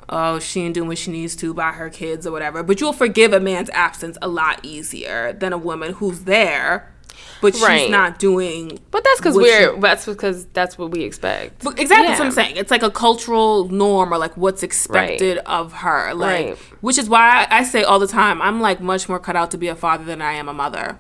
Oh, 0.08 0.38
she 0.38 0.62
ain't 0.62 0.76
doing 0.76 0.88
what 0.88 1.00
she 1.00 1.10
needs 1.10 1.36
to 1.38 1.52
by 1.52 1.72
her 1.72 1.90
kids 1.90 2.28
or 2.28 2.32
whatever. 2.32 2.62
But 2.62 2.80
you'll 2.80 2.94
forgive 2.94 3.34
a 3.34 3.40
man's 3.40 3.72
absence 3.72 4.20
a 4.22 4.28
lot 4.28 4.60
easier 4.64 5.34
than 5.34 5.52
a 5.52 5.58
woman 5.58 5.94
who's 5.94 6.26
there, 6.26 6.94
but 7.54 7.80
she's 7.80 7.90
not 7.90 8.20
doing 8.20 8.80
But 8.92 9.04
that's 9.04 9.20
because 9.20 9.36
we're 9.36 9.74
you- 9.74 9.80
that's 9.80 10.06
because 10.06 10.46
that's 10.48 10.78
what 10.78 10.92
we 10.92 11.04
expect. 11.04 11.64
But 11.64 11.80
exactly 11.80 12.08
that's 12.08 12.20
what 12.20 12.26
I'm 12.28 12.32
saying. 12.32 12.58
It's 12.58 12.72
like 12.72 12.84
a 12.84 12.90
cultural 12.92 13.68
norm 13.70 14.14
or 14.14 14.18
like 14.18 14.36
what's 14.38 14.64
expected 14.64 15.38
of 15.40 15.74
her. 15.74 16.14
Like 16.14 16.46
Right. 16.46 16.58
which 16.82 16.98
is 16.98 17.10
why 17.10 17.48
I, 17.50 17.64
say 17.64 17.84
all 17.84 18.00
the 18.00 18.08
time, 18.08 18.42
I'm 18.42 18.62
like 18.62 18.80
much 18.82 19.08
more 19.10 19.20
cut 19.20 19.36
out 19.36 19.52
to 19.52 19.58
be 19.58 19.68
a 19.68 19.76
father 19.76 20.04
than 20.04 20.22
I 20.22 20.34
am 20.34 20.48
a 20.50 20.54
mother. 20.54 21.00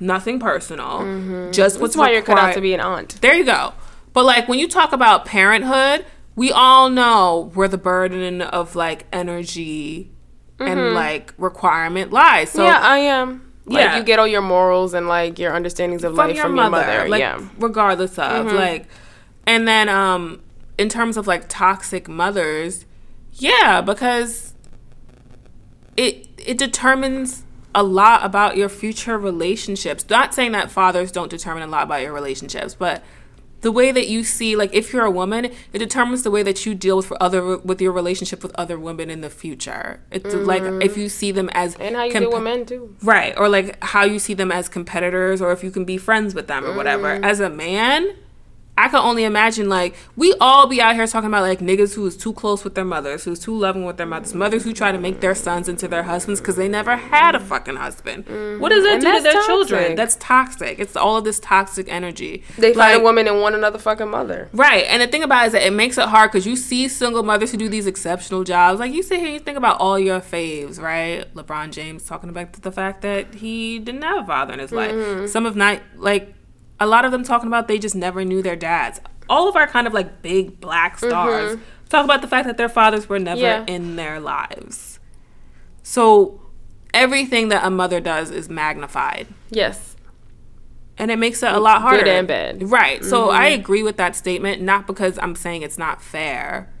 Nothing 0.00 0.38
personal. 0.40 1.50
Just 1.52 1.80
what's 1.80 1.94
That's 1.94 1.96
why 1.96 2.10
you're 2.12 2.22
cut 2.22 2.32
out 2.38 2.48
required- 2.48 2.54
to 2.54 2.60
be 2.60 2.74
an 2.74 2.80
aunt. 2.80 3.20
There 3.20 3.34
you 3.34 3.44
go. 3.44 3.72
But 4.12 4.24
like 4.24 4.48
when 4.48 4.58
you 4.58 4.68
talk 4.68 4.92
about 4.92 5.24
parenthood, 5.24 6.04
we 6.34 6.50
all 6.50 6.90
know 6.90 7.50
where 7.54 7.68
the 7.68 7.78
burden 7.78 8.42
of 8.42 8.74
like 8.74 9.06
energy 9.12 10.10
and 10.58 10.94
like 10.94 11.32
requirement 11.38 12.12
lies. 12.12 12.50
So 12.50 12.62
Mm-hmm. 12.62 12.68
yeah, 12.72 12.80
I 12.80 12.98
am. 12.98 13.51
Like 13.64 13.84
Yeah. 13.84 13.96
you 13.98 14.02
get 14.04 14.18
all 14.18 14.26
your 14.26 14.42
morals 14.42 14.92
and 14.94 15.06
like 15.08 15.38
your 15.38 15.52
understandings 15.52 16.02
of 16.04 16.14
from 16.16 16.28
life 16.28 16.36
your 16.36 16.44
from 16.46 16.54
mother, 16.54 16.76
your 16.78 16.86
mother. 16.86 17.08
like 17.08 17.20
yeah. 17.20 17.36
Mm-hmm. 17.36 17.60
regardless 17.62 18.18
of 18.18 18.52
like, 18.52 18.86
and 19.46 19.66
then 19.68 19.88
um, 19.88 20.42
in 20.78 20.88
terms 20.88 21.16
of 21.16 21.26
like 21.26 21.48
toxic 21.48 22.08
mothers, 22.08 22.84
yeah, 23.34 23.80
because 23.80 24.54
it 25.96 26.26
it 26.38 26.58
determines 26.58 27.44
a 27.74 27.82
lot 27.82 28.24
about 28.24 28.56
your 28.56 28.68
future 28.68 29.16
relationships. 29.18 30.04
Not 30.10 30.34
saying 30.34 30.52
that 30.52 30.70
fathers 30.70 31.10
don't 31.12 31.30
determine 31.30 31.62
a 31.62 31.66
lot 31.66 31.84
about 31.84 32.02
your 32.02 32.12
relationships, 32.12 32.74
but 32.74 33.02
the 33.62 33.72
way 33.72 33.90
that 33.90 34.06
you 34.08 34.22
see 34.22 34.54
like 34.54 34.72
if 34.72 34.92
you're 34.92 35.04
a 35.04 35.10
woman 35.10 35.46
it 35.72 35.78
determines 35.78 36.22
the 36.22 36.30
way 36.30 36.42
that 36.44 36.64
you 36.64 36.74
deal 36.74 36.98
with 36.98 37.06
for 37.06 37.20
other 37.20 37.58
with 37.58 37.80
your 37.80 37.92
relationship 37.92 38.42
with 38.42 38.52
other 38.54 38.78
women 38.78 39.10
in 39.10 39.20
the 39.20 39.30
future 39.30 40.00
it's 40.12 40.34
like 40.34 40.62
if 40.80 40.96
you 40.96 41.08
see 41.08 41.32
them 41.32 41.50
as 41.54 41.72
Mm-hmm. 41.72 41.82
And 41.82 41.96
how 41.96 42.04
you 42.04 42.12
compa- 42.12 42.20
deal 42.20 42.32
with 42.32 42.42
men 42.42 42.66
too. 42.66 42.96
Right. 43.02 43.34
Or 43.36 43.48
like 43.48 43.82
how 43.82 44.04
you 44.04 44.18
see 44.18 44.34
them 44.34 44.52
as 44.52 44.68
competitors 44.68 45.40
or 45.40 45.52
if 45.52 45.64
you 45.64 45.70
can 45.70 45.84
be 45.84 45.96
friends 45.96 46.34
with 46.34 46.46
them 46.46 46.64
or 46.64 46.74
whatever. 46.76 47.18
Mm. 47.18 47.24
As 47.24 47.40
a 47.40 47.50
man, 47.50 48.14
I 48.76 48.88
can 48.88 49.00
only 49.00 49.24
imagine 49.24 49.68
like 49.68 49.94
we 50.16 50.34
all 50.40 50.66
be 50.66 50.80
out 50.80 50.94
here 50.94 51.06
talking 51.06 51.28
about 51.28 51.42
like 51.42 51.58
niggas 51.60 51.94
who 51.94 52.06
is 52.06 52.16
too 52.16 52.32
close 52.32 52.64
with 52.64 52.74
their 52.74 52.86
mothers, 52.86 53.24
who's 53.24 53.38
too 53.38 53.54
loving 53.56 53.84
with 53.84 53.98
their 53.98 54.06
mothers, 54.06 54.34
mothers 54.34 54.64
who 54.64 54.72
try 54.72 54.90
to 54.90 54.98
make 54.98 55.20
their 55.20 55.34
sons 55.34 55.68
into 55.68 55.86
their 55.86 56.04
husbands 56.04 56.40
because 56.40 56.56
they 56.56 56.68
never 56.68 56.96
had 56.96 57.34
a 57.34 57.38
fucking 57.40 57.76
husband. 57.76 58.24
Mm-hmm. 58.24 58.62
What 58.62 58.70
does 58.70 58.82
that 58.84 58.94
And 58.94 59.02
do 59.02 59.16
to 59.16 59.22
their 59.22 59.32
toxic. 59.34 59.46
children? 59.46 59.94
That's 59.94 60.16
toxic. 60.16 60.78
It's 60.78 60.96
all 60.96 61.18
of 61.18 61.24
this 61.24 61.38
toxic 61.38 61.86
energy. 61.92 62.44
They 62.56 62.72
find 62.72 62.98
a 62.98 63.02
woman 63.02 63.28
and 63.28 63.40
want 63.42 63.54
another 63.54 63.78
fucking 63.78 64.08
mother. 64.08 64.48
Right. 64.54 64.84
And 64.88 65.02
the 65.02 65.06
thing 65.06 65.22
about 65.22 65.44
it 65.44 65.46
is 65.48 65.52
that 65.52 65.66
it 65.66 65.72
makes 65.72 65.98
it 65.98 66.08
hard 66.08 66.32
because 66.32 66.46
you 66.46 66.56
see 66.56 66.88
single 66.88 67.22
mothers 67.22 67.50
who 67.50 67.58
do 67.58 67.68
these 67.68 67.86
exceptional 67.86 68.42
jobs. 68.42 68.80
Like 68.80 68.92
you 68.92 69.02
sit 69.02 69.18
here 69.18 69.26
and 69.26 69.34
you 69.34 69.40
think 69.40 69.58
about 69.58 69.80
all 69.80 69.98
your 69.98 70.20
faves, 70.20 70.80
right? 70.80 71.32
LeBron 71.34 71.72
James 71.72 72.04
talking 72.04 72.30
about 72.30 72.54
the 72.54 72.72
fact 72.72 73.02
that 73.02 73.34
he 73.34 73.78
didn't 73.78 74.02
have 74.02 74.24
a 74.24 74.26
father 74.26 74.54
in 74.54 74.60
his 74.60 74.72
life. 74.72 74.92
Mm-hmm. 74.92 75.26
Some 75.26 75.44
of 75.44 75.56
not 75.56 75.80
like 75.96 76.34
a 76.82 76.86
lot 76.86 77.04
of 77.04 77.12
them 77.12 77.22
talking 77.22 77.46
about 77.46 77.68
they 77.68 77.78
just 77.78 77.94
never 77.94 78.24
knew 78.24 78.42
their 78.42 78.56
dads. 78.56 79.00
All 79.28 79.48
of 79.48 79.56
our 79.56 79.66
kind 79.66 79.86
of 79.86 79.94
like 79.94 80.20
big 80.22 80.60
black 80.60 80.96
mm-hmm. 80.96 81.08
stars 81.08 81.58
talk 81.88 82.04
about 82.04 82.22
the 82.22 82.28
fact 82.28 82.46
that 82.46 82.56
their 82.56 82.68
fathers 82.68 83.08
were 83.08 83.18
never 83.18 83.40
Yeah. 83.40 83.64
in 83.66 83.96
their 83.96 84.18
lives. 84.18 84.98
So 85.82 86.40
everything 86.92 87.48
that 87.48 87.64
a 87.64 87.70
mother 87.70 88.00
does 88.00 88.30
is 88.30 88.48
magnified 88.48 89.26
Yes. 89.50 89.96
and 90.98 91.10
it 91.10 91.18
makes 91.18 91.42
it 91.42 91.52
a 91.52 91.58
lot 91.60 91.82
harder. 91.82 92.04
Good 92.04 92.08
and 92.08 92.28
bad. 92.28 92.70
Right. 92.70 93.04
So 93.04 93.26
mm-hmm. 93.26 93.36
I 93.36 93.48
agree 93.48 93.82
with 93.82 93.96
that 93.96 94.16
statement, 94.16 94.60
not 94.60 94.86
because 94.86 95.18
I'm 95.22 95.34
saying 95.34 95.62
it's 95.62 95.78
not 95.78 96.02
fair 96.02 96.72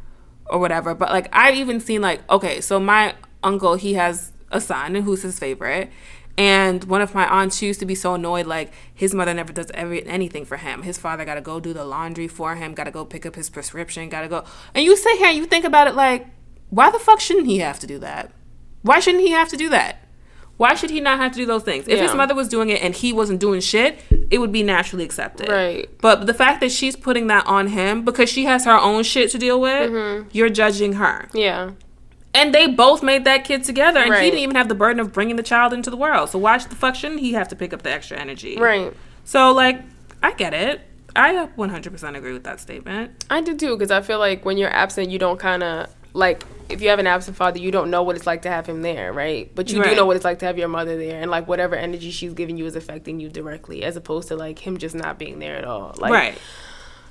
or 0.46 0.58
whatever, 0.58 0.94
but 0.94 1.10
like 1.10 1.28
I've 1.32 1.54
even 1.56 1.80
seen 1.80 2.00
like 2.02 2.28
okay, 2.30 2.60
so 2.60 2.78
my 2.80 3.14
uncle 3.42 3.74
he 3.76 3.94
has 3.94 4.32
a 4.50 4.60
son 4.60 4.94
who's 4.94 5.22
his 5.22 5.38
favorite. 5.38 5.90
And 6.38 6.84
one 6.84 7.02
of 7.02 7.14
my 7.14 7.26
aunts 7.28 7.60
used 7.60 7.78
to 7.80 7.86
be 7.86 7.94
so 7.94 8.14
annoyed, 8.14 8.46
like 8.46 8.72
his 8.94 9.14
mother 9.14 9.34
never 9.34 9.52
does 9.52 9.70
every 9.74 10.04
anything 10.06 10.44
for 10.44 10.56
him. 10.56 10.82
His 10.82 10.96
father 10.98 11.24
got 11.24 11.34
to 11.34 11.40
go 11.42 11.60
do 11.60 11.72
the 11.74 11.84
laundry 11.84 12.26
for 12.28 12.54
him, 12.54 12.72
got 12.74 12.84
to 12.84 12.90
go 12.90 13.04
pick 13.04 13.26
up 13.26 13.34
his 13.36 13.50
prescription, 13.50 14.08
got 14.08 14.22
to 14.22 14.28
go. 14.28 14.44
And 14.74 14.84
you 14.84 14.96
sit 14.96 15.18
here 15.18 15.28
and 15.28 15.36
you 15.36 15.44
think 15.46 15.64
about 15.66 15.88
it, 15.88 15.94
like, 15.94 16.26
why 16.70 16.90
the 16.90 16.98
fuck 16.98 17.20
shouldn't 17.20 17.46
he 17.46 17.58
have 17.58 17.78
to 17.80 17.86
do 17.86 17.98
that? 17.98 18.30
Why 18.80 18.98
shouldn't 18.98 19.22
he 19.24 19.30
have 19.32 19.48
to 19.50 19.56
do 19.56 19.68
that? 19.68 19.98
Why 20.56 20.74
should 20.74 20.90
he 20.90 21.00
not 21.00 21.18
have 21.18 21.32
to 21.32 21.38
do 21.38 21.46
those 21.46 21.64
things? 21.64 21.88
If 21.88 21.98
his 21.98 22.14
mother 22.14 22.34
was 22.34 22.48
doing 22.48 22.68
it 22.68 22.82
and 22.82 22.94
he 22.94 23.12
wasn't 23.12 23.40
doing 23.40 23.60
shit, 23.60 23.98
it 24.30 24.38
would 24.38 24.52
be 24.52 24.62
naturally 24.62 25.04
accepted. 25.04 25.48
Right. 25.48 25.88
But 26.00 26.26
the 26.26 26.34
fact 26.34 26.60
that 26.60 26.70
she's 26.70 26.94
putting 26.94 27.26
that 27.28 27.46
on 27.46 27.68
him 27.68 28.04
because 28.04 28.28
she 28.30 28.44
has 28.44 28.64
her 28.64 28.76
own 28.78 29.02
shit 29.02 29.30
to 29.30 29.38
deal 29.38 29.60
with, 29.60 29.90
Mm-hmm. 29.90 30.28
you're 30.32 30.50
judging 30.50 30.94
her. 30.94 31.28
Yeah. 31.34 31.72
And 32.34 32.54
they 32.54 32.66
both 32.66 33.02
made 33.02 33.24
that 33.24 33.44
kid 33.44 33.62
together, 33.64 34.00
and 34.00 34.14
he 34.14 34.30
didn't 34.30 34.40
even 34.40 34.56
have 34.56 34.68
the 34.68 34.74
burden 34.74 35.00
of 35.00 35.12
bringing 35.12 35.36
the 35.36 35.42
child 35.42 35.72
into 35.72 35.90
the 35.90 35.98
world. 35.98 36.30
So 36.30 36.38
why 36.38 36.56
the 36.56 36.74
fuck 36.74 36.94
shouldn't 36.94 37.20
he 37.20 37.34
have 37.34 37.48
to 37.48 37.56
pick 37.56 37.74
up 37.74 37.82
the 37.82 37.92
extra 37.92 38.18
energy? 38.18 38.56
Right. 38.56 38.92
So 39.24 39.52
like, 39.52 39.82
I 40.22 40.32
get 40.32 40.54
it. 40.54 40.80
I 41.14 41.34
100% 41.34 42.16
agree 42.16 42.32
with 42.32 42.44
that 42.44 42.58
statement. 42.58 43.26
I 43.28 43.42
do 43.42 43.54
too, 43.54 43.76
because 43.76 43.90
I 43.90 44.00
feel 44.00 44.18
like 44.18 44.46
when 44.46 44.56
you're 44.56 44.72
absent, 44.72 45.10
you 45.10 45.18
don't 45.18 45.38
kind 45.38 45.62
of 45.62 45.94
like 46.14 46.44
if 46.68 46.80
you 46.80 46.88
have 46.88 46.98
an 46.98 47.06
absent 47.06 47.36
father, 47.36 47.58
you 47.58 47.70
don't 47.70 47.90
know 47.90 48.02
what 48.02 48.16
it's 48.16 48.26
like 48.26 48.42
to 48.42 48.50
have 48.50 48.66
him 48.66 48.82
there, 48.82 49.12
right? 49.12 49.54
But 49.54 49.70
you 49.70 49.82
do 49.82 49.94
know 49.94 50.06
what 50.06 50.16
it's 50.16 50.24
like 50.24 50.38
to 50.40 50.46
have 50.46 50.58
your 50.58 50.68
mother 50.68 50.96
there, 50.96 51.20
and 51.20 51.30
like 51.30 51.46
whatever 51.46 51.76
energy 51.76 52.10
she's 52.10 52.32
giving 52.32 52.56
you 52.56 52.66
is 52.66 52.76
affecting 52.76 53.20
you 53.20 53.28
directly, 53.28 53.82
as 53.82 53.96
opposed 53.96 54.28
to 54.28 54.36
like 54.36 54.58
him 54.58 54.78
just 54.78 54.94
not 54.94 55.18
being 55.18 55.38
there 55.38 55.56
at 55.56 55.64
all. 55.64 55.94
Like, 55.98 56.12
right. 56.12 56.38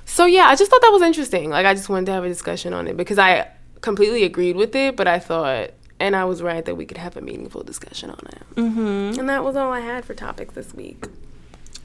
So 0.04 0.26
yeah, 0.26 0.46
I 0.46 0.56
just 0.56 0.70
thought 0.70 0.82
that 0.82 0.90
was 0.90 1.02
interesting. 1.02 1.50
Like 1.50 1.64
I 1.64 1.74
just 1.74 1.88
wanted 1.88 2.06
to 2.06 2.12
have 2.12 2.24
a 2.24 2.28
discussion 2.28 2.72
on 2.72 2.88
it 2.88 2.96
because 2.96 3.18
I 3.18 3.48
completely 3.82 4.24
agreed 4.24 4.56
with 4.56 4.74
it, 4.74 4.96
but 4.96 5.06
I 5.06 5.18
thought. 5.18 5.70
And 6.00 6.16
I 6.16 6.24
was 6.24 6.42
right 6.42 6.64
that 6.64 6.74
we 6.74 6.84
could 6.84 6.96
have 6.96 7.16
a 7.16 7.20
meaningful 7.20 7.62
discussion 7.62 8.10
on 8.10 8.26
it. 8.32 8.56
Mm-hmm. 8.56 9.20
And 9.20 9.28
that 9.28 9.44
was 9.44 9.54
all 9.54 9.70
I 9.70 9.80
had 9.80 10.04
for 10.04 10.14
topics 10.14 10.54
this 10.54 10.74
week. 10.74 11.04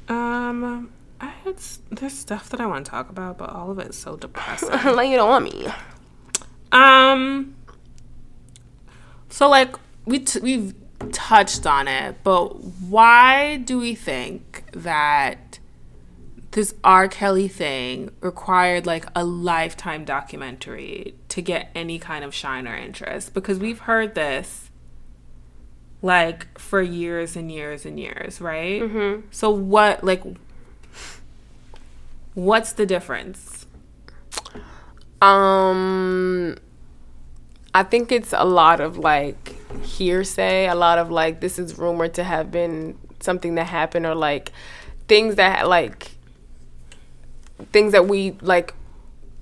Um, 0.08 0.90
I, 1.22 1.34
it's, 1.46 1.80
there's 1.92 2.14
stuff 2.14 2.50
that 2.50 2.60
I 2.60 2.66
want 2.66 2.86
to 2.86 2.90
talk 2.90 3.10
about, 3.10 3.38
but 3.38 3.52
all 3.52 3.70
of 3.70 3.78
it 3.78 3.88
is 3.90 3.96
so 3.96 4.16
depressing. 4.16 4.96
Lay 4.96 5.14
it 5.14 5.18
don't 5.18 5.44
me. 5.44 5.68
Um. 6.72 7.56
So 9.30 9.48
like 9.48 9.76
we 10.06 10.20
t- 10.20 10.40
we've 10.40 10.74
touched 11.12 11.68
on 11.68 11.88
it, 11.88 12.16
but 12.24 12.60
why 12.64 13.58
do 13.58 13.78
we 13.78 13.94
think 13.94 14.64
that 14.72 15.60
this 16.58 16.74
R. 16.84 17.08
Kelly 17.08 17.48
thing 17.48 18.10
required 18.20 18.88
like 18.88 19.06
a 19.16 19.24
lifetime 19.24 20.04
documentary 20.04 21.14
to 21.30 21.40
get 21.40 21.70
any 21.76 22.00
kind 22.00 22.26
of 22.26 22.34
shine 22.34 22.68
or 22.68 22.76
interest? 22.76 23.36
Because 23.36 23.60
we've 23.60 23.82
heard 23.82 24.16
this 24.16 24.72
like 26.02 26.58
for 26.58 26.82
years 26.82 27.36
and 27.36 27.52
years 27.52 27.86
and 27.86 28.00
years, 28.00 28.42
right? 28.42 28.82
Mm-hmm. 28.82 29.28
So 29.30 29.52
what 29.52 30.04
like 30.04 30.24
what's 32.34 32.74
the 32.74 32.88
difference? 32.88 33.68
Um, 35.22 36.58
I 37.76 37.84
think 37.84 38.12
it's 38.12 38.34
a 38.34 38.46
lot 38.46 38.82
of 38.82 38.98
like 38.98 39.54
hearsay, 39.84 40.66
a 40.66 40.74
lot 40.74 40.98
of 40.98 41.12
like 41.12 41.40
this 41.40 41.60
is 41.60 41.78
rumored 41.78 42.16
to 42.16 42.24
have 42.24 42.50
been 42.50 42.98
something 43.20 43.54
that 43.56 43.66
happened, 43.66 44.08
or 44.08 44.16
like 44.16 44.52
things 45.08 45.36
that 45.36 45.68
like 45.68 46.17
things 47.72 47.92
that 47.92 48.08
we 48.08 48.32
like 48.42 48.74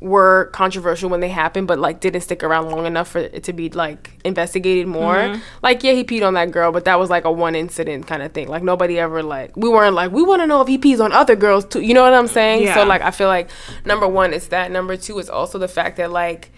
were 0.02 0.50
controversial 0.54 1.10
when 1.10 1.20
they 1.20 1.30
happened, 1.30 1.68
but 1.68 1.80
like 1.80 2.00
didn't 2.00 2.22
stick 2.22 2.44
around 2.44 2.70
long 2.70 2.86
enough 2.86 3.08
for 3.10 3.20
it 3.20 3.44
to 3.44 3.54
be 3.54 3.70
like 3.70 4.20
investigated 4.24 4.88
more. 4.88 5.16
Mm-hmm. 5.16 5.42
Like, 5.64 5.84
yeah, 5.84 5.94
he 5.94 6.04
peed 6.04 6.26
on 6.26 6.36
that 6.36 6.52
girl, 6.52 6.72
but 6.72 6.86
that 6.86 7.00
was 7.00 7.10
like 7.10 7.26
a 7.26 7.32
one 7.32 7.56
incident 7.56 8.06
kind 8.06 8.22
of 8.22 8.32
thing. 8.32 8.48
Like 8.48 8.62
nobody 8.62 9.00
ever 9.00 9.24
like 9.24 9.56
we 9.56 9.70
weren't 9.70 9.96
like 9.96 10.12
we 10.12 10.22
want 10.22 10.42
to 10.42 10.48
know 10.48 10.62
if 10.62 10.68
he 10.68 10.78
pees 10.78 11.00
on 11.00 11.12
other 11.12 11.36
girls 11.36 11.66
too. 11.66 11.82
You 11.82 11.94
know 11.94 12.04
what 12.04 12.14
I'm 12.14 12.28
saying? 12.28 12.64
Yeah. 12.64 12.76
So 12.76 12.86
like 12.86 13.02
I 13.02 13.12
feel 13.12 13.28
like 13.28 13.50
number 13.86 14.08
one 14.08 14.34
is 14.34 14.50
that. 14.50 14.72
Number 14.72 14.98
two 14.98 15.18
is 15.20 15.30
also 15.30 15.58
the 15.58 15.68
fact 15.68 15.98
that 15.98 16.12
like 16.12 16.52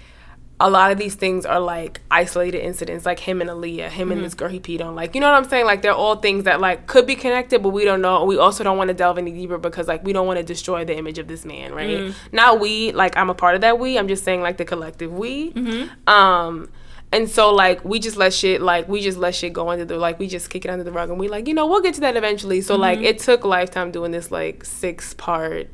a 0.60 0.70
lot 0.70 0.92
of 0.92 0.98
these 0.98 1.14
things 1.14 1.46
are 1.46 1.60
like 1.60 2.02
isolated 2.10 2.64
incidents, 2.64 3.06
like 3.06 3.20
him 3.20 3.42
and 3.42 3.50
Aaliyah, 3.50 3.90
him 3.90 4.12
and 4.12 4.18
mm-hmm. 4.18 4.24
this 4.24 4.34
girl 4.34 4.50
he 4.50 4.60
peed 4.60 4.82
on. 4.82 4.96
Like, 4.96 5.14
you 5.14 5.22
know 5.22 5.30
what 5.32 5.38
I'm 5.38 5.48
saying? 5.48 5.66
Like, 5.66 5.84
they're 5.84 5.94
all 5.94 6.16
things 6.16 6.46
that 6.46 6.60
like 6.60 6.88
could 6.88 7.06
be 7.06 7.16
connected, 7.16 7.62
but 7.62 7.70
we 7.70 7.86
don't 7.86 8.02
know. 8.02 8.26
We 8.26 8.38
also 8.38 8.64
don't 8.64 8.78
want 8.78 8.88
to 8.88 8.96
delve 8.96 9.20
any 9.20 9.32
deeper 9.32 9.60
because 9.60 9.88
like 9.88 10.04
we 10.04 10.14
don't 10.14 10.26
want 10.26 10.38
to 10.38 10.44
destroy 10.44 10.84
the 10.84 10.98
image 10.98 11.20
of 11.20 11.28
this 11.28 11.46
man, 11.46 11.76
right? 11.76 12.00
Mm-hmm. 12.00 12.36
Not 12.36 12.60
we, 12.60 12.92
like 12.92 13.16
I'm 13.18 13.30
a 13.30 13.36
part 13.36 13.54
of 13.54 13.62
that 13.62 13.78
we. 13.78 14.00
I'm 14.00 14.08
just 14.08 14.24
saying 14.24 14.42
like 14.42 14.58
the 14.58 14.66
collective 14.66 15.14
we. 15.14 15.52
Mm-hmm. 15.52 16.10
Um, 16.10 16.70
and 17.12 17.30
so 17.30 17.54
like 17.54 17.86
we 17.86 18.00
just 18.00 18.18
let 18.18 18.34
shit 18.34 18.62
like 18.62 18.90
we 18.90 19.00
just 19.00 19.18
let 19.18 19.34
shit 19.34 19.54
go 19.54 19.70
under 19.70 19.86
the 19.86 19.98
like 19.98 20.20
we 20.20 20.28
just 20.28 20.50
kick 20.50 20.66
it 20.66 20.70
under 20.70 20.84
the 20.84 20.92
rug 20.92 21.10
and 21.10 21.18
we 21.18 21.30
like 21.30 21.48
you 21.48 21.54
know 21.54 21.66
we'll 21.66 21.82
get 21.82 21.94
to 21.96 22.02
that 22.02 22.18
eventually. 22.18 22.60
So 22.60 22.76
like 22.76 23.00
it 23.00 23.20
took 23.20 23.46
lifetime 23.46 23.92
doing 23.92 24.12
this 24.12 24.30
like 24.30 24.66
six 24.66 25.14
part 25.14 25.70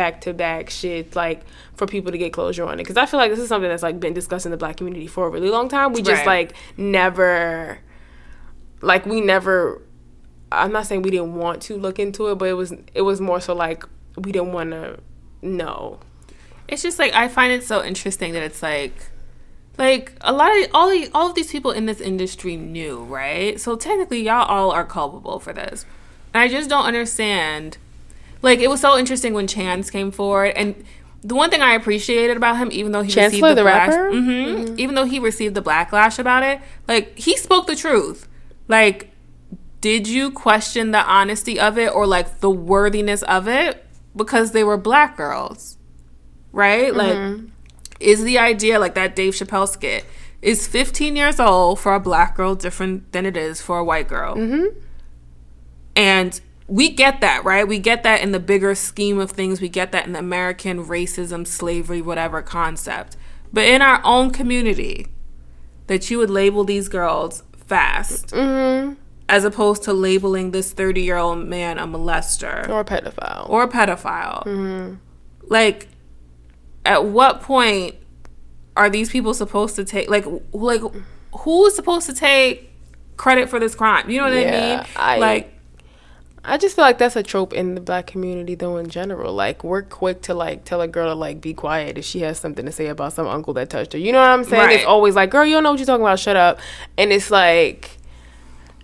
back 0.00 0.20
to 0.20 0.32
back 0.34 0.68
shit 0.70 1.16
like 1.16 1.40
for 1.74 1.86
people 1.86 2.12
to 2.12 2.18
get 2.18 2.32
closure 2.32 2.64
on 2.64 2.74
it 2.74 2.82
because 2.84 2.96
I 2.98 3.06
feel 3.06 3.18
like 3.18 3.30
this 3.30 3.40
is 3.40 3.48
something 3.48 3.68
that's 3.68 3.82
like 3.82 3.98
been 3.98 4.14
discussed 4.14 4.44
in 4.46 4.52
the 4.52 4.58
black 4.58 4.76
community 4.76 5.06
for 5.06 5.26
a 5.26 5.30
really 5.30 5.50
long 5.50 5.68
time. 5.68 5.92
We 5.92 6.02
just 6.02 6.26
Right. 6.26 6.50
like 6.50 6.52
never 6.76 7.78
like 8.82 9.06
we 9.06 9.20
never 9.20 9.80
I'm 10.52 10.70
not 10.70 10.86
saying 10.86 11.02
we 11.02 11.10
didn't 11.10 11.34
want 11.34 11.62
to 11.62 11.76
look 11.76 11.98
into 11.98 12.28
it, 12.30 12.36
but 12.36 12.48
it 12.48 12.52
was 12.52 12.72
it 12.94 13.02
was 13.02 13.20
more 13.20 13.40
so 13.40 13.54
like 13.54 13.84
we 14.16 14.30
didn't 14.32 14.52
want 14.52 14.70
to 14.70 14.98
know. 15.42 15.98
It's 16.68 16.82
just 16.82 16.98
like 16.98 17.12
I 17.14 17.28
find 17.28 17.52
it 17.52 17.64
so 17.64 17.82
interesting 17.82 18.32
that 18.34 18.42
it's 18.42 18.62
like 18.62 18.92
like 19.78 20.12
a 20.20 20.32
lot 20.32 20.50
of 20.56 20.70
all 20.72 20.88
the, 20.90 21.08
all 21.14 21.28
of 21.30 21.34
these 21.34 21.50
people 21.50 21.70
in 21.70 21.86
this 21.86 22.00
industry 22.00 22.56
knew, 22.56 23.02
right? 23.04 23.58
So 23.60 23.76
technically 23.76 24.22
y'all 24.22 24.46
all 24.46 24.70
are 24.70 24.84
culpable 24.84 25.38
for 25.40 25.52
this. 25.52 25.84
And 26.32 26.42
I 26.42 26.48
just 26.48 26.68
don't 26.68 26.84
understand 26.84 27.78
like 28.42 28.60
it 28.60 28.68
was 28.68 28.80
so 28.80 28.98
interesting 28.98 29.34
when 29.34 29.46
Chance 29.46 29.90
came 29.90 30.10
forward 30.10 30.52
and 30.56 30.74
the 31.22 31.34
one 31.34 31.50
thing 31.50 31.60
I 31.62 31.72
appreciated 31.74 32.36
about 32.36 32.56
him, 32.58 32.68
even 32.70 32.92
though 32.92 33.02
he 33.02 33.10
Chancellor, 33.10 33.48
received 33.48 33.50
the, 33.50 33.54
the 33.56 33.62
black- 33.62 33.88
rapper? 33.88 34.12
Mhm. 34.12 34.78
even 34.78 34.94
though 34.94 35.04
he 35.06 35.18
received 35.18 35.54
the 35.56 35.62
backlash 35.62 36.18
about 36.20 36.42
it, 36.44 36.60
like 36.86 37.18
he 37.18 37.36
spoke 37.36 37.66
the 37.66 37.74
truth. 37.74 38.28
Like, 38.68 39.10
did 39.80 40.06
you 40.06 40.30
question 40.30 40.90
the 40.92 41.02
honesty 41.04 41.58
of 41.58 41.78
it 41.78 41.92
or 41.92 42.06
like 42.06 42.40
the 42.40 42.50
worthiness 42.50 43.22
of 43.24 43.48
it 43.48 43.84
because 44.14 44.52
they 44.52 44.62
were 44.64 44.76
black 44.76 45.16
girls, 45.16 45.78
right? 46.52 46.94
Like, 46.94 47.40
is 47.98 48.22
the 48.22 48.38
idea 48.38 48.78
like 48.78 48.94
that 48.94 49.16
Dave 49.16 49.34
Chappelle 49.34 49.68
skit 49.68 50.04
is 50.42 50.66
15 50.68 51.16
years 51.16 51.40
old 51.40 51.80
for 51.80 51.94
a 51.94 52.00
black 52.00 52.36
girl 52.36 52.54
different 52.54 53.10
than 53.12 53.26
it 53.26 53.36
is 53.36 53.60
for 53.60 53.78
a 53.78 53.84
white 53.84 54.06
girl? 54.06 54.36
Mm-hmm. 54.36 54.78
And 55.96 56.40
we 56.68 56.90
get 56.90 57.20
that, 57.20 57.44
right? 57.44 57.66
We 57.66 57.78
get 57.78 58.02
that 58.02 58.20
in 58.22 58.32
the 58.32 58.40
bigger 58.40 58.74
scheme 58.74 59.18
of 59.20 59.30
things. 59.30 59.60
We 59.60 59.68
get 59.68 59.92
that 59.92 60.06
in 60.06 60.12
the 60.14 60.18
American 60.18 60.84
racism, 60.84 61.46
slavery, 61.46 62.02
whatever 62.02 62.42
concept. 62.42 63.16
But 63.52 63.64
in 63.66 63.82
our 63.82 64.00
own 64.04 64.30
community, 64.32 65.06
that 65.86 66.10
you 66.10 66.18
would 66.18 66.30
label 66.30 66.64
these 66.64 66.88
girls 66.88 67.42
fast 67.66 68.28
Mm-hmm. 68.28 68.94
as 69.28 69.44
opposed 69.44 69.82
to 69.84 69.92
labeling 69.92 70.50
this 70.50 70.72
30 70.72 71.00
year 71.02 71.16
old 71.16 71.46
man 71.46 71.78
a 71.78 71.86
molester 71.86 72.68
Or 72.68 72.80
a 72.80 72.84
pedophile. 72.84 73.48
or 73.48 73.62
a 73.64 73.68
pedophile. 73.68 74.98
Like, 75.48 75.88
at 76.84 77.04
what 77.04 77.42
point 77.42 77.94
are 78.76 78.90
these 78.90 79.10
people 79.10 79.32
supposed 79.34 79.76
to 79.76 79.84
take, 79.84 80.10
like, 80.10 80.24
like, 80.52 80.82
who 81.40 81.66
is 81.66 81.74
supposed 81.76 82.06
to 82.06 82.14
take 82.14 82.70
credit 83.16 83.48
for 83.48 83.58
this 83.60 83.74
crime? 83.74 84.10
You 84.10 84.18
know 84.18 84.24
what 84.24 84.32
I 84.36 84.44
mean? 84.50 84.86
I- 84.96 85.18
like, 85.18 85.52
I 86.48 86.58
just 86.58 86.76
feel 86.76 86.84
like 86.84 86.98
that's 86.98 87.16
a 87.16 87.22
trope 87.22 87.52
in 87.52 87.74
the 87.74 87.80
black 87.80 88.06
community 88.06 88.54
though 88.54 88.76
in 88.76 88.88
general. 88.88 89.32
Like 89.34 89.64
we're 89.64 89.82
quick 89.82 90.22
to 90.22 90.34
like 90.34 90.64
tell 90.64 90.80
a 90.80 90.88
girl 90.88 91.08
to 91.10 91.14
like 91.14 91.40
be 91.40 91.52
quiet 91.52 91.98
if 91.98 92.04
she 92.04 92.20
has 92.20 92.38
something 92.38 92.64
to 92.64 92.72
say 92.72 92.86
about 92.86 93.12
some 93.12 93.26
uncle 93.26 93.52
that 93.54 93.68
touched 93.68 93.92
her. 93.94 93.98
You 93.98 94.12
know 94.12 94.20
what 94.20 94.30
I'm 94.30 94.44
saying? 94.44 94.62
Right. 94.62 94.76
It's 94.76 94.84
always 94.84 95.16
like, 95.16 95.30
girl, 95.30 95.44
you 95.44 95.54
don't 95.54 95.64
know 95.64 95.70
what 95.72 95.80
you're 95.80 95.86
talking 95.86 96.04
about, 96.04 96.20
shut 96.20 96.36
up. 96.36 96.60
And 96.96 97.12
it's 97.12 97.30
like 97.30 97.98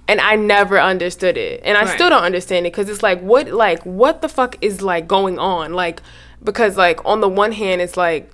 and 0.09 0.20
I 0.20 0.34
never 0.34 0.80
understood 0.80 1.36
it. 1.36 1.60
And 1.64 1.78
I 1.78 1.82
Right. 1.84 1.90
still 1.94 2.10
don't 2.10 2.24
understand 2.24 2.66
it 2.66 2.72
cuz 2.74 2.89
it's 2.89 3.02
like 3.02 3.20
what 3.20 3.48
like 3.48 3.82
what 3.86 4.22
the 4.22 4.28
fuck 4.28 4.56
is 4.60 4.82
like 4.82 5.06
going 5.06 5.39
on? 5.39 5.72
Like 5.72 6.02
because 6.43 6.76
like 6.76 7.01
on 7.05 7.20
the 7.20 7.28
one 7.28 7.52
hand 7.52 7.80
it's 7.80 7.97
like 7.97 8.28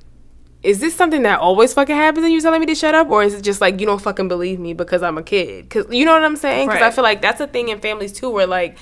is 0.62 0.80
this 0.80 0.94
something 0.94 1.22
that 1.22 1.38
always 1.38 1.72
fucking 1.72 1.94
happens 1.94 2.24
and 2.24 2.32
you're 2.32 2.42
telling 2.42 2.60
me 2.60 2.66
to 2.66 2.74
shut 2.74 2.94
up 2.94 3.08
or 3.10 3.22
is 3.22 3.34
it 3.34 3.42
just 3.42 3.60
like 3.60 3.78
you 3.78 3.86
don't 3.86 4.00
fucking 4.02 4.26
believe 4.26 4.58
me 4.58 4.72
because 4.72 5.02
I'm 5.02 5.18
a 5.18 5.22
kid? 5.22 5.68
Cuz 5.70 5.84
you 5.90 6.04
know 6.06 6.14
what 6.14 6.24
I'm 6.24 6.36
saying? 6.36 6.68
Cuz 6.70 6.80
I 6.80 6.90
feel 6.90 7.04
like 7.04 7.20
that's 7.20 7.40
a 7.40 7.46
thing 7.46 7.68
in 7.68 7.78
families 7.78 8.12
too 8.12 8.30
where 8.30 8.46
like 8.46 8.76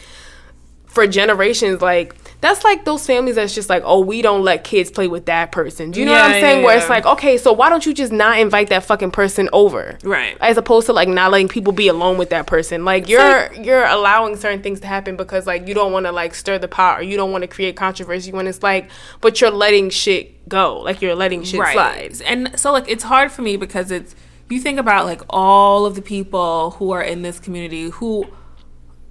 for 0.97 1.06
generations 1.06 1.82
like 1.82 2.14
that's 2.40 2.64
like 2.64 2.86
those 2.86 3.05
families 3.06 3.35
that's 3.35 3.55
just 3.55 3.68
like 3.68 3.82
oh 3.85 4.01
we 4.01 4.23
don't 4.23 4.43
let 4.43 4.64
kids 4.64 4.90
play 4.90 5.06
with 5.06 5.27
that 5.27 5.52
person. 5.52 5.90
Do 5.90 6.01
you 6.01 6.06
know 6.06 6.12
what 6.12 6.23
i'm 6.23 6.40
saying? 6.40 6.60
yeah, 6.60 6.64
where 6.64 6.78
it's 6.78 6.89
like 6.89 7.05
okay 7.05 7.36
so 7.36 7.52
why 7.52 7.68
don't 7.68 7.85
you 7.85 7.93
just 7.93 8.10
not 8.10 8.39
invite 8.39 8.70
that 8.70 8.82
fucking 8.82 9.10
person 9.10 9.51
over? 9.52 9.98
Right. 10.02 10.39
as 10.40 10.56
opposed 10.56 10.86
to 10.86 10.94
like 10.94 11.06
not 11.06 11.31
letting 11.31 11.48
people 11.48 11.74
be 11.74 11.89
alone 11.89 12.16
with 12.16 12.31
that 12.31 12.47
person. 12.47 12.86
Like 12.86 13.10
you're 13.10 13.52
you're 13.52 13.85
allowing 13.85 14.36
certain 14.36 14.62
things 14.62 14.81
to 14.81 14.86
happen 14.86 15.16
because 15.16 15.47
like 15.47 15.68
you 15.68 15.74
don't 15.74 15.93
want 15.93 16.06
to 16.06 16.12
like 16.12 16.35
stir 16.35 16.56
the 16.59 16.68
pot 16.68 17.01
or 17.01 17.02
you 17.02 17.18
don't 17.18 17.31
want 17.31 17.43
to 17.43 17.48
create 17.48 17.77
controversy 17.77 18.32
when 18.32 18.47
it's 18.47 18.62
like 18.62 18.90
but 19.20 19.39
you're 19.39 19.51
letting 19.51 19.90
shit 19.90 20.48
go. 20.48 20.81
Like 20.81 21.02
you're 21.02 21.14
letting 21.14 21.43
shit 21.43 21.60
slide. 21.74 22.23
And 22.24 22.59
so 22.59 22.73
like 22.73 22.89
it's 22.89 23.05
hard 23.05 23.31
for 23.31 23.43
me 23.43 23.59
because 23.59 23.90
it's 23.90 24.16
you 24.48 24.60
think 24.60 24.78
about 24.78 25.05
like 25.05 25.20
all 25.28 25.85
of 25.85 25.94
the 25.94 26.02
people 26.02 26.70
who 26.78 26.93
are 26.93 27.02
in 27.02 27.20
this 27.20 27.39
community 27.39 27.90
who 27.90 28.27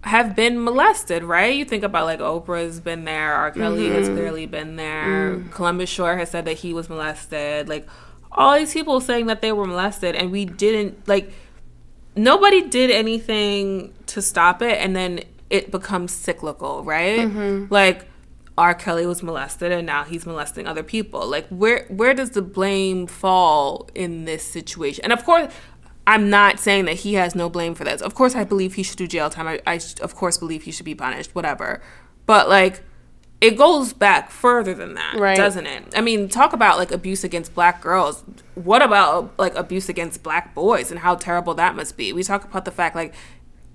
have 0.06 0.36
been 0.36 0.64
molested, 0.64 1.24
right? 1.24 1.54
You 1.56 1.66
think 1.66 1.84
about 1.84 2.06
like 2.06 2.20
Oprah's 2.20 2.80
been 2.80 3.04
there, 3.06 3.34
R. 3.34 3.52
Kelly 3.52 3.90
has 3.90 4.08
Mm-hmm. 4.08 4.16
clearly 4.16 4.46
been 4.46 4.76
there, 4.76 5.36
Mm. 5.38 5.52
Columbus 5.52 5.90
Short 5.90 6.18
has 6.20 6.30
said 6.30 6.46
that 6.46 6.58
he 6.58 6.74
was 6.74 6.90
molested, 6.90 7.68
like 7.68 7.88
all 8.32 8.56
these 8.58 8.74
people 8.74 9.02
saying 9.02 9.26
that 9.28 9.42
they 9.42 9.52
were 9.52 9.66
molested 9.66 10.16
and 10.16 10.32
we 10.32 10.46
didn't 10.46 11.08
like 11.08 11.32
nobody 12.16 12.62
did 12.68 12.92
anything 12.92 13.94
to 14.08 14.22
stop 14.22 14.62
it 14.62 14.78
and 14.80 14.96
then 14.96 15.22
it 15.50 15.72
becomes 15.72 16.12
cyclical, 16.14 16.84
right? 16.84 17.20
Mm-hmm. 17.20 17.74
Like 17.74 18.06
R. 18.58 18.74
Kelly 18.74 19.06
was 19.06 19.22
molested 19.22 19.72
and 19.72 19.86
now 19.86 20.04
he's 20.04 20.26
molesting 20.26 20.66
other 20.68 20.84
people. 20.84 21.28
Like 21.28 21.48
where 21.50 21.86
where 21.90 22.14
does 22.14 22.32
the 22.32 22.42
blame 22.42 23.08
fall 23.08 23.90
in 23.96 24.26
this 24.26 24.44
situation? 24.44 25.04
And 25.04 25.12
of 25.14 25.24
course 25.26 25.52
I'm 26.08 26.30
not 26.30 26.60
saying 26.60 26.86
that 26.86 26.98
he 26.98 27.16
has 27.16 27.34
no 27.36 27.50
blame 27.50 27.74
for 27.76 27.84
this. 27.84 28.02
Of 28.02 28.14
course 28.16 28.36
I 28.36 28.44
believe 28.44 28.76
he 28.76 28.84
should 28.84 28.98
do 28.98 29.08
jail 29.08 29.30
time. 29.30 29.48
I, 29.48 29.60
I 29.66 29.80
of 30.02 30.16
course 30.16 30.38
believe 30.38 30.64
he 30.64 30.72
should 30.72 30.86
be 30.86 30.96
punished, 30.96 31.34
whatever. 31.34 31.82
But 32.26 32.48
like 32.50 32.82
it 33.42 33.58
goes 33.58 33.92
back 33.94 34.32
further 34.32 34.74
than 34.74 34.94
that, 34.94 35.16
Right. 35.18 35.36
doesn't 35.36 35.66
it? 35.68 35.84
I 35.96 36.02
mean, 36.02 36.30
talk 36.30 36.54
about 36.54 36.78
like 36.78 36.92
abuse 36.92 37.24
against 37.24 37.54
black 37.54 37.82
girls. 37.82 38.24
What 38.56 38.82
about 38.82 39.34
like 39.38 39.56
abuse 39.56 39.90
against 39.90 40.24
black 40.24 40.56
boys 40.56 40.90
and 40.92 41.00
how 41.02 41.16
terrible 41.16 41.54
that 41.56 41.76
must 41.76 41.98
be? 41.98 42.14
We 42.14 42.24
talk 42.24 42.44
about 42.46 42.66
the 42.66 42.72
fact 42.72 42.96
like 42.96 43.14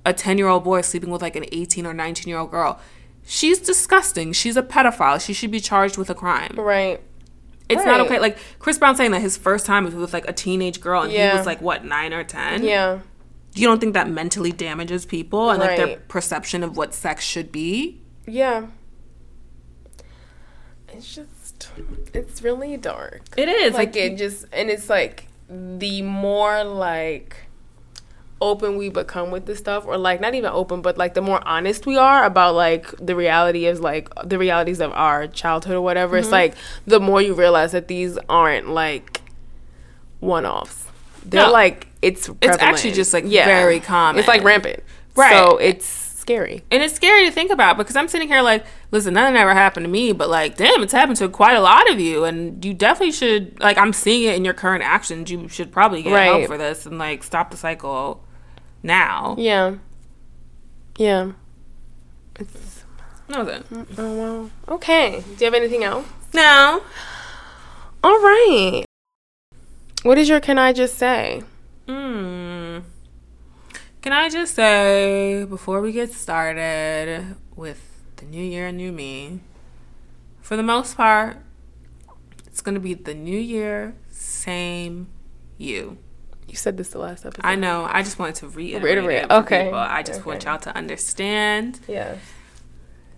a 0.07 0.12
10 0.12 0.39
year 0.39 0.48
old 0.48 0.65
boy 0.65 0.81
sleeping 0.81 1.11
with 1.11 1.23
like 1.23 1.36
an 1.36 1.44
18 1.52 1.85
or 1.86 1.93
19 1.93 2.28
year 2.28 2.39
old 2.39 2.51
girl. 2.51 2.81
She's 3.27 3.59
disgusting. 3.61 4.32
She's 4.32 4.57
a 4.57 4.62
pedophile. 4.62 5.20
She 5.24 5.32
should 5.35 5.51
be 5.51 5.61
charged 5.61 5.98
with 5.98 6.09
a 6.11 6.15
crime. 6.15 6.55
right 6.57 7.01
It's 7.71 7.85
not 7.85 8.01
okay. 8.03 8.19
Like 8.19 8.39
Chris 8.59 8.79
Brown 8.79 8.97
saying 8.97 9.11
that 9.13 9.21
his 9.21 9.37
first 9.37 9.65
time 9.67 9.85
was 9.85 9.95
with 9.95 10.13
like 10.13 10.29
a 10.29 10.33
teenage 10.33 10.81
girl 10.81 11.03
and 11.03 11.13
he 11.13 11.19
was 11.19 11.47
like 11.47 11.61
what 11.63 11.85
nine 11.85 12.13
or 12.13 12.25
ten. 12.25 12.65
yeah 12.65 13.01
You 13.55 13.67
don't 13.67 13.81
think 13.81 13.95
that 13.95 14.09
mentally 14.09 14.53
damages 14.53 15.05
people 15.07 15.51
and 15.51 15.61
like 15.61 15.77
their 15.77 15.97
perception 16.09 16.63
of 16.63 16.77
what 16.77 16.95
sex 16.95 17.25
should 17.25 17.51
be? 17.53 18.01
yeah 18.27 18.67
it's 20.93 21.15
just 21.15 21.69
it's 22.15 22.43
really 22.43 22.77
dark. 22.77 23.23
It 23.37 23.49
is 23.49 23.75
like 23.75 23.95
it 23.97 24.17
just 24.17 24.47
and 24.53 24.71
it's 24.71 24.89
like 24.89 25.27
the 25.49 26.03
more 26.03 26.65
like 26.65 27.37
open 28.41 28.77
we 28.77 28.89
become 28.89 29.31
with 29.31 29.45
this 29.47 29.59
stuff 29.59 29.85
or 29.87 29.99
like 29.99 30.21
not 30.21 30.35
even 30.35 30.51
open 30.51 30.81
but 30.81 30.97
like 30.97 31.12
the 31.15 31.21
more 31.21 31.47
honest 31.47 31.85
we 31.87 31.97
are 31.97 32.25
about 32.25 32.55
like 32.55 32.87
the 32.97 33.15
reality 33.15 33.67
is 33.67 33.81
like 33.81 34.09
the 34.25 34.39
realities 34.39 34.81
of 34.81 34.91
our 34.93 35.27
childhood 35.27 35.75
or 35.75 35.81
whatever 35.83 36.17
Mm-hmm. 36.17 36.23
it's 36.25 36.33
like 36.33 36.55
the 36.87 37.01
more 37.01 37.21
you 37.21 37.35
realize 37.35 37.73
that 37.73 37.87
these 37.89 38.17
aren't 38.29 38.69
like 38.71 39.21
one-offs 40.21 40.87
they're 41.25 41.47
No. 41.47 41.53
like 41.53 41.89
it's 42.03 42.31
It's 42.41 42.57
actually 42.59 42.93
just, 42.93 43.12
like, 43.12 43.25
very 43.25 43.79
common. 43.81 44.19
it's 44.19 44.29
like 44.29 44.43
rampant 44.43 44.83
Right. 45.17 45.33
so 45.33 45.59
it's 45.59 45.85
scary 45.85 46.62
And 46.71 46.83
it's 46.83 46.95
scary 46.95 47.25
to 47.27 47.31
think 47.33 47.51
about 47.51 47.77
because 47.77 47.97
I'm 47.97 48.09
sitting 48.09 48.29
here 48.29 48.41
like, 48.43 48.65
listen, 48.91 49.15
nothing 49.15 49.37
ever 49.37 49.53
happened 49.53 49.85
to 49.85 49.91
me, 49.91 50.12
but 50.12 50.29
like, 50.31 50.57
damn, 50.57 50.83
it's 50.83 50.93
happened 50.93 51.17
to 51.19 51.29
quite 51.29 51.55
a 51.55 51.61
lot 51.61 51.91
of 51.91 51.99
you, 51.99 52.25
and 52.25 52.65
you 52.65 52.73
definitely 52.75 53.12
should 53.12 53.59
like. 53.61 53.77
I'm 53.79 53.93
seeing 53.93 54.31
it 54.31 54.37
in 54.37 54.45
your 54.45 54.55
current 54.55 54.85
actions. 54.85 55.31
You 55.31 55.49
should 55.49 55.73
probably 55.73 56.03
get 56.03 56.12
help 56.23 56.47
for 56.47 56.57
this 56.59 56.87
and 56.87 56.99
like 56.99 57.23
stop 57.25 57.51
the 57.51 57.57
cycle 57.57 58.23
now. 58.82 59.35
yeah 59.39 59.74
yeah 60.98 61.32
it's 62.39 62.85
No, 63.28 63.44
then. 63.44 63.65
oh 63.98 64.15
well 64.16 64.51
okay 64.69 65.23
do 65.36 65.44
you 65.44 65.44
have 65.47 65.55
anything 65.55 65.85
else 65.85 66.07
No. 66.35 66.82
All 68.02 68.19
right. 68.23 68.85
What 70.05 70.16
is 70.16 70.28
your 70.28 70.40
can 70.40 70.59
I 70.59 70.73
just 70.73 70.97
say? 70.97 71.43
Hmm. 71.86 72.78
Can 74.01 74.12
I 74.15 74.31
just 74.31 74.55
say 74.55 75.44
before 75.44 75.82
we 75.82 75.93
get 75.93 76.12
started 76.12 77.36
with 77.55 77.82
the 78.16 78.24
new 78.24 78.43
year, 78.43 78.69
and 78.69 78.78
new 78.78 78.93
me? 78.93 79.40
For 80.40 80.57
the 80.57 80.62
most 80.62 80.97
part, 80.97 81.36
it's 82.47 82.62
gonna 82.62 82.81
be 82.81 82.94
the 82.94 83.12
new 83.12 83.39
year, 83.39 83.94
same 84.09 85.09
you. 85.59 85.98
You 86.51 86.56
said 86.56 86.77
this 86.77 86.89
the 86.89 86.98
last 86.98 87.24
episode. 87.24 87.47
I 87.47 87.55
know. 87.55 87.86
I 87.89 88.02
just 88.02 88.18
wanted 88.18 88.35
to 88.36 88.48
reiterate. 88.48 88.82
Reiterate, 88.82 89.22
it 89.22 89.31
okay. 89.31 89.64
people. 89.66 89.78
I 89.78 90.02
just 90.02 90.27
want 90.27 90.43
y'all 90.43 90.59
to 90.59 90.77
understand. 90.77 91.78
Yes. 91.86 92.18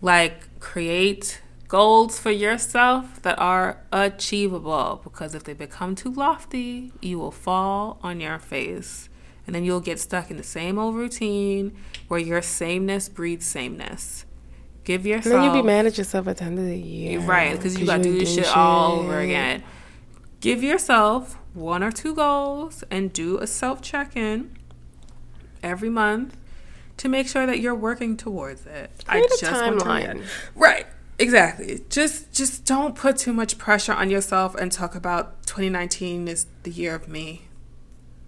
Like, 0.02 0.60
create 0.60 1.40
goals 1.66 2.18
for 2.18 2.30
yourself 2.30 3.22
that 3.22 3.38
are 3.38 3.78
achievable. 3.90 5.00
Because 5.02 5.34
if 5.34 5.44
they 5.44 5.54
become 5.54 5.94
too 5.94 6.12
lofty, 6.12 6.92
you 7.00 7.18
will 7.18 7.30
fall 7.30 7.98
on 8.02 8.20
your 8.20 8.38
face, 8.38 9.09
and 9.46 9.54
then 9.54 9.64
you'll 9.64 9.80
get 9.80 9.98
stuck 9.98 10.30
in 10.30 10.36
the 10.36 10.42
same 10.42 10.78
old 10.78 10.94
routine 10.94 11.74
where 12.09 12.20
your 12.20 12.42
sameness 12.42 13.09
breeds 13.09 13.46
sameness. 13.46 14.26
Give 14.84 15.00
And 15.00 15.09
yourself. 15.09 15.32
then 15.32 15.44
you'll 15.44 15.62
be 15.62 15.66
mad 15.66 15.86
at 15.86 15.96
yourself 15.96 16.28
at 16.28 16.36
the 16.36 16.44
end 16.44 16.59
of 16.59 16.66
the 16.66 16.78
year. 16.78 17.20
Right, 17.20 17.56
because 17.56 17.80
you 17.80 17.86
got 17.86 17.98
to 17.98 18.02
do 18.02 18.18
this 18.18 18.34
doing 18.34 18.44
shit 18.44 18.54
all 18.54 18.98
over 18.98 19.20
again. 19.20 19.64
Give 20.40 20.62
yourself 20.62 21.38
one 21.55 21.83
or 21.83 21.93
two 21.93 22.15
goals 22.15 22.85
and 22.91 23.12
do 23.12 23.39
a 23.39 23.47
self 23.47 23.83
check 23.83 24.16
in 24.16 24.57
every 25.62 25.91
month 25.91 26.37
to 26.99 27.09
make 27.09 27.29
sure 27.29 27.47
that 27.47 27.61
you're 27.61 27.74
working 27.74 28.16
towards 28.16 28.66
it. 28.66 28.91
Create 29.07 29.24
a 29.24 29.29
want 29.51 29.81
to. 29.81 30.23
Right. 30.55 30.87
Exactly. 31.19 31.81
Just 31.89 32.33
just 32.33 32.65
don't 32.65 32.95
put 32.97 33.16
too 33.16 33.33
much 33.33 33.59
pressure 33.59 33.93
on 33.93 34.11
yourself 34.11 34.55
and 34.55 34.73
talk 34.73 34.95
about 34.95 35.47
2019 35.47 36.27
is 36.27 36.47
the 36.62 36.70
year 36.70 36.95
of 36.95 37.07
me. 37.07 37.49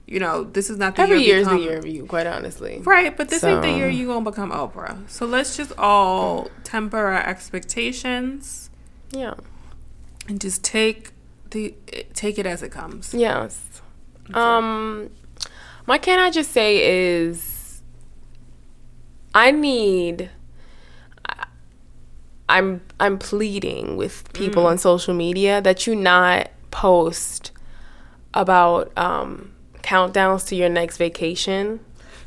You 0.06 0.20
know, 0.20 0.44
this 0.44 0.68
is 0.68 0.76
not 0.76 0.96
the 0.96 1.02
Every 1.02 1.20
year 1.20 1.26
year 1.26 1.38
is 1.38 1.48
the 1.48 1.58
year 1.58 1.78
of 1.78 1.86
you, 1.86 2.04
quite 2.04 2.26
honestly. 2.26 2.80
Right, 2.84 3.16
but 3.16 3.30
this 3.30 3.42
ain't 3.42 3.62
the 3.62 3.70
year 3.70 3.88
you 3.88 4.06
gonna 4.06 4.30
become 4.30 4.52
Oprah. 4.52 5.08
So 5.08 5.24
let's 5.24 5.56
just 5.56 5.72
all 5.78 6.50
temper 6.62 6.98
our 6.98 7.26
expectations 7.26 8.68
Yeah. 9.10 9.34
and 10.28 10.40
just 10.40 10.62
take 10.62 11.13
the 11.54 11.74
take 12.12 12.38
it 12.38 12.44
as 12.44 12.62
it 12.62 12.70
comes. 12.70 13.14
Yes. 13.14 13.80
Um, 14.34 15.10
my 15.86 15.96
can 15.96 16.18
I 16.18 16.30
just 16.30 16.50
say 16.50 16.84
is, 16.84 17.80
I 19.34 19.50
need. 19.50 20.30
I'm 22.46 22.82
I'm 23.00 23.18
pleading 23.18 23.96
with 23.96 24.30
people 24.34 24.66
on 24.66 24.76
social 24.76 25.14
media 25.14 25.62
that 25.62 25.86
you 25.86 25.96
not 25.96 26.50
post 26.70 27.52
about 28.34 28.92
um, 28.98 29.54
countdowns 29.82 30.46
to 30.48 30.56
your 30.56 30.68
next 30.68 30.98
vacation. 30.98 31.80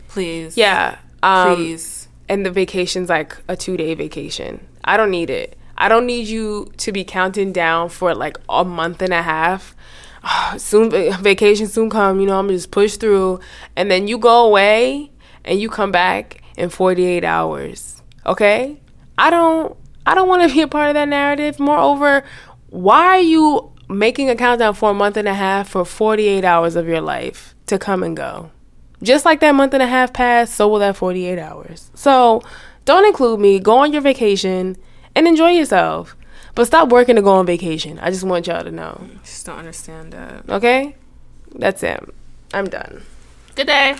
Please. 0.07 0.57
Yeah. 0.57 0.97
Um, 1.21 1.55
Please. 1.55 2.07
and 2.29 2.45
the 2.45 2.51
vacation's 2.51 3.09
like 3.09 3.37
a 3.47 3.55
two 3.55 3.77
day 3.77 3.93
vacation. 3.93 4.65
I 4.83 4.97
don't 4.97 5.11
need 5.11 5.29
it. 5.29 5.56
I 5.77 5.89
don't 5.89 6.05
need 6.05 6.27
you 6.27 6.71
to 6.77 6.91
be 6.91 7.03
counting 7.03 7.51
down 7.51 7.89
for 7.89 8.15
like 8.15 8.37
a 8.49 8.65
month 8.65 9.01
and 9.01 9.13
a 9.13 9.21
half. 9.21 9.75
Soon 10.57 10.91
vacation 11.21 11.67
soon 11.67 11.89
come, 11.89 12.19
you 12.19 12.25
know, 12.25 12.39
I'm 12.39 12.49
just 12.49 12.71
push 12.71 12.97
through 12.97 13.39
and 13.75 13.89
then 13.89 14.07
you 14.07 14.17
go 14.17 14.45
away 14.45 15.11
and 15.45 15.59
you 15.59 15.69
come 15.69 15.91
back 15.91 16.41
in 16.57 16.69
48 16.69 17.23
hours. 17.23 18.01
Okay? 18.25 18.81
I 19.17 19.29
don't 19.29 19.77
I 20.05 20.15
don't 20.15 20.27
want 20.27 20.47
to 20.47 20.53
be 20.53 20.61
a 20.61 20.67
part 20.67 20.89
of 20.89 20.93
that 20.95 21.07
narrative. 21.07 21.59
Moreover, 21.59 22.23
why 22.69 23.05
are 23.05 23.19
you 23.19 23.71
making 23.87 24.29
a 24.29 24.35
countdown 24.35 24.73
for 24.73 24.91
a 24.91 24.93
month 24.93 25.15
and 25.15 25.27
a 25.27 25.33
half 25.33 25.69
for 25.69 25.85
48 25.85 26.43
hours 26.43 26.75
of 26.75 26.87
your 26.87 27.01
life 27.01 27.55
to 27.67 27.77
come 27.77 28.03
and 28.03 28.17
go? 28.17 28.51
Just 29.03 29.25
like 29.25 29.41
that 29.41 29.53
month 29.53 29.75
and 29.75 29.83
a 29.83 29.87
half 29.87 30.11
passed, 30.11 30.55
so 30.55 30.67
will 30.67 30.79
that 30.79 30.95
48 30.97 31.37
hours. 31.37 31.91
So 31.93 32.41
don't 32.85 33.05
include 33.05 33.39
me. 33.39 33.59
Go 33.59 33.77
on 33.77 33.93
your 33.93 34.01
vacation 34.01 34.75
and 35.17 35.27
enjoy 35.27 35.49
yourself. 35.49 36.15
But 36.53 36.67
stop 36.67 36.89
working 36.89 37.15
to 37.15 37.23
go 37.23 37.31
on 37.31 37.47
vacation. 37.47 37.97
I 37.99 38.11
just 38.11 38.23
want 38.23 38.45
y'all 38.45 38.63
to 38.63 38.71
know. 38.71 39.09
Just 39.23 39.47
don't 39.47 39.57
understand 39.57 40.13
that. 40.13 40.47
Okay? 40.47 40.95
That's 41.55 41.81
it. 41.81 42.03
I'm 42.53 42.69
done. 42.69 43.03
Good 43.55 43.65
day. 43.65 43.95